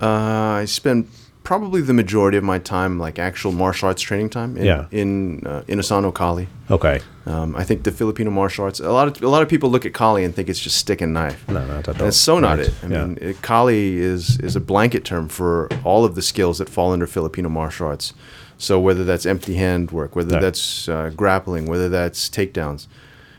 Uh, 0.00 0.62
I 0.62 0.64
spend 0.64 1.08
probably 1.44 1.80
the 1.80 1.92
majority 1.92 2.38
of 2.38 2.44
my 2.44 2.58
time, 2.58 2.98
like 2.98 3.18
actual 3.18 3.52
martial 3.52 3.88
arts 3.88 4.02
training 4.02 4.30
time, 4.30 4.56
in, 4.56 4.64
Yeah. 4.64 4.84
in 4.90 5.42
uh, 5.46 5.62
in 5.68 5.78
Inosanto 5.78 6.12
Kali. 6.12 6.46
okay 6.70 7.00
Um, 7.26 7.54
I 7.56 7.64
think 7.64 7.82
the 7.84 7.92
Filipino 7.92 8.30
martial 8.30 8.64
arts. 8.64 8.80
A 8.80 8.90
lot 8.90 9.08
of 9.08 9.22
a 9.22 9.28
lot 9.28 9.42
of 9.42 9.48
people 9.48 9.70
look 9.70 9.86
at 9.86 9.92
Kali 9.92 10.24
and 10.24 10.34
think 10.34 10.48
it's 10.48 10.60
just 10.60 10.76
stick 10.76 11.00
and 11.00 11.12
knife. 11.12 11.44
no 11.48 11.64
not 11.66 11.88
at 11.88 11.88
all 11.88 11.94
And 11.94 12.08
it's 12.08 12.16
so 12.16 12.38
not 12.40 12.58
Right. 12.58 12.68
it. 12.68 12.74
I 12.82 12.86
yeah. 12.86 13.04
mean, 13.04 13.18
it, 13.20 13.42
Kali 13.42 13.96
is 13.98 14.38
is 14.40 14.56
a 14.56 14.60
blanket 14.60 15.04
term 15.04 15.28
for 15.28 15.68
all 15.84 16.04
of 16.04 16.14
the 16.14 16.22
skills 16.22 16.58
that 16.58 16.68
fall 16.68 16.92
under 16.92 17.06
Filipino 17.06 17.48
martial 17.48 17.86
arts. 17.88 18.12
So 18.58 18.78
whether 18.78 19.04
that's 19.04 19.26
empty 19.26 19.54
hand 19.54 19.90
work, 19.90 20.14
whether 20.16 20.38
that's 20.40 20.88
uh, 20.88 21.10
grappling, 21.16 21.66
whether 21.66 21.88
that's 21.88 22.28
takedowns, 22.30 22.86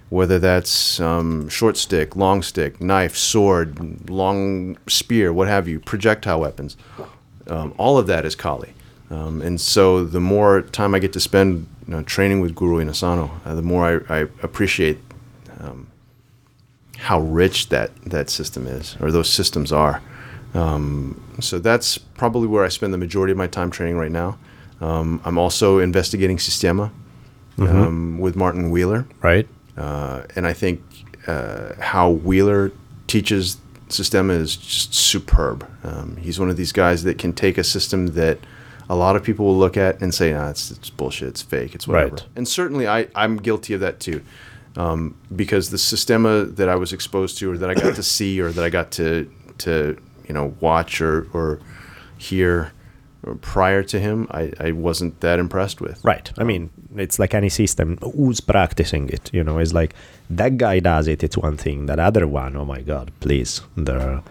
whether 0.09 0.37
that's 0.39 0.99
um, 0.99 1.47
short 1.49 1.77
stick, 1.77 2.15
long 2.15 2.43
stick, 2.43 2.81
knife, 2.81 3.15
sword, 3.15 4.09
long 4.09 4.75
spear, 4.87 5.31
what 5.31 5.47
have 5.47 5.65
you, 5.71 5.79
projectile 5.79 6.41
weapons, 6.41 6.75
um, 7.47 7.73
all 7.77 7.97
of 7.97 8.07
that 8.07 8.25
is 8.25 8.35
Kali. 8.35 8.73
Um, 9.09 9.41
and 9.41 9.59
so 9.59 10.03
the 10.03 10.19
more 10.19 10.61
time 10.61 10.95
I 10.95 10.99
get 10.99 11.13
to 11.13 11.19
spend 11.19 11.67
you 11.87 11.93
know, 11.93 12.03
training 12.03 12.39
with 12.39 12.55
Guru 12.55 12.83
Inosanto, 12.83 13.29
uh, 13.45 13.55
the 13.55 13.61
more 13.61 14.03
I, 14.09 14.19
I 14.19 14.19
appreciate 14.41 14.97
um, 15.59 15.87
how 16.97 17.19
rich 17.19 17.69
that, 17.69 17.95
that 18.05 18.29
system 18.29 18.65
is, 18.65 18.95
or 18.99 19.11
those 19.11 19.29
systems 19.29 19.71
are. 19.71 20.01
Um, 20.53 21.21
so 21.39 21.59
that's 21.59 21.97
probably 21.97 22.47
where 22.47 22.63
I 22.63 22.69
spend 22.69 22.93
the 22.93 22.97
majority 22.97 23.31
of 23.31 23.37
my 23.37 23.47
time 23.47 23.71
training 23.71 23.97
right 23.97 24.11
now. 24.11 24.37
Um, 24.81 25.21
I'm 25.25 25.37
also 25.37 25.79
investigating 25.79 26.39
Systema 26.39 26.91
um, 27.57 28.19
with 28.19 28.35
Martin 28.35 28.71
Wheeler. 28.71 29.05
right 29.21 29.47
Uh, 29.77 30.23
and 30.35 30.45
I 30.45 30.53
think 30.53 30.81
uh, 31.27 31.73
how 31.79 32.09
Wheeler 32.11 32.71
teaches 33.07 33.57
Systema 33.93 34.33
is 34.33 34.55
just 34.55 34.93
superb. 34.93 35.69
Um, 35.83 36.17
he's 36.17 36.39
one 36.39 36.49
of 36.49 36.57
these 36.57 36.71
guys 36.71 37.03
that 37.03 37.17
can 37.17 37.33
take 37.33 37.57
a 37.57 37.63
system 37.63 38.07
that 38.07 38.39
a 38.89 38.95
lot 38.95 39.15
of 39.15 39.23
people 39.23 39.45
will 39.45 39.57
look 39.57 39.77
at 39.77 40.01
and 40.01 40.13
say, 40.13 40.33
nah, 40.33 40.49
it's, 40.49 40.71
it's 40.71 40.89
bullshit, 40.89 41.29
it's 41.29 41.41
fake, 41.41 41.73
it's 41.75 41.87
whatever. 41.87 42.15
Right. 42.15 42.25
And 42.35 42.47
certainly 42.47 42.87
I, 42.87 43.07
I'm 43.15 43.37
guilty 43.37 43.73
of 43.73 43.79
that 43.79 43.99
too. 43.99 44.21
um, 44.75 45.15
because 45.35 45.69
the 45.69 45.77
systema 45.77 46.45
that 46.45 46.69
I 46.69 46.75
was 46.75 46.93
exposed 46.93 47.37
to, 47.39 47.51
or 47.51 47.57
that 47.57 47.69
I 47.69 47.73
got 47.75 47.95
to 47.95 48.03
see, 48.03 48.41
or 48.41 48.51
that 48.51 48.63
I 48.63 48.69
got 48.69 48.91
to 48.93 49.29
to 49.59 49.97
you 50.27 50.33
know 50.33 50.55
watch 50.59 50.99
or 51.01 51.27
or 51.33 51.59
hear 52.17 52.71
prior 53.41 53.83
to 53.83 53.99
him, 53.99 54.27
I, 54.31 54.51
I 54.59 54.71
wasn't 54.71 55.19
that 55.21 55.39
impressed 55.39 55.81
with. 55.81 56.03
Right. 56.03 56.31
I 56.37 56.43
mean, 56.43 56.69
it's 56.95 57.19
like 57.19 57.33
any 57.33 57.49
system. 57.49 57.97
Who's 58.01 58.39
practicing 58.41 59.09
it? 59.09 59.29
You 59.33 59.43
know, 59.43 59.57
it's 59.59 59.73
like 59.73 59.93
that 60.29 60.57
guy 60.57 60.79
does 60.79 61.07
it. 61.07 61.23
It's 61.23 61.37
one 61.37 61.57
thing. 61.57 61.85
That 61.87 61.99
other 61.99 62.27
one, 62.27 62.55
oh 62.55 62.65
my 62.65 62.81
god, 62.81 63.11
please. 63.19 63.61
There. 63.75 64.21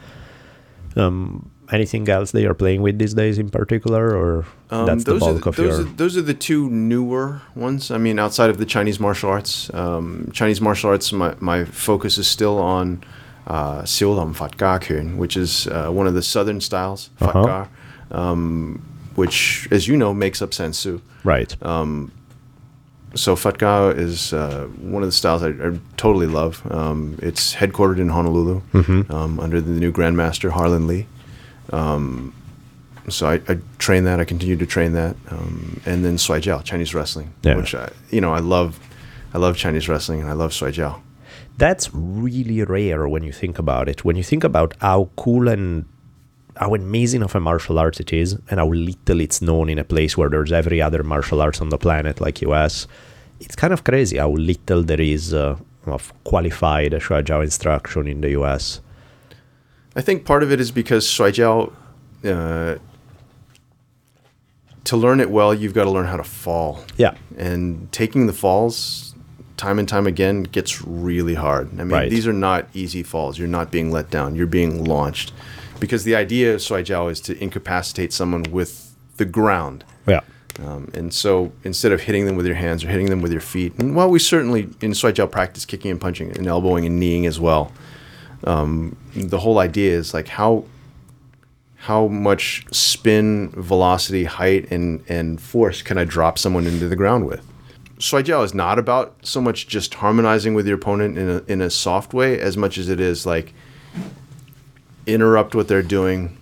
Um, 0.96 1.50
anything 1.70 2.08
else 2.08 2.32
they 2.32 2.44
are 2.44 2.54
playing 2.54 2.82
with 2.82 2.98
these 2.98 3.14
days 3.14 3.38
in 3.38 3.48
particular, 3.48 4.14
or 4.14 4.44
Um, 4.70 4.86
that's 4.86 5.04
the 5.04 5.14
bulk 5.14 5.42
the, 5.42 5.48
of 5.48 5.56
those 5.56 5.78
your? 5.78 5.86
are, 5.86 5.90
those 5.96 6.16
are 6.16 6.22
the 6.22 6.34
two 6.34 6.68
newer 6.70 7.40
ones. 7.54 7.90
I 7.90 7.98
mean, 7.98 8.18
outside 8.18 8.50
of 8.50 8.58
the 8.58 8.66
Chinese 8.66 9.00
martial 9.00 9.30
arts, 9.30 9.72
um, 9.74 10.30
Chinese 10.32 10.60
martial 10.60 10.90
arts, 10.90 11.12
my, 11.12 11.34
my 11.40 11.64
focus 11.64 12.18
is 12.18 12.26
still 12.26 12.58
on 12.58 13.02
uh, 13.46 13.84
Kun, 13.86 15.16
which 15.16 15.36
is 15.36 15.66
uh, 15.68 15.90
one 15.90 16.06
of 16.06 16.14
the 16.14 16.22
southern 16.22 16.60
styles, 16.60 17.10
Fat 17.16 17.36
Uh-huh. 17.36 17.66
Um, 18.12 18.80
which, 19.14 19.68
as 19.70 19.86
you 19.88 19.96
know, 19.96 20.14
makes 20.14 20.40
up 20.40 20.50
Sansu. 20.50 21.00
right. 21.24 21.54
So 23.14 23.36
Fat 23.36 23.58
Ga 23.58 23.90
is 23.90 24.32
uh, 24.32 24.68
one 24.80 25.02
of 25.02 25.08
the 25.08 25.12
styles 25.12 25.42
I, 25.42 25.48
I 25.48 25.78
totally 25.98 26.26
love. 26.26 26.62
Um, 26.72 27.18
it's 27.20 27.54
headquartered 27.54 27.98
in 27.98 28.08
Honolulu 28.08 28.62
um, 29.10 29.38
under 29.38 29.60
the 29.60 29.72
new 29.72 29.92
Grandmaster 29.92 30.50
Harlan 30.50 30.86
Lee. 30.86 31.06
Um, 31.74 32.32
so 33.10 33.26
I, 33.26 33.34
I 33.48 33.58
train 33.78 34.04
that. 34.04 34.18
I 34.18 34.24
continue 34.24 34.56
to 34.56 34.64
train 34.66 34.92
that, 34.94 35.16
um, 35.30 35.80
and 35.84 36.04
then 36.06 36.16
Shuai 36.16 36.40
Jiao, 36.40 36.64
Chinese 36.64 36.94
wrestling, 36.94 37.34
Yeah. 37.42 37.56
which 37.56 37.74
I, 37.74 37.90
you 38.10 38.20
know 38.22 38.32
I 38.32 38.38
love. 38.38 38.80
I 39.34 39.38
love 39.38 39.56
Chinese 39.58 39.88
wrestling, 39.90 40.20
and 40.22 40.30
I 40.30 40.34
love 40.34 40.52
Shuai 40.52 40.72
Jiao. 40.72 41.00
That's 41.58 41.90
really 41.92 42.62
rare 42.64 43.06
when 43.08 43.22
you 43.24 43.32
think 43.32 43.58
about 43.58 43.88
it. 43.90 44.04
When 44.06 44.16
you 44.16 44.22
think 44.22 44.42
about 44.44 44.74
how 44.80 45.10
cool 45.16 45.48
and 45.48 45.84
how 46.56 46.74
amazing 46.74 47.22
of 47.22 47.34
a 47.34 47.40
martial 47.40 47.78
art 47.78 47.98
it 48.00 48.12
is, 48.12 48.34
and 48.50 48.60
how 48.60 48.68
little 48.68 49.20
it's 49.20 49.40
known 49.42 49.68
in 49.68 49.78
a 49.78 49.84
place 49.84 50.16
where 50.16 50.28
there's 50.28 50.52
every 50.52 50.80
other 50.82 51.02
martial 51.02 51.40
arts 51.40 51.60
on 51.60 51.70
the 51.70 51.78
planet, 51.78 52.20
like 52.20 52.42
US, 52.42 52.86
it's 53.40 53.56
kind 53.56 53.72
of 53.72 53.84
crazy 53.84 54.18
how 54.18 54.30
little 54.30 54.82
there 54.82 55.00
is 55.00 55.32
uh, 55.34 55.56
of 55.86 56.12
qualified 56.24 56.92
Shuai 56.92 57.22
Jiao 57.24 57.42
instruction 57.42 58.06
in 58.06 58.20
the 58.20 58.30
US. 58.40 58.80
I 59.96 60.00
think 60.00 60.24
part 60.24 60.42
of 60.42 60.52
it 60.52 60.60
is 60.60 60.70
because 60.70 61.06
Shuai 61.06 61.32
Jiao, 61.32 61.72
uh, 62.24 62.78
to 64.84 64.96
learn 64.96 65.20
it 65.20 65.30
well, 65.30 65.54
you've 65.54 65.74
got 65.74 65.84
to 65.84 65.90
learn 65.90 66.06
how 66.06 66.16
to 66.16 66.24
fall. 66.24 66.84
Yeah, 66.96 67.14
and 67.36 67.90
taking 67.92 68.26
the 68.26 68.32
falls 68.32 69.14
time 69.56 69.78
and 69.78 69.88
time 69.88 70.06
again 70.08 70.42
gets 70.42 70.82
really 70.82 71.34
hard. 71.34 71.68
I 71.74 71.84
mean, 71.84 71.90
Right. 71.90 72.10
these 72.10 72.26
are 72.26 72.32
not 72.32 72.68
easy 72.74 73.02
falls. 73.04 73.38
You're 73.38 73.46
not 73.48 73.70
being 73.70 73.92
let 73.92 74.10
down. 74.10 74.34
You're 74.34 74.46
being 74.48 74.84
launched. 74.84 75.32
Because 75.82 76.04
the 76.04 76.14
idea 76.14 76.54
of 76.54 76.60
Shuai 76.60 76.84
Jiao 76.84 77.10
is 77.10 77.20
to 77.22 77.36
incapacitate 77.42 78.12
someone 78.12 78.44
with 78.52 78.94
the 79.16 79.24
ground. 79.24 79.84
yeah, 80.06 80.20
Um, 80.60 80.88
and 80.94 81.12
so 81.12 81.50
instead 81.64 81.90
of 81.90 82.02
hitting 82.02 82.24
them 82.24 82.36
with 82.36 82.46
your 82.46 82.54
hands 82.54 82.84
or 82.84 82.88
hitting 82.88 83.10
them 83.10 83.20
with 83.20 83.32
your 83.32 83.40
feet, 83.40 83.72
and 83.80 83.96
while 83.96 84.08
we 84.08 84.20
certainly 84.20 84.62
in 84.80 84.92
Shuai 84.92 85.12
Jiao 85.12 85.28
practice 85.28 85.64
kicking 85.64 85.90
and 85.90 86.00
punching 86.00 86.36
and 86.38 86.46
elbowing 86.46 86.86
and 86.86 87.00
kneeing 87.00 87.26
as 87.26 87.40
well, 87.40 87.72
um, 88.44 88.96
the 89.16 89.40
whole 89.40 89.58
idea 89.58 89.92
is 89.98 90.14
like 90.14 90.28
how 90.28 90.64
how 91.88 92.06
much 92.06 92.64
spin, 92.70 93.50
velocity, 93.56 94.22
height, 94.22 94.70
and, 94.70 95.02
and 95.08 95.40
force 95.40 95.82
can 95.82 95.98
I 95.98 96.04
drop 96.04 96.38
someone 96.38 96.64
into 96.64 96.86
the 96.86 96.94
ground 96.94 97.26
with? 97.26 97.44
Shuai 97.98 98.22
Jiao 98.22 98.44
is 98.44 98.54
not 98.54 98.78
about 98.78 99.16
so 99.22 99.40
much 99.40 99.66
just 99.66 99.94
harmonizing 99.94 100.54
with 100.54 100.64
your 100.68 100.76
opponent 100.76 101.18
in 101.18 101.28
a, 101.28 101.42
in 101.48 101.60
a 101.60 101.70
soft 101.70 102.14
way 102.14 102.38
as 102.38 102.56
much 102.56 102.78
as 102.78 102.88
it 102.88 103.00
is 103.00 103.26
like 103.26 103.52
interrupt 105.06 105.54
what 105.54 105.68
they're 105.68 105.82
doing 105.82 106.36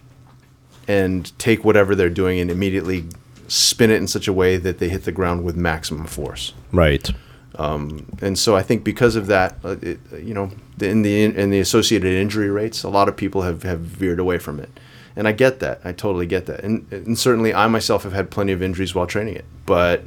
and 0.89 1.37
take 1.39 1.65
whatever 1.65 1.95
they're 1.95 2.11
doing 2.11 2.41
and 2.41 2.51
immediately 2.51 3.07
spin 3.49 3.91
it 3.91 3.97
in 3.97 4.07
such 4.07 4.28
a 4.28 4.32
way 4.32 4.57
that 4.57 4.78
they 4.78 4.89
hit 4.89 5.05
the 5.05 5.12
ground 5.12 5.45
with 5.45 5.57
maximum 5.57 6.07
force. 6.07 6.53
right. 6.73 7.11
Um, 7.57 8.07
and 8.23 8.39
so 8.39 8.57
I 8.57 8.62
think 8.62 8.85
because 8.85 9.16
of 9.16 9.27
that, 9.27 9.59
uh, 9.65 9.77
it, 9.82 9.99
uh, 10.12 10.16
you 10.16 10.32
know, 10.32 10.51
in 10.81 11.03
the 11.03 11.24
in 11.24 11.51
the 11.51 11.59
associated 11.59 12.15
injury 12.15 12.49
rates, 12.49 12.85
a 12.85 12.89
lot 12.89 13.09
of 13.09 13.16
people 13.16 13.43
have, 13.43 13.65
have 13.65 13.81
veered 13.81 14.20
away 14.20 14.39
from 14.39 14.61
it, 14.61 14.70
and 15.16 15.27
I 15.27 15.32
get 15.32 15.59
that. 15.59 15.81
I 15.85 15.93
totally 15.93 16.27
get 16.27 16.47
that, 16.47 16.61
and, 16.61 16.91
and 16.93 17.19
certainly 17.19 17.53
I 17.53 17.66
myself 17.66 18.05
have 18.05 18.12
had 18.12 18.31
plenty 18.31 18.53
of 18.53 18.62
injuries 18.62 18.95
while 18.95 19.07
training 19.07 19.35
it. 19.35 19.45
But 19.66 20.05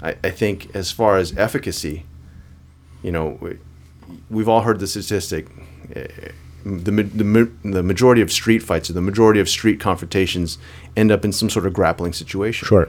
I, 0.00 0.16
I 0.22 0.30
think 0.30 0.74
as 0.74 0.92
far 0.92 1.18
as 1.18 1.36
efficacy, 1.36 2.06
you 3.02 3.10
know, 3.10 3.36
we, 3.40 3.58
we've 4.30 4.48
all 4.48 4.62
heard 4.62 4.78
the 4.78 4.86
statistic. 4.86 5.48
Eh, 5.94 6.06
The, 6.66 6.90
the, 7.04 7.50
the 7.64 7.82
majority 7.82 8.22
of 8.22 8.32
street 8.32 8.60
fights 8.62 8.90
or 8.90 8.92
the 8.94 9.00
majority 9.00 9.38
of 9.38 9.48
street 9.48 9.78
confrontations 9.78 10.58
end 10.96 11.12
up 11.12 11.24
in 11.24 11.30
some 11.32 11.48
sort 11.48 11.64
of 11.66 11.72
grappling 11.72 12.12
situation. 12.12 12.66
Sure. 12.66 12.88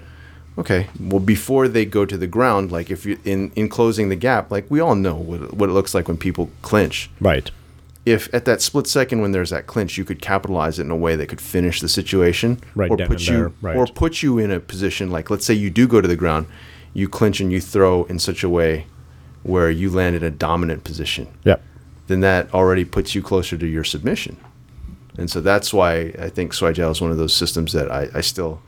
Okay. 0.57 0.87
Well, 0.99 1.19
before 1.19 1.67
they 1.67 1.85
go 1.85 2.03
to 2.05 2.17
the 2.17 2.25
ground, 2.25 2.71
like 2.71 2.89
if 2.89 3.05
you 3.05 3.19
in 3.23 3.51
in 3.55 3.69
closing 3.69 4.09
the 4.09 4.15
gap, 4.15 4.49
like 4.49 4.65
we 4.69 4.79
all 4.79 4.95
know 4.95 5.13
what 5.15 5.41
it- 5.43 5.53
what 5.53 5.69
it 5.69 5.73
looks 5.73 5.93
like 5.93 6.07
when 6.07 6.17
people 6.17 6.49
clinch. 6.63 7.09
Right. 7.19 7.51
If 8.05 8.33
at 8.33 8.45
that 8.45 8.61
split 8.61 8.87
second 8.87 9.21
when 9.21 9.31
there's 9.33 9.49
that 9.51 9.67
clinch, 9.67 9.97
you 9.97 10.05
could 10.05 10.21
capitalize 10.21 10.79
it 10.79 10.83
in 10.83 10.91
a 10.91 10.95
way 10.95 11.15
that 11.15 11.27
could 11.27 11.41
finish 11.41 11.79
the 11.81 11.89
situation, 11.89 12.57
Right 12.73 12.89
or 12.89 12.97
put 12.97 13.27
you 13.27 13.53
right. 13.61 13.75
or 13.75 13.85
put 13.85 14.23
you 14.23 14.39
in 14.39 14.49
a 14.49 14.59
position 14.59 15.11
like 15.11 15.29
let's 15.29 15.45
say 15.45 15.53
you 15.53 15.69
do 15.69 15.87
go 15.87 16.01
to 16.01 16.07
the 16.07 16.15
ground, 16.15 16.47
you 16.93 17.07
clinch 17.09 17.39
and 17.41 17.51
you 17.51 17.61
throw 17.61 18.05
in 18.05 18.17
such 18.17 18.43
a 18.43 18.49
way 18.49 18.87
where 19.43 19.69
you 19.69 19.89
land 19.91 20.15
in 20.15 20.23
a 20.23 20.31
dominant 20.31 20.83
position 20.83 21.27
Yeah. 21.43 21.57
Then 22.07 22.21
that 22.21 22.53
already 22.53 22.85
puts 22.85 23.15
you 23.15 23.21
closer 23.21 23.57
to 23.57 23.67
your 23.67 23.83
submission. 23.83 24.37
And 25.17 25.29
so 25.29 25.41
that's 25.41 25.73
why 25.73 26.13
I 26.19 26.29
think 26.29 26.53
Jiao 26.53 26.91
is 26.91 27.01
one 27.01 27.11
of 27.11 27.17
those 27.17 27.33
systems 27.33 27.73
that 27.73 27.91
I, 27.91 28.07
I 28.13 28.21
still, 28.21 28.61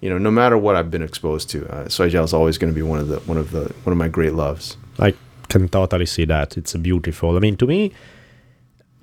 you 0.00 0.08
know, 0.10 0.18
no 0.18 0.30
matter 0.30 0.56
what 0.56 0.74
I've 0.74 0.90
been 0.90 1.02
exposed 1.02 1.50
to, 1.50 1.68
uh, 1.68 1.84
Jiao 1.84 2.24
is 2.24 2.32
always 2.32 2.58
going 2.58 2.72
to 2.72 2.74
be 2.74 2.82
one 2.82 2.98
of 2.98 3.08
the 3.08 3.20
one 3.20 3.38
of 3.38 3.50
the 3.50 3.64
one 3.84 3.92
of 3.92 3.98
my 3.98 4.08
great 4.08 4.32
loves. 4.32 4.76
I 4.98 5.14
can 5.48 5.68
totally 5.68 6.06
see 6.06 6.24
that. 6.26 6.56
It's 6.56 6.74
beautiful. 6.74 7.36
I 7.36 7.40
mean, 7.40 7.56
to 7.58 7.66
me, 7.66 7.92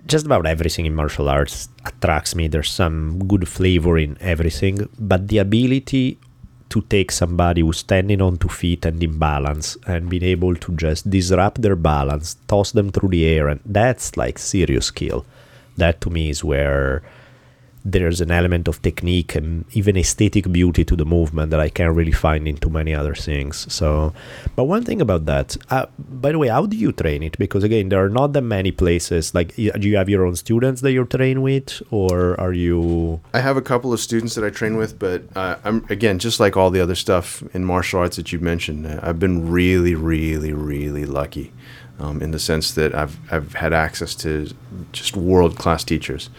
just 0.08 0.26
about 0.26 0.46
everything 0.46 0.86
in 0.86 0.96
martial 0.96 1.30
arts 1.30 1.70
attracts 1.86 2.36
me. 2.36 2.48
There's 2.48 2.72
some 2.72 3.20
good 3.28 3.48
flavor 3.48 3.98
in 3.98 4.18
everything, 4.20 4.90
but 4.98 5.28
the 5.28 5.38
ability 5.38 6.18
to 6.70 6.82
take 6.84 7.12
somebody 7.12 7.62
who's 7.62 7.80
standing 7.80 8.22
on 8.22 8.38
two 8.38 8.48
feet 8.48 8.86
and 8.86 9.02
in 9.04 9.18
balance 9.18 9.78
and 9.88 10.10
being 10.10 10.24
able 10.24 10.56
to 10.56 10.76
just 10.76 11.10
disrupt 11.10 11.62
their 11.62 11.76
balance, 11.76 12.36
toss 12.48 12.72
them 12.72 12.92
through 12.92 13.10
the 13.10 13.26
air, 13.26 13.48
and 13.48 13.60
that's 13.66 14.18
like 14.18 14.38
serious 14.38 14.88
skill. 14.88 15.26
That 15.78 16.02
to 16.02 16.10
me 16.10 16.30
is 16.30 16.44
where 16.44 17.02
there's 17.92 18.22
an 18.22 18.32
element 18.32 18.68
of 18.68 18.82
technique 18.82 19.36
and 19.36 19.66
even 19.74 19.98
aesthetic 19.98 20.52
beauty 20.52 20.84
to 20.86 20.96
the 20.96 21.06
movement 21.06 21.52
that 21.52 21.60
I 21.60 21.70
can't 21.70 21.96
really 21.96 22.12
find 22.12 22.48
in 22.48 22.58
too 22.58 22.70
many 22.70 22.94
other 22.94 23.16
things. 23.16 23.72
So, 23.74 24.14
but 24.56 24.66
one 24.66 24.84
thing 24.84 25.02
about 25.02 25.26
that, 25.26 25.58
uh, 25.70 25.88
by 25.98 26.32
the 26.32 26.40
way, 26.40 26.48
how 26.48 26.66
do 26.66 26.78
you 26.78 26.92
train 26.92 27.24
it? 27.24 27.38
Because 27.38 27.64
again, 27.64 27.90
there 27.90 28.04
are 28.04 28.10
not 28.10 28.34
that 28.34 28.42
many 28.42 28.72
places. 28.72 29.34
Like, 29.34 29.56
do 29.56 29.88
you 29.88 29.98
have 29.98 30.10
your 30.10 30.26
own 30.26 30.36
students 30.36 30.82
that 30.82 30.92
you're 30.92 31.06
trained 31.06 31.44
with, 31.44 31.82
or 31.92 32.40
are 32.40 32.54
you? 32.54 33.22
I 33.34 33.40
have 33.40 33.58
a 33.58 33.62
couple 33.62 33.94
of 33.94 34.00
students 34.00 34.36
that 34.36 34.44
I 34.44 34.50
train 34.50 34.78
with, 34.78 35.00
but 35.00 35.24
uh, 35.36 35.58
I'm 35.64 35.86
again 35.90 36.20
just 36.20 36.40
like 36.40 36.58
all 36.58 36.70
the 36.70 36.82
other 36.82 36.96
stuff 36.96 37.44
in 37.54 37.66
martial 37.66 38.00
arts 38.00 38.18
that 38.18 38.32
you 38.32 38.40
mentioned. 38.40 38.86
uh, 38.86 39.00
I've 39.02 39.20
been 39.20 39.50
really, 39.50 39.96
really, 39.96 40.54
really 40.54 41.06
lucky 41.06 41.52
um, 42.00 42.22
in 42.22 42.32
the 42.32 42.40
sense 42.40 42.72
that 42.74 42.96
I've 42.96 43.18
I've 43.32 43.54
had 43.54 43.74
access 43.74 44.16
to 44.16 44.50
just 44.92 45.16
world 45.16 45.58
class 45.58 45.84
teachers. 45.84 46.30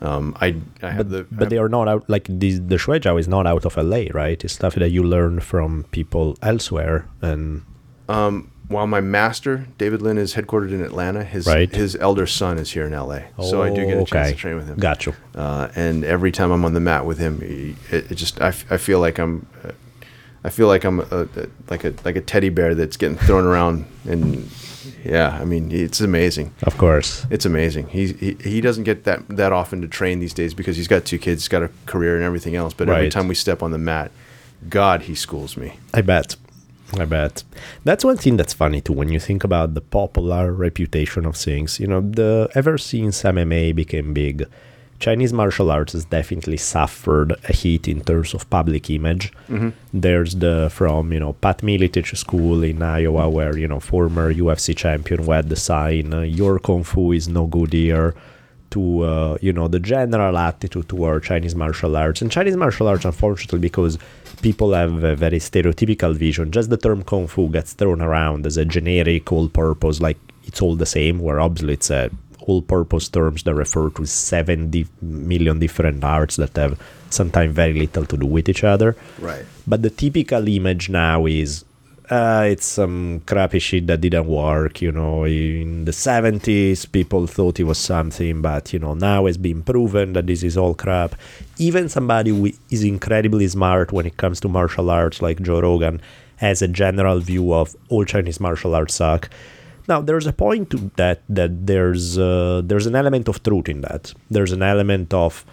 Um, 0.00 0.36
I 0.40 0.54
I 0.82 0.90
have 0.90 1.10
the 1.10 1.26
But 1.30 1.50
they 1.50 1.58
are 1.58 1.68
not 1.68 1.88
out. 1.88 2.04
Like 2.08 2.24
the 2.28 2.58
the 2.58 2.76
Shuai 2.76 3.00
Jiao 3.00 3.18
is 3.18 3.26
not 3.28 3.46
out 3.46 3.64
of 3.64 3.76
LA, 3.76 4.04
right? 4.14 4.42
It's 4.44 4.52
stuff 4.54 4.74
that 4.76 4.90
you 4.90 5.02
learn 5.02 5.40
from 5.40 5.84
people 5.90 6.36
elsewhere, 6.42 7.06
and 7.20 7.62
while 8.68 8.86
my 8.86 9.00
master 9.00 9.66
David 9.78 10.02
Lynn 10.02 10.18
is 10.18 10.34
headquartered 10.34 10.72
in 10.72 10.82
Atlanta, 10.82 11.24
his 11.24 11.46
Right. 11.46 11.74
his 11.74 11.96
elder 11.96 12.26
son 12.26 12.58
is 12.58 12.70
here 12.72 12.84
in 12.86 12.92
LA. 12.92 13.20
so 13.42 13.62
I 13.62 13.70
do 13.70 13.84
get 13.86 13.96
a 13.98 14.04
chance 14.04 14.12
Okay. 14.12 14.30
to 14.32 14.36
train 14.36 14.56
with 14.56 14.66
him. 14.68 14.76
Gotcha. 14.78 15.14
Uh, 15.34 15.68
and 15.74 16.04
every 16.04 16.30
time 16.30 16.50
I'm 16.50 16.64
on 16.64 16.74
the 16.74 16.80
mat 16.80 17.06
with 17.06 17.18
him, 17.18 17.40
he, 17.40 17.76
it, 17.90 18.10
it 18.10 18.14
just 18.14 18.40
I 18.40 18.50
feel 18.52 19.00
like 19.00 19.18
I'm 19.18 19.46
uh, 19.64 19.70
I 20.44 20.50
feel 20.50 20.68
like 20.68 20.84
I'm 20.84 21.00
a, 21.00 21.28
a, 21.36 21.46
like 21.70 21.84
a 21.84 21.94
like 22.04 22.16
a 22.16 22.20
teddy 22.20 22.50
bear 22.50 22.74
that's 22.74 22.96
getting 22.96 23.16
thrown 23.18 23.44
around 23.44 23.86
and 24.06 24.48
yeah, 25.04 25.38
I 25.40 25.44
mean 25.44 25.70
it's 25.72 26.00
amazing. 26.00 26.52
Of 26.62 26.76
course. 26.78 27.26
It's 27.30 27.44
amazing. 27.46 27.88
He, 27.88 28.12
he 28.12 28.36
he 28.42 28.60
doesn't 28.60 28.84
get 28.84 29.04
that 29.04 29.26
that 29.28 29.52
often 29.52 29.80
to 29.82 29.88
train 29.88 30.20
these 30.20 30.34
days 30.34 30.54
because 30.54 30.76
he's 30.76 30.88
got 30.88 31.04
two 31.04 31.18
kids, 31.18 31.42
he's 31.42 31.48
got 31.48 31.62
a 31.62 31.70
career 31.86 32.14
and 32.16 32.24
everything 32.24 32.54
else. 32.56 32.74
But 32.74 32.88
every 32.88 33.02
Right. 33.04 33.12
time 33.12 33.28
we 33.28 33.34
step 33.34 33.62
on 33.62 33.70
the 33.70 33.78
mat, 33.78 34.10
God, 34.68 35.02
he 35.02 35.14
schools 35.14 35.56
me. 35.56 35.74
I 35.94 36.00
bet. 36.02 36.36
I 36.98 37.04
bet. 37.04 37.44
That's 37.84 38.02
one 38.04 38.16
thing 38.16 38.36
that's 38.38 38.54
funny 38.54 38.80
too 38.80 38.94
when 38.94 39.08
you 39.10 39.20
think 39.20 39.44
about 39.44 39.74
the 39.74 39.80
popular 39.82 40.52
reputation 40.52 41.26
of 41.26 41.36
things. 41.36 41.78
You 41.78 41.86
know, 41.86 42.00
the 42.00 42.48
ever 42.54 42.78
since 42.78 43.22
MMA 43.22 43.74
became 43.74 44.14
big, 44.14 44.46
Chinese 45.00 45.32
martial 45.32 45.70
arts 45.70 45.92
has 45.92 46.04
definitely 46.04 46.56
suffered 46.56 47.32
a 47.48 47.52
hit 47.52 47.86
in 47.86 48.00
terms 48.00 48.34
of 48.34 48.50
public 48.50 48.90
image. 48.90 49.32
There's 49.92 50.34
the 50.34 50.68
from 50.72 51.12
you 51.12 51.20
know 51.20 51.34
Pat 51.34 51.58
Miletich 51.58 52.16
School 52.16 52.64
in 52.64 52.82
Iowa, 52.82 53.28
where 53.30 53.56
you 53.56 53.68
know 53.68 53.80
former 53.80 54.32
UFC 54.34 54.76
champion 54.76 55.22
who 55.22 55.30
had 55.30 55.48
the 55.48 55.56
sign 55.56 56.12
uh, 56.12 56.22
"Your 56.22 56.58
Kung 56.58 56.82
Fu 56.82 57.12
is 57.12 57.28
no 57.28 57.46
good 57.46 57.72
here," 57.72 58.14
to 58.70 59.00
uh, 59.02 59.38
you 59.40 59.52
know 59.52 59.68
the 59.68 59.78
general 59.78 60.36
attitude 60.36 60.88
toward 60.88 61.22
Chinese 61.22 61.54
martial 61.54 61.96
arts 61.96 62.20
and 62.20 62.30
Chinese 62.30 62.56
martial 62.56 62.88
arts, 62.88 63.04
unfortunately, 63.04 63.60
because 63.60 63.98
people 64.42 64.72
have 64.72 65.04
a 65.04 65.14
very 65.14 65.38
stereotypical 65.38 66.14
vision. 66.14 66.50
Just 66.50 66.70
the 66.70 66.76
term 66.76 67.02
Kung 67.04 67.28
Fu 67.28 67.48
gets 67.48 67.72
thrown 67.72 68.00
around 68.00 68.46
as 68.46 68.56
a 68.56 68.64
generic, 68.64 69.30
all-purpose, 69.30 70.00
like 70.00 70.18
it's 70.44 70.60
all 70.60 70.74
the 70.74 70.86
same. 70.86 71.20
Where 71.20 71.38
obviously 71.40 71.74
it's 71.74 71.90
a 71.90 72.10
all-purpose 72.48 73.08
terms 73.10 73.42
that 73.44 73.54
refer 73.54 73.90
to 73.90 74.06
seven 74.06 74.70
di- 74.70 74.86
million 75.02 75.58
different 75.58 76.02
arts 76.02 76.36
that 76.36 76.56
have 76.56 76.80
sometimes 77.10 77.54
very 77.54 77.74
little 77.74 78.06
to 78.06 78.16
do 78.16 78.26
with 78.26 78.48
each 78.48 78.64
other. 78.64 78.96
Right. 79.20 79.44
But 79.66 79.82
the 79.82 79.90
typical 79.90 80.48
image 80.48 80.88
now 80.88 81.26
is 81.26 81.64
uh, 82.10 82.46
it's 82.48 82.64
some 82.64 83.20
crappy 83.26 83.58
shit 83.58 83.86
that 83.86 84.00
didn't 84.00 84.26
work. 84.26 84.80
You 84.80 84.92
know, 84.92 85.24
in 85.24 85.84
the 85.84 85.92
70s, 85.92 86.90
people 86.90 87.26
thought 87.26 87.60
it 87.60 87.64
was 87.64 87.78
something, 87.78 88.40
but, 88.40 88.72
you 88.72 88.78
know, 88.78 88.94
now 88.94 89.26
it's 89.26 89.36
been 89.36 89.62
proven 89.62 90.14
that 90.14 90.26
this 90.26 90.42
is 90.42 90.56
all 90.56 90.74
crap. 90.74 91.14
Even 91.58 91.88
somebody 91.88 92.30
who 92.30 92.50
is 92.70 92.82
incredibly 92.82 93.46
smart 93.48 93.92
when 93.92 94.06
it 94.06 94.16
comes 94.16 94.40
to 94.40 94.48
martial 94.48 94.90
arts, 94.90 95.20
like 95.20 95.42
Joe 95.42 95.60
Rogan, 95.60 96.00
has 96.36 96.62
a 96.62 96.68
general 96.68 97.20
view 97.20 97.52
of 97.52 97.76
all 97.88 98.04
Chinese 98.04 98.40
martial 98.40 98.74
arts 98.74 98.94
suck. 98.94 99.28
Now, 99.88 100.02
there's 100.02 100.26
a 100.26 100.32
point 100.32 100.70
to 100.70 100.90
that 100.96 101.22
that 101.28 101.66
there's 101.66 102.18
uh, 102.18 102.60
there's 102.64 102.86
an 102.86 102.94
element 102.94 103.28
of 103.28 103.42
truth 103.42 103.68
in 103.68 103.80
that. 103.80 104.12
There's 104.30 104.52
an 104.52 104.62
element 104.62 105.14
of 105.14 105.44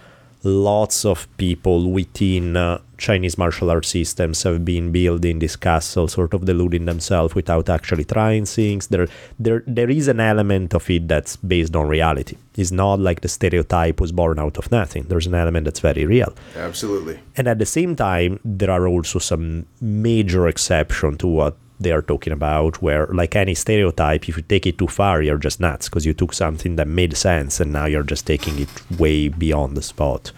lots 0.43 1.05
of 1.05 1.27
people 1.37 1.91
within 1.91 2.55
uh, 2.55 2.79
Chinese 2.97 3.37
martial 3.37 3.71
arts 3.71 3.89
systems 3.89 4.43
have 4.43 4.63
been 4.63 4.91
building 4.91 5.39
this 5.39 5.55
castle, 5.55 6.07
sort 6.07 6.33
of 6.33 6.45
deluding 6.45 6.85
themselves 6.85 7.33
without 7.33 7.69
actually 7.69 8.03
trying 8.03 8.45
things. 8.45 8.87
There, 8.87 9.07
there, 9.39 9.63
there 9.65 9.89
is 9.89 10.07
an 10.07 10.19
element 10.19 10.73
of 10.73 10.89
it 10.89 11.07
that's 11.07 11.35
based 11.37 11.75
on 11.75 11.87
reality. 11.87 12.37
It's 12.55 12.71
not 12.71 12.99
like 12.99 13.21
the 13.21 13.27
stereotype 13.27 13.99
was 13.99 14.11
born 14.11 14.39
out 14.39 14.57
of 14.57 14.71
nothing. 14.71 15.03
There's 15.03 15.27
an 15.27 15.33
element 15.33 15.65
that's 15.65 15.79
very 15.79 16.05
real. 16.05 16.33
Absolutely. 16.55 17.19
And 17.35 17.47
at 17.47 17.59
the 17.59 17.65
same 17.65 17.95
time, 17.95 18.39
there 18.45 18.69
are 18.69 18.87
also 18.87 19.19
some 19.19 19.65
major 19.81 20.47
exception 20.47 21.17
to 21.17 21.27
what 21.27 21.57
they 21.79 21.91
are 21.91 22.01
talking 22.01 22.33
about, 22.33 22.81
where, 22.81 23.07
like 23.07 23.35
any 23.35 23.53
stereotype, 23.55 24.27
if 24.29 24.37
you 24.37 24.43
take 24.43 24.65
it 24.65 24.77
too 24.77 24.87
far, 24.87 25.21
you're 25.21 25.37
just 25.37 25.59
nuts 25.59 25.89
because 25.89 26.05
you 26.05 26.13
took 26.13 26.33
something 26.33 26.75
that 26.77 26.87
made 26.87 27.15
sense 27.17 27.59
and 27.59 27.71
now 27.73 27.85
you're 27.85 28.03
just 28.03 28.25
taking 28.25 28.59
it 28.59 28.69
way 28.99 29.27
beyond 29.27 29.75
the 29.75 29.81
spot. 29.81 30.31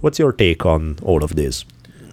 What's 0.00 0.18
your 0.18 0.32
take 0.32 0.66
on 0.66 0.98
all 1.02 1.24
of 1.24 1.34
this? 1.36 1.64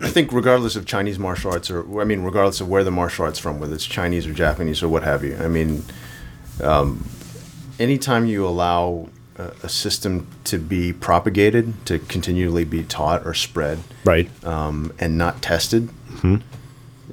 I 0.02 0.08
think 0.10 0.32
regardless 0.32 0.76
of 0.76 0.86
Chinese 0.86 1.20
martial 1.20 1.52
arts, 1.52 1.70
or 1.70 2.02
I 2.02 2.06
mean, 2.06 2.22
regardless 2.22 2.62
of 2.62 2.70
where 2.70 2.84
the 2.84 2.92
martial 2.92 3.26
arts 3.26 3.38
from, 3.38 3.60
whether 3.60 3.76
it's 3.76 3.86
Chinese 3.86 4.26
or 4.26 4.34
Japanese 4.34 4.82
or 4.82 4.90
what 4.90 5.04
have 5.04 5.24
you, 5.24 5.36
I 5.38 5.48
mean, 5.48 5.84
um, 6.64 7.06
anytime 7.80 8.26
you 8.26 8.48
allow 8.48 9.10
a, 9.38 9.70
system 9.70 10.28
to 10.46 10.58
be 10.58 10.94
propagated, 10.94 11.74
to 11.86 12.00
continually 12.00 12.64
be 12.66 12.84
taught 12.84 13.26
or 13.26 13.34
spread, 13.34 13.80
Right. 14.04 14.30
um, 14.46 14.92
and 15.00 15.18
not 15.18 15.42
tested, 15.42 15.90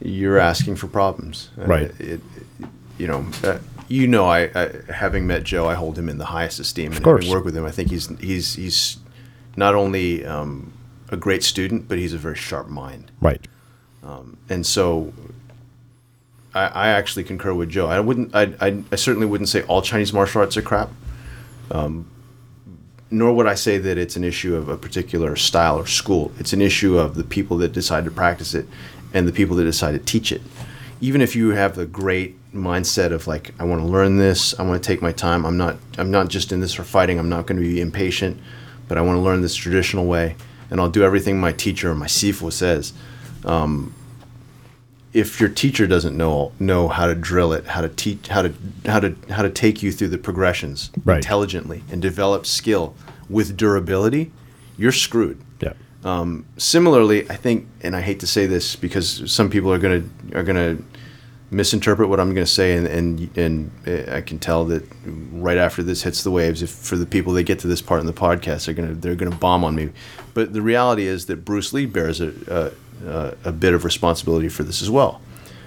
you're 0.02 0.38
asking 0.38 0.76
for 0.76 0.86
problems. 0.86 1.50
Uh, 1.58 1.64
Right. 1.64 2.00
it, 2.00 2.20
you 2.98 3.06
know, 3.06 3.26
uh, 3.44 3.58
you 3.88 4.06
know, 4.06 4.26
I, 4.26 4.50
I 4.54 4.92
having 4.92 5.26
met 5.26 5.44
Joe, 5.44 5.66
I 5.66 5.74
hold 5.74 5.98
him 5.98 6.08
in 6.08 6.18
the 6.18 6.26
highest 6.26 6.58
esteem. 6.60 6.92
and 6.92 7.02
course. 7.02 7.28
worked 7.28 7.44
with 7.44 7.56
him, 7.56 7.64
I 7.64 7.70
think 7.70 7.90
he's 7.90 8.08
he's 8.18 8.54
he's 8.54 8.98
not 9.56 9.74
only 9.74 10.24
um, 10.24 10.72
a 11.10 11.16
great 11.16 11.42
student, 11.42 11.88
but 11.88 11.98
he's 11.98 12.12
a 12.12 12.18
very 12.18 12.36
sharp 12.36 12.68
mind. 12.68 13.10
Right. 13.20 13.46
And 14.50 14.64
so, 14.64 15.12
I, 16.54 16.66
I 16.66 16.88
actually 16.88 17.24
concur 17.24 17.52
with 17.52 17.68
Joe. 17.68 17.86
I 17.86 18.00
wouldn't. 18.00 18.34
I, 18.34 18.54
I, 18.60 18.82
I 18.90 18.96
certainly 18.96 19.26
wouldn't 19.26 19.48
say 19.50 19.62
all 19.62 19.82
Chinese 19.82 20.12
martial 20.14 20.40
arts 20.40 20.56
are 20.56 20.62
crap. 20.62 20.90
Um, 21.70 22.10
nor 23.10 23.32
would 23.34 23.46
I 23.46 23.54
say 23.54 23.78
that 23.78 23.98
it's 23.98 24.16
an 24.16 24.24
issue 24.24 24.54
of 24.54 24.68
a 24.68 24.76
particular 24.76 25.36
style 25.36 25.78
or 25.78 25.86
school. 25.86 26.32
It's 26.38 26.52
an 26.52 26.60
issue 26.62 26.98
of 26.98 27.14
the 27.14 27.24
people 27.24 27.58
that 27.58 27.72
decide 27.72 28.04
to 28.06 28.10
practice 28.10 28.54
it, 28.54 28.66
and 29.14 29.26
the 29.28 29.32
people 29.32 29.56
that 29.56 29.64
decide 29.64 29.92
to 29.92 29.98
teach 29.98 30.32
it. 30.32 30.42
Even 31.00 31.20
if 31.20 31.36
you 31.36 31.50
have 31.50 31.76
the 31.76 31.86
great 31.86 32.36
mindset 32.52 33.12
of 33.12 33.26
like, 33.26 33.54
I 33.60 33.64
want 33.64 33.80
to 33.82 33.86
learn 33.86 34.16
this. 34.18 34.58
I 34.58 34.62
want 34.62 34.82
to 34.82 34.86
take 34.86 35.00
my 35.00 35.12
time. 35.12 35.44
I'm 35.46 35.56
not. 35.56 35.76
I'm 35.96 36.10
not 36.10 36.28
just 36.28 36.50
in 36.52 36.60
this 36.60 36.74
for 36.74 36.82
fighting. 36.82 37.18
I'm 37.18 37.28
not 37.28 37.46
going 37.46 37.60
to 37.60 37.66
be 37.66 37.80
impatient, 37.80 38.38
but 38.88 38.98
I 38.98 39.02
want 39.02 39.16
to 39.16 39.20
learn 39.20 39.40
this 39.42 39.54
traditional 39.54 40.06
way, 40.06 40.34
and 40.70 40.80
I'll 40.80 40.90
do 40.90 41.04
everything 41.04 41.38
my 41.40 41.52
teacher 41.52 41.90
or 41.90 41.94
my 41.94 42.06
sifu 42.06 42.52
says 42.52 42.92
um, 43.44 43.94
if 45.12 45.40
your 45.40 45.48
teacher 45.48 45.86
doesn't 45.86 46.16
know 46.16 46.52
know 46.58 46.88
how 46.88 47.06
to 47.06 47.14
drill 47.14 47.52
it, 47.52 47.66
how 47.66 47.80
to 47.80 47.88
teach, 47.88 48.28
how 48.28 48.42
to 48.42 48.52
how 48.86 49.00
to 49.00 49.14
how 49.30 49.42
to 49.42 49.50
take 49.50 49.82
you 49.82 49.92
through 49.92 50.08
the 50.08 50.18
progressions 50.18 50.90
Right. 51.04 51.16
intelligently 51.16 51.82
and 51.90 52.02
develop 52.02 52.44
skill 52.44 52.94
with 53.30 53.56
durability, 53.56 54.32
you're 54.76 54.92
screwed. 54.92 55.40
Yeah. 56.08 56.40
Similarly, 56.58 57.30
I 57.30 57.36
think, 57.36 57.66
and 57.82 57.94
I 57.96 58.00
hate 58.00 58.20
to 58.20 58.26
say 58.26 58.46
this 58.46 58.76
because 58.76 59.30
some 59.30 59.50
people 59.50 59.72
are 59.72 59.78
gonna 59.78 60.02
are 60.34 60.42
gonna 60.42 60.78
misinterpret 61.50 62.08
what 62.08 62.20
I'm 62.20 62.34
gonna 62.34 62.46
say, 62.46 62.76
and 62.76 62.86
and 62.86 63.38
and 63.38 63.70
uh, 63.86 64.16
I 64.16 64.20
can 64.20 64.38
tell 64.38 64.64
that 64.66 64.84
right 65.32 65.56
after 65.56 65.82
this 65.82 66.02
hits 66.02 66.22
the 66.22 66.30
waves, 66.30 66.62
if 66.62 66.70
for 66.70 66.96
the 66.96 67.06
people 67.06 67.32
that 67.34 67.44
get 67.44 67.58
to 67.60 67.66
this 67.66 67.82
part 67.82 68.00
in 68.00 68.06
the 68.06 68.12
podcast, 68.12 68.66
they're 68.66 68.74
gonna 68.74 68.94
they're 68.94 69.14
gonna 69.14 69.36
bomb 69.36 69.64
on 69.64 69.74
me. 69.74 69.90
But 70.34 70.52
the 70.52 70.62
reality 70.62 71.06
is 71.06 71.26
that 71.26 71.44
Bruce 71.44 71.72
Lee 71.72 71.86
bears 71.86 72.20
a 72.20 72.32
a, 73.04 73.08
a, 73.08 73.36
a 73.46 73.52
bit 73.52 73.74
of 73.74 73.84
responsibility 73.84 74.48
for 74.48 74.62
this 74.62 74.82
as 74.82 74.90
well, 74.90 75.20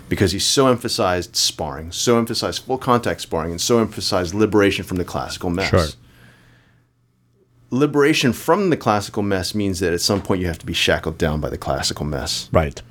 because 0.09 0.31
he 0.33 0.39
so 0.39 0.67
emphasized 0.67 1.35
sparring, 1.35 1.91
so 1.91 2.17
emphasized 2.17 2.63
full 2.63 2.77
contact 2.77 3.21
sparring, 3.21 3.51
and 3.51 3.61
so 3.61 3.79
emphasized 3.79 4.33
liberation 4.33 4.85
from 4.85 4.97
the 4.97 5.05
classical 5.05 5.49
mess 5.49 5.69
Sure. 5.69 5.87
Liberation 7.71 8.33
from 8.33 8.69
the 8.69 8.77
classical 8.77 9.23
mess 9.23 9.55
means 9.55 9.79
that 9.79 9.93
at 9.93 10.01
some 10.01 10.21
point 10.21 10.41
you 10.41 10.47
have 10.47 10.59
to 10.59 10.65
be 10.65 10.73
shackled 10.73 11.17
down 11.17 11.39
by 11.39 11.49
the 11.49 11.57
classical 11.57 12.05
mess. 12.05 12.49
Right. 12.51 12.81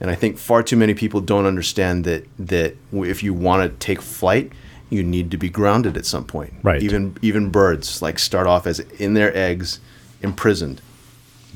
And 0.00 0.10
I 0.10 0.14
think 0.14 0.38
far 0.38 0.62
too 0.62 0.76
many 0.76 0.94
people 0.94 1.20
don't 1.20 1.44
understand 1.44 2.04
that 2.04 2.26
that 2.38 2.76
if 2.92 3.22
you 3.22 3.34
want 3.34 3.70
to 3.70 3.84
take 3.84 4.00
flight, 4.00 4.52
you 4.90 5.02
need 5.02 5.30
to 5.32 5.36
be 5.36 5.50
grounded 5.50 5.96
at 5.96 6.06
some 6.06 6.24
point. 6.24 6.54
Right. 6.62 6.82
Even 6.82 7.16
even 7.20 7.50
birds 7.50 8.00
like 8.00 8.18
start 8.18 8.46
off 8.46 8.66
as 8.66 8.78
in 8.78 9.14
their 9.14 9.36
eggs, 9.36 9.80
imprisoned, 10.22 10.80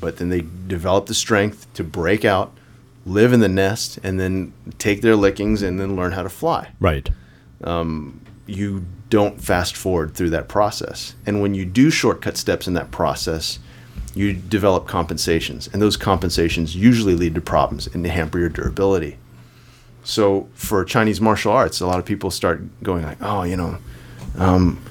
but 0.01 0.17
then 0.17 0.29
they 0.29 0.45
develop 0.67 1.07
the 1.07 1.15
strength 1.15 1.73
to 1.75 1.85
break 1.85 2.25
out, 2.25 2.53
live 3.07 3.33
in 3.33 3.39
the 3.39 3.49
nest, 3.49 3.99
and 4.03 4.19
then 4.19 4.53
take 4.79 5.03
their 5.03 5.15
lickings 5.15 5.63
and 5.63 5.79
then 5.79 5.95
learn 5.95 6.13
how 6.13 6.23
to 6.23 6.29
fly 6.29 6.71
Right. 6.81 7.09
Um, 7.63 8.21
you 8.55 8.85
don't 9.13 9.41
fast 9.41 9.77
forward 9.77 10.15
through 10.15 10.31
that 10.31 10.49
process. 10.49 11.15
And 11.27 11.43
when 11.43 11.55
you 11.55 11.65
do 11.65 11.91
shortcut 11.91 12.37
steps 12.37 12.67
in 12.67 12.75
that 12.75 12.91
process, 12.91 13.59
you 14.15 14.33
develop 14.33 14.87
compensations. 14.87 15.69
And 15.73 15.83
those 15.83 15.97
compensations 15.97 16.75
usually 16.75 17.15
lead 17.15 17.35
to 17.35 17.41
problems 17.41 17.87
and 17.87 18.05
they 18.05 18.09
hamper 18.09 18.39
your 18.39 18.49
durability. 18.49 19.19
So 20.05 20.49
for 20.55 20.85
Chinese 20.85 21.21
martial 21.21 21.53
arts, 21.53 21.81
a 21.81 21.87
lot 21.87 21.99
of 21.99 22.05
people 22.05 22.31
start 22.31 22.63
going 22.83 23.05
like, 23.05 23.19
oh, 23.21 23.43
you 23.43 23.57
know, 23.57 23.79
um, 24.39 24.83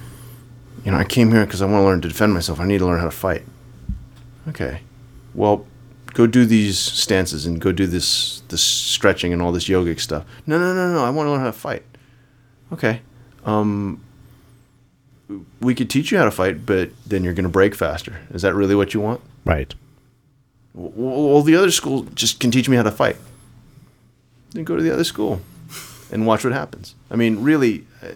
you 0.86 0.92
know, 0.92 0.98
I 0.98 1.04
came 1.04 1.32
here 1.32 1.46
because 1.46 1.62
I 1.62 1.66
want 1.66 1.82
to 1.82 1.86
learn 1.86 2.02
to 2.02 2.08
defend 2.08 2.34
myself. 2.34 2.60
I 2.60 2.66
need 2.66 2.78
to 2.78 2.86
learn 2.86 3.00
how 3.00 3.06
to 3.06 3.12
fight. 3.12 3.44
Okay. 4.50 4.82
Well, 5.34 5.66
go 6.14 6.28
do 6.28 6.46
these 6.46 6.78
stances 6.78 7.46
and 7.46 7.60
go 7.60 7.72
do 7.72 7.88
this 7.88 8.42
this 8.50 8.62
stretching 8.62 9.34
and 9.34 9.42
all 9.42 9.52
this 9.52 9.68
yogic 9.68 10.00
stuff. 10.00 10.26
No, 10.46 10.58
no, 10.58 10.74
no, 10.74 10.94
no. 10.94 11.04
I 11.04 11.10
want 11.10 11.28
to 11.28 11.32
learn 11.32 11.40
how 11.40 11.46
to 11.48 11.54
fight. 11.54 11.84
Okay 12.72 13.02
we 15.60 15.76
could 15.76 15.90
teach 15.90 16.12
you 16.12 16.18
how 16.18 16.26
to 16.26 16.32
fight, 16.32 16.66
but 16.66 16.90
then 17.06 17.24
you're 17.24 17.34
going 17.34 17.44
to 17.44 17.50
break 17.50 17.76
faster. 17.76 18.20
Is 18.34 18.42
that 18.42 18.54
really 18.54 18.76
what 18.76 18.94
you 18.94 19.00
want? 19.00 19.22
Right. 19.46 19.74
Well, 20.74 21.42
the 21.42 21.56
other 21.56 21.72
school 21.72 22.04
just 22.14 22.40
can 22.40 22.52
teach 22.52 22.70
me 22.70 22.78
how 22.78 22.84
to 22.84 22.92
fight. 22.92 23.18
Then 24.52 24.64
go 24.64 24.76
to 24.76 24.84
the 24.84 24.92
other 24.92 25.04
school 25.04 25.42
and 26.12 26.26
watch 26.26 26.44
what 26.44 26.54
happens. 26.54 26.96
I 27.10 27.16
mean, 27.16 27.42
really, 27.42 27.86
uh, 28.02 28.08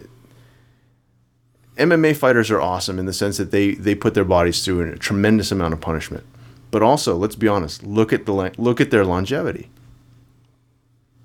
MMA 1.77 2.15
fighters 2.15 2.49
are 2.52 2.61
awesome 2.61 2.99
in 2.99 3.06
the 3.06 3.14
sense 3.14 3.38
that 3.38 3.52
they 3.52 3.73
they 3.73 3.95
put 3.95 4.14
their 4.14 4.23
bodies 4.23 4.64
through 4.64 4.93
a 4.93 4.97
tremendous 4.97 5.52
amount 5.52 5.73
of 5.73 5.81
punishment. 5.81 6.23
But 6.72 6.81
also, 6.81 7.15
let's 7.15 7.35
be 7.35 7.47
honest. 7.47 7.84
Look 7.84 8.14
at 8.14 8.26
the 8.26 8.34
look 8.57 8.81
at 8.81 8.91
their 8.91 9.06
longevity. 9.06 9.69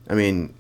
I 0.09 0.15
mean, 0.15 0.55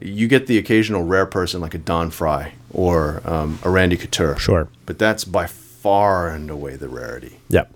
you 0.00 0.28
get 0.28 0.46
the 0.46 0.58
occasional 0.58 1.02
rare 1.04 1.26
person 1.26 1.60
like 1.60 1.74
a 1.74 1.78
Don 1.78 2.10
Frye 2.10 2.52
or 2.72 3.20
um, 3.24 3.58
a 3.62 3.70
Randy 3.70 3.96
Couture. 3.96 4.36
Sure. 4.38 4.68
But 4.86 4.98
that's 4.98 5.24
by 5.24 5.46
far 5.46 6.28
and 6.28 6.50
away 6.50 6.76
the 6.76 6.88
rarity 6.88 7.38
Yep. 7.48 7.72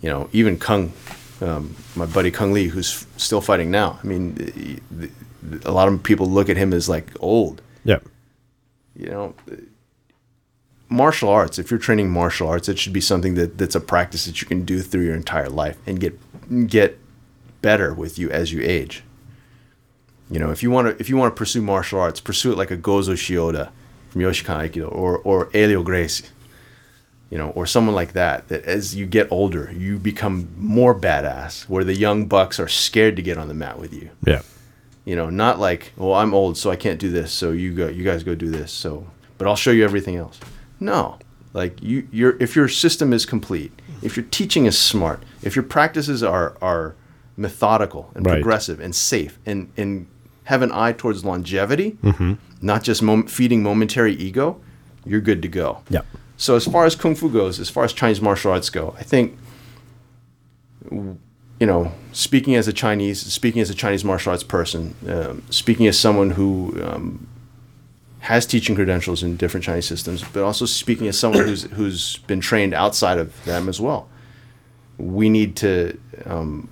you 0.00 0.08
know, 0.08 0.28
even 0.32 0.58
Kung, 0.58 0.92
um, 1.40 1.74
my 1.96 2.06
buddy 2.06 2.30
Kung 2.30 2.52
Le, 2.52 2.64
who's 2.64 2.92
f- 2.92 3.06
still 3.20 3.40
fighting 3.40 3.70
now. 3.70 3.98
I 4.02 4.06
mean, 4.06 4.34
the, 4.34 4.80
the, 4.90 5.68
a 5.68 5.72
lot 5.72 5.88
of 5.88 6.02
people 6.02 6.26
look 6.26 6.48
at 6.48 6.56
him 6.56 6.72
as 6.72 6.88
like 6.88 7.10
old. 7.20 7.60
Yep. 7.84 8.04
You 8.94 9.06
know, 9.10 9.34
martial 10.88 11.28
arts, 11.28 11.58
if 11.58 11.70
you're 11.70 11.80
training 11.80 12.10
martial 12.10 12.48
arts, 12.48 12.68
it 12.68 12.78
should 12.78 12.92
be 12.92 13.00
something 13.00 13.34
that, 13.34 13.58
that's 13.58 13.74
a 13.74 13.80
practice 13.80 14.26
that 14.26 14.40
you 14.40 14.46
can 14.46 14.64
do 14.64 14.80
through 14.82 15.02
your 15.04 15.14
entire 15.16 15.48
life 15.48 15.78
and 15.86 15.98
get 15.98 16.18
get 16.66 16.98
better 17.62 17.94
with 17.94 18.18
you 18.18 18.30
as 18.30 18.52
you 18.52 18.60
age. 18.62 19.02
You 20.32 20.38
know, 20.40 20.50
if 20.50 20.62
you 20.62 20.70
want 20.70 20.88
to 20.88 21.00
if 21.00 21.08
you 21.08 21.16
want 21.16 21.34
to 21.34 21.38
pursue 21.38 21.60
martial 21.62 22.00
arts, 22.00 22.20
pursue 22.20 22.52
it 22.52 22.58
like 22.58 22.70
a 22.70 22.76
Gozo 22.76 23.14
Shioda 23.14 23.70
from 24.10 24.22
Yoshinkan 24.22 24.56
Aikido 24.70 24.90
or 24.90 25.18
or 25.18 25.50
Helio 25.52 25.82
Gracie. 25.82 26.26
You 27.30 27.38
know, 27.38 27.48
or 27.50 27.64
someone 27.66 27.94
like 27.94 28.12
that. 28.12 28.48
That 28.48 28.64
as 28.64 28.94
you 28.94 29.06
get 29.06 29.30
older, 29.30 29.72
you 29.72 29.98
become 29.98 30.48
more 30.58 30.94
badass. 30.94 31.68
Where 31.68 31.84
the 31.84 31.94
young 31.94 32.26
bucks 32.26 32.60
are 32.60 32.68
scared 32.68 33.16
to 33.16 33.22
get 33.22 33.38
on 33.38 33.48
the 33.48 33.54
mat 33.54 33.78
with 33.78 33.92
you. 33.94 34.10
Yeah. 34.26 34.42
You 35.04 35.16
know, 35.16 35.30
not 35.30 35.58
like, 35.58 35.92
well, 35.96 36.14
I'm 36.14 36.32
old, 36.34 36.56
so 36.58 36.70
I 36.70 36.76
can't 36.76 37.00
do 37.00 37.10
this. 37.10 37.32
So 37.32 37.50
you 37.52 37.74
go, 37.74 37.88
you 37.88 38.04
guys 38.04 38.22
go 38.22 38.34
do 38.34 38.50
this. 38.50 38.70
So, 38.70 39.06
but 39.38 39.48
I'll 39.48 39.56
show 39.56 39.70
you 39.70 39.82
everything 39.84 40.16
else. 40.16 40.38
No, 40.78 41.18
like 41.54 41.82
you, 41.82 42.06
your 42.12 42.36
if 42.40 42.54
your 42.54 42.68
system 42.68 43.12
is 43.12 43.24
complete, 43.26 43.72
if 44.02 44.16
your 44.16 44.26
teaching 44.30 44.66
is 44.66 44.78
smart, 44.78 45.22
if 45.42 45.56
your 45.56 45.62
practices 45.64 46.22
are 46.22 46.56
are 46.62 46.94
methodical 47.36 48.10
and 48.14 48.26
Right. 48.26 48.34
progressive 48.34 48.78
and 48.78 48.94
safe 48.94 49.38
and 49.46 49.70
and 49.76 50.06
have 50.44 50.62
an 50.62 50.72
eye 50.72 50.92
towards 50.92 51.24
longevity, 51.24 51.96
not 52.60 52.82
just 52.82 53.02
mom- 53.02 53.26
feeding 53.26 53.62
momentary 53.62 54.14
ego, 54.14 54.60
you're 55.04 55.20
good 55.20 55.42
to 55.42 55.48
go. 55.48 55.82
Yeah. 55.88 56.02
So 56.36 56.56
as 56.56 56.64
far 56.64 56.84
as 56.84 56.96
kung 56.96 57.14
fu 57.14 57.30
goes, 57.30 57.60
as 57.60 57.70
far 57.70 57.84
as 57.84 57.92
Chinese 57.92 58.20
martial 58.20 58.52
arts 58.52 58.70
go, 58.70 58.94
I 58.98 59.02
think 59.02 59.38
you 60.90 61.66
know, 61.66 61.92
speaking 62.12 62.56
as 62.56 62.66
a 62.66 62.72
Chinese, 62.72 63.20
speaking 63.20 63.62
as 63.62 63.70
a 63.70 63.74
Chinese 63.74 64.04
martial 64.04 64.32
arts 64.32 64.42
person, 64.42 64.96
um, 65.08 65.44
speaking 65.50 65.86
as 65.86 65.96
someone 65.96 66.30
who 66.30 66.76
um, 66.82 67.28
has 68.18 68.46
teaching 68.46 68.74
credentials 68.74 69.22
in 69.22 69.36
different 69.36 69.62
Chinese 69.64 69.86
systems, 69.86 70.24
but 70.32 70.42
also 70.42 70.66
speaking 70.66 71.06
as 71.06 71.16
someone 71.16 71.44
who's 71.44 71.62
who's 71.64 72.16
been 72.26 72.40
trained 72.40 72.74
outside 72.74 73.18
of 73.18 73.44
them 73.44 73.68
as 73.68 73.80
well. 73.80 74.08
We 74.98 75.28
need 75.28 75.54
to 75.56 75.96
um, 76.24 76.68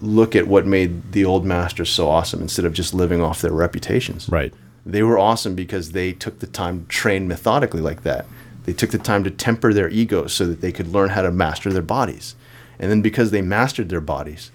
look 0.00 0.34
at 0.34 0.46
what 0.46 0.66
made 0.66 1.12
the 1.12 1.24
old 1.24 1.44
masters 1.44 1.90
so 1.90 2.08
awesome 2.08 2.40
instead 2.40 2.64
of 2.64 2.72
just 2.72 2.94
living 2.94 3.20
off 3.20 3.42
their 3.42 3.52
reputations. 3.52 4.28
Right. 4.28 4.52
They 4.86 5.02
were 5.02 5.18
awesome 5.18 5.54
because 5.54 5.92
they 5.92 6.12
took 6.12 6.38
the 6.38 6.46
time 6.46 6.82
to 6.82 6.88
train 6.88 7.28
methodically 7.28 7.82
like 7.82 8.02
that. 8.02 8.26
They 8.64 8.72
took 8.72 8.90
the 8.90 8.98
time 8.98 9.24
to 9.24 9.30
temper 9.30 9.72
their 9.72 9.88
egos 9.88 10.32
so 10.32 10.46
that 10.46 10.60
they 10.60 10.72
could 10.72 10.88
learn 10.88 11.10
how 11.10 11.22
to 11.22 11.30
master 11.30 11.72
their 11.72 11.82
bodies. 11.82 12.34
And 12.78 12.90
then 12.90 13.02
because 13.02 13.30
they 13.30 13.42
mastered 13.42 13.90
their 13.90 14.00
bodies, 14.00 14.50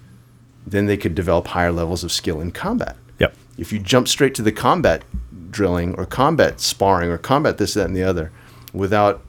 then 0.66 0.86
they 0.86 0.96
could 0.96 1.14
develop 1.14 1.48
higher 1.48 1.72
levels 1.72 2.02
of 2.02 2.10
skill 2.10 2.40
in 2.40 2.50
combat. 2.50 2.96
Yep. 3.20 3.34
If 3.56 3.72
you 3.72 3.78
jump 3.78 4.08
straight 4.08 4.34
to 4.34 4.42
the 4.42 4.52
combat 4.52 5.04
drilling 5.50 5.94
or 5.94 6.06
combat 6.06 6.60
sparring 6.60 7.08
or 7.08 7.18
combat 7.18 7.58
this, 7.58 7.74
that, 7.74 7.86
and 7.86 7.96
the 7.96 8.02
other 8.02 8.32
without 8.72 9.22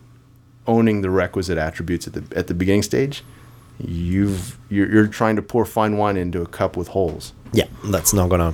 owning 0.65 1.01
the 1.01 1.09
requisite 1.09 1.57
attributes 1.57 2.07
at 2.07 2.13
the 2.13 2.37
at 2.37 2.47
the 2.47 2.53
beginning 2.53 2.83
stage, 2.83 3.23
you've 3.79 4.57
you're, 4.69 4.91
you're 4.91 5.07
trying 5.07 5.35
to 5.35 5.41
pour 5.41 5.65
fine 5.65 5.97
wine 5.97 6.17
into 6.17 6.41
a 6.41 6.47
cup 6.47 6.75
with 6.77 6.89
holes 6.89 7.33
Yeah. 7.53 7.67
That's 7.85 8.13
not 8.13 8.29
gonna 8.29 8.53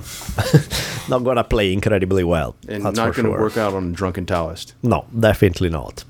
not 1.08 1.24
gonna 1.24 1.44
play 1.44 1.72
incredibly 1.72 2.24
well. 2.24 2.54
and 2.68 2.84
that's 2.84 2.96
not 2.96 3.14
going 3.14 3.26
to 3.26 3.32
sure. 3.32 3.40
work 3.40 3.56
out 3.56 3.74
on 3.74 3.90
a 3.90 3.92
drunken 3.92 4.26
Taoist. 4.26 4.74
No, 4.82 5.06
definitely 5.18 5.70
not. 5.70 6.04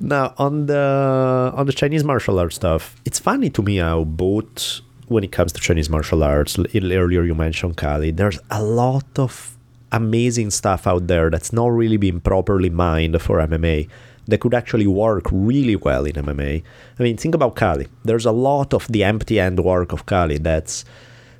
Now 0.00 0.34
on 0.38 0.66
the 0.66 1.52
on 1.54 1.66
the 1.66 1.72
Chinese 1.72 2.04
martial 2.04 2.38
arts 2.38 2.56
stuff, 2.56 3.00
it's 3.04 3.18
funny 3.18 3.50
to 3.50 3.62
me 3.62 3.76
how 3.76 4.04
both 4.04 4.80
when 5.06 5.22
it 5.22 5.32
comes 5.32 5.52
to 5.52 5.60
Chinese 5.60 5.90
martial 5.90 6.22
arts, 6.24 6.58
earlier 6.74 7.22
you 7.22 7.34
mentioned 7.34 7.76
Kali, 7.76 8.10
there's 8.10 8.38
a 8.50 8.62
lot 8.62 9.18
of 9.18 9.56
amazing 9.92 10.50
stuff 10.50 10.86
out 10.86 11.06
there 11.06 11.30
that's 11.30 11.52
not 11.52 11.68
really 11.68 11.96
being 11.96 12.20
properly 12.20 12.70
mined 12.70 13.20
for 13.22 13.38
MMA 13.38 13.88
that 14.26 14.40
could 14.40 14.54
actually 14.54 14.86
work 14.86 15.26
really 15.30 15.76
well 15.76 16.04
in 16.04 16.14
MMA. 16.14 16.62
I 16.98 17.02
mean, 17.02 17.16
think 17.16 17.34
about 17.34 17.56
Kali. 17.56 17.88
There's 18.04 18.26
a 18.26 18.32
lot 18.32 18.72
of 18.72 18.86
the 18.88 19.04
empty 19.04 19.38
end 19.40 19.60
work 19.60 19.92
of 19.92 20.06
Kali 20.06 20.38
that's 20.38 20.84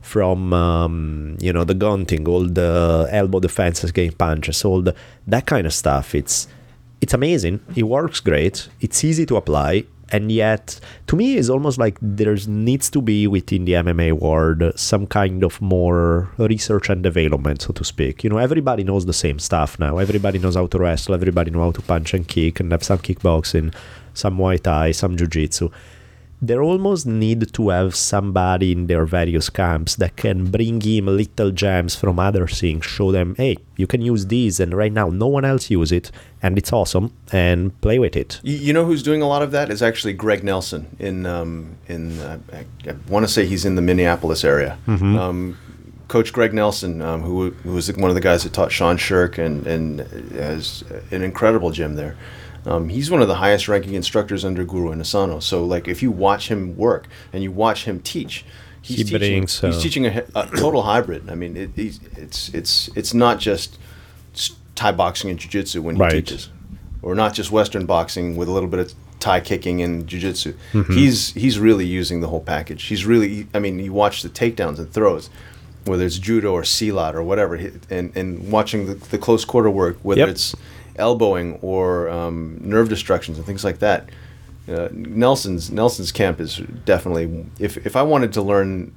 from 0.04 0.52
um, 0.52 1.36
you 1.40 1.52
know 1.52 1.64
the 1.64 1.74
gunting, 1.74 2.28
all 2.28 2.46
the 2.46 3.08
elbow 3.10 3.40
defenses, 3.40 3.90
getting 3.90 4.12
punches, 4.12 4.64
all 4.64 4.82
the 4.82 4.94
that 5.26 5.46
kind 5.46 5.66
of 5.66 5.72
stuff. 5.72 6.14
It's 6.14 6.46
it's 7.00 7.14
amazing. 7.14 7.60
It 7.74 7.84
works 7.84 8.20
great. 8.20 8.68
It's 8.80 9.02
easy 9.04 9.26
to 9.26 9.36
apply, 9.36 9.84
and 10.14 10.30
yet 10.30 10.78
to 11.08 11.16
me, 11.16 11.36
it's 11.38 11.48
almost 11.48 11.76
like 11.76 11.98
there 12.00 12.36
needs 12.46 12.88
to 12.90 13.02
be 13.02 13.26
within 13.26 13.64
the 13.64 13.72
MMA 13.72 14.12
world 14.12 14.62
some 14.76 15.06
kind 15.08 15.42
of 15.42 15.60
more 15.60 16.30
research 16.38 16.88
and 16.88 17.02
development, 17.02 17.62
so 17.62 17.72
to 17.72 17.84
speak. 17.84 18.22
You 18.22 18.30
know, 18.30 18.38
everybody 18.38 18.84
knows 18.84 19.06
the 19.06 19.12
same 19.12 19.38
stuff 19.40 19.76
now. 19.78 19.98
Everybody 19.98 20.38
knows 20.38 20.54
how 20.54 20.66
to 20.68 20.78
wrestle. 20.78 21.14
Everybody 21.14 21.50
knows 21.50 21.64
how 21.66 21.72
to 21.72 21.82
punch 21.82 22.14
and 22.14 22.28
kick, 22.28 22.60
and 22.60 22.70
have 22.70 22.84
some 22.84 22.98
kickboxing, 22.98 23.74
some 24.14 24.38
Muay 24.38 24.62
Thai, 24.62 24.92
some 24.92 25.16
Jiu-Jitsu 25.16 25.70
they 26.42 26.56
almost 26.56 27.06
need 27.06 27.52
to 27.54 27.68
have 27.70 27.94
somebody 27.94 28.72
in 28.72 28.86
their 28.86 29.06
various 29.06 29.48
camps 29.50 29.96
that 29.96 30.16
can 30.16 30.50
bring 30.50 30.82
in 30.82 31.06
little 31.06 31.50
gems 31.50 31.94
from 31.94 32.18
other 32.18 32.46
things, 32.46 32.84
show 32.84 33.12
them, 33.12 33.34
hey, 33.36 33.56
you 33.76 33.86
can 33.86 34.00
use 34.00 34.26
these, 34.26 34.60
and 34.60 34.74
right 34.74 34.92
now 34.92 35.08
no 35.08 35.26
one 35.26 35.44
else 35.44 35.70
use 35.70 35.90
it, 35.92 36.10
and 36.42 36.58
it's 36.58 36.72
awesome, 36.72 37.12
and 37.32 37.78
play 37.80 37.98
with 37.98 38.16
it. 38.16 38.40
You, 38.42 38.72
know 38.72 38.84
who's 38.84 39.02
doing 39.02 39.22
a 39.22 39.26
lot 39.26 39.42
of 39.42 39.52
that 39.52 39.70
is 39.70 39.82
actually 39.82 40.12
Greg 40.12 40.44
Nelson 40.44 40.94
in 40.98 41.26
um, 41.26 41.76
in 41.88 42.18
uh, 42.20 42.38
I, 42.52 42.64
I 42.88 42.94
want 43.08 43.24
to 43.26 43.32
say 43.32 43.46
he's 43.46 43.64
in 43.64 43.74
the 43.74 43.82
Minneapolis 43.82 44.44
area. 44.44 44.78
Um, 44.86 45.58
Coach 46.08 46.32
Greg 46.32 46.52
Nelson, 46.52 47.00
um, 47.00 47.22
who, 47.22 47.50
who 47.50 47.72
was 47.72 47.90
one 47.96 48.10
of 48.10 48.14
the 48.14 48.20
guys 48.20 48.44
that 48.44 48.52
taught 48.52 48.70
Sean 48.70 48.96
Sherk 48.98 49.38
and 49.38 49.66
and 49.66 50.00
has 50.32 50.84
an 51.10 51.22
incredible 51.22 51.70
gym 51.70 51.94
there. 51.94 52.16
Um, 52.66 52.88
he's 52.88 53.10
one 53.10 53.20
of 53.22 53.28
the 53.28 53.34
highest 53.36 53.68
ranking 53.68 53.94
instructors 53.94 54.44
under 54.44 54.64
Guru 54.64 54.94
Inosanto. 54.94 55.42
So 55.42 55.64
like 55.64 55.86
if 55.88 56.02
you 56.02 56.10
watch 56.10 56.48
him 56.48 56.76
work 56.76 57.06
and 57.32 57.42
you 57.42 57.50
watch 57.52 57.84
him 57.84 58.00
teach, 58.00 58.44
he's 58.80 58.96
He 58.98 59.04
teaching, 59.04 59.18
brings, 59.18 59.60
he's 59.60 59.82
teaching 59.82 60.06
a, 60.06 60.24
a 60.34 60.46
total 60.56 60.82
hybrid. 60.82 61.28
I 61.28 61.34
mean, 61.34 61.56
it, 61.56 61.70
he's, 61.76 62.00
it's 62.16 62.48
it's 62.54 62.88
it's 62.96 63.12
not 63.14 63.38
just 63.38 63.78
Thai 64.74 64.92
boxing 64.92 65.30
and 65.30 65.38
jiu-jitsu 65.38 65.82
when 65.82 65.96
he 65.96 66.00
Right. 66.02 66.12
teaches 66.12 66.48
or 67.02 67.14
not 67.14 67.34
just 67.34 67.50
Western 67.52 67.86
boxing 67.86 68.34
with 68.36 68.48
a 68.48 68.52
little 68.52 68.68
bit 68.68 68.80
of 68.80 68.94
Thai 69.20 69.40
kicking 69.40 69.82
and 69.82 70.06
jiu-jitsu. 70.06 70.54
Mm-hmm. 70.72 70.92
He's 70.92 71.32
he's 71.34 71.58
really 71.58 71.86
using 71.86 72.20
the 72.20 72.28
whole 72.28 72.40
package. 72.40 72.84
He's 72.84 73.04
really, 73.06 73.46
I 73.54 73.58
mean, 73.58 73.78
you 73.78 73.92
watch 73.92 74.22
the 74.22 74.28
takedowns 74.30 74.78
and 74.78 74.90
throws, 74.92 75.28
whether 75.84 76.04
it's 76.04 76.18
judo 76.18 76.52
or 76.52 76.62
silat 76.62 77.14
or 77.14 77.22
whatever, 77.22 77.54
and 77.90 78.10
and 78.16 78.50
watching 78.50 78.86
the, 78.86 78.94
the 78.94 79.18
close 79.18 79.44
quarter 79.44 79.70
work, 79.70 79.98
whether 80.02 80.20
Yep. 80.22 80.28
it's 80.30 80.54
elbowing 80.96 81.58
or 81.62 82.08
um, 82.08 82.58
nerve 82.60 82.88
destructions 82.88 83.38
and 83.38 83.46
things 83.46 83.64
like 83.64 83.78
that. 83.80 84.08
Uh, 84.68 84.88
Nelson's 84.92 85.70
Nelson's 85.70 86.12
camp 86.12 86.40
is 86.40 86.56
definitely. 86.84 87.46
If 87.58 87.76
if 87.86 87.96
I 87.96 88.02
wanted 88.02 88.32
to 88.34 88.42
learn 88.42 88.94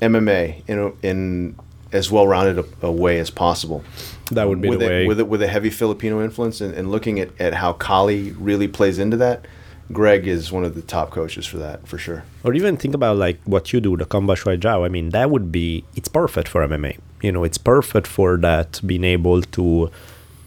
MMA 0.00 0.62
in 0.66 0.78
a, 0.78 0.92
in 1.06 1.56
as 1.92 2.10
well 2.10 2.26
rounded 2.26 2.58
a, 2.58 2.86
a 2.86 2.90
way 2.92 3.18
as 3.18 3.30
possible, 3.30 3.84
That 4.32 4.48
would 4.48 4.60
be 4.60 4.68
with 4.70 4.80
the 4.80 4.86
a, 4.86 4.88
way. 4.88 5.06
with 5.06 5.20
a, 5.20 5.24
with 5.24 5.42
a 5.42 5.46
heavy 5.48 5.70
Filipino 5.70 6.22
influence 6.22 6.60
and, 6.60 6.74
and 6.74 6.90
looking 6.90 7.20
at, 7.20 7.30
at 7.40 7.54
how 7.54 7.72
Kali 7.74 8.32
really 8.32 8.68
plays 8.68 8.98
into 8.98 9.16
that. 9.18 9.46
Greg 9.92 10.26
is 10.26 10.50
one 10.50 10.64
of 10.64 10.74
the 10.74 10.82
top 10.82 11.10
coaches 11.12 11.46
for 11.46 11.58
that 11.58 11.86
for 11.86 11.96
sure. 11.96 12.24
or 12.42 12.52
even 12.54 12.76
think 12.76 12.92
about 12.92 13.18
like 13.18 13.38
what 13.44 13.72
you 13.72 13.80
do, 13.80 13.96
the 13.96 14.04
combat 14.04 14.38
shuai 14.38 14.58
jiao. 14.58 14.84
I 14.84 14.88
mean, 14.88 15.10
that 15.10 15.30
would 15.30 15.52
be 15.52 15.84
it's 15.94 16.08
perfect 16.08 16.48
for 16.48 16.66
MMA. 16.66 16.98
You 17.22 17.30
know, 17.32 17.44
it's 17.44 17.58
perfect 17.58 18.06
for 18.08 18.36
that 18.38 18.80
being 18.84 19.04
able 19.04 19.42
to 19.42 19.90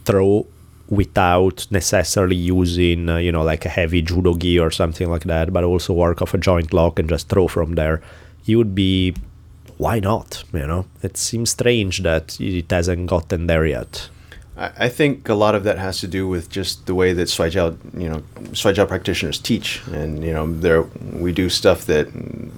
throw 0.06 0.46
without 0.90 1.68
necessarily 1.70 2.36
using 2.36 3.10
uh, 3.10 3.18
you 3.18 3.32
know 3.32 3.44
like 3.44 3.66
a 3.66 3.70
heavy 3.70 4.02
judo 4.02 4.36
gi 4.36 4.60
or 4.60 4.72
something 4.72 5.10
like 5.10 5.24
that, 5.24 5.54
but 5.54 5.64
also 5.64 5.94
work 5.94 6.22
off 6.22 6.34
a 6.34 6.38
joint 6.38 6.74
lock 6.74 7.00
and 7.00 7.10
just 7.10 7.30
throw 7.30 7.48
from 7.48 7.76
there. 7.76 8.02
You 8.46 8.58
would 8.58 8.74
be 8.74 9.14
why 9.78 10.00
not? 10.00 10.44
You 10.54 10.68
know, 10.68 10.86
it 11.02 11.16
seems 11.18 11.52
strange 11.52 12.04
that 12.04 12.40
it 12.40 12.70
hasn't 12.70 13.08
gotten 13.08 13.48
there 13.48 13.66
yet. 13.66 14.10
I, 14.62 14.90
think 14.90 15.30
a 15.30 15.36
lot 15.36 15.56
of 15.56 15.64
that 15.64 15.78
has 15.78 16.02
to 16.02 16.08
do 16.08 16.28
with 16.28 16.50
just 16.50 16.86
the 16.86 16.94
way 16.94 17.14
that 17.14 17.30
Shuai 17.30 17.50
Jiao, 17.50 17.78
you 17.98 18.10
know, 18.10 18.18
Shuai 18.52 18.74
Jiao 18.74 18.86
practitioners 18.90 19.40
teach, 19.40 19.82
and 19.88 20.22
you 20.22 20.34
know, 20.34 20.52
there 20.52 20.82
we 21.14 21.32
do 21.32 21.48
stuff 21.48 21.86
that 21.86 22.08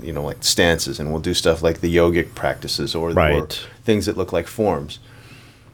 you 0.02 0.12
know, 0.12 0.24
like 0.24 0.44
stances, 0.44 1.00
and 1.00 1.12
we'll 1.12 1.22
do 1.22 1.36
stuff 1.36 1.62
like 1.62 1.82
the 1.82 1.96
yogic 1.96 2.34
practices 2.34 2.96
or, 2.96 3.14
or 3.14 3.48
things 3.84 4.08
that 4.08 4.18
look 4.18 4.34
like 4.34 4.48
forms. 4.48 4.98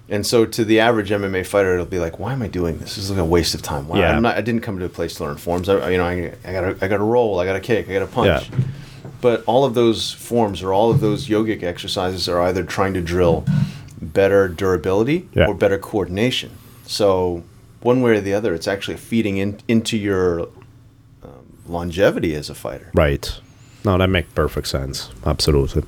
And 0.09 0.25
so, 0.25 0.45
to 0.45 0.63
the 0.63 0.79
average 0.79 1.09
MMA 1.09 1.45
fighter, 1.45 1.73
it'll 1.73 1.85
be 1.85 1.99
like, 1.99 2.17
"Why 2.19 2.31
am 2.33 2.41
I 2.41 2.47
doing 2.47 2.77
this? 2.77 2.95
This 2.95 3.05
is 3.05 3.11
like 3.11 3.19
a 3.19 3.25
waste 3.25 3.53
of 3.53 3.61
time. 3.61 3.87
Why? 3.89 3.99
Yeah. 3.99 4.15
I'm 4.15 4.21
not, 4.21 4.37
I 4.37 4.41
didn't 4.41 4.61
come 4.61 4.79
to 4.79 4.85
a 4.85 4.89
place 4.89 5.15
to 5.15 5.25
learn 5.25 5.35
forms. 5.37 5.67
I, 5.67 5.89
you 5.89 5.97
know, 5.97 6.05
I, 6.05 6.33
I 6.45 6.51
got 6.53 6.83
I 6.83 6.87
got 6.87 6.97
to 6.97 7.03
roll. 7.03 7.39
I 7.39 7.45
got 7.45 7.53
to 7.53 7.59
kick. 7.59 7.89
I 7.89 7.93
got 7.93 7.99
to 7.99 8.07
punch." 8.07 8.49
Yeah. 8.49 8.59
But 9.19 9.43
all 9.45 9.65
of 9.65 9.73
those 9.73 10.11
forms 10.13 10.61
or 10.61 10.71
all 10.73 10.91
of 10.91 10.99
those 11.01 11.27
yogic 11.27 11.63
exercises 11.63 12.29
are 12.29 12.39
either 12.41 12.63
trying 12.63 12.93
to 12.93 13.01
drill 13.01 13.45
better 14.01 14.47
durability 14.47 15.27
Yeah. 15.33 15.47
or 15.47 15.55
better 15.55 15.77
coordination. 15.79 16.51
So 16.85 17.43
one 17.81 18.01
way 18.01 18.11
or 18.17 18.21
the 18.21 18.33
other, 18.33 18.53
it's 18.53 18.67
actually 18.67 18.97
feeding 18.97 19.37
in, 19.37 19.59
into 19.67 19.97
your 19.97 20.41
um, 21.23 21.57
longevity 21.67 22.35
as 22.35 22.49
a 22.49 22.55
fighter. 22.55 22.91
Right. 22.93 23.39
No, 23.83 23.97
that 23.97 24.07
makes 24.09 24.31
perfect 24.33 24.67
sense. 24.67 25.09
Absolutely. 25.25 25.83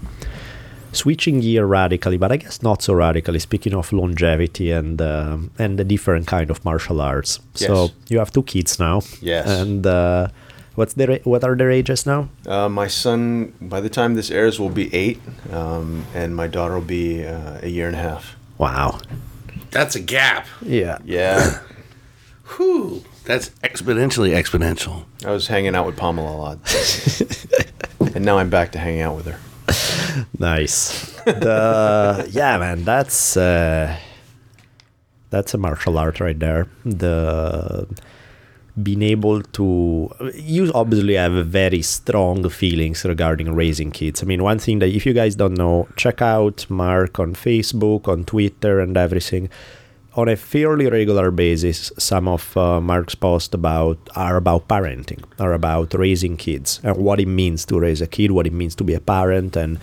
Switching 0.92 1.40
gear 1.42 1.66
radically, 1.66 2.18
but 2.18 2.32
I 2.32 2.38
guess 2.38 2.62
not 2.62 2.82
so 2.82 2.94
radically. 2.94 3.40
Speaking 3.40 3.74
of 3.74 3.92
longevity 3.94 4.72
and 4.72 5.02
um 5.02 5.52
and 5.60 5.78
the 5.78 5.84
different 5.84 6.28
kind 6.28 6.50
of 6.50 6.64
martial 6.66 7.02
arts. 7.02 7.40
So 7.54 7.92
you 8.10 8.20
have 8.20 8.32
two 8.32 8.44
kids 8.44 8.80
now. 8.80 9.02
Yes. 9.22 9.48
And 9.48 9.86
uh, 9.86 10.28
what's 10.76 10.94
their 10.94 11.20
what 11.24 11.44
are 11.44 11.56
their 11.56 11.72
ages 11.72 12.06
now? 12.06 12.30
Uh, 12.48 12.70
my 12.70 12.88
son, 12.88 13.54
by 13.62 13.82
the 13.82 13.90
time 13.90 14.16
this 14.16 14.32
airs, 14.32 14.60
will 14.60 14.70
be 14.70 14.94
eight, 14.94 15.20
um, 15.52 16.06
and 16.14 16.36
my 16.36 16.48
daughter 16.48 16.76
will 16.76 16.82
be 16.82 17.26
uh, 17.26 17.60
a 17.62 17.68
year 17.68 17.88
and 17.88 17.96
a 17.96 18.00
half. 18.00 18.36
Wow. 18.58 19.00
That's 19.72 19.96
a 19.96 20.00
gap. 20.00 20.48
Yeah. 20.62 20.98
Yeah, 21.06 21.60
Whew. 22.58 23.04
That's 23.26 23.50
exponentially 23.64 24.32
exponential. 24.32 25.06
I 25.24 25.32
was 25.32 25.48
hanging 25.48 25.76
out 25.76 25.86
with 25.86 25.96
Pamela 25.98 26.32
a 26.32 26.38
lot, 26.38 26.58
and 28.16 28.26
now 28.26 28.40
I'm 28.40 28.50
back 28.50 28.72
to 28.72 28.80
hanging 28.80 29.02
out 29.02 29.16
with 29.16 29.28
her. 29.28 29.40
Nice. 30.40 31.14
The 31.26 32.28
yeah, 32.32 32.58
man, 32.58 32.84
that's 32.84 33.38
uh, 33.38 33.96
that's 35.30 35.54
a 35.54 35.58
martial 35.58 35.98
art 35.98 36.20
right 36.20 36.40
there. 36.40 36.68
The 36.86 37.88
being 38.82 39.02
able 39.02 39.42
to 39.42 40.10
you 40.34 40.72
obviously 40.74 41.16
have 41.16 41.46
very 41.48 41.82
strong 41.82 42.48
feelings 42.50 43.04
regarding 43.04 43.54
raising 43.54 43.92
kids. 43.92 44.24
I 44.24 44.26
mean, 44.26 44.44
one 44.44 44.60
thing 44.60 44.80
that 44.80 44.88
if 44.90 45.06
you 45.06 45.14
guys 45.14 45.36
don't 45.36 45.56
know, 45.56 45.88
check 45.98 46.22
out 46.22 46.66
Mark 46.70 47.20
on 47.20 47.34
Facebook, 47.34 48.08
on 48.08 48.24
Twitter, 48.24 48.80
and 48.80 48.96
everything. 48.98 49.50
On 50.16 50.28
a 50.28 50.36
fairly 50.36 50.88
regular 50.90 51.30
basis, 51.32 51.92
some 51.98 52.28
of 52.28 52.58
uh, 52.58 52.82
Mark's 52.82 53.16
posts 53.16 53.54
about 53.54 53.98
are 54.16 54.38
about 54.38 54.68
parenting, 54.68 55.24
are 55.40 55.54
about 55.54 55.94
raising 55.94 56.36
kids, 56.36 56.80
and 56.84 56.98
what 56.98 57.20
it 57.20 57.28
means 57.28 57.64
to 57.66 57.80
raise 57.80 58.02
a 58.02 58.08
kid, 58.08 58.32
what 58.32 58.48
it 58.48 58.54
means 58.54 58.76
to 58.76 58.84
be 58.84 58.96
a 58.96 59.00
parent, 59.00 59.56
and 59.56 59.78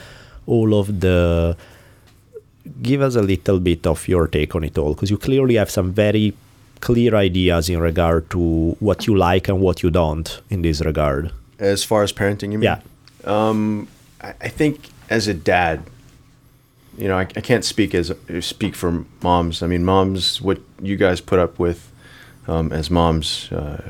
all 0.46 0.74
of 0.78 1.00
the 1.00 1.56
give 2.82 3.00
us 3.00 3.14
a 3.14 3.22
little 3.22 3.60
bit 3.60 3.86
of 3.86 4.08
your 4.08 4.26
take 4.26 4.54
on 4.56 4.64
it 4.64 4.76
all 4.76 4.92
because 4.94 5.08
you 5.10 5.16
clearly 5.16 5.54
have 5.54 5.70
some 5.70 5.92
very 5.92 6.34
clear 6.80 7.14
ideas 7.14 7.68
in 7.68 7.78
regard 7.78 8.28
to 8.28 8.76
what 8.80 9.06
you 9.06 9.16
like 9.16 9.48
and 9.48 9.60
what 9.60 9.82
you 9.84 9.90
don't 9.90 10.40
in 10.50 10.62
this 10.62 10.80
regard 10.84 11.30
As 11.60 11.84
far 11.84 12.02
as 12.02 12.12
parenting, 12.12 12.50
you 12.52 12.58
mean? 12.58 12.62
yeah 12.62 12.80
I, 14.20 14.34
I 14.40 14.48
think 14.48 14.88
as 15.08 15.28
a 15.28 15.34
dad, 15.34 15.82
you 16.96 17.08
know, 17.08 17.18
I, 17.18 17.22
I 17.22 17.40
can't 17.40 17.64
speak 17.64 17.94
as 17.94 18.12
speak 18.40 18.74
for 18.74 19.04
moms. 19.22 19.62
I 19.62 19.66
mean, 19.66 19.84
moms, 19.84 20.40
what 20.40 20.60
you 20.80 20.96
guys 20.96 21.20
put 21.20 21.38
up 21.38 21.58
with 21.58 21.92
um, 22.48 22.72
as 22.72 22.90
moms, 22.90 23.50
uh, 23.52 23.82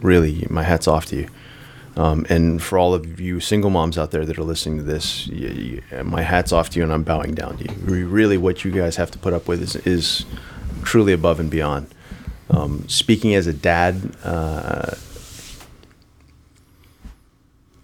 really, 0.00 0.46
my 0.50 0.62
hat's 0.62 0.88
off 0.88 1.06
to 1.06 1.16
you. 1.16 1.28
Um, 1.96 2.26
and 2.28 2.62
for 2.62 2.78
all 2.78 2.94
of 2.94 3.20
you 3.20 3.40
single 3.40 3.70
moms 3.70 3.98
out 3.98 4.12
there 4.12 4.24
that 4.24 4.38
are 4.38 4.44
listening 4.44 4.78
to 4.78 4.84
this, 4.84 5.28
y 5.28 5.82
y 5.90 6.02
my 6.02 6.22
hat's 6.22 6.52
off 6.52 6.70
to 6.70 6.78
you, 6.78 6.84
and 6.84 6.92
I'm 6.92 7.02
bowing 7.02 7.34
down 7.34 7.56
to 7.58 7.64
you. 7.64 8.06
Really, 8.06 8.38
what 8.38 8.64
you 8.64 8.70
guys 8.70 8.96
have 8.96 9.10
to 9.12 9.18
put 9.18 9.32
up 9.32 9.48
with 9.48 9.62
is, 9.62 9.74
is 9.76 10.24
truly 10.84 11.12
above 11.12 11.40
and 11.40 11.50
beyond. 11.50 11.88
Um, 12.50 12.88
speaking 12.88 13.34
as 13.34 13.46
a 13.46 13.52
dad, 13.52 14.16
uh, 14.22 14.94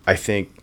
I 0.07 0.17
think 0.17 0.54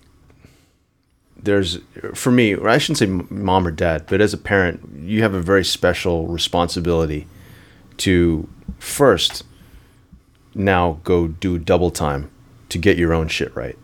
there's 1.44 1.80
for 2.14 2.32
me 2.32 2.56
i 2.56 2.78
shouldn't 2.78 2.98
say 2.98 3.06
mom 3.34 3.66
or 3.66 3.72
dad 3.72 4.06
but 4.08 4.22
as 4.22 4.34
a 4.34 4.38
parent 4.38 4.88
you 5.02 5.22
have 5.22 5.34
a 5.34 5.42
very 5.42 5.66
special 5.66 6.28
responsibility 6.28 7.28
to 7.98 8.48
first 8.80 9.44
now 10.56 11.00
go 11.04 11.28
do 11.28 11.58
double 11.58 11.92
time 11.92 12.30
to 12.70 12.78
get 12.78 12.98
your 12.98 13.14
own 13.14 13.28
shit 13.28 13.56
right. 13.56 13.78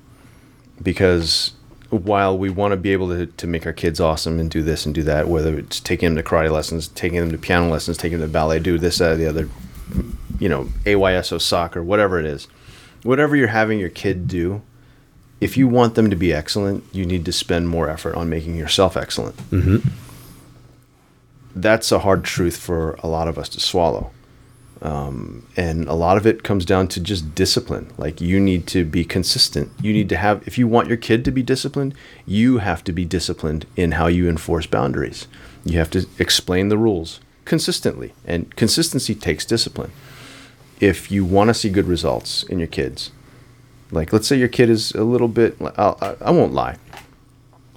Because 0.82 1.54
while 1.90 2.38
we 2.38 2.50
want 2.50 2.72
to 2.72 2.78
be 2.78 2.92
able 2.92 3.10
to, 3.10 3.26
to 3.26 3.48
make 3.48 3.66
our 3.66 3.74
kids 3.74 4.00
awesome 4.00 4.40
and 4.40 4.52
do 4.52 4.62
this 4.62 4.86
and 4.86 4.94
do 4.94 5.04
that 5.04 5.28
whether 5.28 5.58
it's 5.58 5.80
taking 5.80 6.14
them 6.14 6.22
to 6.22 6.30
karate 6.30 6.52
lessons 6.52 6.90
taking 6.90 7.18
them 7.18 7.32
to 7.32 7.38
piano 7.38 7.70
lessons 7.70 7.96
taking 7.96 8.20
them 8.20 8.28
to 8.28 8.34
ballet 8.34 8.60
do 8.60 8.78
this 8.78 8.98
that 8.98 9.14
or 9.14 9.16
the 9.16 9.26
other 9.26 9.50
you 10.38 10.50
know 10.50 10.66
AYSO 10.84 11.40
soccer 11.40 11.82
whatever 11.82 12.20
it 12.20 12.26
is 12.26 12.50
whatever 13.04 13.38
you're 13.38 13.48
having 13.48 13.80
your 13.80 13.88
kid 13.88 14.28
do 14.28 14.62
if 15.40 15.58
you 15.58 15.68
want 15.68 15.96
them 15.96 16.10
to 16.10 16.16
be 16.16 16.34
excellent, 16.34 16.84
you 16.92 17.06
need 17.06 17.26
to 17.26 17.32
spend 17.32 17.70
more 17.70 17.90
effort 17.90 18.16
on 18.16 18.30
making 18.30 18.56
yourself 18.56 18.98
excellent. 18.98 19.36
That's 21.56 21.92
a 21.92 22.00
hard 22.00 22.24
truth 22.24 22.58
for 22.58 22.94
a 23.04 23.08
lot 23.08 23.28
of 23.28 23.38
us 23.38 23.50
to 23.50 23.60
swallow. 23.60 24.12
Um, 24.82 25.48
and 25.58 25.88
a 25.88 25.94
lot 25.94 26.18
of 26.18 26.28
it 26.28 26.44
comes 26.44 26.64
down 26.66 26.88
to 26.90 27.00
just 27.00 27.34
discipline. 27.34 27.92
Like 27.98 28.22
you 28.22 28.40
need 28.40 28.68
to 28.68 28.86
be 28.86 29.04
consistent. 29.04 29.72
You 29.82 29.92
need 29.92 30.10
to 30.10 30.18
have, 30.18 30.48
if 30.48 30.58
you 30.58 30.68
want 30.68 30.88
your 30.88 30.98
kid 30.98 31.26
to 31.26 31.32
be 31.32 31.42
disciplined, 31.42 31.96
you 32.28 32.60
have 32.60 32.84
to 32.84 32.92
be 32.92 33.06
disciplined 33.06 33.66
in 33.76 33.94
how 33.94 34.06
you 34.06 34.30
enforce 34.30 34.68
boundaries. 34.68 35.28
You 35.66 35.80
have 35.80 35.90
to 35.92 36.08
explain 36.20 36.70
the 36.70 36.78
rules 36.78 37.20
consistently. 37.44 38.14
And 38.26 38.56
consistency 38.56 39.16
takes 39.16 39.46
discipline. 39.46 39.92
If 40.80 41.12
you 41.12 41.26
want 41.26 41.48
to 41.48 41.56
see 41.56 41.70
good 41.70 41.88
results 41.88 42.44
in 42.44 42.60
your 42.60 42.68
kids, 42.68 43.12
like, 43.92 44.14
let's 44.14 44.28
say 44.28 44.38
your 44.38 44.48
kid 44.48 44.70
is 44.70 44.92
a 44.92 45.04
little 45.04 45.28
bit. 45.28 45.58
I'll, 45.78 45.98
I, 46.02 46.16
I 46.22 46.32
won't 46.32 46.54
lie. 46.54 46.78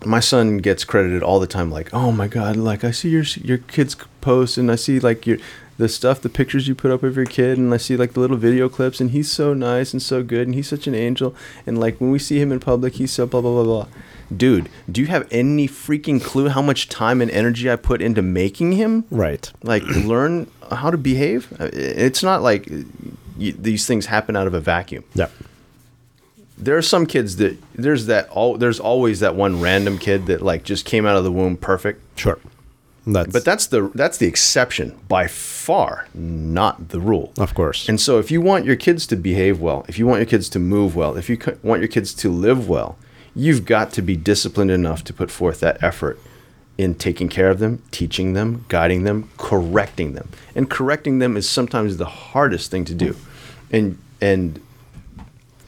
My 0.05 0.20
son 0.20 0.59
gets 0.59 0.85
credited 0.85 1.23
all 1.23 1.41
the 1.41 1.47
time. 1.47 1.70
Like, 1.70 1.93
oh 1.93 2.11
my 2.11 2.27
god, 2.27 2.57
like 2.57 2.85
I 2.85 2.91
see 2.91 3.11
your 3.11 3.24
your 3.43 3.59
kids 3.59 3.97
post, 4.20 4.57
and 4.57 4.70
I 4.70 4.77
see 4.77 4.99
like 4.99 5.27
your 5.27 5.39
the 5.77 5.89
stuff, 5.89 6.20
the 6.20 6.28
pictures 6.28 6.69
you 6.69 6.74
put 6.74 6.91
up 6.91 7.03
of 7.03 7.16
your 7.16 7.27
kid, 7.27 7.59
and 7.59 7.73
I 7.74 7.77
see 7.77 7.97
like 7.97 8.15
the 8.15 8.20
little 8.20 8.37
video 8.37 8.69
clips, 8.69 9.01
and 9.01 9.11
he's 9.11 9.31
so 9.31 9.53
nice 9.53 9.93
and 9.93 10.01
so 10.01 10.23
good, 10.23 10.47
and 10.47 10.55
he's 10.55 10.69
such 10.69 10.87
an 10.87 10.95
angel, 10.95 11.35
and 11.66 11.78
like 11.78 12.01
when 12.01 12.11
we 12.11 12.19
see 12.19 12.41
him 12.41 12.51
in 12.51 12.61
public, 12.61 12.95
he's 12.95 13.12
so 13.12 13.27
blah 13.27 13.41
blah 13.43 13.62
blah 13.62 13.65
blah. 13.65 13.87
Dude, 14.35 14.69
do 14.91 15.01
you 15.01 15.09
have 15.09 15.27
any 15.31 15.66
freaking 15.66 16.23
clue 16.23 16.49
how 16.49 16.62
much 16.62 16.89
time 16.89 17.20
and 17.20 17.31
energy 17.31 17.70
I 17.70 17.77
put 17.77 18.01
into 18.01 18.23
making 18.23 18.73
him? 18.73 19.05
right 19.11 19.53
like 19.62 19.82
learn 20.05 20.47
how 20.70 20.91
to 20.91 20.97
behave 20.97 21.53
it's 21.61 22.23
not 22.23 22.43
like 22.43 22.69
y 22.70 23.53
these 23.59 23.87
things 23.87 24.07
happen 24.07 24.37
out 24.37 24.47
of 24.47 24.55
a 24.55 24.61
vacuum 24.61 25.05
yeah 25.15 25.28
there 26.61 26.77
are 26.77 26.82
some 26.82 27.07
kids 27.07 27.37
that 27.37 27.57
there's 27.74 28.07
that 28.07 28.28
all 28.28 28.57
there's 28.57 28.78
always 28.78 29.20
that 29.20 29.35
one 29.35 29.61
random 29.61 29.99
kid 29.99 30.27
that 30.27 30.43
like 30.43 30.62
just 30.62 30.85
came 30.85 31.07
out 31.07 31.16
of 31.16 31.24
the 31.24 31.32
womb 31.32 31.57
perfect. 31.57 32.03
Sure. 32.19 32.39
That's 33.07 33.32
but 33.32 33.45
that's 33.45 33.66
the 33.66 33.91
that's 33.95 34.19
the 34.19 34.27
exception 34.27 34.99
by 35.09 35.27
far 35.27 36.07
not 36.15 36.91
the 36.91 37.01
rule. 37.01 37.32
Of 37.39 37.55
course. 37.55 37.89
And 37.89 38.01
so 38.01 38.19
if 38.19 38.31
you 38.31 38.41
want 38.41 38.66
your 38.66 38.77
kids 38.77 39.07
to 39.09 39.16
behave 39.16 39.61
well 39.61 39.85
if 39.89 39.99
you 39.99 40.07
want 40.07 40.20
your 40.20 40.27
kids 40.27 40.49
to 40.51 40.59
move 40.59 40.95
well 40.95 41.16
if 41.16 41.28
you 41.31 41.37
c- 41.37 41.53
want 41.62 41.81
your 41.81 41.89
kids 41.89 42.12
to 42.15 42.31
live 42.31 42.69
well 42.69 42.99
you've 43.35 43.65
got 43.65 43.93
to 43.93 44.03
be 44.03 44.16
disciplined 44.16 44.70
enough 44.70 45.03
to 45.05 45.15
put 45.15 45.31
forth 45.31 45.61
that 45.61 45.82
effort 45.82 46.19
in 46.77 46.95
taking 46.95 47.28
care 47.28 47.51
of 47.51 47.59
them 47.59 47.82
teaching 47.91 48.35
them 48.35 48.66
guiding 48.69 49.05
them 49.05 49.31
correcting 49.39 50.12
them. 50.12 50.28
And 50.55 50.69
correcting 50.69 51.20
them 51.20 51.37
is 51.39 51.49
sometimes 51.49 51.97
the 51.97 52.05
hardest 52.05 52.70
thing 52.70 52.85
to 52.85 52.95
do. 52.95 53.16
And 53.73 53.99
and 54.20 54.61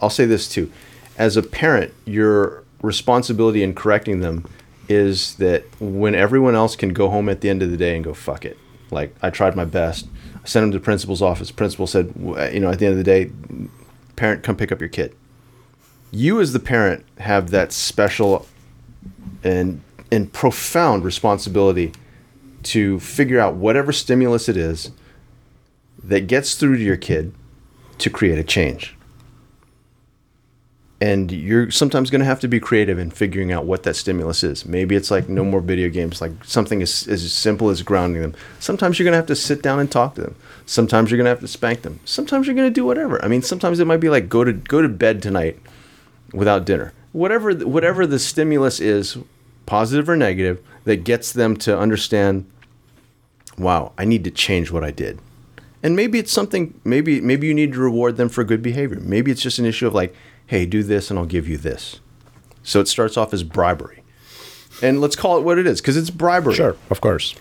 I'll 0.02 0.10
say 0.10 0.26
this 0.26 0.48
too. 0.48 0.70
As 1.16 1.36
a 1.36 1.42
parent, 1.42 1.94
your 2.04 2.64
responsibility 2.82 3.62
in 3.62 3.74
correcting 3.74 4.20
them 4.20 4.44
is 4.88 5.36
that 5.36 5.64
when 5.80 6.14
everyone 6.14 6.56
else 6.56 6.74
can 6.74 6.92
go 6.92 7.08
home 7.08 7.28
at 7.28 7.40
the 7.40 7.48
end 7.48 7.62
of 7.62 7.70
the 7.70 7.76
day 7.76 7.94
and 7.94 8.04
go, 8.04 8.12
fuck 8.12 8.44
it. 8.44 8.58
Like, 8.90 9.14
I 9.22 9.30
tried 9.30 9.54
my 9.54 9.64
best. 9.64 10.08
I 10.34 10.46
sent 10.46 10.64
them 10.64 10.72
to 10.72 10.78
the 10.78 10.84
principal's 10.84 11.22
office. 11.22 11.50
Principal 11.52 11.86
said, 11.86 12.12
you 12.16 12.60
know, 12.60 12.70
at 12.70 12.80
the 12.80 12.86
end 12.86 12.98
of 12.98 12.98
the 12.98 13.04
day, 13.04 13.30
parent, 14.16 14.42
come 14.42 14.56
pick 14.56 14.72
up 14.72 14.80
your 14.80 14.88
kid. 14.88 15.14
You, 16.10 16.40
as 16.40 16.52
the 16.52 16.60
parent, 16.60 17.06
have 17.18 17.50
that 17.50 17.72
special 17.72 18.46
and, 19.44 19.80
and 20.10 20.30
profound 20.32 21.04
responsibility 21.04 21.92
to 22.64 23.00
figure 23.00 23.40
out 23.40 23.54
whatever 23.54 23.92
stimulus 23.92 24.48
it 24.48 24.56
is 24.56 24.90
that 26.02 26.26
gets 26.26 26.56
through 26.56 26.76
to 26.76 26.82
your 26.82 26.96
kid 26.96 27.32
to 27.98 28.10
create 28.10 28.38
a 28.38 28.44
change 28.44 28.96
and 31.02 31.32
you're 31.32 31.68
sometimes 31.68 32.10
going 32.10 32.20
to 32.20 32.24
have 32.24 32.38
to 32.38 32.46
be 32.46 32.60
creative 32.60 32.96
in 32.96 33.10
figuring 33.10 33.50
out 33.50 33.64
what 33.64 33.82
that 33.82 33.96
stimulus 33.96 34.44
is. 34.44 34.64
Maybe 34.64 34.94
it's 34.94 35.10
like 35.10 35.28
no 35.28 35.42
mm-hmm. 35.42 35.50
more 35.50 35.60
video 35.60 35.88
games, 35.88 36.20
like 36.20 36.30
something 36.44 36.80
as, 36.80 37.08
as 37.08 37.32
simple 37.32 37.70
as 37.70 37.82
grounding 37.82 38.22
them. 38.22 38.36
Sometimes 38.60 39.00
you're 39.00 39.04
going 39.04 39.14
to 39.14 39.16
have 39.16 39.26
to 39.26 39.34
sit 39.34 39.62
down 39.62 39.80
and 39.80 39.90
talk 39.90 40.14
to 40.14 40.20
them. 40.20 40.36
Sometimes 40.64 41.10
you're 41.10 41.18
going 41.18 41.24
to 41.24 41.30
have 41.30 41.40
to 41.40 41.48
spank 41.48 41.82
them. 41.82 41.98
Sometimes 42.04 42.46
you're 42.46 42.54
going 42.54 42.68
to 42.68 42.72
do 42.72 42.84
whatever. 42.84 43.22
I 43.24 43.26
mean, 43.26 43.42
sometimes 43.42 43.80
it 43.80 43.86
might 43.88 43.96
be 43.96 44.10
like 44.10 44.28
go 44.28 44.44
to 44.44 44.52
go 44.52 44.80
to 44.80 44.88
bed 44.88 45.20
tonight 45.20 45.58
without 46.32 46.64
dinner. 46.64 46.92
Whatever 47.10 47.52
whatever 47.52 48.06
the 48.06 48.20
stimulus 48.20 48.78
is, 48.78 49.18
positive 49.66 50.08
or 50.08 50.14
negative, 50.14 50.64
that 50.84 51.02
gets 51.02 51.32
them 51.32 51.56
to 51.56 51.76
understand, 51.76 52.48
wow, 53.58 53.90
I 53.98 54.04
need 54.04 54.22
to 54.22 54.30
change 54.30 54.70
what 54.70 54.84
I 54.84 54.92
did. 54.92 55.18
And 55.82 55.96
maybe 55.96 56.20
it's 56.20 56.32
something 56.32 56.80
maybe 56.84 57.20
maybe 57.20 57.48
you 57.48 57.54
need 57.54 57.72
to 57.72 57.80
reward 57.80 58.18
them 58.18 58.28
for 58.28 58.44
good 58.44 58.62
behavior. 58.62 59.00
Maybe 59.00 59.32
it's 59.32 59.42
just 59.42 59.58
an 59.58 59.66
issue 59.66 59.88
of 59.88 59.94
like, 59.94 60.14
hey, 60.46 60.66
do 60.66 60.82
this 60.82 61.10
and 61.10 61.18
I'll 61.18 61.26
give 61.26 61.48
you 61.48 61.56
this. 61.56 62.00
So 62.62 62.80
it 62.80 62.88
starts 62.88 63.16
off 63.16 63.32
as 63.32 63.42
bribery. 63.42 64.02
And 64.82 65.00
let's 65.00 65.16
call 65.16 65.38
it 65.38 65.42
what 65.42 65.58
it 65.58 65.66
is 65.66 65.80
because 65.80 65.96
it's 65.96 66.10
bribery. 66.10 66.54
sure 66.54 66.76
of 66.90 67.00
course 67.00 67.34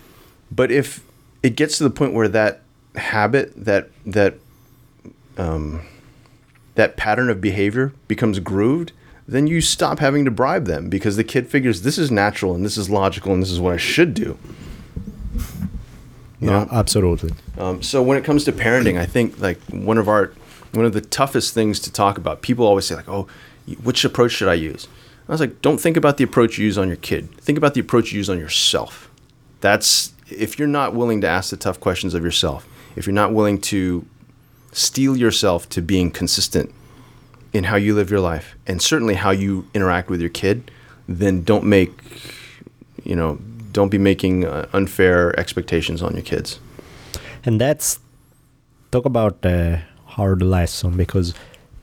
But 0.52 0.72
if 0.72 1.04
it 1.42 1.56
gets 1.56 1.78
to 1.78 1.84
the 1.84 1.90
point 1.90 2.14
where 2.14 2.28
that 2.28 2.62
habit, 2.96 3.54
that 3.56 3.90
that 4.06 4.36
um, 5.38 5.82
that 6.76 6.98
pattern 6.98 7.30
of 7.30 7.42
behavior 7.42 7.94
becomes 8.08 8.40
grooved, 8.40 8.92
then 9.28 9.48
you 9.48 9.62
stop 9.62 10.00
having 10.00 10.26
to 10.26 10.32
bribe 10.32 10.66
them 10.66 10.90
because 10.90 11.16
the 11.16 11.24
kid 11.24 11.48
figures 11.48 11.82
this 11.82 11.98
is 11.98 12.12
natural 12.12 12.54
and 12.54 12.66
this 12.66 12.78
is 12.78 12.90
logical 12.90 13.34
and 13.34 13.42
this 13.42 13.52
is 13.52 13.60
what 13.60 13.74
I 13.74 13.78
should 13.78 14.14
do. 14.14 14.38
You 16.40 16.48
know? 16.48 16.68
absolutely. 16.72 17.34
Um, 17.58 17.84
so 17.84 18.02
when 18.02 18.18
it 18.18 18.24
comes 18.24 18.46
to 18.46 18.52
parenting, 18.52 18.98
I 19.00 19.06
think 19.06 19.40
like 19.40 19.62
one 19.70 20.00
of 20.00 20.10
our 20.10 20.34
one 20.74 20.86
of 20.86 20.94
the 20.94 21.02
toughest 21.02 21.54
things 21.54 21.80
to 21.82 21.92
talk 21.92 22.18
about. 22.18 22.42
People 22.42 22.66
always 22.66 22.86
say 22.86 22.96
like, 22.96 23.10
"Oh, 23.10 23.28
which 23.84 24.04
approach 24.06 24.32
should 24.32 24.48
I 24.48 24.54
use?" 24.54 24.88
I 25.28 25.32
was 25.32 25.42
like, 25.42 25.62
"Don't 25.62 25.80
think 25.80 25.98
about 25.98 26.18
the 26.18 26.24
approach 26.24 26.58
you 26.58 26.66
use 26.66 26.78
on 26.78 26.88
your 26.88 26.98
kid. 26.98 27.30
Think 27.38 27.58
about 27.58 27.74
the 27.74 27.82
approach 27.82 28.12
you 28.12 28.18
use 28.18 28.30
on 28.30 28.40
yourself." 28.40 29.10
That's 29.62 30.14
if 30.30 30.58
you're 30.58 30.68
not 30.68 30.96
willing 30.96 31.22
to 31.22 31.28
ask 31.28 31.50
the 31.50 31.58
tough 31.58 31.80
questions 31.80 32.14
of 32.14 32.24
yourself, 32.24 32.68
if 32.96 33.06
you're 33.06 33.14
not 33.14 33.34
willing 33.34 33.60
to 33.62 34.06
steel 34.72 35.18
yourself 35.18 35.68
to 35.70 35.82
being 35.82 36.10
consistent 36.12 36.74
in 37.54 37.66
how 37.66 37.76
you 37.76 37.94
live 37.94 38.10
your 38.10 38.22
life 38.22 38.56
and 38.66 38.82
certainly 38.82 39.16
how 39.16 39.32
you 39.32 39.68
interact 39.74 40.10
with 40.10 40.22
your 40.22 40.30
kid, 40.30 40.72
then 41.08 41.44
don't 41.44 41.66
make 41.66 41.92
you 43.04 43.16
know 43.16 43.40
don't 43.72 43.90
be 43.90 43.98
making 43.98 44.46
uh, 44.46 44.68
unfair 44.74 45.38
expectations 45.40 46.02
on 46.02 46.14
your 46.14 46.24
kids. 46.24 46.60
And 47.44 47.60
that's 47.60 48.00
talk 48.92 49.06
about 49.06 49.42
the 49.42 49.82
hard 50.18 50.42
lesson 50.42 50.98
because 50.98 51.34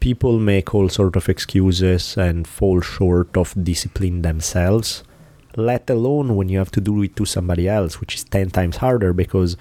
people 0.00 0.38
make 0.38 0.74
all 0.74 0.88
sort 0.88 1.16
of 1.16 1.28
excuses 1.28 2.16
and 2.16 2.46
fall 2.46 2.80
short 2.80 3.36
of 3.36 3.54
discipline 3.64 4.22
themselves 4.22 5.02
let 5.56 5.90
alone 5.90 6.36
when 6.36 6.48
you 6.48 6.58
have 6.58 6.70
to 6.70 6.80
do 6.80 7.02
it 7.02 7.16
to 7.16 7.24
somebody 7.24 7.68
else 7.68 8.00
which 8.00 8.14
is 8.14 8.24
10 8.24 8.50
times 8.50 8.76
harder 8.76 9.12
because 9.12 9.56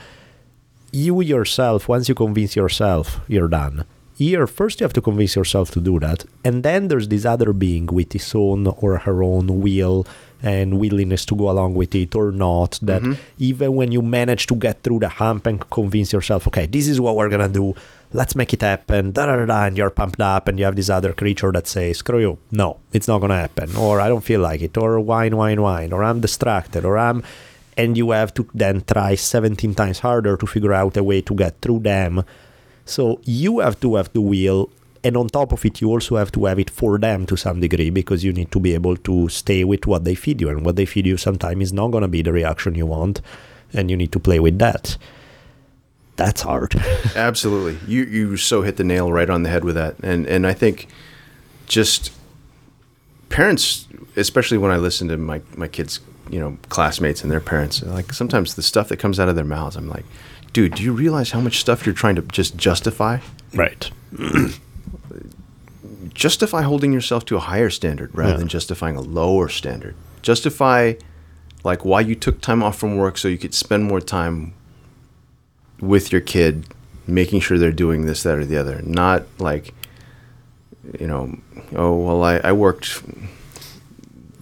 you 0.91 1.19
yourself 1.21 1.87
once 1.87 2.07
you 2.07 2.15
convince 2.15 2.55
yourself 2.55 3.19
you're 3.27 3.47
done. 3.47 3.85
Here 4.15 4.47
first 4.47 4.79
you 4.79 4.85
have 4.85 4.93
to 4.93 5.01
convince 5.01 5.35
yourself 5.35 5.71
to 5.71 5.81
do 5.81 5.99
that 5.99 6.25
and 6.43 6.63
then 6.63 6.87
there's 6.87 7.07
this 7.07 7.25
other 7.25 7.53
being 7.53 7.87
with 7.87 8.13
his 8.13 8.33
own 8.35 8.67
or 8.67 8.97
her 8.99 9.23
own 9.23 9.61
will 9.61 10.07
and 10.41 10.79
willingness 10.79 11.25
to 11.25 11.35
go 11.35 11.49
along 11.49 11.73
with 11.73 11.95
it 11.95 12.15
or 12.15 12.31
not 12.31 12.79
that 12.81 13.01
mm-hmm. 13.01 13.21
even 13.39 13.75
when 13.75 13.91
you 13.91 14.01
manage 14.01 14.45
to 14.47 14.55
get 14.55 14.83
through 14.83 14.99
the 14.99 15.09
hump 15.09 15.47
and 15.47 15.67
convince 15.69 16.13
yourself 16.13 16.47
okay 16.47 16.65
this 16.67 16.87
is 16.87 17.01
what 17.01 17.15
we're 17.15 17.29
gonna 17.29 17.49
do 17.49 17.75
let's 18.13 18.35
make 18.35 18.53
it 18.53 18.61
happen 18.61 19.11
da 19.11 19.25
da 19.25 19.45
da 19.45 19.65
and 19.65 19.77
you're 19.77 19.89
pumped 19.89 20.21
up 20.21 20.47
and 20.47 20.57
you 20.59 20.65
have 20.65 20.75
this 20.75 20.89
other 20.89 21.13
creature 21.13 21.51
that 21.51 21.67
says 21.67 21.97
screw 21.97 22.19
you 22.19 22.37
no 22.51 22.77
it's 22.93 23.07
not 23.07 23.19
gonna 23.19 23.37
happen 23.37 23.75
or 23.75 23.99
i 23.99 24.07
don't 24.07 24.23
feel 24.23 24.41
like 24.41 24.61
it 24.61 24.77
or 24.77 24.99
whine 24.99 25.35
whine 25.35 25.61
whine 25.61 25.91
or 25.91 26.03
i'm 26.03 26.21
distracted 26.21 26.85
or 26.85 26.97
i'm 26.97 27.21
and 27.75 27.97
you 27.97 28.11
have 28.11 28.33
to 28.33 28.47
then 28.53 28.81
try 28.81 29.13
17 29.13 29.75
times 29.75 29.99
harder 29.99 30.37
to 30.37 30.47
figure 30.47 30.73
out 30.73 30.97
a 30.97 31.03
way 31.03 31.21
to 31.21 31.35
get 31.35 31.59
through 31.61 31.79
them 31.79 32.23
so 32.87 33.19
you 33.25 33.59
have 33.59 33.79
to 33.81 33.95
have 33.95 34.13
the 34.13 34.21
will, 34.21 34.69
and 35.03 35.17
on 35.17 35.27
top 35.27 35.51
of 35.51 35.65
it, 35.65 35.81
you 35.81 35.89
also 35.89 36.15
have 36.15 36.31
to 36.31 36.45
have 36.45 36.57
it 36.57 36.69
for 36.69 36.97
them 36.97 37.25
to 37.25 37.35
some 37.35 37.59
degree 37.59 37.89
because 37.89 38.23
you 38.23 38.31
need 38.31 38.49
to 38.53 38.61
be 38.61 38.73
able 38.73 38.95
to 38.95 39.27
stay 39.27 39.65
with 39.65 39.85
what 39.85 40.05
they 40.05 40.15
feed 40.15 40.39
you, 40.39 40.47
and 40.49 40.65
what 40.65 40.77
they 40.77 40.85
feed 40.85 41.05
you 41.05 41.17
sometimes 41.17 41.61
is 41.61 41.73
not 41.73 41.91
going 41.91 42.03
to 42.03 42.07
be 42.07 42.21
the 42.21 42.31
reaction 42.31 42.75
you 42.75 42.85
want, 42.85 43.21
and 43.73 43.91
you 43.91 43.97
need 43.97 44.13
to 44.13 44.19
play 44.19 44.39
with 44.39 44.57
that. 44.59 44.97
That's 46.17 46.41
hard. 46.41 46.75
Absolutely. 47.15 47.77
You 47.87 48.03
you 48.03 48.37
so 48.37 48.61
hit 48.63 48.75
the 48.77 48.83
nail 48.83 49.11
right 49.13 49.29
on 49.29 49.43
the 49.43 49.49
head 49.49 49.63
with 49.63 49.75
that. 49.75 49.95
And 50.03 50.25
and 50.27 50.45
I 50.45 50.53
think 50.53 50.87
just 51.67 52.11
parents 53.29 53.87
especially 54.15 54.57
when 54.57 54.71
I 54.71 54.77
listen 54.77 55.07
to 55.09 55.17
my 55.17 55.41
my 55.55 55.67
kids, 55.67 55.99
you 56.29 56.39
know, 56.39 56.57
classmates 56.69 57.21
and 57.23 57.31
their 57.31 57.39
parents, 57.39 57.81
like 57.83 58.11
sometimes 58.13 58.55
the 58.55 58.61
stuff 58.63 58.89
that 58.89 58.97
comes 58.97 59.19
out 59.19 59.29
of 59.29 59.35
their 59.35 59.45
mouths, 59.45 59.75
I'm 59.75 59.87
like, 59.87 60.05
dude, 60.53 60.75
do 60.75 60.83
you 60.83 60.91
realize 60.91 61.31
how 61.31 61.39
much 61.39 61.59
stuff 61.59 61.85
you're 61.85 61.95
trying 61.95 62.15
to 62.15 62.21
just 62.23 62.57
justify? 62.57 63.19
right. 63.53 63.89
Justify 66.13 66.63
holding 66.63 66.91
yourself 66.93 67.25
to 67.25 67.35
a 67.35 67.39
higher 67.39 67.69
standard 67.69 68.09
rather 68.15 68.31
Yeah. 68.31 68.37
than 68.37 68.47
justifying 68.47 68.95
a 68.95 69.01
lower 69.01 69.49
standard. 69.49 69.93
Justify 70.23 70.93
like 71.63 71.85
why 71.85 72.01
you 72.01 72.15
took 72.15 72.41
time 72.41 72.63
off 72.63 72.77
from 72.77 72.97
work 72.97 73.17
so 73.17 73.27
you 73.27 73.37
could 73.37 73.53
spend 73.53 73.83
more 73.83 74.01
time 74.01 74.53
with 75.79 76.11
your 76.11 76.21
kid, 76.21 76.65
making 77.05 77.39
sure 77.41 77.57
they're 77.57 77.71
doing 77.71 78.05
this, 78.05 78.23
that, 78.23 78.37
or 78.37 78.45
the 78.45 78.57
other. 78.57 78.81
Not 78.83 79.23
like, 79.39 79.73
you 80.99 81.07
know, 81.07 81.37
oh 81.75 81.95
well, 81.97 82.23
I, 82.23 82.37
I 82.37 82.51
worked 82.53 83.03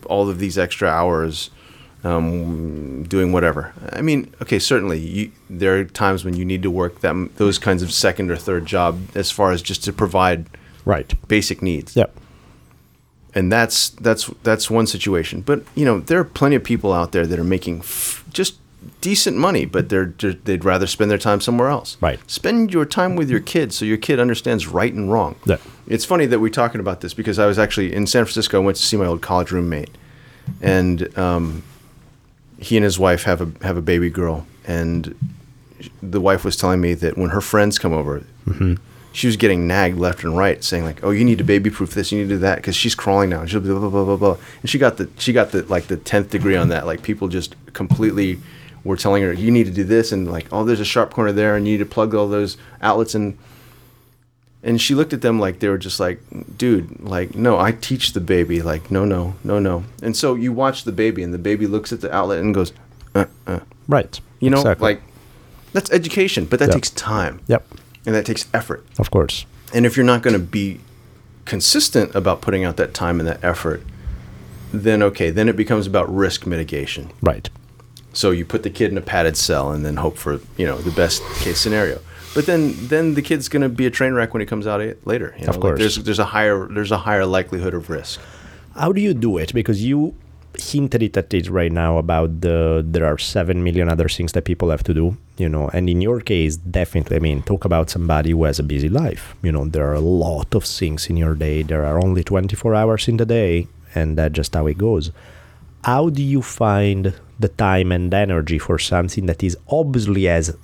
all 0.06 0.30
of 0.30 0.40
these 0.40 0.58
extra 0.58 0.88
hours 0.90 1.50
um, 2.04 3.04
doing 3.04 3.32
whatever. 3.32 3.74
I 3.92 4.02
mean, 4.02 4.34
okay, 4.42 4.60
certainly 4.60 5.00
you, 5.00 5.32
there 5.50 5.80
are 5.80 5.84
times 5.86 6.24
when 6.24 6.36
you 6.36 6.46
need 6.46 6.62
to 6.64 6.70
work 6.72 7.02
that 7.02 7.16
those 7.38 7.58
kinds 7.58 7.82
of 7.82 7.92
second 7.92 8.30
or 8.30 8.36
third 8.36 8.66
job 8.68 9.00
as 9.16 9.32
far 9.32 9.52
as 9.52 9.62
just 9.62 9.84
to 9.86 9.94
provide 9.94 10.46
Right. 10.86 11.12
basic 11.28 11.64
needs 11.64 11.96
Yep. 11.96 12.16
and 13.34 13.52
that's 13.52 13.90
that's 13.90 14.28
that's 14.44 14.70
one 14.70 14.86
situation. 14.86 15.42
But 15.42 15.64
you 15.74 15.84
know, 15.84 16.00
there 16.00 16.20
are 16.20 16.24
plenty 16.24 16.56
of 16.56 16.64
people 16.64 16.94
out 16.94 17.12
there 17.12 17.26
that 17.26 17.40
are 17.40 17.44
making 17.44 17.80
f- 17.80 18.24
just 18.32 18.58
decent 19.02 19.38
money, 19.38 19.66
but 19.66 19.90
they're, 19.90 20.06
they'd 20.08 20.64
rather 20.64 20.88
spend 20.88 21.12
their 21.12 21.18
time 21.18 21.42
somewhere 21.42 21.70
else. 21.70 21.98
Right. 22.02 22.20
Spend 22.30 22.74
your 22.74 22.86
time 22.86 23.16
with 23.16 23.30
your 23.30 23.40
kid 23.40 23.74
so 23.74 23.86
your 23.86 23.98
kid 23.98 24.20
understands 24.20 24.68
right 24.68 24.94
and 24.94 25.12
wrong. 25.12 25.36
Yeah. 25.46 25.58
It's 25.88 26.06
funny 26.06 26.26
that 26.28 26.40
we're 26.40 26.50
talking 26.50 26.82
about 26.82 27.02
this 27.02 27.14
because 27.14 27.38
I 27.40 27.46
was 27.46 27.60
actually 27.60 27.94
in 27.94 28.08
San 28.08 28.26
Francisco. 28.26 28.62
I 28.62 28.66
went 28.66 28.78
to 28.78 28.84
see 28.84 28.98
my 28.98 29.06
old 29.06 29.22
college 29.22 29.52
roommate, 29.52 29.92
and 30.62 31.16
um, 31.18 31.64
he 32.58 32.78
and 32.78 32.84
his 32.84 32.98
wife 32.98 33.24
have 33.24 33.42
a 33.42 33.66
have 33.66 33.78
a 33.78 33.82
baby 33.82 34.10
girl, 34.10 34.48
and 34.66 35.16
the 36.02 36.22
wife 36.22 36.44
was 36.44 36.56
telling 36.58 36.82
me 36.82 36.94
that 36.96 37.18
when 37.18 37.30
her 37.30 37.42
friends 37.42 37.78
come 37.78 37.94
over, 37.94 38.24
she 39.12 39.28
was 39.28 39.38
getting 39.38 39.68
nagged 39.68 39.98
left 39.98 40.24
and 40.24 40.36
right, 40.36 40.64
saying 40.64 40.84
like, 40.84 41.04
"Oh, 41.04 41.12
you 41.12 41.24
need 41.24 41.38
to 41.38 41.44
baby 41.44 41.70
proof 41.70 41.94
this, 41.94 42.12
you 42.12 42.18
need 42.20 42.30
to 42.30 42.36
do 42.36 42.40
that," 42.40 42.56
because 42.58 42.76
she's 42.76 42.96
crawling 42.96 43.30
now. 43.30 43.42
and 43.42 43.50
She'll 43.50 43.62
blah 43.62 43.78
blah 43.78 43.90
blah 43.90 44.06
blah 44.06 44.18
blah, 44.18 44.38
and 44.62 44.70
she 44.70 44.80
got 44.80 44.98
the 44.98 45.08
she 45.18 45.34
got 45.34 45.52
the 45.52 45.64
like 45.64 45.88
the 45.88 45.98
tenth 45.98 46.32
degree 46.32 46.56
on 46.56 46.70
that. 46.70 46.86
Like 46.88 47.04
people 47.04 47.28
just 47.28 47.56
completely 47.74 48.40
were 48.86 48.96
telling 48.98 49.24
her, 49.24 49.34
"You 49.34 49.52
need 49.52 49.66
to 49.66 49.72
do 49.72 49.84
this," 49.84 50.12
and 50.14 50.32
like, 50.32 50.46
"Oh, 50.52 50.64
there's 50.64 50.80
a 50.80 50.86
sharp 50.86 51.12
corner 51.12 51.32
there, 51.34 51.56
and 51.58 51.68
you 51.68 51.74
need 51.74 51.80
to 51.80 51.86
plug 51.86 52.14
all 52.16 52.28
those 52.30 52.56
outlets." 52.82 53.14
And 53.16 53.38
and 54.64 54.82
she 54.82 54.96
looked 54.96 55.14
at 55.14 55.22
them 55.22 55.40
like 55.40 55.60
they 55.60 55.68
were 55.70 55.78
just 55.78 56.00
like, 56.00 56.20
"Dude, 56.58 57.00
like, 57.02 57.36
no, 57.36 57.60
I 57.60 57.72
teach 57.72 58.14
the 58.14 58.20
baby. 58.22 58.62
Like, 58.62 58.90
no, 58.90 59.04
no, 59.06 59.36
no, 59.44 59.60
no." 59.60 59.84
And 60.02 60.16
so 60.16 60.36
you 60.36 60.52
watch 60.54 60.84
the 60.86 60.92
baby, 60.92 61.22
and 61.24 61.34
the 61.34 61.38
baby 61.38 61.68
looks 61.68 61.92
at 61.92 62.02
the 62.02 62.14
outlet 62.16 62.40
and 62.40 62.54
goes, 62.54 62.72
uh, 63.14 63.26
uh. 63.46 63.60
Right. 63.88 64.20
"You 64.40 64.50
know, 64.50 64.58
Exactly. 64.62 64.84
like." 64.84 65.02
That's 65.74 65.92
education, 65.92 66.46
but 66.46 66.60
that 66.60 66.70
Yeah. 66.70 66.76
takes 66.76 66.90
time 66.92 67.42
Yep. 67.48 67.68
and 68.06 68.16
that 68.16 68.26
takes 68.26 68.46
effort. 68.54 68.86
Of 68.98 69.12
course. 69.12 69.46
And 69.74 69.86
if 69.86 69.98
you're 69.98 70.06
not 70.06 70.22
going 70.24 70.34
to 70.34 70.40
be 70.40 70.80
consistent 71.44 72.16
about 72.16 72.40
putting 72.42 72.64
out 72.64 72.78
that 72.78 72.94
time 72.94 73.20
and 73.20 73.28
that 73.28 73.44
effort, 73.44 73.82
then 74.74 75.04
okay, 75.04 75.30
then 75.32 75.50
it 75.50 75.58
becomes 75.58 75.86
about 75.86 76.08
risk 76.16 76.46
mitigation. 76.48 77.10
Right. 77.22 77.50
So 78.16 78.32
you 78.32 78.46
put 78.46 78.64
the 78.64 78.70
kid 78.70 78.92
in 78.92 78.98
a 78.98 79.02
padded 79.14 79.36
cell 79.38 79.72
and 79.74 79.86
then 79.86 79.98
hope 79.98 80.18
for 80.18 80.34
you 80.58 80.66
know 80.66 80.78
the 80.78 80.92
best 80.92 81.22
case 81.44 81.60
scenario. 81.60 82.00
But 82.34 82.46
then 82.48 82.74
then 82.88 83.14
the 83.14 83.22
kid's 83.22 83.48
going 83.50 83.62
to 83.62 83.70
be 83.70 83.86
a 83.86 83.92
train 83.92 84.14
wreck 84.14 84.34
when 84.34 84.42
he 84.42 84.46
comes 84.54 84.66
out 84.68 84.80
later. 85.06 85.30
You 85.38 85.46
know? 85.46 85.50
Of 85.52 85.56
Like, 85.56 85.62
course. 85.62 85.80
there's 85.80 85.96
there's 86.06 86.20
a 86.28 86.30
higher 86.36 86.68
there's 86.76 86.92
a 86.92 87.02
higher 87.08 87.26
likelihood 87.38 87.74
of 87.74 87.90
risk. 87.90 88.20
How 88.82 88.92
do 88.92 89.00
you 89.02 89.14
do 89.14 89.38
it? 89.38 89.54
Because 89.54 89.84
you 89.84 90.14
hinted 90.58 91.04
it 91.04 91.18
at 91.18 91.34
it 91.34 91.50
right 91.50 91.72
now 91.72 91.98
about 91.98 92.30
the 92.40 92.82
there 92.94 93.06
are 93.06 93.18
seven 93.18 93.62
million 93.68 93.90
other 93.90 94.08
things 94.08 94.32
that 94.32 94.44
people 94.46 94.70
have 94.70 94.84
to 94.84 94.94
do, 94.94 95.18
you 95.38 95.50
know. 95.50 95.70
And 95.74 95.90
in 95.90 96.00
your 96.02 96.20
case, 96.22 96.56
definitely, 96.56 97.18
I 97.18 97.20
mean, 97.20 97.42
talk 97.44 97.66
about 97.66 97.90
somebody 97.90 98.32
who 98.32 98.46
has 98.46 98.60
a 98.60 98.64
busy 98.64 98.88
life. 98.90 99.36
You 99.42 99.52
know, 99.52 99.66
there 99.66 99.86
are 99.92 99.96
a 99.96 100.08
lot 100.28 100.56
of 100.56 100.64
things 100.64 101.10
in 101.10 101.18
your 101.18 101.36
day. 101.36 101.64
There 101.64 101.86
are 101.86 102.00
only 102.02 102.24
24 102.24 102.74
hours 102.76 103.08
in 103.10 103.18
the 103.18 103.26
day, 103.26 103.68
and 103.94 104.18
that's 104.18 104.34
just 104.34 104.56
how 104.56 104.68
it 104.68 104.78
goes. 104.78 105.12
How 105.84 106.10
do 106.10 106.24
you 106.24 106.42
find 106.42 107.14
the 107.40 107.50
time 107.50 107.92
and 107.92 108.14
energy 108.14 108.58
for 108.58 108.80
something 108.80 109.26
that 109.26 109.44
is 109.44 109.58
obviously 109.70 110.28
as 110.28 110.56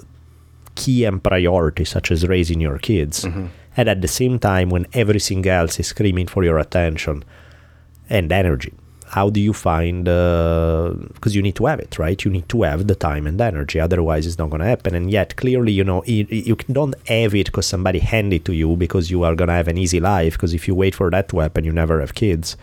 key 0.75 1.03
and 1.05 1.23
priority, 1.23 1.85
such 1.85 2.11
as 2.11 2.27
raising 2.27 2.61
your 2.61 2.77
kids, 2.77 3.25
mm-hmm. 3.25 3.47
and 3.75 3.89
at 3.89 4.01
the 4.01 4.07
same 4.07 4.39
time 4.39 4.69
when 4.69 4.85
everything 4.93 5.45
else 5.47 5.79
is 5.79 5.87
screaming 5.87 6.27
for 6.27 6.43
your 6.43 6.57
attention 6.57 7.23
and 8.09 8.31
energy? 8.31 8.73
How 9.07 9.29
do 9.29 9.41
you 9.41 9.51
find? 9.51 10.07
Uh, 10.07 10.93
because 11.13 11.35
you 11.35 11.41
need 11.41 11.55
to 11.55 11.65
have 11.65 11.81
it, 11.81 11.99
right? 11.99 12.23
You 12.23 12.31
need 12.31 12.47
to 12.47 12.61
have 12.61 12.87
the 12.87 12.95
time 12.95 13.27
and 13.27 13.41
energy. 13.41 13.77
Otherwise, 13.77 14.25
it's 14.25 14.37
not 14.37 14.49
going 14.49 14.61
to 14.61 14.65
happen. 14.65 14.95
And 14.95 15.11
yet, 15.11 15.35
clearly, 15.35 15.73
you 15.73 15.83
know, 15.83 16.01
you, 16.05 16.25
you 16.29 16.55
don't 16.71 16.95
have 17.09 17.35
it 17.35 17.47
because 17.47 17.65
somebody 17.65 17.99
handed 17.99 18.37
it 18.37 18.45
to 18.45 18.53
you 18.53 18.77
because 18.77 19.11
you 19.11 19.23
are 19.23 19.35
going 19.35 19.49
to 19.49 19.53
have 19.53 19.67
an 19.67 19.77
easy 19.77 19.99
life. 19.99 20.33
Because 20.33 20.53
if 20.53 20.65
you 20.65 20.75
wait 20.75 20.95
for 20.95 21.09
that 21.09 21.27
to 21.29 21.39
happen, 21.39 21.65
you 21.65 21.73
never 21.73 21.99
have 21.99 22.15
kids 22.15 22.55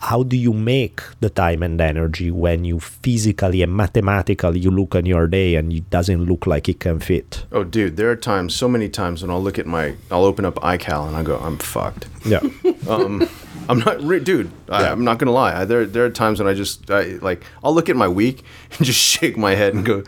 how 0.00 0.22
do 0.22 0.36
you 0.36 0.52
make 0.52 1.00
the 1.20 1.28
time 1.28 1.62
and 1.62 1.80
energy 1.80 2.30
when 2.30 2.64
you 2.64 2.78
physically 2.78 3.62
and 3.62 3.76
mathematically 3.76 4.60
you 4.60 4.70
look 4.70 4.94
on 4.94 5.04
your 5.06 5.26
day 5.26 5.56
and 5.56 5.72
it 5.72 5.90
doesn't 5.90 6.24
look 6.24 6.46
like 6.46 6.68
it 6.68 6.78
can 6.80 7.00
fit 7.00 7.44
Oh, 7.50 7.64
dude, 7.64 7.96
there 7.96 8.10
are 8.10 8.16
times, 8.16 8.54
so 8.54 8.68
many 8.68 8.88
times 8.88 9.22
when 9.22 9.30
I'll 9.30 9.42
look 9.42 9.58
at 9.58 9.66
my, 9.66 9.94
I'll 10.10 10.24
open 10.24 10.44
up 10.44 10.54
iCal 10.56 11.08
and 11.08 11.16
I 11.16 11.22
go, 11.22 11.36
I'm 11.38 11.58
fucked. 11.58 12.06
yeah 12.24 12.40
um, 12.88 13.28
I'm 13.68 13.80
not, 13.80 14.00
re- 14.02 14.20
dude. 14.20 14.50
I, 14.68 14.86
I'm 14.88 15.04
not 15.04 15.18
gonna 15.18 15.32
lie. 15.32 15.60
I, 15.60 15.64
there, 15.64 15.84
there 15.84 16.04
are 16.04 16.10
times 16.10 16.38
when 16.38 16.48
I 16.48 16.54
just, 16.54 16.90
I, 16.90 17.18
like, 17.20 17.44
I'll 17.62 17.74
look 17.74 17.88
at 17.88 17.96
my 17.96 18.08
week 18.08 18.44
and 18.78 18.86
just 18.86 18.98
shake 19.00 19.36
my 19.36 19.54
head 19.56 19.74
and 19.74 19.84
go, 19.84 20.04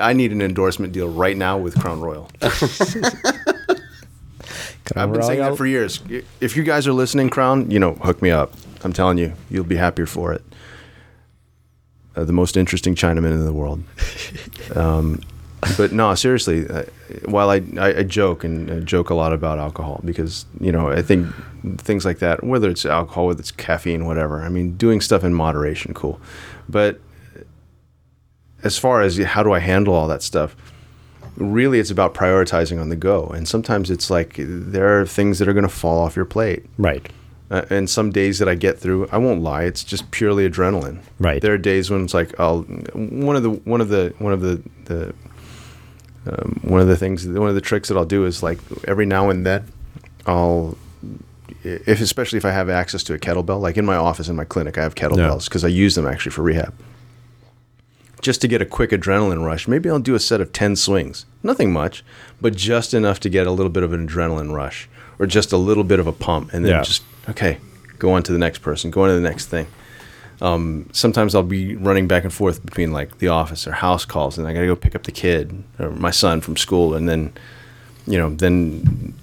I 0.00 0.14
need 0.14 0.32
an 0.32 0.42
endorsement 0.42 0.92
deal 0.92 1.08
right 1.08 1.36
now 1.36 1.58
with 1.58 1.78
Crown 1.78 2.00
Royal. 2.00 2.30
I've 4.96 5.12
been 5.12 5.22
saying 5.22 5.40
that 5.40 5.56
for 5.56 5.66
years. 5.66 6.02
If 6.40 6.56
you 6.56 6.62
guys 6.62 6.86
are 6.86 6.92
listening, 6.92 7.28
Crown, 7.30 7.70
you 7.70 7.78
know, 7.78 7.92
hook 7.94 8.22
me 8.22 8.30
up. 8.30 8.52
I'm 8.84 8.92
telling 8.92 9.18
you, 9.18 9.34
you'll 9.50 9.64
be 9.64 9.76
happier 9.76 10.06
for 10.06 10.32
it. 10.32 10.42
Uh, 12.16 12.24
the 12.24 12.32
most 12.32 12.56
interesting 12.56 12.94
Chinaman 12.94 13.32
in 13.32 13.44
the 13.44 13.52
world. 13.52 13.82
Um, 14.76 15.22
but 15.76 15.92
no, 15.92 16.14
seriously. 16.14 16.68
Uh, 16.68 16.84
while 17.24 17.50
I, 17.50 17.62
I, 17.78 17.98
I 17.98 18.02
joke 18.02 18.44
and 18.44 18.70
I 18.70 18.80
joke 18.80 19.08
a 19.10 19.14
lot 19.14 19.32
about 19.32 19.58
alcohol 19.58 20.00
because 20.04 20.44
you 20.60 20.70
know 20.70 20.90
I 20.90 21.02
think 21.02 21.26
things 21.78 22.04
like 22.04 22.18
that, 22.18 22.44
whether 22.44 22.68
it's 22.68 22.84
alcohol, 22.86 23.26
whether 23.26 23.40
it's 23.40 23.50
caffeine, 23.50 24.06
whatever. 24.06 24.42
I 24.42 24.50
mean, 24.50 24.76
doing 24.76 25.00
stuff 25.00 25.24
in 25.24 25.34
moderation, 25.34 25.94
cool. 25.94 26.20
But 26.68 27.00
as 28.62 28.78
far 28.78 29.02
as 29.02 29.16
how 29.18 29.42
do 29.42 29.52
I 29.52 29.58
handle 29.58 29.94
all 29.94 30.08
that 30.08 30.22
stuff, 30.22 30.54
really 31.36 31.78
it's 31.78 31.90
about 31.90 32.14
prioritizing 32.14 32.80
on 32.80 32.88
the 32.88 32.96
go. 32.96 33.26
And 33.26 33.48
sometimes 33.48 33.90
it's 33.90 34.10
like 34.10 34.34
there 34.38 35.00
are 35.00 35.06
things 35.06 35.38
that 35.38 35.48
are 35.48 35.52
going 35.52 35.62
to 35.62 35.68
fall 35.68 35.98
off 35.98 36.16
your 36.16 36.24
plate. 36.24 36.66
Right. 36.76 37.10
Uh, 37.50 37.62
and 37.70 37.88
some 37.88 38.10
days 38.10 38.38
that 38.40 38.48
I 38.48 38.54
get 38.54 38.78
through, 38.78 39.08
I 39.10 39.16
won't 39.16 39.40
lie, 39.42 39.62
it's 39.64 39.82
just 39.82 40.10
purely 40.10 40.48
adrenaline. 40.48 40.98
Right. 41.18 41.40
There 41.40 41.54
are 41.54 41.58
days 41.58 41.90
when 41.90 42.04
it's 42.04 42.12
like 42.12 42.38
I'll 42.38 42.62
one 42.94 43.36
of 43.36 43.42
the 43.42 43.50
one 43.50 43.80
of 43.80 43.88
the 43.88 44.12
one 44.18 44.32
of 44.34 44.40
the 44.42 44.62
the 44.84 45.14
um, 46.26 46.60
one 46.62 46.80
of 46.80 46.88
the 46.88 46.96
things 46.96 47.26
one 47.26 47.48
of 47.48 47.54
the 47.54 47.60
tricks 47.62 47.88
that 47.88 47.96
I'll 47.96 48.04
do 48.04 48.26
is 48.26 48.42
like 48.42 48.58
every 48.86 49.06
now 49.06 49.30
and 49.30 49.46
then 49.46 49.64
I'll 50.26 50.76
if 51.64 52.00
especially 52.02 52.36
if 52.36 52.44
I 52.44 52.50
have 52.50 52.68
access 52.68 53.02
to 53.04 53.14
a 53.14 53.18
kettlebell, 53.18 53.60
like 53.60 53.76
in 53.78 53.84
my 53.86 53.96
office 53.96 54.28
in 54.28 54.36
my 54.36 54.44
clinic, 54.44 54.76
I 54.78 54.82
have 54.82 54.94
kettlebells 54.94 55.44
because 55.46 55.64
I 55.64 55.68
use 55.68 55.94
them 55.94 56.06
actually 56.06 56.32
for 56.32 56.42
rehab. 56.42 56.74
Just 58.20 58.40
to 58.42 58.48
get 58.48 58.60
a 58.60 58.66
quick 58.66 58.90
adrenaline 58.90 59.44
rush, 59.44 59.66
maybe 59.68 59.88
I'll 59.88 60.00
do 60.00 60.14
a 60.14 60.20
set 60.20 60.40
of 60.40 60.52
10 60.52 60.76
swings. 60.76 61.24
Nothing 61.42 61.72
much, 61.72 62.04
but 62.40 62.54
just 62.56 62.92
enough 62.92 63.20
to 63.20 63.28
get 63.28 63.46
a 63.46 63.52
little 63.52 63.70
bit 63.70 63.82
of 63.84 63.92
an 63.92 64.06
adrenaline 64.08 64.52
rush 64.52 64.88
or 65.18 65.26
just 65.26 65.52
a 65.52 65.56
little 65.56 65.84
bit 65.84 66.00
of 66.00 66.06
a 66.06 66.12
pump 66.12 66.52
and 66.52 66.64
then 66.64 66.72
Yeah. 66.72 66.82
just 66.82 67.02
okay, 67.28 67.58
go 67.98 68.12
on 68.12 68.22
to 68.24 68.32
the 68.32 68.38
next 68.38 68.58
person, 68.58 68.90
go 68.90 69.02
on 69.02 69.08
to 69.08 69.14
the 69.14 69.20
next 69.20 69.46
thing. 69.46 69.66
Um, 70.40 70.88
sometimes 70.92 71.34
I'll 71.34 71.42
be 71.42 71.74
running 71.74 72.06
back 72.06 72.22
and 72.22 72.32
forth 72.32 72.64
between 72.64 72.92
like 72.92 73.18
the 73.18 73.28
office 73.28 73.66
or 73.66 73.72
house 73.72 74.04
calls, 74.04 74.38
and 74.38 74.46
I 74.46 74.52
got 74.52 74.60
to 74.60 74.66
go 74.66 74.76
pick 74.76 74.94
up 74.94 75.02
the 75.02 75.12
kid 75.12 75.64
or 75.78 75.90
my 75.90 76.10
son 76.10 76.40
from 76.40 76.56
school, 76.56 76.94
and 76.94 77.08
then, 77.08 77.32
you 78.06 78.18
know, 78.18 78.30
then 78.30 79.14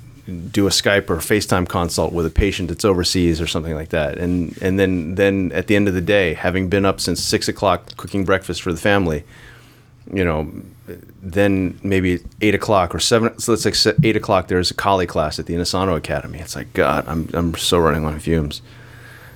do 0.52 0.65
a 0.65 0.72
Skype 0.72 1.10
or 1.10 1.18
FaceTime 1.18 1.69
consult 1.69 2.11
with 2.11 2.26
a 2.26 2.32
patient 2.32 2.69
that's 2.69 2.84
overseas 2.84 3.40
or 3.40 3.48
something 3.48 3.76
like 3.76 3.90
that, 3.90 4.18
and 4.18 4.57
and 4.61 4.80
then 4.80 5.15
then 5.15 5.52
at 5.53 5.68
the 5.68 5.76
end 5.76 5.88
of 5.88 5.94
the 5.94 6.02
day, 6.02 6.34
having 6.34 6.68
been 6.68 6.84
up 6.84 6.99
since 6.99 7.22
six 7.22 7.48
o'clock 7.48 7.95
cooking 7.95 8.26
breakfast 8.26 8.61
for 8.61 8.73
the 8.73 8.80
family, 8.80 9.23
you 10.14 10.23
know, 10.23 10.52
then 11.22 11.80
maybe 11.84 12.19
eight 12.41 12.56
o'clock 12.56 12.94
or 12.94 12.99
seven. 12.99 13.38
So 13.40 13.53
let's 13.53 13.64
say 13.80 13.94
eight 14.03 14.15
o'clock. 14.15 14.48
There's 14.48 14.72
a 14.72 14.76
Kali 14.76 15.07
class 15.07 15.40
at 15.40 15.45
the 15.48 15.53
Inosanto 15.56 15.95
Academy. 15.95 16.40
It's 16.40 16.56
like 16.56 16.72
God, 16.73 17.06
I'm 17.07 17.30
I'm 17.34 17.56
so 17.56 17.80
running 17.80 18.06
on 18.06 18.19
fumes. 18.19 18.61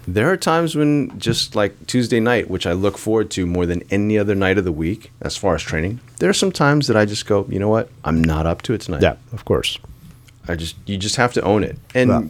There 0.08 0.32
are 0.32 0.38
times 0.38 0.76
when 0.76 1.18
just 1.20 1.56
like 1.56 1.86
Tuesday 1.86 2.20
night, 2.20 2.50
which 2.50 2.66
I 2.66 2.74
look 2.74 2.98
forward 2.98 3.30
to 3.32 3.46
more 3.46 3.66
than 3.68 3.84
any 3.92 4.18
other 4.18 4.34
night 4.34 4.58
of 4.58 4.64
the 4.66 4.72
week 4.72 5.12
as 5.22 5.38
far 5.38 5.54
as 5.56 5.62
training. 5.62 6.00
There 6.18 6.30
are 6.30 6.34
some 6.34 6.52
times 6.52 6.88
that 6.88 6.98
I 6.98 7.06
just 7.06 7.28
go, 7.28 7.46
you 7.50 7.60
know 7.60 7.70
what, 7.70 7.90
I'm 8.04 8.24
not 8.24 8.48
up 8.48 8.64
to 8.64 8.74
it 8.74 8.82
tonight. 8.82 9.04
Yeah, 9.04 9.18
of 9.34 9.46
course. 9.46 9.78
I 10.48 10.56
just 10.56 10.76
you 10.88 10.98
just 10.98 11.18
have 11.18 11.34
to 11.34 11.42
own 11.44 11.64
it. 11.64 11.78
And 11.94 12.10
Yeah. 12.10 12.22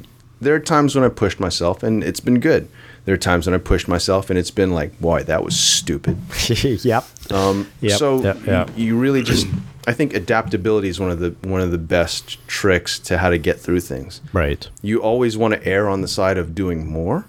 there 0.42 0.56
are 0.56 0.60
times 0.60 0.94
when 0.96 1.06
I 1.06 1.10
pushed 1.10 1.40
myself 1.40 1.82
and 1.84 2.04
it's 2.04 2.20
been 2.20 2.40
good. 2.42 2.68
There 3.10 3.16
are 3.16 3.18
times 3.18 3.48
when 3.48 3.56
I 3.56 3.58
pushed 3.58 3.88
myself 3.88 4.30
and 4.30 4.38
it's 4.38 4.52
been 4.52 4.70
like, 4.70 5.02
boy, 5.02 5.24
that 5.24 5.44
was 5.44 5.60
stupid. 5.60 6.16
yep. 6.86 7.06
Um, 7.32 7.68
Yep, 7.82 7.98
so 7.98 8.22
yep, 8.22 8.46
yep. 8.46 8.70
You, 8.78 8.86
you 8.86 9.00
really 9.00 9.24
just, 9.24 9.48
I 9.88 9.94
think 9.94 10.14
adaptability 10.14 10.90
is 10.90 11.00
one 11.00 11.10
of 11.10 11.18
the 11.18 11.32
one 11.42 11.60
of 11.60 11.72
the 11.72 11.80
best 11.80 12.38
tricks 12.48 13.00
to 13.00 13.18
how 13.18 13.32
to 13.32 13.40
get 13.40 13.60
through 13.60 13.80
things. 13.80 14.22
Right. 14.32 14.70
You 14.84 15.02
always 15.02 15.38
want 15.38 15.56
to 15.56 15.66
err 15.68 15.90
on 15.90 16.02
the 16.02 16.08
side 16.08 16.38
of 16.38 16.54
doing 16.54 16.86
more, 16.86 17.26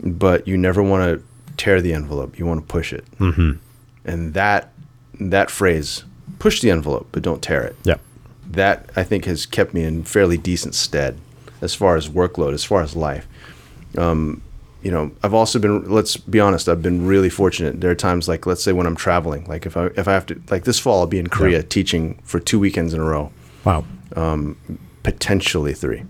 but 0.00 0.48
you 0.48 0.56
never 0.56 0.82
want 0.82 1.02
to 1.04 1.22
tear 1.58 1.82
the 1.82 1.92
envelope. 1.92 2.38
You 2.38 2.46
want 2.46 2.60
to 2.60 2.66
push 2.66 2.94
it. 2.94 3.04
Mm-hmm. 3.18 3.58
And 4.06 4.32
that 4.32 4.72
that 5.20 5.50
phrase, 5.50 6.04
push 6.38 6.62
the 6.62 6.70
envelope, 6.70 7.08
but 7.12 7.22
don't 7.22 7.42
tear 7.42 7.62
it 7.62 7.76
Yeah. 7.84 7.96
that 8.52 8.88
I 8.96 9.02
think 9.04 9.26
has 9.26 9.44
kept 9.44 9.74
me 9.74 9.82
in 9.84 10.04
fairly 10.04 10.38
decent 10.38 10.74
stead 10.74 11.18
as 11.60 11.74
far 11.74 11.96
as 11.96 12.08
workload, 12.08 12.54
as 12.54 12.64
far 12.64 12.80
as 12.80 12.96
life. 12.96 13.28
Um, 13.98 14.40
you 14.82 14.90
know, 14.90 15.10
I've 15.22 15.34
also 15.34 15.58
been. 15.58 15.88
Let's 15.90 16.16
be 16.16 16.38
honest. 16.40 16.68
I've 16.68 16.82
been 16.82 17.06
really 17.06 17.28
fortunate. 17.30 17.80
There 17.80 17.90
are 17.90 17.94
times, 17.96 18.28
like 18.28 18.46
let's 18.46 18.62
say 18.62 18.72
when 18.72 18.86
I'm 18.86 18.96
traveling, 18.96 19.44
like 19.46 19.66
if 19.66 19.76
I 19.76 19.86
if 19.96 20.06
I 20.06 20.12
have 20.12 20.26
to, 20.26 20.40
like 20.50 20.64
this 20.64 20.78
fall, 20.78 21.00
I'll 21.00 21.06
be 21.06 21.18
in 21.18 21.26
Korea 21.28 21.58
Yeah. 21.58 21.62
teaching 21.68 22.18
for 22.24 22.38
two 22.40 22.58
weekends 22.60 22.94
in 22.94 23.00
a 23.00 23.04
row, 23.04 23.32
Wow. 23.64 23.84
Um, 24.16 24.56
potentially 25.02 25.74
three. 25.74 26.04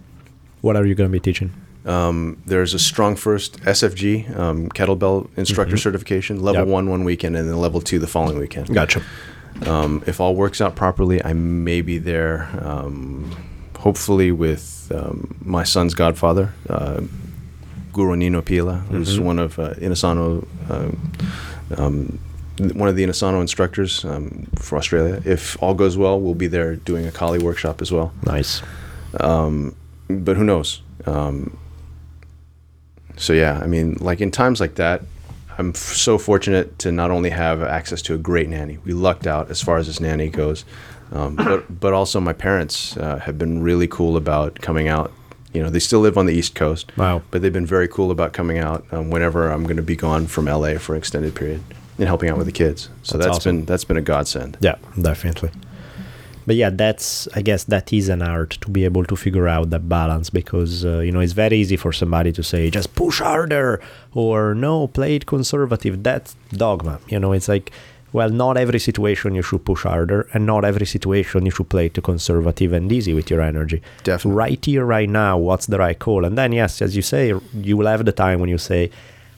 What 0.61 0.77
are 0.77 0.85
you 0.85 0.95
going 0.95 1.09
to 1.11 1.13
be 1.13 1.21
teaching? 1.21 1.53
Um, 1.87 2.37
There's 2.45 2.75
a 2.75 2.77
StrongFirst 2.77 3.61
SFG 3.61 4.37
um, 4.39 4.69
kettlebell 4.71 5.29
instructor 5.39 5.77
certification, 5.79 6.43
level 6.43 6.63
Yep. 6.63 6.69
one 6.69 6.91
one 6.91 7.05
weekend, 7.05 7.37
and 7.37 7.49
then 7.49 7.57
level 7.57 7.81
two 7.81 7.99
the 7.99 8.07
following 8.07 8.39
weekend. 8.39 8.73
Gotcha. 8.75 9.03
Um, 9.67 10.03
if 10.07 10.21
all 10.21 10.35
works 10.35 10.61
out 10.61 10.77
properly, 10.77 11.25
I 11.25 11.33
may 11.33 11.81
be 11.81 11.97
there. 11.99 12.49
Um, 12.61 13.31
hopefully, 13.79 14.31
with 14.31 14.93
um, 14.95 15.37
my 15.43 15.65
son's 15.65 15.95
godfather, 15.95 16.53
uh, 16.69 17.01
Guru 17.99 18.15
Nino 18.15 18.41
Pilla, 18.43 18.77
who's 18.91 19.19
one 19.19 19.41
of 19.41 19.59
uh, 19.59 19.75
Inosanto, 19.75 20.47
um, 20.71 21.13
um, 21.77 22.19
one 22.79 22.89
of 22.89 22.95
the 22.95 23.05
Inosanto 23.05 23.41
instructors 23.41 24.05
um, 24.05 24.47
for 24.57 24.79
Australia. 24.79 25.21
If 25.25 25.61
all 25.61 25.75
goes 25.75 25.97
well, 25.97 26.21
we'll 26.21 26.35
be 26.35 26.47
there 26.47 26.77
doing 26.77 27.07
a 27.07 27.11
Kali 27.11 27.41
workshop 27.41 27.83
as 27.83 27.91
well. 27.91 28.13
Nice. 28.25 28.63
But 30.09 30.37
who 30.37 30.45
knows? 30.45 30.81
Um, 31.07 31.59
so 33.17 33.33
yeah, 33.33 33.59
I 33.61 33.67
mean, 33.67 33.97
like 34.01 34.21
in 34.21 34.31
times 34.31 34.61
like 34.61 34.77
that, 34.77 35.03
I'm 35.59 35.71
f- 35.71 35.77
so 35.77 36.19
fortunate 36.19 36.79
to 36.79 36.93
not 36.93 37.11
only 37.11 37.31
have 37.31 37.63
access 37.63 38.01
to 38.03 38.15
a 38.15 38.19
great 38.19 38.49
nanny. 38.49 38.79
We 38.85 38.93
lucked 38.93 39.27
out 39.27 39.51
as 39.51 39.61
far 39.61 39.79
as 39.79 39.87
this 39.89 39.99
nanny 40.01 40.29
goes, 40.31 40.65
um, 41.11 41.35
but 41.35 41.81
but 41.81 41.93
also 41.93 42.21
my 42.21 42.33
parents 42.33 42.97
uh, 42.97 43.19
have 43.19 43.39
been 43.39 43.61
really 43.61 43.89
cool 43.89 44.17
about 44.17 44.61
coming 44.61 44.87
out. 44.87 45.11
You 45.53 45.63
know, 45.63 45.71
they 45.71 45.79
still 45.79 46.01
live 46.01 46.19
on 46.19 46.27
the 46.27 46.35
East 46.35 46.55
Coast. 46.55 46.97
Wow. 46.97 47.23
But 47.31 47.43
they've 47.43 47.53
been 47.53 47.67
very 47.67 47.89
cool 47.89 48.11
about 48.11 48.33
coming 48.33 48.59
out 48.59 48.85
um, 48.93 49.11
whenever 49.11 49.51
I'm 49.51 49.65
going 49.65 49.77
to 49.77 49.83
be 49.83 49.97
gone 49.97 50.27
from 50.27 50.45
LA 50.47 50.79
for 50.79 50.95
an 50.95 50.99
extended 50.99 51.35
period 51.35 51.63
and 51.99 52.07
helping 52.07 52.29
out 52.31 52.37
with 52.37 52.47
the 52.47 52.53
kids. 52.53 52.91
So 53.03 53.17
That's 53.17 53.27
that's 53.27 53.37
awesome. 53.39 53.57
been 53.59 53.65
that's 53.67 53.85
been 53.85 53.97
a 53.97 54.03
godsend. 54.03 54.59
Yeah, 54.61 54.77
definitely. 55.01 55.51
But 56.47 56.57
yeah, 56.57 56.71
that's 56.71 57.29
I 57.35 57.43
guess 57.43 57.65
that 57.65 57.93
is 57.93 58.09
an 58.09 58.23
art 58.23 58.53
to 58.63 58.71
be 58.71 58.85
able 58.87 59.05
to 59.05 59.17
figure 59.17 59.49
out 59.49 59.69
that 59.71 59.87
balance 59.89 60.31
because 60.31 60.85
uh, 60.85 61.01
you 61.01 61.13
know 61.13 61.21
it's 61.21 61.35
very 61.35 61.59
easy 61.59 61.77
for 61.77 61.93
somebody 61.93 62.33
to 62.33 62.43
say 62.43 62.71
just 62.71 62.95
push 62.95 63.19
harder 63.21 63.83
or 64.15 64.55
no 64.55 64.87
play 64.87 65.17
it 65.17 65.27
conservative. 65.27 66.03
That's 66.03 66.37
dogma. 66.53 67.01
You 67.09 67.19
know, 67.21 67.33
it's 67.33 67.49
like 67.49 67.71
well, 68.13 68.31
not 68.31 68.57
every 68.57 68.79
situation 68.79 69.35
you 69.35 69.43
should 69.43 69.65
push 69.65 69.83
harder, 69.83 70.29
and 70.33 70.47
not 70.47 70.65
every 70.65 70.87
situation 70.87 71.45
you 71.45 71.51
should 71.51 71.69
play 71.69 71.87
it 71.87 72.03
conservative 72.03 72.73
and 72.73 72.91
easy 72.91 73.13
with 73.13 73.31
your 73.31 73.41
energy. 73.41 73.83
Definitely. 74.05 74.37
Right 74.37 74.65
here, 74.65 74.85
right 74.85 75.09
now, 75.09 75.37
what's 75.39 75.67
the 75.67 75.79
right 75.79 75.99
call? 75.99 76.25
And 76.25 76.39
then 76.39 76.53
yes, 76.53 76.81
as 76.81 76.97
you 76.97 77.03
say, 77.03 77.35
you 77.55 77.77
will 77.77 77.87
have 77.87 78.05
the 78.05 78.13
time 78.13 78.41
when 78.41 78.49
you 78.49 78.59
say, 78.59 78.91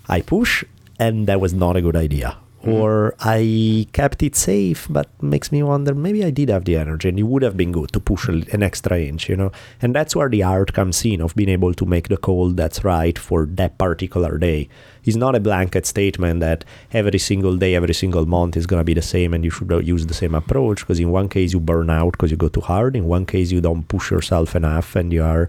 I 0.09 0.21
push, 0.21 0.65
and 0.99 1.27
that 1.27 1.41
was 1.41 1.53
not 1.53 1.77
a 1.77 1.83
good 1.83 1.97
idea. 1.97 2.37
Or 2.63 3.15
I 3.21 3.87
kept 3.95 4.23
it 4.23 4.37
safe, 4.37 4.87
but 4.91 5.09
makes 5.23 5.51
me 5.51 5.63
wonder 5.63 5.95
maybe 5.95 6.23
I 6.23 6.31
did 6.31 6.51
have 6.51 6.67
the 6.67 6.77
energy 6.77 7.09
and 7.09 7.19
it 7.19 7.23
would 7.23 7.43
have 7.43 7.57
been 7.57 7.73
good 7.73 7.91
to 7.93 8.01
push 8.01 8.29
an 8.29 8.63
extra 8.63 9.01
inch, 9.01 9.31
you 9.31 9.37
know? 9.37 9.51
And 9.81 9.95
that's 9.95 10.15
where 10.15 10.29
the 10.29 10.43
art 10.43 10.75
comes 10.75 11.03
in 11.07 11.23
of 11.23 11.35
being 11.35 11.49
able 11.49 11.73
to 11.73 11.87
make 11.87 12.09
the 12.09 12.19
call 12.19 12.51
that's 12.51 12.85
right 12.85 13.19
for 13.19 13.47
that 13.47 13.79
particular 13.79 14.37
day. 14.37 14.69
It's 15.05 15.17
not 15.17 15.35
a 15.35 15.41
blanket 15.41 15.87
statement 15.87 16.41
that 16.41 16.67
every 16.93 17.19
single 17.19 17.57
day, 17.57 17.75
every 17.75 17.95
single 17.95 18.27
month 18.27 18.59
is 18.59 18.67
going 18.67 18.81
to 18.81 18.85
be 18.85 18.95
the 18.95 19.01
same 19.01 19.33
and 19.33 19.43
you 19.43 19.51
should 19.51 19.71
use 19.87 20.07
the 20.07 20.15
same 20.15 20.35
approach 20.35 20.81
because 20.81 21.01
in 21.01 21.11
one 21.11 21.31
case 21.31 21.55
you 21.55 21.61
burn 21.61 21.89
out 21.89 22.13
because 22.13 22.31
you 22.31 22.37
go 22.37 22.49
too 22.49 22.61
hard, 22.61 22.95
in 22.95 23.07
one 23.07 23.25
case 23.25 23.51
you 23.51 23.63
don't 23.63 23.89
push 23.89 24.11
yourself 24.11 24.55
enough 24.55 24.97
and 24.97 25.15
you 25.15 25.23
are 25.23 25.49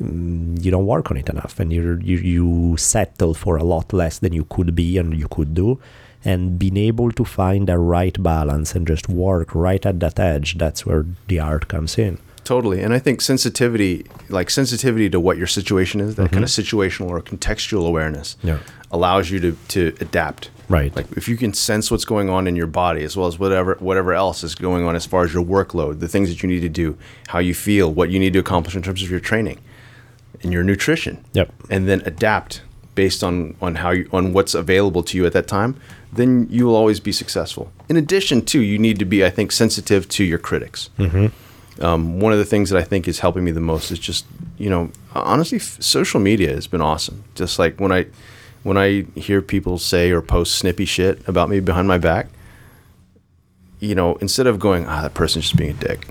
mm, 0.00 0.64
you 0.64 0.70
don't 0.70 0.86
work 0.86 1.10
on 1.10 1.16
it 1.16 1.28
enough 1.28 1.58
and 1.58 1.72
you 1.72 1.96
you 1.96 2.76
settle 2.76 3.34
for 3.34 3.56
a 3.56 3.64
lot 3.64 3.92
less 3.92 4.20
than 4.20 4.32
you 4.32 4.44
could 4.44 4.76
be 4.76 4.98
and 4.98 5.18
you 5.18 5.26
could 5.26 5.52
do 5.52 5.80
and 6.24 6.58
being 6.58 6.76
able 6.76 7.12
to 7.12 7.24
find 7.24 7.68
the 7.68 7.78
right 7.78 8.22
balance 8.22 8.74
and 8.74 8.86
just 8.86 9.08
work 9.08 9.54
right 9.54 9.84
at 9.86 10.00
that 10.00 10.18
edge 10.18 10.56
that's 10.58 10.86
where 10.86 11.04
the 11.28 11.38
art 11.38 11.68
comes 11.68 11.98
in 11.98 12.18
Totally. 12.44 12.82
And 12.82 12.92
I 12.92 12.98
think 12.98 13.20
sensitivity, 13.22 14.06
like 14.28 14.50
sensitivity 14.50 15.08
to 15.10 15.18
what 15.18 15.38
your 15.38 15.46
situation 15.46 16.00
is, 16.00 16.16
that 16.16 16.30
kind 16.30 16.44
of 16.44 16.50
mm-hmm. 16.50 16.78
situational 16.78 17.08
or 17.08 17.20
contextual 17.20 17.86
awareness 17.88 18.36
Yeah. 18.42 18.58
allows 18.92 19.30
you 19.30 19.40
to, 19.40 19.56
to 19.68 19.96
adapt. 20.00 20.50
Right. 20.68 20.94
Like 20.94 21.10
if 21.16 21.26
you 21.26 21.36
can 21.36 21.54
sense 21.54 21.90
what's 21.90 22.04
going 22.04 22.28
on 22.28 22.46
in 22.46 22.54
your 22.54 22.66
body 22.66 23.02
as 23.02 23.16
well 23.16 23.26
as 23.26 23.38
whatever 23.38 23.76
whatever 23.80 24.12
else 24.14 24.44
is 24.44 24.54
going 24.54 24.84
on 24.84 24.94
as 24.94 25.04
far 25.04 25.24
as 25.24 25.34
your 25.34 25.44
workload, 25.44 26.00
the 26.00 26.08
things 26.08 26.28
that 26.28 26.42
you 26.42 26.48
need 26.48 26.60
to 26.60 26.68
do, 26.68 26.96
how 27.28 27.38
you 27.38 27.54
feel, 27.54 27.92
what 27.92 28.10
you 28.10 28.18
need 28.18 28.34
to 28.34 28.38
accomplish 28.38 28.76
in 28.76 28.82
terms 28.82 29.02
of 29.02 29.10
your 29.10 29.20
training 29.20 29.60
and 30.42 30.52
your 30.52 30.62
nutrition. 30.62 31.24
Yep. 31.32 31.52
And 31.70 31.88
then 31.88 32.02
adapt 32.04 32.62
based 32.94 33.24
on 33.24 33.56
on 33.60 33.76
how 33.76 33.90
you 33.90 34.08
on 34.12 34.32
what's 34.32 34.54
available 34.54 35.02
to 35.04 35.16
you 35.18 35.26
at 35.26 35.32
that 35.32 35.46
time, 35.46 35.76
then 36.12 36.46
you 36.50 36.66
will 36.66 36.76
always 36.76 37.00
be 37.00 37.12
successful. 37.12 37.72
In 37.88 37.96
addition 37.96 38.44
to 38.46 38.60
you 38.60 38.78
need 38.78 38.98
to 38.98 39.04
be 39.04 39.24
I 39.24 39.30
think 39.30 39.52
sensitive 39.52 40.08
to 40.10 40.24
your 40.24 40.38
critics. 40.38 40.90
Um, 41.80 42.20
one 42.20 42.32
of 42.32 42.38
the 42.38 42.44
things 42.44 42.70
that 42.70 42.78
I 42.78 42.84
think 42.84 43.08
is 43.08 43.18
helping 43.18 43.42
me 43.44 43.50
the 43.50 43.60
most 43.60 43.90
is 43.90 43.98
just 43.98 44.26
you 44.58 44.70
know 44.70 44.90
honestly, 45.14 45.58
f- 45.58 45.76
social 45.80 46.20
media 46.20 46.54
has 46.54 46.66
been 46.66 46.80
awesome. 46.80 47.24
Just 47.34 47.58
like 47.58 47.80
when 47.80 47.90
I 47.92 48.06
when 48.62 48.76
I 48.78 49.02
hear 49.14 49.42
people 49.42 49.78
say 49.78 50.10
or 50.10 50.22
post 50.22 50.54
snippy 50.54 50.84
shit 50.84 51.26
about 51.28 51.48
me 51.50 51.60
behind 51.60 51.86
my 51.88 51.98
back, 51.98 52.28
you 53.80 53.94
know, 53.94 54.14
instead 54.16 54.46
of 54.46 54.58
going, 54.58 54.86
ah, 54.86 55.02
that 55.02 55.14
person's 55.14 55.44
just 55.46 55.56
being 55.56 55.70
a 55.70 55.74
dick, 55.74 56.06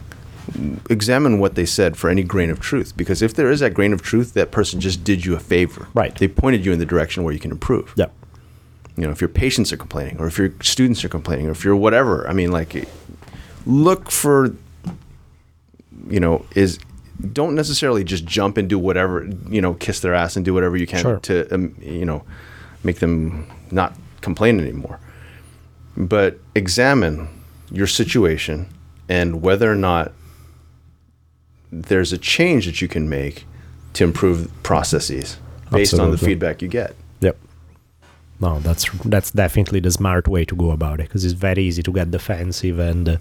examine 0.89 1.39
what 1.39 1.55
they 1.55 1.65
said 1.65 1.97
for 1.97 2.09
any 2.09 2.23
grain 2.23 2.49
of 2.49 2.59
truth. 2.59 2.95
Because 2.97 3.21
if 3.21 3.33
there 3.33 3.51
is 3.51 3.59
that 3.61 3.73
grain 3.73 3.93
of 3.93 4.01
truth, 4.01 4.33
that 4.33 4.51
person 4.51 4.79
just 4.79 5.03
did 5.03 5.25
you 5.25 5.35
a 5.35 5.39
favor. 5.39 5.87
Right. 5.93 6.15
They 6.15 6.27
pointed 6.27 6.65
you 6.65 6.71
in 6.71 6.79
the 6.79 6.85
direction 6.85 7.23
where 7.23 7.33
you 7.33 7.39
can 7.39 7.51
improve. 7.51 7.93
Yeah. 7.95 8.07
You 8.97 9.05
know, 9.05 9.11
if 9.11 9.21
your 9.21 9.29
patients 9.29 9.73
are 9.73 9.77
complaining, 9.77 10.17
or 10.19 10.27
if 10.27 10.37
your 10.37 10.53
students 10.61 11.03
are 11.03 11.09
complaining, 11.09 11.47
or 11.47 11.51
if 11.51 11.63
you're 11.63 11.75
whatever. 11.75 12.27
I 12.27 12.33
mean, 12.33 12.51
like, 12.51 12.87
look 13.65 14.11
for, 14.11 14.55
you 16.07 16.19
know, 16.19 16.45
is 16.55 16.77
don't 17.31 17.55
necessarily 17.55 18.03
just 18.03 18.25
jump 18.25 18.57
and 18.57 18.67
do 18.69 18.77
whatever, 18.77 19.27
you 19.49 19.61
know, 19.61 19.73
kiss 19.75 19.99
their 20.01 20.13
ass 20.13 20.35
and 20.35 20.43
do 20.43 20.53
whatever 20.53 20.75
you 20.75 20.85
can 20.85 21.01
Sure. 21.01 21.19
to, 21.19 21.53
um, 21.53 21.75
you 21.81 22.05
know, 22.05 22.23
make 22.83 22.99
them 22.99 23.47
not 23.71 23.95
complain 24.21 24.59
anymore. 24.59 24.99
But 25.95 26.39
examine 26.53 27.29
your 27.71 27.87
situation 27.87 28.67
and 29.07 29.41
whether 29.41 29.71
or 29.71 29.75
not 29.75 30.11
there's 31.81 32.13
a 32.13 32.17
change 32.17 32.65
that 32.65 32.81
you 32.81 32.87
can 32.87 33.09
make 33.09 33.45
to 33.93 34.03
improve 34.03 34.51
processes 34.63 35.37
based 35.71 35.99
on 35.99 36.11
the 36.11 36.17
feedback 36.17 36.61
you 36.61 36.67
get. 36.67 36.95
Yep. 37.21 37.37
No, 38.39 38.59
that's 38.59 38.89
that's 39.05 39.31
definitely 39.31 39.79
the 39.79 39.91
smart 39.91 40.27
way 40.27 40.45
to 40.45 40.55
go 40.55 40.71
about 40.71 40.99
it 40.99 41.07
because 41.07 41.25
it's 41.25 41.33
very 41.33 41.63
easy 41.63 41.83
to 41.83 41.91
get 41.91 42.11
defensive 42.11 42.79
and 42.79 43.09
uh, 43.09 43.17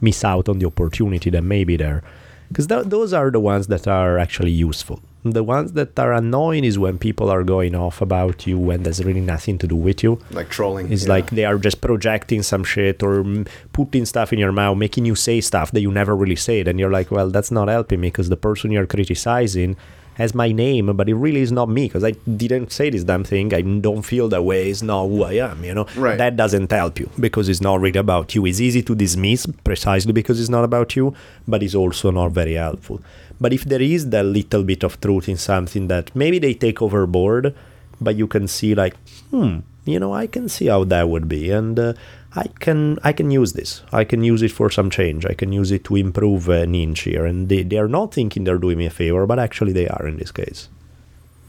miss 0.00 0.24
out 0.24 0.48
on 0.48 0.58
the 0.58 0.66
opportunity 0.66 1.30
that 1.30 1.42
may 1.42 1.64
be 1.64 1.76
there. 1.76 2.02
Because 2.48 2.66
th- 2.66 2.86
those 2.86 3.12
are 3.12 3.30
the 3.30 3.40
ones 3.40 3.66
that 3.68 3.86
are 3.86 4.18
actually 4.18 4.50
useful. 4.50 5.00
The 5.24 5.44
ones 5.44 5.72
that 5.72 5.96
are 5.98 6.12
annoying 6.12 6.64
is 6.64 6.78
when 6.78 6.98
people 6.98 7.30
are 7.30 7.44
going 7.44 7.76
off 7.76 8.00
about 8.00 8.46
you 8.46 8.58
when 8.58 8.82
there's 8.82 9.04
really 9.04 9.20
nothing 9.20 9.56
to 9.58 9.68
do 9.68 9.76
with 9.76 10.02
you. 10.02 10.20
Like 10.32 10.48
trolling. 10.48 10.92
It's 10.92 11.04
yeah. 11.04 11.10
like 11.10 11.30
they 11.30 11.44
are 11.44 11.58
just 11.58 11.80
projecting 11.80 12.42
some 12.42 12.64
shit 12.64 13.02
or 13.02 13.24
putting 13.72 14.04
stuff 14.04 14.32
in 14.32 14.40
your 14.40 14.50
mouth, 14.50 14.76
making 14.76 15.04
you 15.04 15.14
say 15.14 15.40
stuff 15.40 15.70
that 15.72 15.80
you 15.80 15.92
never 15.92 16.16
really 16.16 16.36
said. 16.36 16.66
And 16.66 16.80
you're 16.80 16.90
like, 16.90 17.12
well, 17.12 17.30
that's 17.30 17.52
not 17.52 17.68
helping 17.68 18.00
me 18.00 18.08
because 18.08 18.30
the 18.30 18.36
person 18.36 18.72
you're 18.72 18.86
criticizing 18.86 19.76
has 20.14 20.34
my 20.34 20.52
name, 20.52 20.94
but 20.94 21.08
it 21.08 21.14
really 21.14 21.40
is 21.40 21.52
not 21.52 21.68
me 21.68 21.86
because 21.86 22.04
I 22.04 22.12
didn't 22.36 22.72
say 22.72 22.90
this 22.90 23.04
damn 23.04 23.24
thing. 23.24 23.54
I 23.54 23.62
don't 23.62 24.02
feel 24.02 24.28
that 24.28 24.44
way. 24.44 24.70
It's 24.70 24.82
not 24.82 25.06
who 25.06 25.22
I 25.24 25.34
am, 25.34 25.64
you 25.64 25.74
know? 25.74 25.86
Right. 25.96 26.18
That 26.18 26.36
doesn't 26.36 26.70
help 26.70 26.98
you 26.98 27.08
because 27.18 27.48
it's 27.48 27.60
not 27.60 27.80
really 27.80 27.98
about 27.98 28.34
you. 28.34 28.44
It's 28.46 28.60
easy 28.60 28.82
to 28.82 28.94
dismiss 28.94 29.46
precisely 29.64 30.12
because 30.12 30.40
it's 30.40 30.50
not 30.50 30.64
about 30.64 30.96
you, 30.96 31.14
but 31.48 31.62
it's 31.62 31.74
also 31.74 32.10
not 32.10 32.32
very 32.32 32.54
helpful. 32.54 33.00
But 33.42 33.52
if 33.52 33.64
there 33.64 33.82
is 33.82 34.10
that 34.10 34.24
little 34.24 34.62
bit 34.62 34.84
of 34.84 35.00
truth 35.00 35.28
in 35.28 35.36
something 35.36 35.88
that 35.88 36.14
maybe 36.14 36.38
they 36.38 36.54
take 36.54 36.80
overboard, 36.80 37.52
but 38.00 38.14
you 38.14 38.28
can 38.28 38.46
see 38.46 38.76
like, 38.76 38.94
hmm, 39.32 39.58
you 39.84 39.98
know, 39.98 40.14
I 40.14 40.28
can 40.28 40.48
see 40.48 40.66
how 40.66 40.84
that 40.84 41.08
would 41.08 41.28
be, 41.28 41.50
and 41.50 41.76
uh, 41.76 41.94
I 42.36 42.46
can 42.60 43.00
I 43.02 43.12
can 43.12 43.32
use 43.32 43.52
this. 43.52 43.82
I 43.90 44.04
can 44.04 44.22
use 44.22 44.42
it 44.42 44.52
for 44.52 44.70
some 44.70 44.90
change. 44.90 45.26
I 45.26 45.34
can 45.34 45.52
use 45.52 45.72
it 45.72 45.82
to 45.86 45.96
improve 45.96 46.48
an 46.48 46.76
inch 46.76 47.00
here, 47.00 47.26
and 47.26 47.48
they 47.48 47.64
they 47.64 47.78
are 47.78 47.88
not 47.88 48.14
thinking 48.14 48.44
they're 48.44 48.62
doing 48.66 48.78
me 48.78 48.86
a 48.86 48.90
favor, 48.90 49.26
but 49.26 49.40
actually 49.40 49.72
they 49.72 49.88
are 49.88 50.06
in 50.06 50.18
this 50.18 50.30
case. 50.30 50.68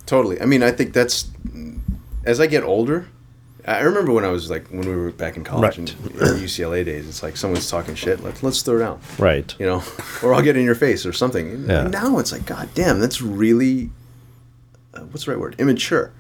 Totally. 0.08 0.42
I 0.42 0.46
mean, 0.46 0.64
I 0.64 0.72
think 0.72 0.94
that's 0.94 1.30
as 2.26 2.40
I 2.40 2.48
get 2.48 2.64
older. 2.64 3.06
I 3.66 3.82
remember 3.82 4.12
when 4.12 4.26
I 4.26 4.30
was 4.30 4.50
like 4.50 4.68
when 4.70 4.82
we 4.82 4.96
were 4.96 5.12
back 5.12 5.38
in 5.38 5.44
college 5.44 5.78
Right. 5.78 5.78
and 5.78 5.90
in 5.90 6.44
UCLA 6.44 6.84
days. 6.84 7.08
It's 7.08 7.24
like 7.24 7.38
someone's 7.38 7.70
talking 7.70 7.96
shit. 7.96 8.22
Let's 8.24 8.44
let's 8.44 8.62
throw 8.62 8.78
down, 8.80 9.00
Right. 9.18 9.56
you 9.60 9.66
know, 9.66 9.84
or 10.22 10.34
I'll 10.34 10.42
get 10.42 10.58
in 10.58 10.66
your 10.66 10.76
face 10.76 11.06
or 11.06 11.14
something. 11.14 11.50
And 11.50 11.68
Yeah. 11.68 11.88
Now 11.88 12.18
it's 12.20 12.32
like, 12.32 12.46
God 12.46 12.70
damn, 12.74 13.00
that's 13.00 13.22
really 13.22 13.90
uh, 14.94 15.02
what's 15.02 15.26
the 15.26 15.32
right 15.32 15.40
word? 15.40 15.56
Immature. 15.60 16.12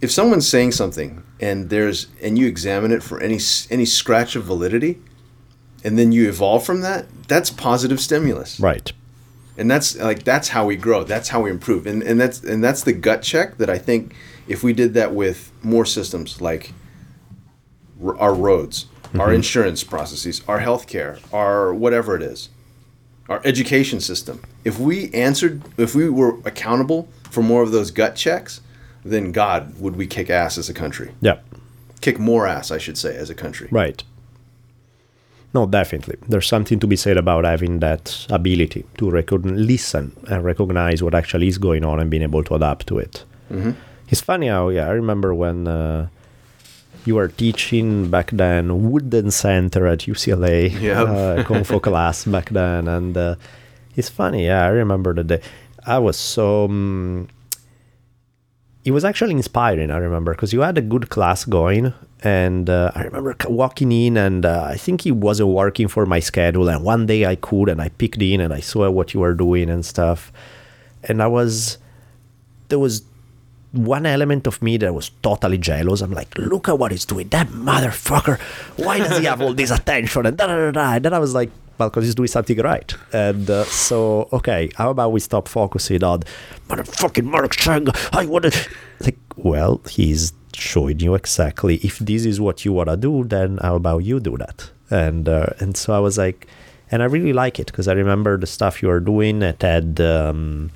If 0.00 0.10
someone's 0.10 0.48
saying 0.48 0.72
something 0.72 1.22
and 1.40 1.70
there's 1.70 2.08
and 2.20 2.36
you 2.38 2.46
examine 2.46 2.90
it 2.90 3.02
for 3.02 3.20
any 3.20 3.38
any 3.70 3.84
scratch 3.84 4.34
of 4.34 4.42
validity, 4.44 4.98
and 5.84 5.96
then 5.98 6.10
you 6.10 6.28
evolve 6.28 6.64
from 6.66 6.80
that, 6.80 7.06
that's 7.28 7.50
positive 7.50 8.00
stimulus 8.00 8.58
Right. 8.58 8.92
And 9.56 9.70
that's 9.70 9.96
like 9.96 10.24
that's 10.24 10.48
how 10.48 10.66
we 10.66 10.76
grow. 10.76 11.04
That's 11.04 11.28
how 11.28 11.42
we 11.42 11.50
improve. 11.50 11.86
And 11.86 12.02
and 12.02 12.20
that's 12.20 12.42
and 12.42 12.62
that's 12.62 12.82
the 12.82 12.92
gut 12.92 13.22
check 13.22 13.58
that 13.58 13.70
i 13.70 13.78
think 13.78 14.14
if 14.48 14.62
we 14.62 14.72
did 14.72 14.94
that 14.94 15.14
with 15.14 15.52
more 15.62 15.84
systems 15.84 16.40
like 16.40 16.72
r- 18.02 18.18
our 18.18 18.34
roads 18.34 18.86
our 19.14 19.26
mm-hmm. 19.26 19.36
insurance 19.36 19.84
processes 19.84 20.42
our 20.48 20.60
healthcare 20.60 21.20
our 21.32 21.72
whatever 21.72 22.16
it 22.16 22.22
is 22.22 22.48
our 23.28 23.40
education 23.44 24.00
system 24.00 24.42
if 24.64 24.78
we 24.78 25.12
answered 25.12 25.62
if 25.78 25.94
we 25.94 26.08
were 26.08 26.38
accountable 26.44 27.08
for 27.30 27.42
more 27.42 27.62
of 27.62 27.70
those 27.70 27.90
gut 27.90 28.16
checks 28.16 28.60
then 29.04 29.32
god 29.32 29.78
would 29.80 29.96
we 29.96 30.06
kick 30.06 30.30
ass 30.30 30.58
as 30.58 30.68
a 30.68 30.74
country? 30.74 31.12
Yeah. 31.20 31.38
kick 32.00 32.18
more 32.18 32.46
ass 32.46 32.70
i 32.70 32.78
should 32.78 32.98
say 32.98 33.16
as 33.16 33.30
a 33.30 33.34
country. 33.34 33.68
Right. 33.70 34.02
No, 35.54 35.66
definitely. 35.66 36.16
There's 36.28 36.46
something 36.46 36.80
to 36.80 36.86
be 36.86 36.96
said 36.96 37.16
about 37.18 37.44
having 37.44 37.80
that 37.80 38.26
ability 38.30 38.84
to 38.98 39.10
record, 39.10 39.44
listen 39.44 40.12
and 40.30 40.42
recognize 40.44 41.02
what 41.02 41.14
actually 41.14 41.48
is 41.48 41.58
going 41.58 41.84
on 41.84 42.00
and 42.00 42.08
being 42.10 42.22
able 42.22 42.42
to 42.44 42.54
adapt 42.54 42.86
to 42.88 42.98
it. 42.98 43.24
It's 44.08 44.22
funny 44.22 44.46
how, 44.48 44.70
yeah, 44.70 44.86
I 44.88 44.92
remember 44.92 45.34
when 45.34 45.68
uh, 45.68 46.08
you 47.04 47.16
were 47.16 47.28
teaching 47.28 48.08
back 48.10 48.30
then 48.30 48.90
Wooden 48.90 49.30
Center 49.30 49.86
at 49.86 50.00
UCLA, 50.00 50.72
Yep. 50.80 51.08
uh, 51.08 51.44
Kung 51.44 51.64
Fu 51.64 51.78
class 51.80 52.24
back 52.24 52.48
then. 52.48 52.88
And 52.88 53.14
uh, 53.16 53.34
it's 53.94 54.08
funny, 54.08 54.46
yeah, 54.46 54.64
I 54.64 54.68
remember 54.68 55.12
the 55.12 55.24
day. 55.24 55.40
I 55.86 55.98
was 55.98 56.16
so. 56.16 56.64
Um, 56.64 57.28
it 58.84 58.90
was 58.90 59.04
actually 59.04 59.32
inspiring. 59.32 59.90
I 59.90 59.98
remember 59.98 60.32
because 60.34 60.52
you 60.52 60.60
had 60.60 60.76
a 60.76 60.82
good 60.82 61.08
class 61.08 61.44
going, 61.44 61.92
and 62.22 62.68
uh, 62.68 62.90
I 62.94 63.02
remember 63.04 63.36
walking 63.48 63.92
in, 63.92 64.16
and 64.16 64.44
uh, 64.44 64.64
I 64.68 64.76
think 64.76 65.06
it 65.06 65.12
wasn't 65.12 65.50
working 65.50 65.88
for 65.88 66.04
my 66.06 66.20
schedule. 66.20 66.68
And 66.68 66.82
one 66.82 67.06
day 67.06 67.26
I 67.26 67.36
could, 67.36 67.68
and 67.68 67.80
I 67.80 67.90
picked 67.90 68.20
in, 68.20 68.40
and 68.40 68.52
I 68.52 68.60
saw 68.60 68.90
what 68.90 69.14
you 69.14 69.20
were 69.20 69.34
doing 69.34 69.70
and 69.70 69.84
stuff, 69.84 70.32
and 71.04 71.22
I 71.22 71.28
was 71.28 71.78
there 72.68 72.78
was 72.78 73.02
one 73.72 74.04
element 74.04 74.46
of 74.46 74.60
me 74.62 74.76
that 74.78 74.92
was 74.92 75.10
totally 75.22 75.58
jealous. 75.58 76.00
I'm 76.00 76.12
like, 76.12 76.36
look 76.36 76.68
at 76.68 76.78
what 76.78 76.90
he's 76.90 77.04
doing. 77.04 77.28
That 77.28 77.48
motherfucker. 77.48 78.40
Why 78.76 78.98
does 78.98 79.18
he 79.18 79.24
have 79.24 79.40
all 79.40 79.54
this 79.54 79.70
attention? 79.70 80.26
And 80.26 80.36
da 80.36 80.46
da 80.46 80.56
da 80.56 80.70
da. 80.72 80.92
And 80.94 81.04
then 81.04 81.14
I 81.14 81.18
was 81.18 81.34
like, 81.34 81.50
well, 81.82 81.90
because 81.90 82.04
he's 82.04 82.14
doing 82.14 82.28
something 82.28 82.58
right. 82.58 82.94
And 83.12 83.48
uh, 83.50 83.64
so, 83.64 84.28
okay, 84.32 84.70
how 84.76 84.90
about 84.90 85.12
we 85.12 85.20
stop 85.20 85.48
focusing 85.48 86.04
on 86.04 86.22
motherfucking 86.68 87.24
Mark 87.24 87.56
Cheng? 87.56 87.88
I 88.12 88.26
want 88.26 88.44
to. 88.44 88.70
Like, 89.00 89.18
well, 89.36 89.80
he's 89.90 90.32
showing 90.54 91.00
you 91.00 91.14
exactly 91.14 91.76
if 91.76 91.98
this 91.98 92.24
is 92.24 92.40
what 92.40 92.64
you 92.64 92.72
want 92.72 92.88
to 92.88 92.96
do, 92.96 93.24
then 93.24 93.58
how 93.58 93.74
about 93.74 93.98
you 93.98 94.20
do 94.20 94.36
that? 94.36 94.70
And 94.90 95.28
uh, 95.28 95.46
and 95.58 95.76
so 95.76 95.92
I 95.92 95.98
was 95.98 96.18
like, 96.18 96.46
and 96.90 97.02
I 97.02 97.06
really 97.06 97.32
like 97.32 97.58
it 97.58 97.66
because 97.66 97.88
I 97.88 97.94
remember 97.94 98.38
the 98.38 98.46
stuff 98.46 98.80
you 98.82 98.88
were 98.88 99.00
doing 99.00 99.42
at 99.42 99.64
Ed. 99.64 100.00
Um, 100.00 100.70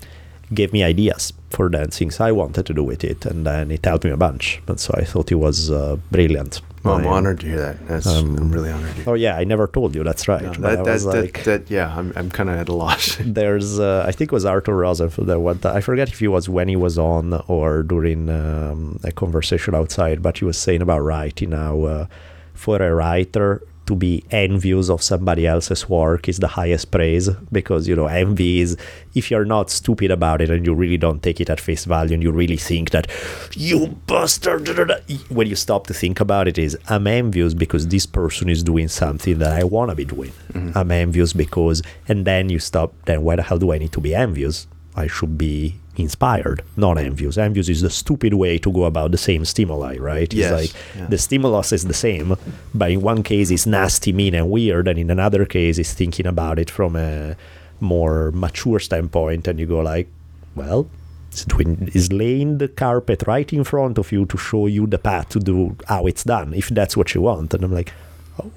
gave 0.55 0.73
me 0.73 0.83
ideas 0.83 1.33
for 1.51 1.71
things 1.87 2.21
I 2.21 2.33
wanted 2.33 2.67
to 2.67 2.75
do 2.75 2.85
with 2.85 3.03
it, 3.05 3.25
and 3.25 3.47
then 3.47 3.71
it 3.71 3.85
helped 3.85 4.05
me 4.05 4.11
a 4.11 4.17
bunch. 4.17 4.61
And 4.69 4.79
so 4.79 4.95
I 4.97 5.05
thought 5.05 5.33
it 5.33 5.37
was 5.37 5.71
uh, 5.71 5.97
brilliant. 6.11 6.61
well, 6.85 6.97
i'm 6.97 7.07
I- 7.07 7.11
honored 7.11 7.41
to 7.41 7.47
hear 7.47 7.59
that 7.59 7.89
that's 7.89 8.07
i'm 8.07 8.53
really 8.53 8.71
honored 8.71 8.91
to 8.91 9.03
hear 9.03 9.05
Oh 9.09 9.15
yeah, 9.15 9.37
I 9.37 9.45
never 9.45 9.67
told 9.67 9.95
you. 9.95 10.03
That's 10.05 10.29
right. 10.29 10.43
No, 10.43 10.51
that, 10.51 10.85
that, 10.85 11.01
that, 11.01 11.23
like, 11.23 11.45
that, 11.45 11.71
yeah, 11.71 11.97
I'm, 11.99 12.13
I'm 12.17 12.31
kind 12.31 12.49
of 12.51 12.57
at 12.57 12.69
a 12.69 12.75
loss. 12.75 13.17
there's, 13.41 13.79
uh, 13.81 14.05
I 14.07 14.13
think 14.13 14.31
it 14.33 14.35
was 14.35 14.45
Arthur 14.45 14.77
Rosenfeld 14.77 15.29
that 15.29 15.41
one 15.41 15.59
time. 15.59 15.77
I 15.77 15.81
forget 15.81 16.09
if 16.09 16.19
he 16.21 16.29
was 16.29 16.49
when 16.49 16.69
he 16.69 16.77
was 16.77 16.99
on 16.99 17.25
or 17.49 17.83
during 17.83 18.29
um, 18.29 19.01
a 19.03 19.13
conversation 19.13 19.75
outside, 19.75 20.23
but 20.23 20.39
he 20.39 20.45
was 20.45 20.59
saying 20.59 20.83
about 20.83 21.01
writing 21.01 21.51
now. 21.51 21.83
Uh, 21.85 22.07
for 22.55 22.81
a 22.83 22.95
writer 22.95 23.63
to 23.87 23.95
be 23.95 24.25
envious 24.31 24.89
of 24.91 25.03
somebody 25.03 25.47
else's 25.47 25.89
work 25.89 26.29
is 26.29 26.39
the 26.39 26.49
highest 26.49 26.91
praise 26.91 27.31
because 27.53 27.89
you 27.89 27.97
know 27.97 28.07
envy 28.07 28.61
is 28.61 28.77
if 29.15 29.31
you're 29.31 29.45
not 29.45 29.71
stupid 29.71 30.11
about 30.11 30.41
it 30.41 30.51
and 30.51 30.67
you 30.67 30.75
really 30.75 30.97
don't 30.97 31.23
take 31.23 31.41
it 31.41 31.49
at 31.49 31.61
face 31.61 31.85
value 31.85 32.15
and 32.15 32.23
you 32.23 32.33
really 32.33 32.57
think 32.57 32.91
that 32.91 33.07
you 33.55 33.87
bastard 34.07 34.65
da, 34.65 34.73
da, 34.73 34.85
da," 34.85 34.97
when 35.29 35.47
you 35.47 35.57
stop 35.57 35.87
to 35.87 35.95
think 35.95 36.21
about 36.21 36.49
it 36.49 36.59
is 36.59 36.77
i'm 36.89 37.07
envious 37.07 37.55
because 37.55 37.87
this 37.89 38.07
person 38.07 38.49
is 38.49 38.63
doing 38.63 38.89
something 38.89 39.39
that 39.39 39.53
i 39.53 39.65
want 39.65 39.91
to 39.91 39.95
be 39.95 40.05
doing. 40.05 40.33
Mm-hmm. 40.53 40.77
I'm 40.77 40.91
envious 40.91 41.33
because 41.33 41.83
and 42.09 42.25
then 42.25 42.49
you 42.49 42.59
stop 42.59 42.93
then 43.05 43.23
why 43.23 43.37
the 43.37 43.43
hell 43.43 43.59
do 43.59 43.73
i 43.73 43.79
need 43.79 43.93
to 43.93 44.01
be 44.01 44.15
envious? 44.15 44.67
I 44.97 45.07
should 45.07 45.37
be 45.37 45.77
inspired 45.99 46.63
not 46.77 46.99
envious 46.99 47.39
envious 47.39 47.69
is 47.69 47.81
the 47.81 47.91
stupid 47.91 48.35
way 48.35 48.59
to 48.59 48.71
go 48.73 48.85
about 48.85 49.11
the 49.11 49.19
same 49.19 49.45
stimuli 49.45 49.97
right 49.97 50.33
Yes, 50.33 50.53
it's 50.53 50.75
like 50.75 50.83
yeah. 50.97 51.07
the 51.07 51.19
stimulus 51.19 51.73
is 51.73 51.85
the 51.85 51.95
same, 51.95 52.37
but 52.75 52.91
in 52.91 53.01
one 53.01 53.23
case 53.23 53.51
it's 53.51 53.67
nasty, 53.67 54.13
mean, 54.13 54.35
and 54.35 54.51
weird, 54.51 54.89
and 54.89 54.99
in 54.99 55.11
another 55.11 55.45
case 55.45 55.79
it's 55.79 55.95
thinking 55.95 56.27
about 56.27 56.59
it 56.59 56.71
from 56.71 56.97
a 56.97 57.37
more 57.81 58.31
mature 58.33 58.79
standpoint, 58.79 59.49
and 59.49 59.59
you 59.59 59.67
go 59.67 59.81
like, 59.81 60.09
well, 60.55 60.89
it's, 61.31 62.13
laying 62.13 62.59
the 62.59 62.69
carpet 62.69 63.25
right 63.27 63.53
in 63.53 63.65
front 63.65 63.99
of 63.99 64.13
you 64.13 64.27
to 64.27 64.39
show 64.39 64.67
you 64.67 64.87
the 64.87 64.99
path 64.99 65.29
to 65.31 65.41
do 65.41 65.77
how 65.89 66.07
it's 66.07 66.25
done, 66.25 66.55
if 66.55 66.69
that's 66.69 66.97
what 66.97 67.15
you 67.15 67.23
want. 67.23 67.53
And 67.53 67.65
I'm 67.65 67.73
like, 67.73 67.93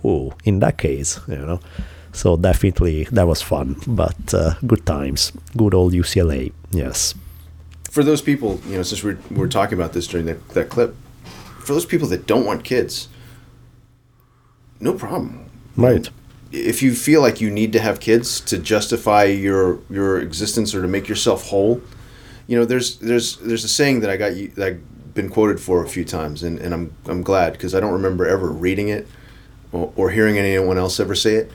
oh, 0.04 0.34
in 0.46 0.60
that 0.60 0.78
case, 0.78 1.20
you 1.28 1.38
know. 1.38 1.60
So 2.12 2.38
definitely 2.38 3.04
that 3.12 3.28
was 3.28 3.42
fun, 3.42 3.76
but 3.86 4.34
uh, 4.34 4.56
good 4.66 4.86
times. 4.86 5.32
Good 5.56 5.74
old 5.74 5.94
UCLA. 5.94 6.52
Yes. 6.72 7.14
For 8.00 8.06
those 8.06 8.22
people, 8.22 8.62
you 8.66 8.78
know, 8.78 8.84
since 8.84 9.04
we're, 9.04 9.18
we're 9.30 9.50
talking 9.50 9.78
about 9.78 9.92
this 9.92 10.08
during 10.08 10.26
that, 10.28 10.48
that 10.52 10.70
clip, 10.70 10.96
for 11.60 11.74
those 11.74 11.86
people 11.86 12.08
that 12.08 12.26
don't 12.26 12.46
want 12.46 12.64
kids, 12.64 13.10
no 14.80 14.94
problem. 14.94 15.50
Right. 15.76 16.10
If 16.54 16.82
you 16.82 16.96
feel 16.96 17.22
like 17.22 17.42
you 17.42 17.50
need 17.50 17.74
to 17.74 17.80
have 17.82 18.00
kids 18.00 18.40
to 18.40 18.58
justify 18.58 19.26
your 19.26 19.80
your 19.90 20.18
existence 20.18 20.74
or 20.74 20.82
to 20.82 20.88
make 20.88 21.10
yourself 21.10 21.50
whole, 21.50 21.82
you 22.48 22.58
know, 22.58 22.64
there's 22.64 23.00
there's 23.00 23.36
there's 23.40 23.66
a 23.66 23.68
saying 23.68 24.00
that 24.00 24.10
I 24.10 24.16
got 24.16 24.32
that 24.56 24.66
I've 24.66 25.14
been 25.14 25.28
quoted 25.28 25.60
for 25.60 25.84
a 25.84 25.90
few 25.90 26.06
times, 26.06 26.42
and, 26.42 26.58
and 26.58 26.74
I'm 26.74 26.96
I'm 27.06 27.22
glad 27.22 27.52
because 27.52 27.76
I 27.76 27.82
don't 27.82 27.92
remember 27.92 28.26
ever 28.26 28.48
reading 28.50 28.88
it 28.88 29.10
or, 29.74 29.92
or 29.98 30.12
hearing 30.12 30.38
anyone 30.38 30.78
else 30.78 31.02
ever 31.02 31.16
say 31.16 31.36
it. 31.36 31.52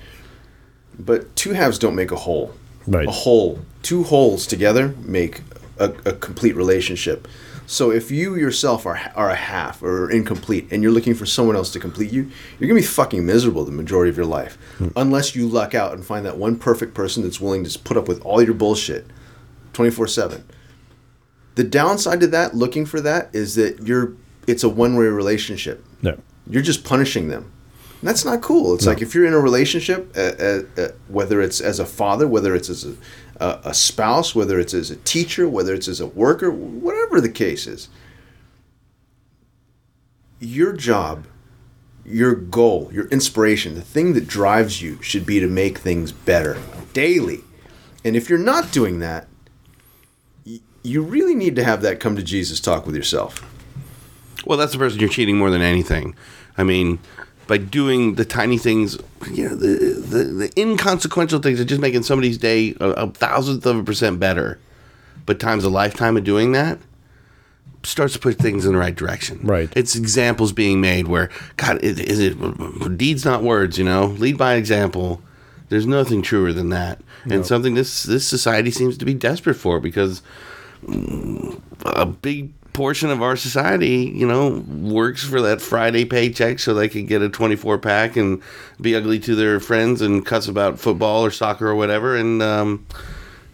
But 0.98 1.34
two 1.36 1.54
halves 1.54 1.78
don't 1.78 1.94
make 1.94 2.10
a 2.10 2.16
whole. 2.16 2.52
Right. 2.86 3.08
A 3.08 3.10
whole, 3.10 3.60
two 3.80 4.02
wholes 4.02 4.46
together 4.46 4.94
make 4.98 5.40
a, 5.78 5.90
a 6.05 6.12
complete 6.12 6.56
relationship. 6.56 7.28
So 7.66 7.90
if 7.90 8.10
you 8.10 8.36
yourself 8.36 8.84
are 8.84 9.01
are 9.14 9.30
a 9.30 9.34
half 9.36 9.82
or 9.82 10.10
incomplete, 10.10 10.68
and 10.70 10.82
you're 10.82 10.92
looking 10.92 11.14
for 11.14 11.24
someone 11.24 11.56
else 11.56 11.72
to 11.72 11.80
complete 11.80 12.12
you, 12.12 12.30
you're 12.59 12.68
gonna 12.68 12.80
be 12.80 12.86
fucking 12.86 13.24
miserable 13.24 13.64
the 13.64 13.72
majority 13.72 14.10
of 14.10 14.16
your 14.16 14.26
life, 14.26 14.59
unless 14.96 15.34
you 15.34 15.48
luck 15.48 15.74
out 15.74 15.94
and 15.94 16.05
find 16.05 16.26
that 16.26 16.36
one 16.36 16.56
perfect 16.56 16.92
person 16.92 17.22
that's 17.22 17.40
willing 17.40 17.64
to 17.64 17.70
just 17.70 17.84
put 17.84 17.96
up 17.96 18.06
with 18.06 18.20
all 18.22 18.42
your 18.42 18.55
bullshit, 18.55 19.06
twenty 19.72 19.90
four 19.90 20.06
seven. 20.06 20.44
The 21.55 21.64
downside 21.64 22.20
to 22.20 22.26
that, 22.28 22.55
looking 22.55 22.84
for 22.84 23.01
that, 23.01 23.34
is 23.34 23.55
that 23.55 23.86
you're 23.86 24.12
it's 24.46 24.62
a 24.64 24.68
one 24.68 24.96
way 24.96 25.06
relationship. 25.06 25.84
No. 26.02 26.18
You're 26.46 26.62
just 26.62 26.84
punishing 26.84 27.28
them. 27.28 27.51
And 28.01 28.09
that's 28.10 28.24
not 28.26 28.42
cool. 28.42 28.74
It's 28.74 28.86
like 28.86 29.01
if 29.01 29.14
you're 29.14 29.24
in 29.24 29.32
a 29.32 29.40
relationship, 29.40 30.12
uh, 30.14 30.20
uh, 30.20 30.62
uh, 30.76 30.88
whether 31.09 31.40
it's 31.40 31.62
as 31.62 31.78
a 31.78 31.86
father, 31.86 32.28
whether 32.28 32.55
it's 32.55 32.68
as 32.68 32.84
a, 32.84 32.94
a, 33.40 33.61
a 33.65 33.74
spouse, 33.74 34.35
whether 34.35 34.59
it's 34.59 34.74
as 34.74 34.90
a 34.90 34.97
teacher, 34.97 35.48
whether 35.48 35.74
it's 35.74 35.89
as 35.89 36.01
a 36.01 36.06
worker, 36.06 36.51
whatever 36.51 37.20
the 37.20 37.28
case 37.28 37.66
is, 37.66 37.89
your 40.40 40.73
job, 40.73 41.27
your 42.05 42.35
goal, 42.35 42.90
your 42.93 43.06
inspiration, 43.09 43.74
the 43.74 43.81
thing 43.81 44.12
that 44.15 44.27
drives 44.27 44.82
you 44.82 45.01
should 45.02 45.24
be 45.24 45.40
to 45.40 45.48
make 45.48 45.78
things 45.78 46.12
better 46.12 46.59
daily. 46.93 47.40
And 48.05 48.15
if 48.16 48.28
you're 48.28 48.39
not 48.39 48.70
doing 48.70 48.98
that, 48.98 49.27
you 50.82 51.02
really 51.02 51.35
need 51.35 51.56
to 51.56 51.65
have 51.65 51.81
that 51.82 51.98
come 51.98 52.15
to 52.16 52.23
Jesus 52.23 52.61
talk 52.61 52.85
with 52.85 52.94
yourself. 52.94 53.43
Well, 54.44 54.59
that's 54.59 54.73
the 54.73 54.78
person 54.78 55.01
you're 55.01 55.09
cheating 55.09 55.39
more 55.39 55.51
than 55.51 55.62
anything. 55.62 56.15
I 56.59 56.65
mean, 56.65 56.98
by 57.47 57.56
doing 57.56 58.16
the 58.16 58.24
tiny 58.27 58.59
things, 58.59 58.98
you 59.32 59.48
know, 59.48 59.56
the, 60.19 60.24
the, 60.24 60.61
inconsequential 60.61 61.41
things 61.41 61.61
are 61.61 61.65
just 61.65 61.81
making 61.81 62.03
somebody's 62.03 62.39
day 62.39 62.74
a, 62.81 62.91
a 62.91 63.11
thousandth 63.11 63.66
of 63.66 63.77
a 63.77 63.85
percent 63.85 64.20
better. 64.20 64.59
But 65.27 65.41
times 65.41 65.65
a 65.65 65.70
lifetime 65.70 66.16
of 66.16 66.24
doing 66.24 66.53
that 66.53 66.78
starts 67.86 68.15
to 68.15 68.19
put 68.19 68.36
things 68.36 68.65
in 68.65 68.73
the 68.73 68.78
right 68.78 68.95
direction. 68.95 69.41
Right. 69.43 69.70
It's 69.77 69.95
examples 69.95 70.53
being 70.53 70.81
made 70.81 71.09
where, 71.09 71.31
God, 71.57 71.82
is, 71.82 71.99
is 72.01 72.19
it 72.19 72.97
deeds 72.97 73.24
not 73.24 73.43
words? 73.43 73.78
You 73.78 73.85
know, 73.85 74.07
lead 74.07 74.39
by 74.39 74.55
example. 74.55 75.23
There's 75.69 75.86
nothing 75.86 76.23
truer 76.23 76.53
than 76.53 76.69
that, 76.70 77.01
and 77.24 77.45
something 77.45 77.74
this 77.74 78.05
this 78.05 78.27
society 78.27 78.70
seems 78.70 78.99
to 78.99 79.05
be 79.05 79.15
desperate 79.15 79.55
for 79.55 79.81
because 79.81 80.23
a 81.86 82.07
big 82.07 82.53
portion 82.74 83.09
of 83.09 83.22
our 83.22 83.36
society, 83.36 84.12
you 84.14 84.26
know, 84.26 84.62
works 84.68 85.24
for 85.24 85.40
that 85.40 85.62
Friday 85.62 86.05
paycheck 86.05 86.59
so 86.59 86.74
they 86.74 86.88
can 86.88 87.06
get 87.06 87.22
a 87.22 87.30
24 87.30 87.78
pack 87.78 88.16
and 88.16 88.42
be 88.80 88.94
ugly 88.94 89.18
to 89.20 89.34
their 89.34 89.60
friends 89.60 90.02
and 90.02 90.26
cuss 90.26 90.48
about 90.48 90.78
football 90.78 91.24
or 91.24 91.30
soccer 91.30 91.68
or 91.68 91.74
whatever. 91.74 92.16
And, 92.16 92.42
um, 92.42 92.84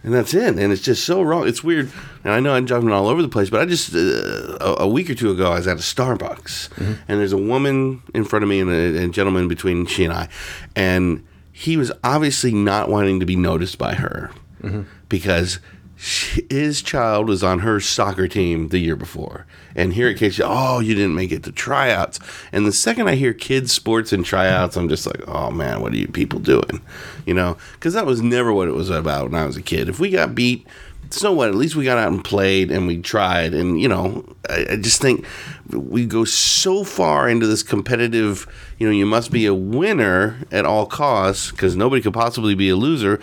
and 0.03 0.13
that's 0.13 0.33
it. 0.33 0.57
And 0.57 0.73
it's 0.73 0.81
just 0.81 1.05
so 1.05 1.21
wrong. 1.21 1.47
It's 1.47 1.63
weird. 1.63 1.91
And 2.23 2.33
I 2.33 2.39
know 2.39 2.53
I'm 2.53 2.65
jumping 2.65 2.91
all 2.91 3.07
over 3.07 3.21
the 3.21 3.29
place, 3.29 3.49
but 3.51 3.61
I 3.61 3.65
just, 3.65 3.93
uh, 3.95 4.57
a, 4.59 4.75
a 4.79 4.87
week 4.87 5.09
or 5.09 5.15
two 5.15 5.31
ago, 5.31 5.51
I 5.51 5.55
was 5.55 5.67
at 5.67 5.77
a 5.77 5.81
Starbucks 5.81 6.75
and 7.07 7.19
there's 7.19 7.33
a 7.33 7.37
woman 7.37 8.01
in 8.13 8.25
front 8.25 8.43
of 8.43 8.49
me 8.49 8.59
and 8.59 8.69
a, 8.71 9.03
a 9.05 9.07
gentleman 9.09 9.47
between 9.47 9.85
she 9.85 10.03
and 10.03 10.11
I. 10.11 10.27
And 10.75 11.23
he 11.51 11.77
was 11.77 11.91
obviously 12.03 12.53
not 12.53 12.89
wanting 12.89 13.19
to 13.19 13.25
be 13.27 13.35
noticed 13.35 13.77
by 13.77 13.93
her 13.93 14.31
because 15.09 15.59
she, 16.01 16.47
his 16.49 16.81
child 16.81 17.27
was 17.27 17.43
on 17.43 17.59
her 17.59 17.79
soccer 17.79 18.27
team 18.27 18.69
the 18.69 18.79
year 18.79 18.95
before. 18.95 19.45
And 19.75 19.93
here 19.93 20.09
at 20.09 20.15
KC, 20.15 20.41
oh, 20.43 20.79
you 20.79 20.95
didn't 20.95 21.13
make 21.13 21.31
it 21.31 21.43
to 21.43 21.51
tryouts. 21.51 22.19
And 22.51 22.65
the 22.65 22.71
second 22.71 23.07
I 23.07 23.13
hear 23.13 23.33
kids' 23.35 23.71
sports 23.71 24.11
and 24.11 24.25
tryouts, 24.25 24.75
I'm 24.75 24.89
just 24.89 25.05
like, 25.05 25.21
oh 25.27 25.51
man, 25.51 25.79
what 25.79 25.93
are 25.93 25.97
you 25.97 26.07
people 26.07 26.39
doing? 26.39 26.81
You 27.27 27.35
know, 27.35 27.55
because 27.73 27.93
that 27.93 28.07
was 28.07 28.19
never 28.19 28.51
what 28.51 28.67
it 28.67 28.73
was 28.73 28.89
about 28.89 29.29
when 29.29 29.39
I 29.39 29.45
was 29.45 29.57
a 29.57 29.61
kid. 29.61 29.89
If 29.89 29.99
we 29.99 30.09
got 30.09 30.33
beat, 30.33 30.65
so 31.11 31.31
what? 31.33 31.49
At 31.49 31.55
least 31.55 31.75
we 31.75 31.85
got 31.85 31.99
out 31.99 32.11
and 32.11 32.23
played 32.23 32.71
and 32.71 32.87
we 32.87 32.99
tried. 32.99 33.53
And, 33.53 33.79
you 33.79 33.87
know, 33.87 34.25
I, 34.49 34.65
I 34.71 34.75
just 34.77 35.01
think 35.01 35.23
we 35.69 36.07
go 36.07 36.25
so 36.25 36.83
far 36.83 37.29
into 37.29 37.45
this 37.45 37.61
competitive, 37.61 38.47
you 38.79 38.87
know, 38.87 38.93
you 38.93 39.05
must 39.05 39.29
be 39.29 39.45
a 39.45 39.53
winner 39.53 40.39
at 40.51 40.65
all 40.65 40.87
costs 40.87 41.51
because 41.51 41.75
nobody 41.75 42.01
could 42.01 42.13
possibly 42.13 42.55
be 42.55 42.69
a 42.69 42.75
loser 42.75 43.21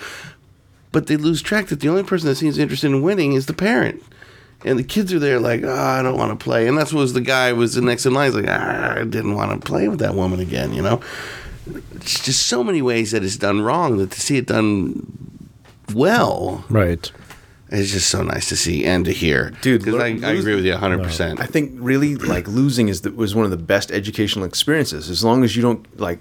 but 0.93 1.07
they 1.07 1.17
lose 1.17 1.43
track 1.43 1.69
that 1.69 1.81
the 1.81 1.89
only 1.89 2.03
person 2.03 2.29
that 2.29 2.37
seems 2.37 2.59
interested 2.59 2.89
in 2.89 3.03
winning 3.03 3.33
is 3.33 3.47
the 3.47 3.53
parent. 3.53 4.03
And 4.65 4.79
the 4.79 4.85
kids 4.85 5.13
are 5.13 5.19
there 5.21 5.39
like, 5.39 5.63
oh, 5.63 5.73
I 5.73 6.03
don't 6.03 6.19
want 6.19 6.39
to 6.39 6.43
play. 6.43 6.67
And 6.67 6.77
that's 6.77 6.93
what 6.93 7.01
was 7.01 7.13
the 7.13 7.21
guy 7.21 7.53
was 7.53 7.75
the 7.75 7.81
next 7.81 8.07
in 8.07 8.15
line. 8.15 8.27
He's 8.33 8.35
like, 8.35 8.49
ah, 8.49 8.95
I 8.97 9.05
didn't 9.05 9.35
want 9.37 9.53
to 9.61 9.65
play 9.65 9.87
with 9.89 10.01
that 10.01 10.15
woman 10.15 10.41
again, 10.41 10.73
you 10.73 10.83
know? 10.83 11.01
It's 11.95 12.21
just 12.25 12.47
so 12.47 12.65
many 12.65 12.83
ways 12.83 13.13
that 13.13 13.23
it's 13.23 13.37
done 13.37 13.61
wrong 13.61 13.99
that 13.99 14.11
to 14.11 14.21
see 14.21 14.37
it 14.37 14.47
done 14.47 15.07
well 15.95 16.65
Right. 16.69 17.11
It's 17.71 17.93
just 17.93 18.09
so 18.09 18.23
nice 18.23 18.49
to 18.49 18.57
see 18.57 18.85
and 18.87 19.05
to 19.05 19.13
hear. 19.13 19.53
Dude, 19.61 19.85
because 19.85 20.01
I, 20.01 20.13
lo- 20.13 20.29
I 20.29 20.33
agree 20.33 20.55
with 20.55 20.65
you 20.65 20.73
100%. 20.73 21.39
I 21.39 21.45
think 21.45 21.73
really 21.75 22.15
like 22.17 22.49
losing 22.49 22.89
is 22.89 23.03
the, 23.03 23.13
was 23.13 23.35
one 23.35 23.45
of 23.45 23.51
the 23.51 23.59
best 23.59 23.91
educational 23.91 24.47
experiences. 24.47 25.11
As 25.11 25.23
long 25.23 25.45
as 25.45 25.55
you 25.55 25.61
don't 25.61 26.01
like, 26.01 26.19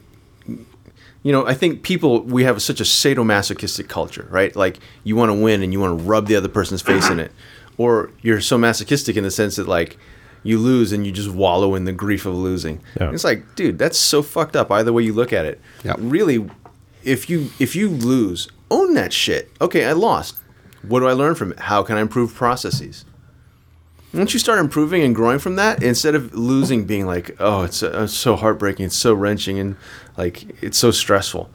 you 1.28 1.34
know, 1.34 1.46
I 1.46 1.54
think 1.54 1.84
people 1.84 2.22
we 2.24 2.44
have 2.44 2.62
such 2.62 2.80
a 2.80 2.84
sadomasochistic 2.86 3.88
culture, 3.90 4.28
right? 4.32 4.56
Like 4.56 4.80
you 5.04 5.16
want 5.16 5.30
to 5.32 5.34
win 5.36 5.62
and 5.64 5.74
you 5.74 5.80
want 5.80 6.00
to 6.00 6.04
rub 6.06 6.28
the 6.28 6.36
other 6.36 6.48
person's 6.48 6.82
face 6.82 7.10
in 7.10 7.20
it, 7.20 7.32
or 7.78 8.12
you're 8.22 8.42
so 8.42 8.58
masochistic 8.58 9.18
in 9.18 9.24
the 9.24 9.32
sense 9.32 9.56
that 9.58 9.68
like 9.68 9.98
you 10.44 10.58
lose 10.58 10.92
and 10.94 11.06
you 11.06 11.12
just 11.12 11.30
wallow 11.30 11.76
in 11.76 11.84
the 11.86 11.92
grief 11.92 12.26
of 12.26 12.34
losing. 12.36 12.80
Yeah. 13.00 13.12
It's 13.12 13.24
like, 13.26 13.56
dude, 13.56 13.78
that's 13.78 13.98
so 13.98 14.22
fucked 14.22 14.56
up. 14.56 14.72
Either 14.72 14.94
way 14.94 15.04
you 15.04 15.14
look 15.14 15.34
at 15.34 15.46
it, 15.46 15.60
Yeah. 15.84 15.96
really, 15.98 16.50
if 17.04 17.30
you 17.30 17.50
if 17.60 17.76
you 17.76 17.90
lose, 17.90 18.48
own 18.72 18.94
that 18.94 19.12
shit. 19.12 19.52
Okay, 19.60 19.86
I 19.86 19.92
lost. 19.94 20.40
What 20.84 21.02
do 21.02 21.08
I 21.08 21.14
learn 21.14 21.36
from 21.36 21.52
it? 21.52 21.60
How 21.60 21.84
can 21.84 21.98
I 21.98 22.02
improve 22.02 22.34
processes? 22.34 23.04
Once 24.14 24.34
you 24.34 24.40
start 24.40 24.60
improving 24.60 25.04
and 25.04 25.14
growing 25.14 25.40
from 25.40 25.56
that, 25.58 25.84
instead 25.84 26.16
of 26.16 26.34
losing, 26.34 26.86
being 26.86 27.06
like, 27.06 27.36
"Oh, 27.40 27.64
it's, 27.64 27.84
uh, 27.84 28.04
it's 28.04 28.14
so 28.14 28.36
heartbreaking, 28.36 28.86
it's 28.86 28.96
so 28.96 29.14
wrenching, 29.14 29.60
and 29.60 29.76
like 30.18 30.46
it's 30.64 30.78
so 30.78 30.92
stressful," 30.92 31.50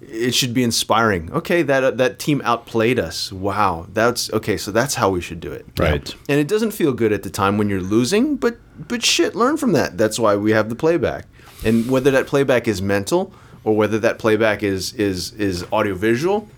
it 0.00 0.34
should 0.34 0.54
be 0.54 0.62
inspiring. 0.62 1.30
Okay, 1.32 1.62
that 1.62 1.84
uh, 1.84 1.90
that 1.92 2.18
team 2.18 2.40
outplayed 2.44 2.98
us. 2.98 3.30
Wow, 3.32 3.86
that's 3.92 4.32
okay. 4.32 4.56
So 4.56 4.70
that's 4.70 4.94
how 4.94 5.10
we 5.10 5.20
should 5.20 5.40
do 5.40 5.52
it. 5.52 5.66
Right. 5.78 6.14
And 6.28 6.40
it 6.40 6.48
doesn't 6.48 6.70
feel 6.72 6.92
good 6.92 7.12
at 7.12 7.22
the 7.22 7.30
time 7.30 7.58
when 7.58 7.68
you're 7.68 7.80
losing, 7.80 8.36
but 8.36 8.56
but 8.88 9.04
shit, 9.04 9.34
learn 9.34 9.56
from 9.56 9.72
that. 9.72 9.98
That's 9.98 10.18
why 10.18 10.36
we 10.36 10.52
have 10.52 10.68
the 10.68 10.76
playback. 10.76 11.26
And 11.64 11.90
whether 11.90 12.10
that 12.10 12.26
playback 12.26 12.68
is 12.68 12.80
mental 12.80 13.32
or 13.64 13.76
whether 13.76 13.98
that 13.98 14.18
playback 14.18 14.62
is 14.62 14.94
is 14.94 15.32
is 15.32 15.64
audiovisual, 15.72 16.48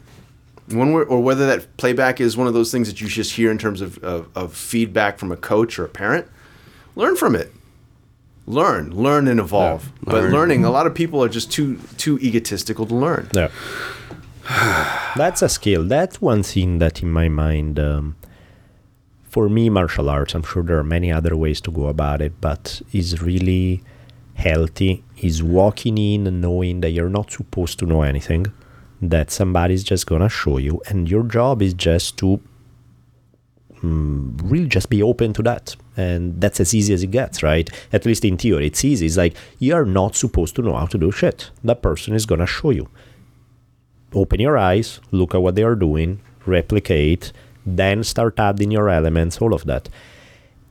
one 0.72 0.92
where, 0.92 1.04
or 1.04 1.20
whether 1.20 1.46
that 1.46 1.76
playback 1.76 2.20
is 2.20 2.36
one 2.36 2.46
of 2.46 2.54
those 2.54 2.70
things 2.70 2.88
that 2.88 3.00
you 3.00 3.08
just 3.08 3.32
hear 3.32 3.50
in 3.50 3.58
terms 3.58 3.80
of, 3.80 3.98
of, 4.04 4.28
of 4.36 4.54
feedback 4.54 5.18
from 5.18 5.32
a 5.32 5.36
coach 5.36 5.78
or 5.78 5.84
a 5.84 5.88
parent, 5.88 6.26
learn 6.96 7.16
from 7.16 7.34
it. 7.34 7.52
Learn, 8.46 8.90
learn 8.90 9.28
and 9.28 9.38
evolve. 9.38 9.92
but 10.02 10.14
learn. 10.14 10.32
learning, 10.32 10.64
a 10.64 10.70
lot 10.70 10.86
of 10.86 10.94
people 10.94 11.22
are 11.22 11.28
just 11.28 11.52
too 11.52 11.78
too 11.96 12.18
egotistical 12.18 12.86
to 12.86 12.94
learn. 12.94 13.28
Yeah. 13.34 13.50
That's 15.16 15.42
a 15.42 15.48
skill. 15.48 15.84
That's 15.84 16.20
one 16.20 16.42
thing 16.42 16.78
that 16.78 17.02
in 17.02 17.10
my 17.10 17.28
mind, 17.28 17.78
um, 17.78 18.16
for 19.22 19.48
me, 19.48 19.70
martial 19.70 20.10
arts, 20.10 20.34
I'm 20.34 20.42
sure 20.42 20.64
there 20.64 20.78
are 20.78 20.84
many 20.84 21.12
other 21.12 21.36
ways 21.36 21.60
to 21.62 21.70
go 21.70 21.86
about 21.86 22.20
it, 22.20 22.40
but 22.40 22.82
is 22.92 23.22
really 23.22 23.82
healthy 24.40 25.04
is 25.18 25.42
walking 25.42 25.98
in 25.98 26.26
and 26.26 26.40
knowing 26.40 26.80
that 26.80 26.90
you're 26.90 27.10
not 27.10 27.30
supposed 27.30 27.78
to 27.78 27.86
know 27.86 28.02
anything, 28.02 28.46
that 29.00 29.30
somebody's 29.30 29.84
just 29.84 30.06
gonna 30.06 30.28
show 30.28 30.58
you, 30.58 30.80
and 30.88 31.08
your 31.10 31.22
job 31.22 31.62
is 31.62 31.74
just 31.74 32.16
to 32.18 32.40
mm, 33.82 34.40
really 34.42 34.68
just 34.68 34.90
be 34.90 35.02
open 35.02 35.32
to 35.34 35.42
that. 35.42 35.76
And 35.96 36.40
that's 36.40 36.60
as 36.60 36.74
easy 36.74 36.94
as 36.94 37.02
it 37.02 37.10
gets, 37.10 37.42
right? 37.42 37.68
At 37.92 38.06
least 38.06 38.24
in 38.24 38.36
theory, 38.36 38.66
it's 38.66 38.84
easy. 38.84 39.06
It's 39.06 39.16
like 39.16 39.34
you 39.58 39.74
are 39.74 39.84
not 39.84 40.14
supposed 40.14 40.56
to 40.56 40.62
know 40.62 40.74
how 40.74 40.86
to 40.86 40.98
do 40.98 41.10
shit. 41.10 41.50
That 41.64 41.82
person 41.82 42.14
is 42.14 42.26
gonna 42.26 42.46
show 42.46 42.70
you 42.70 42.88
open 44.14 44.40
your 44.40 44.58
eyes, 44.58 45.00
look 45.10 45.34
at 45.34 45.42
what 45.42 45.54
they 45.54 45.62
are 45.62 45.74
doing, 45.76 46.20
replicate, 46.46 47.32
then 47.64 48.02
start 48.02 48.38
adding 48.38 48.70
your 48.70 48.88
elements, 48.88 49.40
all 49.40 49.54
of 49.54 49.64
that. 49.66 49.88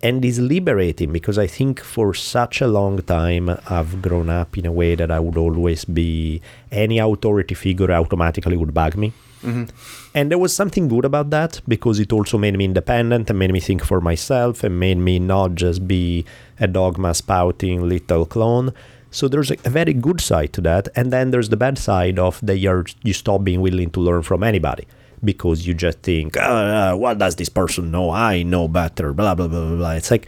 And 0.01 0.23
is 0.23 0.39
liberating 0.39 1.11
because 1.11 1.37
I 1.37 1.47
think 1.47 1.81
for 1.81 2.13
such 2.13 2.61
a 2.61 2.67
long 2.67 3.01
time 3.01 3.49
I've 3.67 4.01
grown 4.01 4.29
up 4.29 4.57
in 4.57 4.65
a 4.65 4.71
way 4.71 4.95
that 4.95 5.11
I 5.11 5.19
would 5.19 5.37
always 5.37 5.85
be 5.85 6.41
any 6.71 6.99
authority 6.99 7.55
figure 7.55 7.91
automatically 7.91 8.57
would 8.57 8.73
bug 8.73 8.95
me. 8.95 9.13
Mm-hmm. 9.43 9.65
And 10.13 10.31
there 10.31 10.37
was 10.37 10.53
something 10.53 10.87
good 10.87 11.05
about 11.05 11.29
that 11.29 11.61
because 11.67 11.99
it 11.99 12.11
also 12.11 12.37
made 12.37 12.57
me 12.57 12.65
independent 12.65 13.29
and 13.29 13.39
made 13.39 13.51
me 13.51 13.59
think 13.59 13.83
for 13.83 14.01
myself 14.01 14.63
and 14.63 14.79
made 14.79 14.97
me 14.97 15.19
not 15.19 15.55
just 15.55 15.87
be 15.87 16.25
a 16.59 16.67
dogma 16.67 17.13
spouting 17.13 17.87
little 17.87 18.25
clone. 18.25 18.73
So 19.11 19.27
there's 19.27 19.51
a, 19.51 19.57
a 19.65 19.69
very 19.69 19.93
good 19.93 20.21
side 20.21 20.53
to 20.53 20.61
that, 20.61 20.87
and 20.95 21.11
then 21.11 21.31
there's 21.31 21.49
the 21.49 21.57
bad 21.57 21.79
side 21.79 22.19
of 22.19 22.39
that 22.45 22.57
you're 22.57 22.85
you 23.01 23.13
stop 23.13 23.43
being 23.43 23.59
willing 23.59 23.89
to 23.91 23.99
learn 23.99 24.21
from 24.21 24.43
anybody 24.43 24.85
because 25.23 25.65
you 25.67 25.73
just 25.73 25.99
think, 25.99 26.37
uh, 26.37 26.95
what 26.95 27.17
does 27.17 27.35
this 27.35 27.49
person 27.49 27.91
know? 27.91 28.09
I 28.11 28.43
know 28.43 28.67
better. 28.67 29.13
Blah 29.13 29.35
blah 29.35 29.47
blah 29.47 29.65
blah 29.67 29.75
blah. 29.77 29.91
It's 29.91 30.11
like, 30.11 30.27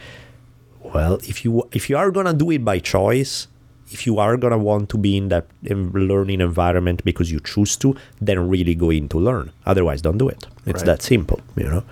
well, 0.94 1.14
if 1.24 1.44
you 1.44 1.68
if 1.72 1.88
you 1.90 1.96
are 1.96 2.10
gonna 2.10 2.34
do 2.34 2.50
it 2.50 2.64
by 2.64 2.78
choice, 2.78 3.48
if 3.90 4.06
you 4.06 4.18
are 4.18 4.36
gonna 4.36 4.58
want 4.58 4.88
to 4.90 4.98
be 4.98 5.16
in 5.16 5.28
that 5.28 5.46
learning 5.64 6.40
environment 6.40 7.04
because 7.04 7.30
you 7.32 7.40
choose 7.40 7.76
to, 7.78 7.94
then 8.20 8.48
really 8.48 8.74
go 8.74 8.90
in 8.90 9.08
to 9.10 9.18
learn. 9.18 9.52
Otherwise, 9.66 10.02
don't 10.02 10.18
do 10.18 10.28
it. 10.28 10.46
It's 10.66 10.80
Right. 10.82 10.86
that 10.86 11.02
simple, 11.02 11.40
you 11.56 11.64
know. 11.64 11.84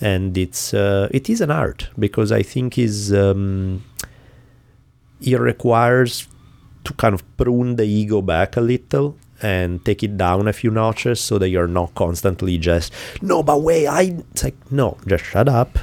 And 0.00 0.36
it's 0.36 0.74
uh, 0.74 1.08
it 1.10 1.30
is 1.30 1.40
an 1.40 1.50
art 1.50 1.88
because 1.98 2.30
I 2.30 2.42
think 2.42 2.76
is 2.78 3.12
um, 3.14 3.82
it 5.20 5.40
requires 5.40 6.28
to 6.84 6.92
kind 6.94 7.14
of 7.14 7.22
prune 7.36 7.76
the 7.76 7.84
ego 7.84 8.20
back 8.22 8.56
a 8.56 8.60
little 8.60 9.16
and 9.42 9.84
take 9.84 10.02
it 10.02 10.16
down 10.16 10.48
a 10.48 10.52
few 10.52 10.70
notches 10.70 11.20
so 11.20 11.38
that 11.38 11.48
you're 11.48 11.68
not 11.68 11.94
constantly 11.94 12.58
just 12.58 12.92
no 13.22 13.42
but 13.42 13.60
wait 13.62 13.86
i 13.86 14.02
it's 14.32 14.44
like 14.44 14.56
no 14.70 14.96
just 15.06 15.24
shut 15.24 15.48
up 15.48 15.78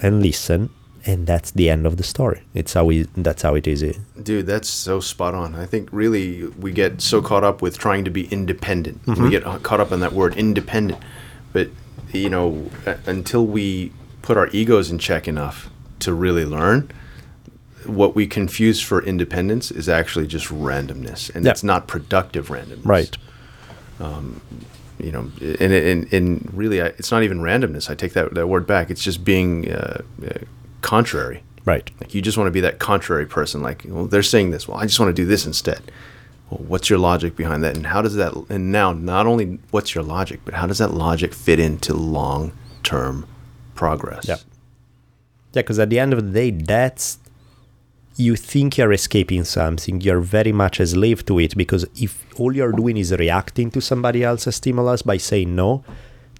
and 0.00 0.22
listen 0.22 0.70
and 1.04 1.26
that's 1.26 1.50
the 1.52 1.68
end 1.68 1.86
of 1.86 1.96
the 1.96 2.02
story 2.02 2.42
it's 2.54 2.74
how 2.74 2.84
we 2.84 3.02
that's 3.16 3.42
how 3.42 3.54
it 3.54 3.66
is 3.66 3.82
Dude, 4.22 4.46
that's 4.46 4.68
so 4.68 5.00
spot 5.00 5.34
on. 5.34 5.54
I 5.54 5.66
think 5.66 5.88
really 5.92 6.46
we 6.46 6.72
get 6.72 7.00
so 7.00 7.20
caught 7.20 7.42
up 7.42 7.60
with 7.60 7.78
trying 7.78 8.04
to 8.04 8.10
be 8.10 8.26
independent. 8.26 9.04
We 9.06 9.14
mm-hmm. 9.14 9.28
get 9.30 9.62
caught 9.62 9.80
up 9.80 9.90
in 9.90 10.00
that 10.00 10.12
word 10.12 10.36
independent. 10.36 11.02
But, 11.52 11.70
you 12.12 12.30
know, 12.30 12.70
until 13.06 13.46
we 13.46 13.92
put 14.20 14.36
our 14.36 14.48
egos 14.48 14.90
in 14.90 14.98
check 14.98 15.26
enough 15.26 15.70
to 16.00 16.14
really 16.14 16.44
learn, 16.44 16.90
what 17.86 18.14
we 18.14 18.26
confuse 18.26 18.80
for 18.80 19.02
independence 19.02 19.70
is 19.70 19.88
actually 19.88 20.26
just 20.26 20.46
randomness. 20.48 21.34
And 21.34 21.44
Yeah. 21.44 21.50
it's 21.52 21.62
not 21.64 21.86
productive 21.88 22.48
randomness. 22.48 22.84
right 22.86 23.16
You 24.98 25.10
know, 25.10 25.30
and, 25.58 25.72
and, 25.72 26.12
and 26.12 26.50
really, 26.54 26.80
I, 26.80 26.86
it's 26.86 27.10
not 27.10 27.24
even 27.24 27.40
randomness. 27.40 27.90
I 27.90 27.96
take 27.96 28.12
that, 28.12 28.34
that 28.34 28.46
word 28.46 28.66
back. 28.68 28.88
It's 28.88 29.02
just 29.02 29.24
being 29.24 29.68
uh, 29.72 30.02
uh, 30.24 30.30
contrary. 30.80 31.42
right 31.64 31.90
Like 32.00 32.14
you 32.14 32.22
just 32.22 32.38
want 32.38 32.46
to 32.46 32.52
be 32.52 32.60
that 32.60 32.78
contrary 32.78 33.26
person. 33.26 33.62
Like, 33.62 33.82
well, 33.86 34.06
they're 34.06 34.22
saying 34.22 34.52
this. 34.52 34.68
Well, 34.68 34.76
I 34.78 34.84
just 34.86 35.00
want 35.00 35.08
to 35.08 35.22
do 35.22 35.26
this 35.26 35.44
instead. 35.44 35.90
Well, 36.50 36.60
what's 36.68 36.88
your 36.88 37.00
logic 37.00 37.34
behind 37.34 37.64
that? 37.64 37.74
And 37.76 37.86
how 37.86 38.00
does 38.00 38.14
that? 38.14 38.32
And 38.48 38.70
now, 38.70 38.92
not 38.92 39.26
only 39.26 39.58
what's 39.72 39.92
your 39.92 40.04
logic, 40.04 40.40
but 40.44 40.54
how 40.54 40.68
does 40.68 40.78
that 40.78 40.92
logic 40.94 41.34
fit 41.34 41.58
into 41.58 41.94
long-term 41.94 43.26
progress? 43.74 44.28
Yeah. 44.28 44.36
Yeah, 45.54 45.62
because 45.62 45.80
at 45.80 45.90
the 45.90 45.98
end 45.98 46.12
of 46.12 46.24
the 46.24 46.30
day, 46.30 46.50
that's 46.52 47.18
you 48.16 48.36
think 48.36 48.78
you're 48.78 48.92
escaping 48.92 49.44
something, 49.44 50.00
you're 50.00 50.20
very 50.20 50.52
much 50.52 50.80
a 50.80 50.86
slave 50.86 51.24
to 51.26 51.38
it 51.38 51.56
because 51.56 51.86
if 51.96 52.24
all 52.38 52.54
you're 52.54 52.72
doing 52.72 52.96
is 52.96 53.12
reacting 53.12 53.70
to 53.70 53.80
somebody 53.80 54.22
else's 54.22 54.56
stimulus 54.56 55.02
by 55.02 55.16
saying 55.16 55.54
no, 55.54 55.84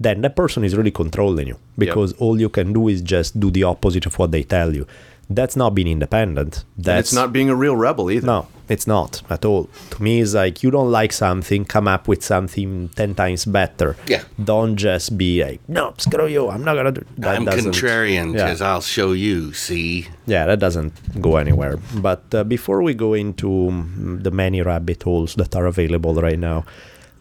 then 0.01 0.21
that 0.23 0.37
person 0.37 0.65
is 0.65 0.77
really 0.77 0.91
controlling 0.91 1.49
you 1.49 1.59
because 1.79 2.13
all 2.15 2.41
you 2.41 2.49
can 2.49 2.73
do 2.73 2.89
is 2.89 3.01
just 3.01 3.39
do 3.39 3.51
the 3.51 3.63
opposite 3.63 4.07
of 4.07 4.19
what 4.19 4.31
they 4.31 4.43
tell 4.43 4.75
you. 4.75 4.87
That's 5.35 5.57
not 5.57 5.75
being 5.75 5.89
independent. 5.89 6.65
And 6.77 6.85
That's 6.85 7.09
it's 7.09 7.13
not 7.15 7.33
being 7.33 7.49
a 7.51 7.55
real 7.55 7.77
rebel 7.77 8.11
either. 8.11 8.27
no, 8.27 8.47
it's 8.69 8.87
not 8.87 9.23
at 9.31 9.45
all. 9.45 9.69
To 9.91 10.03
me, 10.03 10.21
it's 10.21 10.35
like 10.35 10.63
you 10.63 10.71
don't 10.71 10.91
like 10.91 11.13
something, 11.13 11.65
come 11.65 11.87
up 11.89 12.09
with 12.09 12.23
something 12.25 12.89
ten 12.97 13.15
times 13.15 13.45
better. 13.45 13.97
Yeah. 14.07 14.23
Don't 14.43 14.77
just 14.77 15.17
be 15.19 15.43
like, 15.45 15.61
no, 15.69 15.95
screw 15.99 16.27
you. 16.27 16.49
I'm 16.49 16.65
not 16.65 16.75
gonna 16.75 16.93
do. 16.93 17.05
That 17.19 17.37
I'm 17.37 17.45
doesn't- 17.45 17.73
contrarian 17.73 18.35
Yeah. 18.35 18.45
because 18.45 18.61
I'll 18.61 18.81
show 18.81 19.13
you. 19.13 19.53
See, 19.53 20.09
Yeah, 20.27 20.47
that 20.47 20.59
doesn't 20.59 21.21
go 21.21 21.37
anywhere. 21.37 21.79
But 21.95 22.23
uh, 22.35 22.45
before 22.45 22.83
we 22.83 22.95
go 22.95 23.15
into 23.15 23.49
mm, 23.49 24.23
the 24.23 24.31
many 24.31 24.63
rabbit 24.63 25.03
holes 25.03 25.35
that 25.37 25.55
are 25.57 25.67
available 25.67 26.15
right 26.15 26.39
now, 26.39 26.65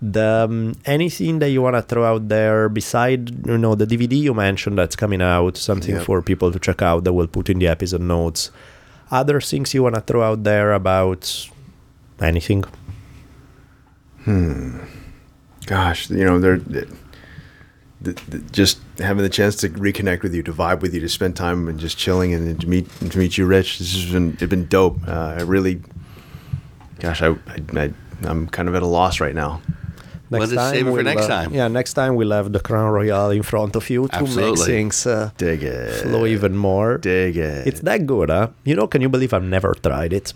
the 0.01 0.47
um, 0.49 0.73
anything 0.85 1.39
that 1.39 1.49
you 1.51 1.61
want 1.61 1.75
to 1.75 1.81
throw 1.83 2.03
out 2.03 2.27
there 2.27 2.69
beside 2.69 3.45
you 3.45 3.57
know 3.57 3.75
the 3.75 3.85
DVD 3.85 4.17
you 4.17 4.33
mentioned 4.33 4.77
that's 4.77 4.95
coming 4.95 5.21
out, 5.21 5.57
something 5.57 5.95
Yep. 5.95 6.05
for 6.05 6.21
people 6.21 6.51
to 6.51 6.59
check 6.59 6.81
out 6.81 7.03
that 7.03 7.13
we'll 7.13 7.27
put 7.27 7.49
in 7.49 7.59
the 7.59 7.67
episode 7.67 8.01
notes. 8.01 8.49
Other 9.11 9.39
things 9.41 9.73
you 9.73 9.83
want 9.83 9.95
to 9.95 10.01
throw 10.01 10.23
out 10.23 10.43
there 10.43 10.73
about 10.73 11.47
anything? 12.19 12.63
hmm 14.23 14.79
Gosh, 15.67 16.09
you 16.09 16.25
know, 16.25 16.39
they're. 16.39 16.57
The, 16.57 18.13
the, 18.29 18.39
just 18.51 18.79
having 18.97 19.21
the 19.21 19.29
chance 19.29 19.55
to 19.57 19.69
reconnect 19.69 20.23
with 20.23 20.33
you, 20.33 20.41
to 20.43 20.51
vibe 20.51 20.79
with 20.81 20.91
you, 20.95 20.99
to 21.01 21.07
spend 21.09 21.35
time 21.35 21.67
and 21.67 21.79
just 21.79 21.99
chilling, 21.99 22.33
and 22.33 22.59
to 22.59 22.67
meet 22.67 22.87
and 22.99 23.11
to 23.11 23.19
meet 23.19 23.37
you, 23.37 23.45
Rich. 23.45 23.77
This 23.77 23.93
has 23.93 24.11
been 24.11 24.31
it's 24.41 24.49
been 24.49 24.65
dope. 24.65 24.97
Uh, 25.07 25.35
I 25.37 25.41
really, 25.43 25.83
gosh, 26.99 27.21
I, 27.21 27.27
I, 27.45 27.61
I 27.75 27.93
I'm 28.23 28.47
kind 28.47 28.67
of 28.67 28.73
at 28.73 28.81
a 28.81 28.87
loss 28.87 29.19
right 29.19 29.35
now. 29.35 29.61
Let 30.31 30.41
us 30.43 30.71
save 30.71 30.87
it 30.87 30.91
we'll, 30.91 31.03
next 31.03 31.23
uh, 31.23 31.27
time. 31.27 31.53
Yeah, 31.53 31.67
next 31.67 31.93
time 31.93 32.15
we'll 32.15 32.31
have 32.31 32.51
the 32.53 32.59
Crown 32.59 32.89
Royal 32.91 33.31
in 33.31 33.43
front 33.43 33.75
of 33.75 33.89
you 33.89 34.07
to 34.07 34.23
make 34.23 34.57
things 34.59 35.05
uh, 35.05 35.31
Dig 35.37 35.61
it. 35.61 36.03
flow 36.03 36.25
even 36.25 36.55
more. 36.55 36.97
Dig 36.97 37.35
it. 37.35 37.67
It's 37.67 37.81
that 37.81 38.05
good, 38.05 38.29
huh? 38.29 38.47
You 38.63 38.75
know, 38.75 38.87
can 38.87 39.01
you 39.01 39.09
believe 39.09 39.33
I've 39.33 39.43
never 39.43 39.75
tried 39.75 40.13
it? 40.13 40.33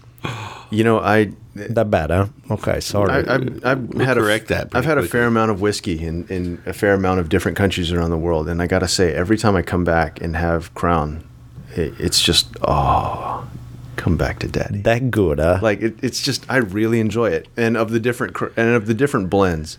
you 0.70 0.84
know, 0.84 1.00
I 1.00 1.32
That 1.56 1.90
bad, 1.90 2.10
huh? 2.10 2.28
Okay, 2.52 2.82
sorry. 2.82 3.12
I, 3.12 3.36
I've, 3.36 3.66
I've 3.66 3.90
We'll 3.94 4.06
had 4.06 4.18
correct 4.18 4.46
a, 4.52 4.56
that 4.56 4.70
I've 4.74 4.86
had 4.86 4.98
a 4.98 5.04
fair 5.04 5.26
amount 5.26 5.52
of 5.52 5.62
whiskey 5.62 6.04
in, 6.04 6.28
in 6.28 6.62
a 6.66 6.74
fair 6.74 6.94
amount 6.94 7.22
of 7.22 7.30
different 7.30 7.58
countries 7.58 7.92
around 7.92 8.12
the 8.12 8.18
world, 8.18 8.50
and 8.50 8.62
I 8.62 8.68
gotta 8.68 8.88
say, 8.88 9.14
every 9.14 9.38
time 9.38 9.56
I 9.56 9.62
come 9.62 9.86
back 9.86 10.22
and 10.22 10.36
have 10.36 10.74
Crown, 10.74 11.24
it, 11.76 11.94
it's 12.00 12.22
just 12.22 12.48
oh, 12.64 13.48
come 13.96 14.18
back 14.18 14.40
to 14.40 14.48
daddy. 14.48 14.82
that 14.82 15.12
good, 15.12 15.40
huh? 15.40 15.60
like 15.62 15.82
it, 15.82 15.96
it's 16.04 16.22
just 16.22 16.46
I 16.50 16.58
really 16.58 17.00
enjoy 17.00 17.30
it, 17.30 17.48
and 17.58 17.76
of 17.78 17.92
the 17.92 18.00
different 18.00 18.36
and 18.58 18.70
of 18.76 18.86
the 18.88 18.94
different 18.94 19.30
blends, 19.30 19.78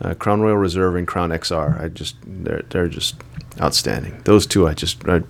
uh, 0.00 0.14
Crown 0.14 0.40
Royal 0.40 0.56
Reserve 0.56 0.96
and 0.96 1.06
Crown 1.06 1.30
XR, 1.30 1.80
I 1.80 1.88
just 1.88 2.16
they're 2.26 2.62
they're 2.70 2.88
just 2.88 3.16
outstanding. 3.60 4.20
Those 4.24 4.46
two, 4.46 4.66
I 4.66 4.74
just 4.74 5.02
I, 5.06 5.22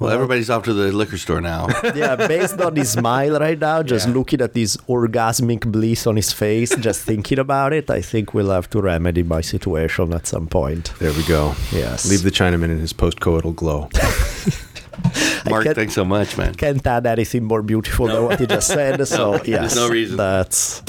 well, 0.00 0.10
everybody's 0.12 0.50
off 0.50 0.64
to 0.64 0.72
the 0.74 0.92
liquor 0.92 1.16
store 1.16 1.40
now. 1.40 1.68
yeah, 1.94 2.16
based 2.16 2.60
on 2.60 2.74
his 2.76 2.90
smile 2.90 3.38
right 3.38 3.58
now, 3.58 3.82
just 3.82 4.08
Yeah. 4.08 4.14
looking 4.14 4.40
at 4.42 4.52
this 4.52 4.76
orgasmic 4.88 5.70
bliss 5.70 6.06
on 6.06 6.16
his 6.16 6.32
face, 6.32 6.74
just 6.76 7.02
thinking 7.02 7.38
about 7.38 7.72
it, 7.72 7.88
I 7.90 8.00
think 8.02 8.34
we'll 8.34 8.50
have 8.50 8.68
to 8.70 8.82
remedy 8.82 9.22
my 9.22 9.40
situation 9.40 10.12
at 10.12 10.26
some 10.26 10.46
point. 10.48 10.92
there 10.98 11.12
we 11.12 11.22
go. 11.24 11.54
Yes. 11.72 12.10
leave 12.10 12.22
the 12.22 12.30
Chinaman 12.32 12.64
in 12.70 12.80
his 12.80 12.92
post-coital 12.92 13.54
glow. 13.54 13.88
Mark, 15.50 15.66
thanks 15.74 15.94
so 15.94 16.04
much, 16.04 16.36
man. 16.36 16.54
Can't 16.54 16.86
add 16.86 17.06
anything 17.06 17.44
more 17.44 17.62
beautiful 17.62 18.06
than 18.06 18.24
what 18.24 18.40
he 18.40 18.46
just 18.46 18.68
said. 18.68 18.94
So 19.04 19.32
there's 19.32 19.48
yes, 19.48 19.76
no 19.76 19.88
reason. 19.88 20.16
That's 20.16 20.82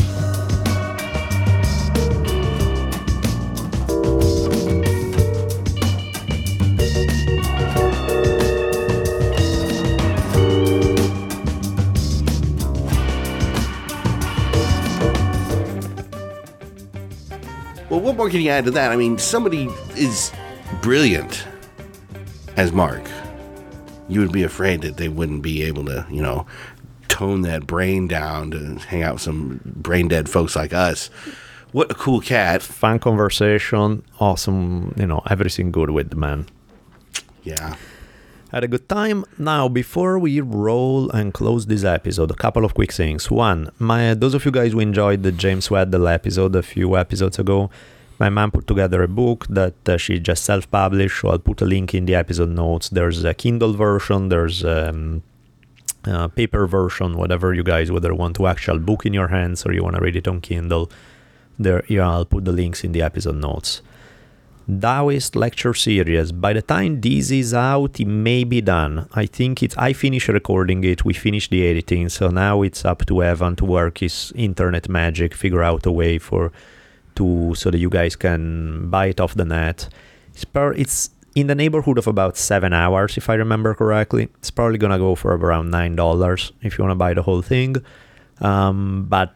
Well, 17.96 18.04
what 18.04 18.18
more 18.18 18.30
can 18.30 18.42
you 18.42 18.50
add 18.50 18.66
to 18.66 18.72
that? 18.72 18.92
I 18.92 18.98
mean, 18.98 19.18
somebody 19.18 19.70
is 19.96 20.32
brilliant 20.82 21.46
as 22.58 22.74
Mark. 22.74 23.04
You 24.08 24.20
would 24.22 24.32
be 24.32 24.44
afraid 24.44 24.82
that 24.82 24.98
they 24.98 25.10
wouldn't 25.10 25.42
be 25.42 25.64
able 25.64 25.86
to, 25.86 26.06
you 26.10 26.22
know, 26.22 26.46
tone 27.08 27.42
that 27.42 27.66
brain 27.66 28.08
down 28.08 28.52
to 28.52 28.76
hang 28.76 29.04
out 29.04 29.14
with 29.14 29.22
some 29.22 29.62
brain 29.64 30.08
dead 30.08 30.30
folks 30.30 30.56
like 30.56 30.74
us. 30.74 31.10
What 31.72 31.92
a 31.92 31.96
cool 31.96 32.22
cat. 32.22 32.62
fun 32.62 33.00
conversation, 33.00 34.04
awesome. 34.20 34.94
You 34.96 35.08
know, 35.08 35.22
everything 35.30 35.72
good 35.72 35.90
with 35.90 36.10
the 36.10 36.16
man. 36.16 36.48
Yeah. 37.44 37.76
Had 38.52 38.64
a 38.64 38.68
good 38.68 38.88
time. 38.88 39.26
Now, 39.38 39.68
before 39.68 40.18
we 40.18 40.40
roll 40.40 41.10
and 41.12 41.34
close 41.34 41.66
this 41.66 41.84
episode, 41.84 42.32
a 42.32 42.36
couple 42.36 42.64
of 42.64 42.74
quick 42.74 42.94
things. 42.94 43.30
One, 43.30 43.72
my 43.80 44.14
those 44.14 44.34
of 44.34 44.46
you 44.46 44.52
guys 44.52 44.72
who 44.72 44.80
enjoyed 44.80 45.24
the 45.24 45.32
James 45.32 45.70
Weddell 45.70 46.08
episode 46.08 46.56
a 46.56 46.64
few 46.64 46.96
episodes 46.96 47.40
ago, 47.40 47.70
my 48.20 48.30
mom 48.30 48.52
put 48.52 48.68
together 48.68 49.04
a 49.04 49.08
book 49.08 49.46
that 49.50 49.90
uh, 49.90 49.98
she 49.98 50.20
just 50.20 50.44
self-published. 50.44 51.22
So 51.22 51.30
I'll 51.30 51.40
put 51.40 51.62
a 51.62 51.66
link 51.66 51.94
in 51.94 52.06
the 52.06 52.16
episode 52.16 52.50
notes. 52.50 52.90
There's 52.90 53.24
a 53.24 53.34
Kindle 53.34 53.74
version. 53.74 54.30
There's 54.30 54.64
um, 54.64 55.24
a 56.06 56.30
paper 56.30 56.68
version. 56.68 57.18
Whatever 57.18 57.54
you 57.54 57.64
guys, 57.64 57.92
whether 57.92 58.14
want 58.14 58.36
to 58.38 58.48
actual 58.48 58.80
book 58.80 59.06
in 59.06 59.14
your 59.14 59.28
hands 59.28 59.66
or 59.66 59.74
you 59.74 59.84
want 59.84 59.96
to 59.96 60.02
read 60.02 60.16
it 60.16 60.28
on 60.28 60.42
Kindle, 60.42 60.90
there. 61.60 61.84
Yeah, 61.88 62.10
I'll 62.10 62.26
put 62.26 62.46
the 62.46 62.52
links 62.52 62.84
in 62.84 62.92
the 62.92 63.02
episode 63.02 63.36
notes. 63.36 63.82
Taoist 64.68 65.36
lecture 65.36 65.76
series. 65.76 66.32
By 66.32 66.54
the 66.54 66.62
time 66.62 67.00
this 67.00 67.30
is 67.30 67.54
out, 67.54 68.00
it 68.00 68.08
may 68.08 68.44
be 68.44 68.62
done. 68.62 69.08
I 69.14 69.28
think 69.28 69.62
it's. 69.62 69.78
I 69.78 69.94
finished 69.94 70.28
recording 70.30 70.84
it. 70.84 71.06
We 71.06 71.14
finished 71.14 71.52
the 71.52 71.68
editing, 71.68 72.10
so 72.10 72.30
now 72.30 72.64
it's 72.64 72.84
up 72.84 73.06
to 73.06 73.22
Evan 73.22 73.56
to 73.58 73.66
work 73.66 74.00
his 74.00 74.34
internet 74.36 74.90
magic, 74.90 75.36
figure 75.36 75.62
out 75.62 75.86
a 75.86 75.92
way 75.92 76.18
for 76.18 76.52
to 77.16 77.54
so 77.56 77.72
that 77.72 77.78
you 77.78 77.90
guys 77.90 78.16
can 78.16 78.90
buy 78.90 79.08
it 79.08 79.20
off 79.20 79.36
the 79.36 79.46
net. 79.46 79.90
It's 80.34 80.46
per, 80.46 80.74
it's 80.74 81.10
in 81.36 81.48
the 81.48 81.56
neighborhood 81.56 81.98
of 81.98 82.08
about 82.08 82.38
seven 82.38 82.74
hours, 82.74 83.18
if 83.18 83.30
I 83.30 83.36
remember 83.36 83.74
correctly. 83.74 84.30
It's 84.40 84.52
probably 84.52 84.78
gonna 84.78 84.98
go 84.98 85.16
for 85.16 85.36
around 85.36 85.72
nine 85.72 85.96
dollars 85.96 86.52
if 86.62 86.78
you 86.78 86.84
wanna 86.84 86.96
buy 86.96 87.14
the 87.14 87.24
whole 87.24 87.42
thing. 87.42 87.76
Um, 88.42 89.06
but 89.10 89.34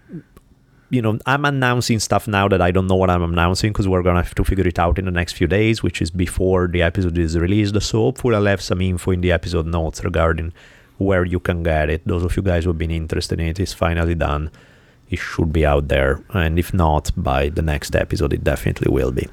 you 0.91 1.01
know, 1.01 1.19
I'm 1.25 1.45
announcing 1.45 1.99
stuff 1.99 2.27
now 2.27 2.47
that 2.47 2.61
I 2.61 2.71
don't 2.71 2.87
know 2.87 2.95
what 2.95 3.09
I'm 3.09 3.21
announcing 3.21 3.71
because 3.71 3.87
we're 3.87 4.01
gonna 4.01 4.23
have 4.23 4.35
to 4.35 4.43
figure 4.43 4.67
it 4.67 4.79
out 4.79 4.97
in 4.97 5.05
the 5.05 5.11
next 5.11 5.33
few 5.33 5.47
days, 5.47 5.83
which 5.83 6.01
is 6.01 6.09
before 6.09 6.67
the 6.67 6.81
episode 6.81 7.17
is 7.17 7.37
released. 7.37 7.79
So 7.81 7.99
hopefully 7.99 8.35
I'll 8.35 8.45
have 8.45 8.61
some 8.61 8.81
info 8.81 9.11
in 9.11 9.21
the 9.21 9.31
episode 9.31 9.67
notes 9.67 10.03
regarding 10.03 10.53
where 10.97 11.25
you 11.25 11.39
can 11.39 11.63
get 11.63 11.89
it. 11.89 12.07
Those 12.07 12.23
of 12.23 12.35
you 12.35 12.43
guys 12.43 12.65
who've 12.65 12.77
been 12.77 12.91
interested 12.91 13.39
in 13.39 13.47
it 13.47 13.59
is 13.59 13.73
finally 13.73 14.15
done. 14.15 14.51
It 15.09 15.19
should 15.19 15.51
be 15.51 15.65
out 15.65 15.87
there, 15.87 16.23
and 16.29 16.59
if 16.59 16.73
not, 16.73 17.11
by 17.15 17.49
the 17.49 17.61
next 17.61 17.95
episode, 17.95 18.33
it 18.33 18.43
definitely 18.43 18.91
will 18.91 19.11
be. 19.11 19.27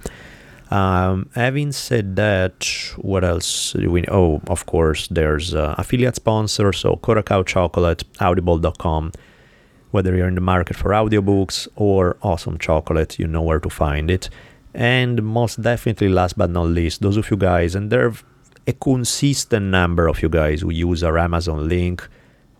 Um, 0.70 1.28
having 1.34 1.70
said 1.72 2.16
that, 2.16 2.66
what 2.96 3.22
else 3.22 3.72
do 3.72 3.90
we? 3.90 4.04
Oh, 4.08 4.40
of 4.48 4.66
course, 4.66 5.06
there's 5.08 5.54
uh, 5.54 5.74
affiliate 5.78 6.16
sponsor, 6.16 6.72
so 6.72 6.96
Curacao 6.96 7.42
Chocolate, 7.42 8.04
Audible.com 8.20 9.12
whether 9.96 10.14
you're 10.14 10.28
in 10.28 10.34
the 10.34 10.40
market 10.42 10.76
for 10.76 10.90
audiobooks 10.90 11.66
or 11.74 12.18
awesome 12.22 12.58
chocolate, 12.58 13.18
you 13.18 13.26
know 13.26 13.40
where 13.40 13.60
to 13.60 13.70
find 13.70 14.10
it. 14.10 14.28
And 14.74 15.22
most 15.22 15.62
definitely, 15.62 16.10
last 16.10 16.36
but 16.36 16.50
not 16.50 16.64
least, 16.64 17.00
those 17.00 17.16
of 17.16 17.30
you 17.30 17.38
guys, 17.38 17.74
and 17.74 17.90
there 17.90 18.08
are 18.08 18.14
a 18.66 18.74
consistent 18.74 19.66
number 19.66 20.06
of 20.06 20.22
you 20.22 20.28
guys 20.28 20.60
who 20.60 20.70
use 20.70 21.02
our 21.02 21.16
Amazon 21.16 21.68
link. 21.68 22.06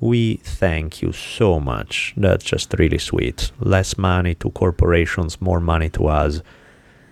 We 0.01 0.37
thank 0.45 1.01
you 1.03 1.13
so 1.13 1.59
much. 1.59 2.13
That's 2.17 2.45
just 2.45 2.75
really 2.79 2.99
sweet. 2.99 3.51
Less 3.61 3.97
money 3.97 4.35
to 4.37 4.51
corporations, 4.51 5.41
more 5.41 5.61
money 5.61 5.89
to 5.91 6.07
us. 6.09 6.43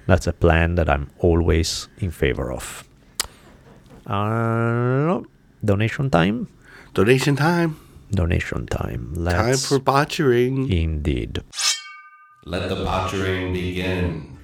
That's 0.06 0.26
a 0.26 0.32
plan 0.34 0.74
that 0.74 0.90
I'm 0.90 1.08
always 1.18 1.88
in 1.98 2.10
favor 2.10 2.52
of. 2.52 2.84
Uh, 4.06 5.22
donation 5.64 6.10
time? 6.10 6.48
Donation 6.92 7.36
time. 7.36 7.80
Donation 8.10 8.66
time. 8.66 9.14
Time 9.14 9.24
Let's 9.24 9.66
for 9.66 9.78
botchering. 9.78 10.70
indeed. 10.70 11.42
Let 12.44 12.68
the 12.68 12.76
botchering 12.76 13.54
begin. 13.54 14.36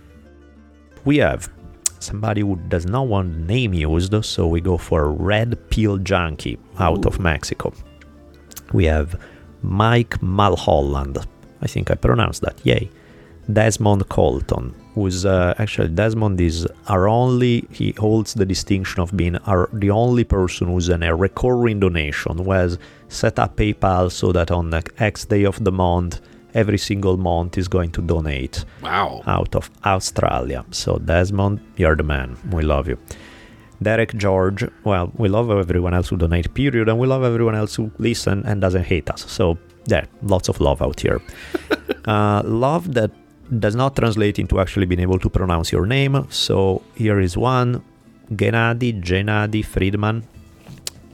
we 1.05 1.19
have 1.19 1.51
somebody 1.99 2.41
who 2.41 2.57
does 2.69 2.87
not 2.87 3.07
want 3.07 3.33
the 3.35 3.41
name 3.41 3.75
used, 3.75 4.15
so 4.25 4.47
we 4.47 4.63
go 4.63 4.79
for 4.79 5.13
Red 5.13 5.59
Pill 5.69 5.99
Junkie 5.99 6.59
out 6.79 7.05
of 7.05 7.21
Mexico. 7.21 7.75
We 8.73 8.85
have 8.87 9.21
Mike 9.63 10.21
Mulholland, 10.23 11.19
I 11.63 11.67
think 11.67 11.91
I 11.91 11.95
pronounced 11.95 12.43
that, 12.43 12.59
yay. 12.65 12.91
Desmond 13.53 14.09
Colton, 14.09 14.75
who's 14.95 15.27
uh, 15.27 15.55
actually 15.59 15.89
Desmond 15.89 16.41
is 16.41 16.69
our 16.87 17.09
only, 17.09 17.67
he 17.73 17.93
holds 17.99 18.35
the 18.35 18.47
distinction 18.47 19.01
of 19.01 19.17
being 19.17 19.37
our, 19.39 19.69
the 19.73 19.91
only 19.91 20.23
person 20.25 20.69
who's 20.69 20.89
in 20.89 21.03
a 21.03 21.15
recurring 21.15 21.81
donation, 21.81 22.39
who 22.39 22.53
has 22.53 22.79
set 23.09 23.39
up 23.39 23.57
PayPal 23.57 24.11
so 24.13 24.31
that 24.33 24.51
on 24.53 24.71
the 24.71 24.83
X 24.99 25.25
day 25.25 25.45
of 25.45 25.63
the 25.65 25.73
month, 25.73 26.21
every 26.55 26.79
single 26.79 27.17
month 27.17 27.59
is 27.59 27.67
going 27.67 27.91
to 27.93 28.03
donate 28.03 28.65
Wow. 28.83 29.23
out 29.27 29.55
of 29.57 29.69
Australia. 29.85 30.65
So, 30.71 30.99
Desmond, 30.99 31.61
you're 31.77 31.97
the 31.97 32.03
man. 32.05 32.37
We 32.53 32.63
love 32.63 32.87
you. 32.89 32.99
Derek 33.83 34.15
George, 34.15 34.65
well, 34.85 35.11
we 35.17 35.29
love 35.29 35.51
everyone 35.51 35.95
else 35.95 36.09
who 36.09 36.17
donate, 36.17 36.53
period, 36.55 36.89
and 36.89 36.99
we 36.99 37.07
love 37.07 37.23
everyone 37.25 37.55
else 37.55 37.75
who 37.75 37.91
listen 37.99 38.45
and 38.45 38.61
doesn't 38.61 38.85
hate 38.85 39.09
us. 39.09 39.25
So, 39.31 39.59
yeah, 39.87 40.05
lots 40.23 40.49
of 40.49 40.61
love 40.61 40.83
out 40.83 41.01
here. 41.01 41.21
uh, 42.05 42.43
love 42.45 42.93
that 42.95 43.11
does 43.59 43.75
not 43.75 43.97
translate 43.97 44.39
into 44.39 44.61
actually 44.61 44.87
being 44.87 45.01
able 45.01 45.19
to 45.19 45.31
pronounce 45.31 45.73
your 45.73 45.87
name. 45.87 46.27
So, 46.31 46.83
here 46.95 47.21
is 47.21 47.37
one 47.37 47.83
Gennady, 48.33 49.03
Gennady 49.03 49.65
Friedman. 49.65 50.25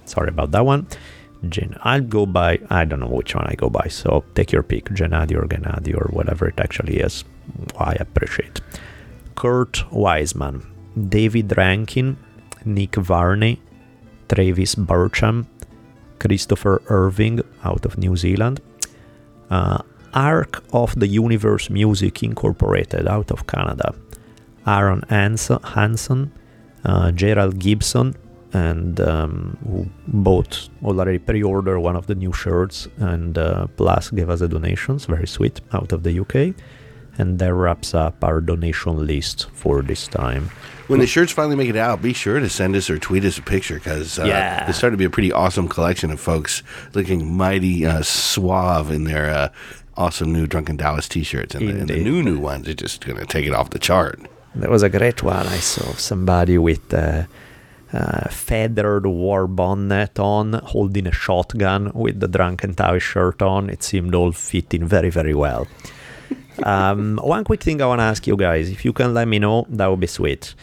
Sorry 0.05 0.29
about 0.29 0.51
that 0.51 0.65
one. 0.65 0.89
Gen- 1.49 1.79
I'll 1.83 2.01
go 2.01 2.27
by, 2.27 2.59
I 2.69 2.85
don't 2.85 3.01
know 3.01 3.07
which 3.07 3.35
one 3.35 3.47
I 3.47 3.55
go 3.55 3.71
by, 3.71 3.89
so 3.89 4.25
take 4.35 4.51
your 4.53 4.63
pick, 4.63 4.87
Gennady 4.87 5.37
or 5.37 5.47
Gennady 5.47 5.95
or 5.95 6.09
whatever 6.13 6.49
it 6.49 6.59
actually 6.59 6.99
is. 6.99 7.25
I 7.79 7.93
appreciate. 7.93 8.61
Kurt 9.37 9.91
Wiseman, 9.93 10.67
David 11.09 11.57
Rankin, 11.57 12.17
Nick 12.67 12.97
Varney, 12.97 13.61
Travis 14.29 14.75
Burcham, 14.75 15.47
Christopher 16.19 16.83
Irving 16.89 17.41
out 17.65 17.85
of 17.85 17.99
New 17.99 18.17
Zealand, 18.17 18.61
uh, 19.51 19.79
Arc 20.13 20.63
of 20.73 20.99
the 20.99 21.07
Universe 21.07 21.71
Music 21.71 22.23
Incorporated 22.23 23.07
out 23.07 23.31
of 23.31 23.47
Canada, 23.47 23.95
Aaron 24.67 25.03
Hans- 25.09 25.51
Hansen, 25.75 26.33
uh, 26.85 27.13
Gerald 27.13 27.59
Gibson, 27.59 28.15
and 28.53 29.01
um, 29.01 29.57
who 29.67 29.87
both 30.09 30.69
already 30.83 31.19
pre-order 31.19 31.79
one 31.79 31.97
of 31.97 32.07
the 32.07 32.15
new 32.15 32.33
shirts 32.33 32.89
and 32.97 33.37
uh, 33.37 33.67
plus 33.77 34.11
gave 34.11 34.31
us 34.31 34.41
the 34.41 34.49
donations 34.49 35.05
very 35.05 35.27
sweet 35.27 35.61
out 35.73 35.93
of 35.93 36.03
the 36.05 36.19
uk 36.21 36.35
and 37.19 37.39
that 37.39 37.53
wraps 37.55 37.95
up 37.95 38.23
our 38.25 38.41
donation 38.41 39.07
list 39.07 39.49
for 39.53 39.83
this 39.83 40.07
time. 40.07 40.51
When 40.89 41.01
the 41.01 41.07
shirts 41.07 41.33
finally 41.33 41.57
make 41.57 41.69
it 41.69 41.77
out, 41.77 42.01
be 42.01 42.13
sure 42.13 42.39
to 42.39 42.49
send 42.49 42.77
us 42.77 42.89
or 42.89 42.99
tweet 42.99 43.25
us 43.25 43.39
a 43.39 43.43
picture 43.43 43.75
because 43.75 44.19
uh, 44.21 44.25
Yeah. 44.25 44.65
there's 44.65 44.77
starting 44.77 44.95
to 44.97 44.99
be 44.99 45.05
a 45.05 45.11
pretty 45.11 45.33
awesome 45.33 45.67
collection 45.69 46.11
of 46.13 46.21
folks 46.21 46.63
looking 46.95 47.37
mighty 47.37 47.85
uh, 47.85 48.03
suave 48.03 48.93
in 48.93 49.03
their 49.05 49.29
uh, 49.31 49.49
awesome 49.97 50.33
new 50.33 50.47
Drunken 50.47 50.77
Taoist 50.79 51.11
t-shirts, 51.11 51.55
and 51.57 51.69
the, 51.69 51.73
and 51.81 51.89
the 51.89 52.05
new 52.05 52.23
new 52.23 52.39
ones 52.39 52.69
are 52.69 52.75
just 52.75 53.05
going 53.05 53.19
to 53.19 53.27
take 53.27 53.47
it 53.47 53.53
off 53.55 53.71
the 53.71 53.79
chart. 53.81 54.21
That 54.55 54.71
was 54.71 54.83
a 54.85 54.89
great 54.89 55.23
one. 55.25 55.47
I 55.47 55.59
saw 55.59 55.93
somebody 55.95 56.57
with 56.57 56.93
a 56.95 57.27
uh, 57.93 58.29
feathered 58.29 59.07
war 59.07 59.47
bonnet 59.49 60.19
on 60.21 60.53
holding 60.53 61.07
a 61.07 61.13
shotgun 61.13 61.91
with 61.95 62.21
the 62.21 62.29
drunken 62.29 62.75
Taoist 62.75 63.07
shirt 63.07 63.43
on. 63.43 63.71
It 63.71 63.83
seemed 63.83 64.15
all 64.15 64.31
fitting 64.33 64.87
very 64.87 65.11
very 65.11 65.35
well 65.35 65.67
um, 66.65 67.19
one 67.23 67.45
quick 67.45 67.63
thing 67.63 67.81
I 67.83 67.87
want 67.87 68.01
to 68.01 68.05
ask 68.05 68.27
you 68.27 68.37
guys, 68.37 68.71
if 68.71 68.85
you 68.85 68.93
can 68.93 69.15
let 69.15 69.29
me 69.29 69.39
know, 69.39 69.67
that 69.69 69.87
would 69.87 70.01
be 70.01 70.07
sweet. 70.07 70.55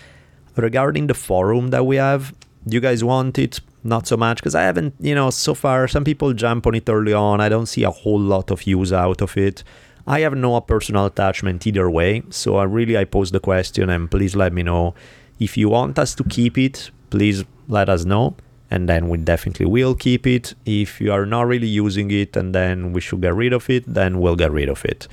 Regarding 0.55 1.07
the 1.07 1.13
forum 1.13 1.69
that 1.69 1.85
we 1.85 1.97
have, 1.97 2.33
do 2.67 2.75
you 2.75 2.81
guys 2.81 3.03
want 3.03 3.37
it? 3.39 3.59
Not 3.83 4.07
so 4.07 4.15
much 4.15 4.37
because 4.37 4.55
I 4.55 4.61
haven't, 4.61 4.93
you 4.99 5.13
know, 5.13 5.29
so 5.29 5.53
far 5.53 5.87
some 5.89 6.05
people 6.05 6.31
jump 6.33 6.65
on 6.67 6.75
it 6.75 6.87
early 6.87 7.13
on. 7.13 7.41
I 7.41 7.49
don't 7.49 7.65
see 7.65 7.83
a 7.83 7.91
whole 7.91 8.19
lot 8.19 8.49
of 8.49 8.65
use 8.65 8.93
out 8.93 9.21
of 9.21 9.35
it. 9.35 9.63
I 10.07 10.21
have 10.21 10.35
no 10.35 10.59
personal 10.61 11.05
attachment 11.05 11.65
either 11.67 11.89
way, 11.89 12.23
so 12.29 12.57
I 12.57 12.63
really 12.63 12.97
I 12.97 13.03
pose 13.05 13.31
the 13.31 13.39
question 13.39 13.89
and 13.89 14.09
please 14.09 14.35
let 14.35 14.53
me 14.53 14.63
know 14.63 14.95
if 15.39 15.57
you 15.57 15.69
want 15.69 15.99
us 15.99 16.15
to 16.15 16.23
keep 16.23 16.57
it. 16.57 16.91
Please 17.09 17.43
let 17.67 17.89
us 17.89 18.05
know, 18.05 18.35
and 18.71 18.89
then 18.89 19.09
we 19.09 19.17
definitely 19.17 19.65
will 19.65 19.95
keep 19.95 20.25
it. 20.27 20.53
If 20.65 20.99
you 20.99 21.11
are 21.11 21.25
not 21.25 21.47
really 21.47 21.67
using 21.67 22.09
it, 22.11 22.35
and 22.35 22.53
then 22.55 22.93
we 22.93 23.01
should 23.01 23.21
get 23.21 23.35
rid 23.35 23.53
of 23.53 23.69
it, 23.69 23.83
then 23.85 24.19
we'll 24.19 24.35
get 24.35 24.51
rid 24.51 24.69
of 24.69 24.83
it. 24.85 25.07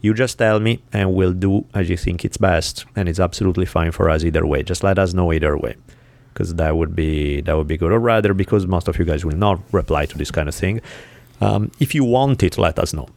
You 0.00 0.14
just 0.14 0.38
tell 0.38 0.60
me, 0.60 0.82
and 0.92 1.14
we'll 1.14 1.32
do 1.32 1.66
as 1.74 1.90
you 1.90 1.96
think 1.96 2.24
it's 2.24 2.36
best, 2.38 2.86
and 2.96 3.08
it's 3.08 3.20
absolutely 3.20 3.66
fine 3.66 3.92
for 3.92 4.08
us 4.08 4.24
either 4.24 4.46
way. 4.46 4.62
Just 4.62 4.82
let 4.82 4.98
us 4.98 5.12
know 5.12 5.32
either 5.32 5.56
way, 5.56 5.76
because 6.32 6.54
that 6.54 6.76
would 6.76 6.96
be 6.96 7.40
that 7.42 7.56
would 7.56 7.68
be 7.68 7.76
good. 7.76 7.92
Or 7.92 7.98
rather, 7.98 8.32
because 8.34 8.66
most 8.66 8.88
of 8.88 8.98
you 8.98 9.04
guys 9.04 9.24
will 9.24 9.36
not 9.36 9.60
reply 9.72 10.06
to 10.06 10.16
this 10.16 10.30
kind 10.30 10.48
of 10.48 10.54
thing. 10.54 10.80
Um, 11.40 11.70
if 11.80 11.94
you 11.94 12.04
want 12.04 12.42
it, 12.42 12.56
let 12.58 12.78
us 12.78 12.92
know. 12.92 13.08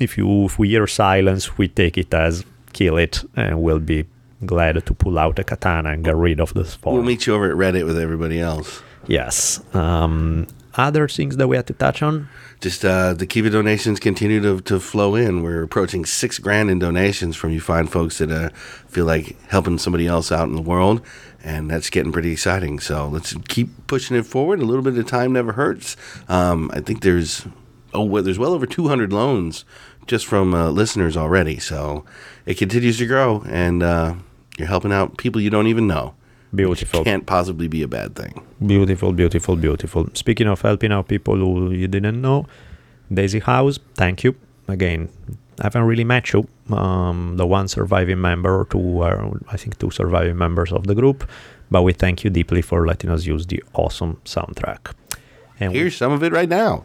If 0.00 0.16
you 0.16 0.46
if 0.46 0.58
we 0.58 0.70
hear 0.70 0.86
silence, 0.86 1.58
we 1.58 1.68
take 1.68 1.98
it 1.98 2.12
as 2.14 2.44
kill 2.72 2.96
it, 2.96 3.22
and 3.36 3.62
we'll 3.62 3.78
be 3.78 4.06
glad 4.46 4.84
to 4.84 4.94
pull 4.94 5.18
out 5.18 5.38
a 5.38 5.44
katana 5.44 5.90
and 5.90 6.04
get 6.04 6.16
rid 6.16 6.40
of 6.40 6.54
this 6.54 6.74
form. 6.74 6.96
We'll 6.96 7.04
meet 7.04 7.26
you 7.26 7.34
over 7.34 7.50
at 7.50 7.56
Reddit 7.56 7.84
with 7.84 7.98
everybody 7.98 8.40
else. 8.40 8.82
Yes. 9.06 9.60
Um, 9.74 10.46
other 10.74 11.08
things 11.08 11.36
that 11.36 11.48
we 11.48 11.56
had 11.56 11.66
to 11.66 11.72
touch 11.72 12.02
on. 12.02 12.28
Just 12.60 12.84
uh, 12.84 13.14
the 13.14 13.26
Kiva 13.26 13.50
donations 13.50 14.00
continue 14.00 14.40
to, 14.40 14.60
to 14.62 14.80
flow 14.80 15.14
in. 15.14 15.42
We're 15.42 15.62
approaching 15.62 16.04
six 16.04 16.38
grand 16.38 16.70
in 16.70 16.78
donations 16.78 17.36
from 17.36 17.50
you 17.50 17.60
fine 17.60 17.86
folks 17.86 18.18
that 18.18 18.30
uh, 18.30 18.50
feel 18.88 19.04
like 19.04 19.36
helping 19.48 19.78
somebody 19.78 20.06
else 20.06 20.30
out 20.30 20.48
in 20.48 20.54
the 20.54 20.62
world, 20.62 21.02
and 21.42 21.70
that's 21.70 21.90
getting 21.90 22.12
pretty 22.12 22.32
exciting. 22.32 22.78
So 22.78 23.08
let's 23.08 23.34
keep 23.48 23.86
pushing 23.86 24.16
it 24.16 24.26
forward. 24.26 24.60
A 24.60 24.64
little 24.64 24.82
bit 24.82 24.96
of 24.96 25.06
time 25.06 25.32
never 25.32 25.52
hurts. 25.52 25.96
Um, 26.28 26.70
I 26.72 26.80
think 26.80 27.02
there's 27.02 27.46
oh 27.94 28.04
well, 28.04 28.22
there's 28.22 28.38
well 28.38 28.52
over 28.52 28.66
200 28.66 29.12
loans 29.12 29.64
just 30.06 30.26
from 30.26 30.54
uh, 30.54 30.70
listeners 30.70 31.16
already. 31.16 31.58
So 31.58 32.04
it 32.46 32.54
continues 32.54 32.98
to 32.98 33.06
grow, 33.06 33.42
and 33.48 33.82
uh, 33.82 34.14
you're 34.58 34.68
helping 34.68 34.92
out 34.92 35.18
people 35.18 35.40
you 35.40 35.50
don't 35.50 35.66
even 35.66 35.86
know. 35.86 36.14
Beautiful. 36.54 37.02
Can't 37.04 37.24
possibly 37.26 37.66
be 37.68 37.82
a 37.82 37.88
bad 37.88 38.14
thing. 38.14 38.42
Beautiful, 38.64 39.12
beautiful, 39.12 39.56
beautiful. 39.56 40.08
Speaking 40.14 40.48
of 40.48 40.60
helping 40.60 40.92
out 40.92 41.08
people 41.08 41.36
who 41.36 41.70
you 41.70 41.88
didn't 41.88 42.20
know, 42.20 42.46
Daisy 43.12 43.38
House, 43.40 43.78
thank 43.94 44.22
you. 44.22 44.34
Again, 44.68 45.08
I 45.60 45.64
haven't 45.64 45.84
really 45.84 46.04
met 46.04 46.32
you. 46.32 46.46
Um, 46.74 47.36
the 47.36 47.46
one 47.46 47.68
surviving 47.68 48.20
member 48.20 48.58
or 48.60 48.64
two 48.66 49.00
are, 49.02 49.30
I 49.50 49.56
think, 49.56 49.78
two 49.78 49.90
surviving 49.90 50.36
members 50.36 50.72
of 50.72 50.86
the 50.86 50.94
group. 50.94 51.28
But 51.70 51.82
we 51.82 51.92
thank 51.94 52.22
you 52.22 52.30
deeply 52.30 52.60
for 52.62 52.86
letting 52.86 53.08
us 53.10 53.24
use 53.24 53.46
the 53.46 53.62
awesome 53.74 54.20
soundtrack. 54.24 54.92
And 55.58 55.72
we- 55.72 55.78
Here's 55.78 55.96
some 55.96 56.12
of 56.12 56.22
it 56.22 56.32
right 56.32 56.48
now. 56.48 56.84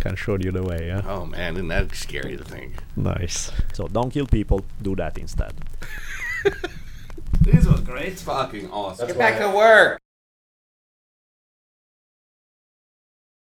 Duncan 0.00 0.16
showed 0.16 0.42
you 0.42 0.50
the 0.50 0.62
way, 0.62 0.86
yeah? 0.86 1.02
Oh 1.06 1.26
man, 1.26 1.54
isn't 1.56 1.68
that 1.68 1.94
scary 1.94 2.36
to 2.36 2.44
think? 2.44 2.82
Nice. 2.96 3.50
So 3.74 3.86
don't 3.86 4.10
kill 4.10 4.26
people, 4.26 4.64
do 4.80 4.96
that 4.96 5.18
instead. 5.18 5.54
This 7.42 7.64
was 7.66 7.80
great. 7.80 8.08
It's 8.12 8.22
Fucking 8.22 8.70
awesome. 8.70 9.06
Get 9.06 9.16
back 9.16 9.38
to 9.40 9.48
work. 9.50 9.99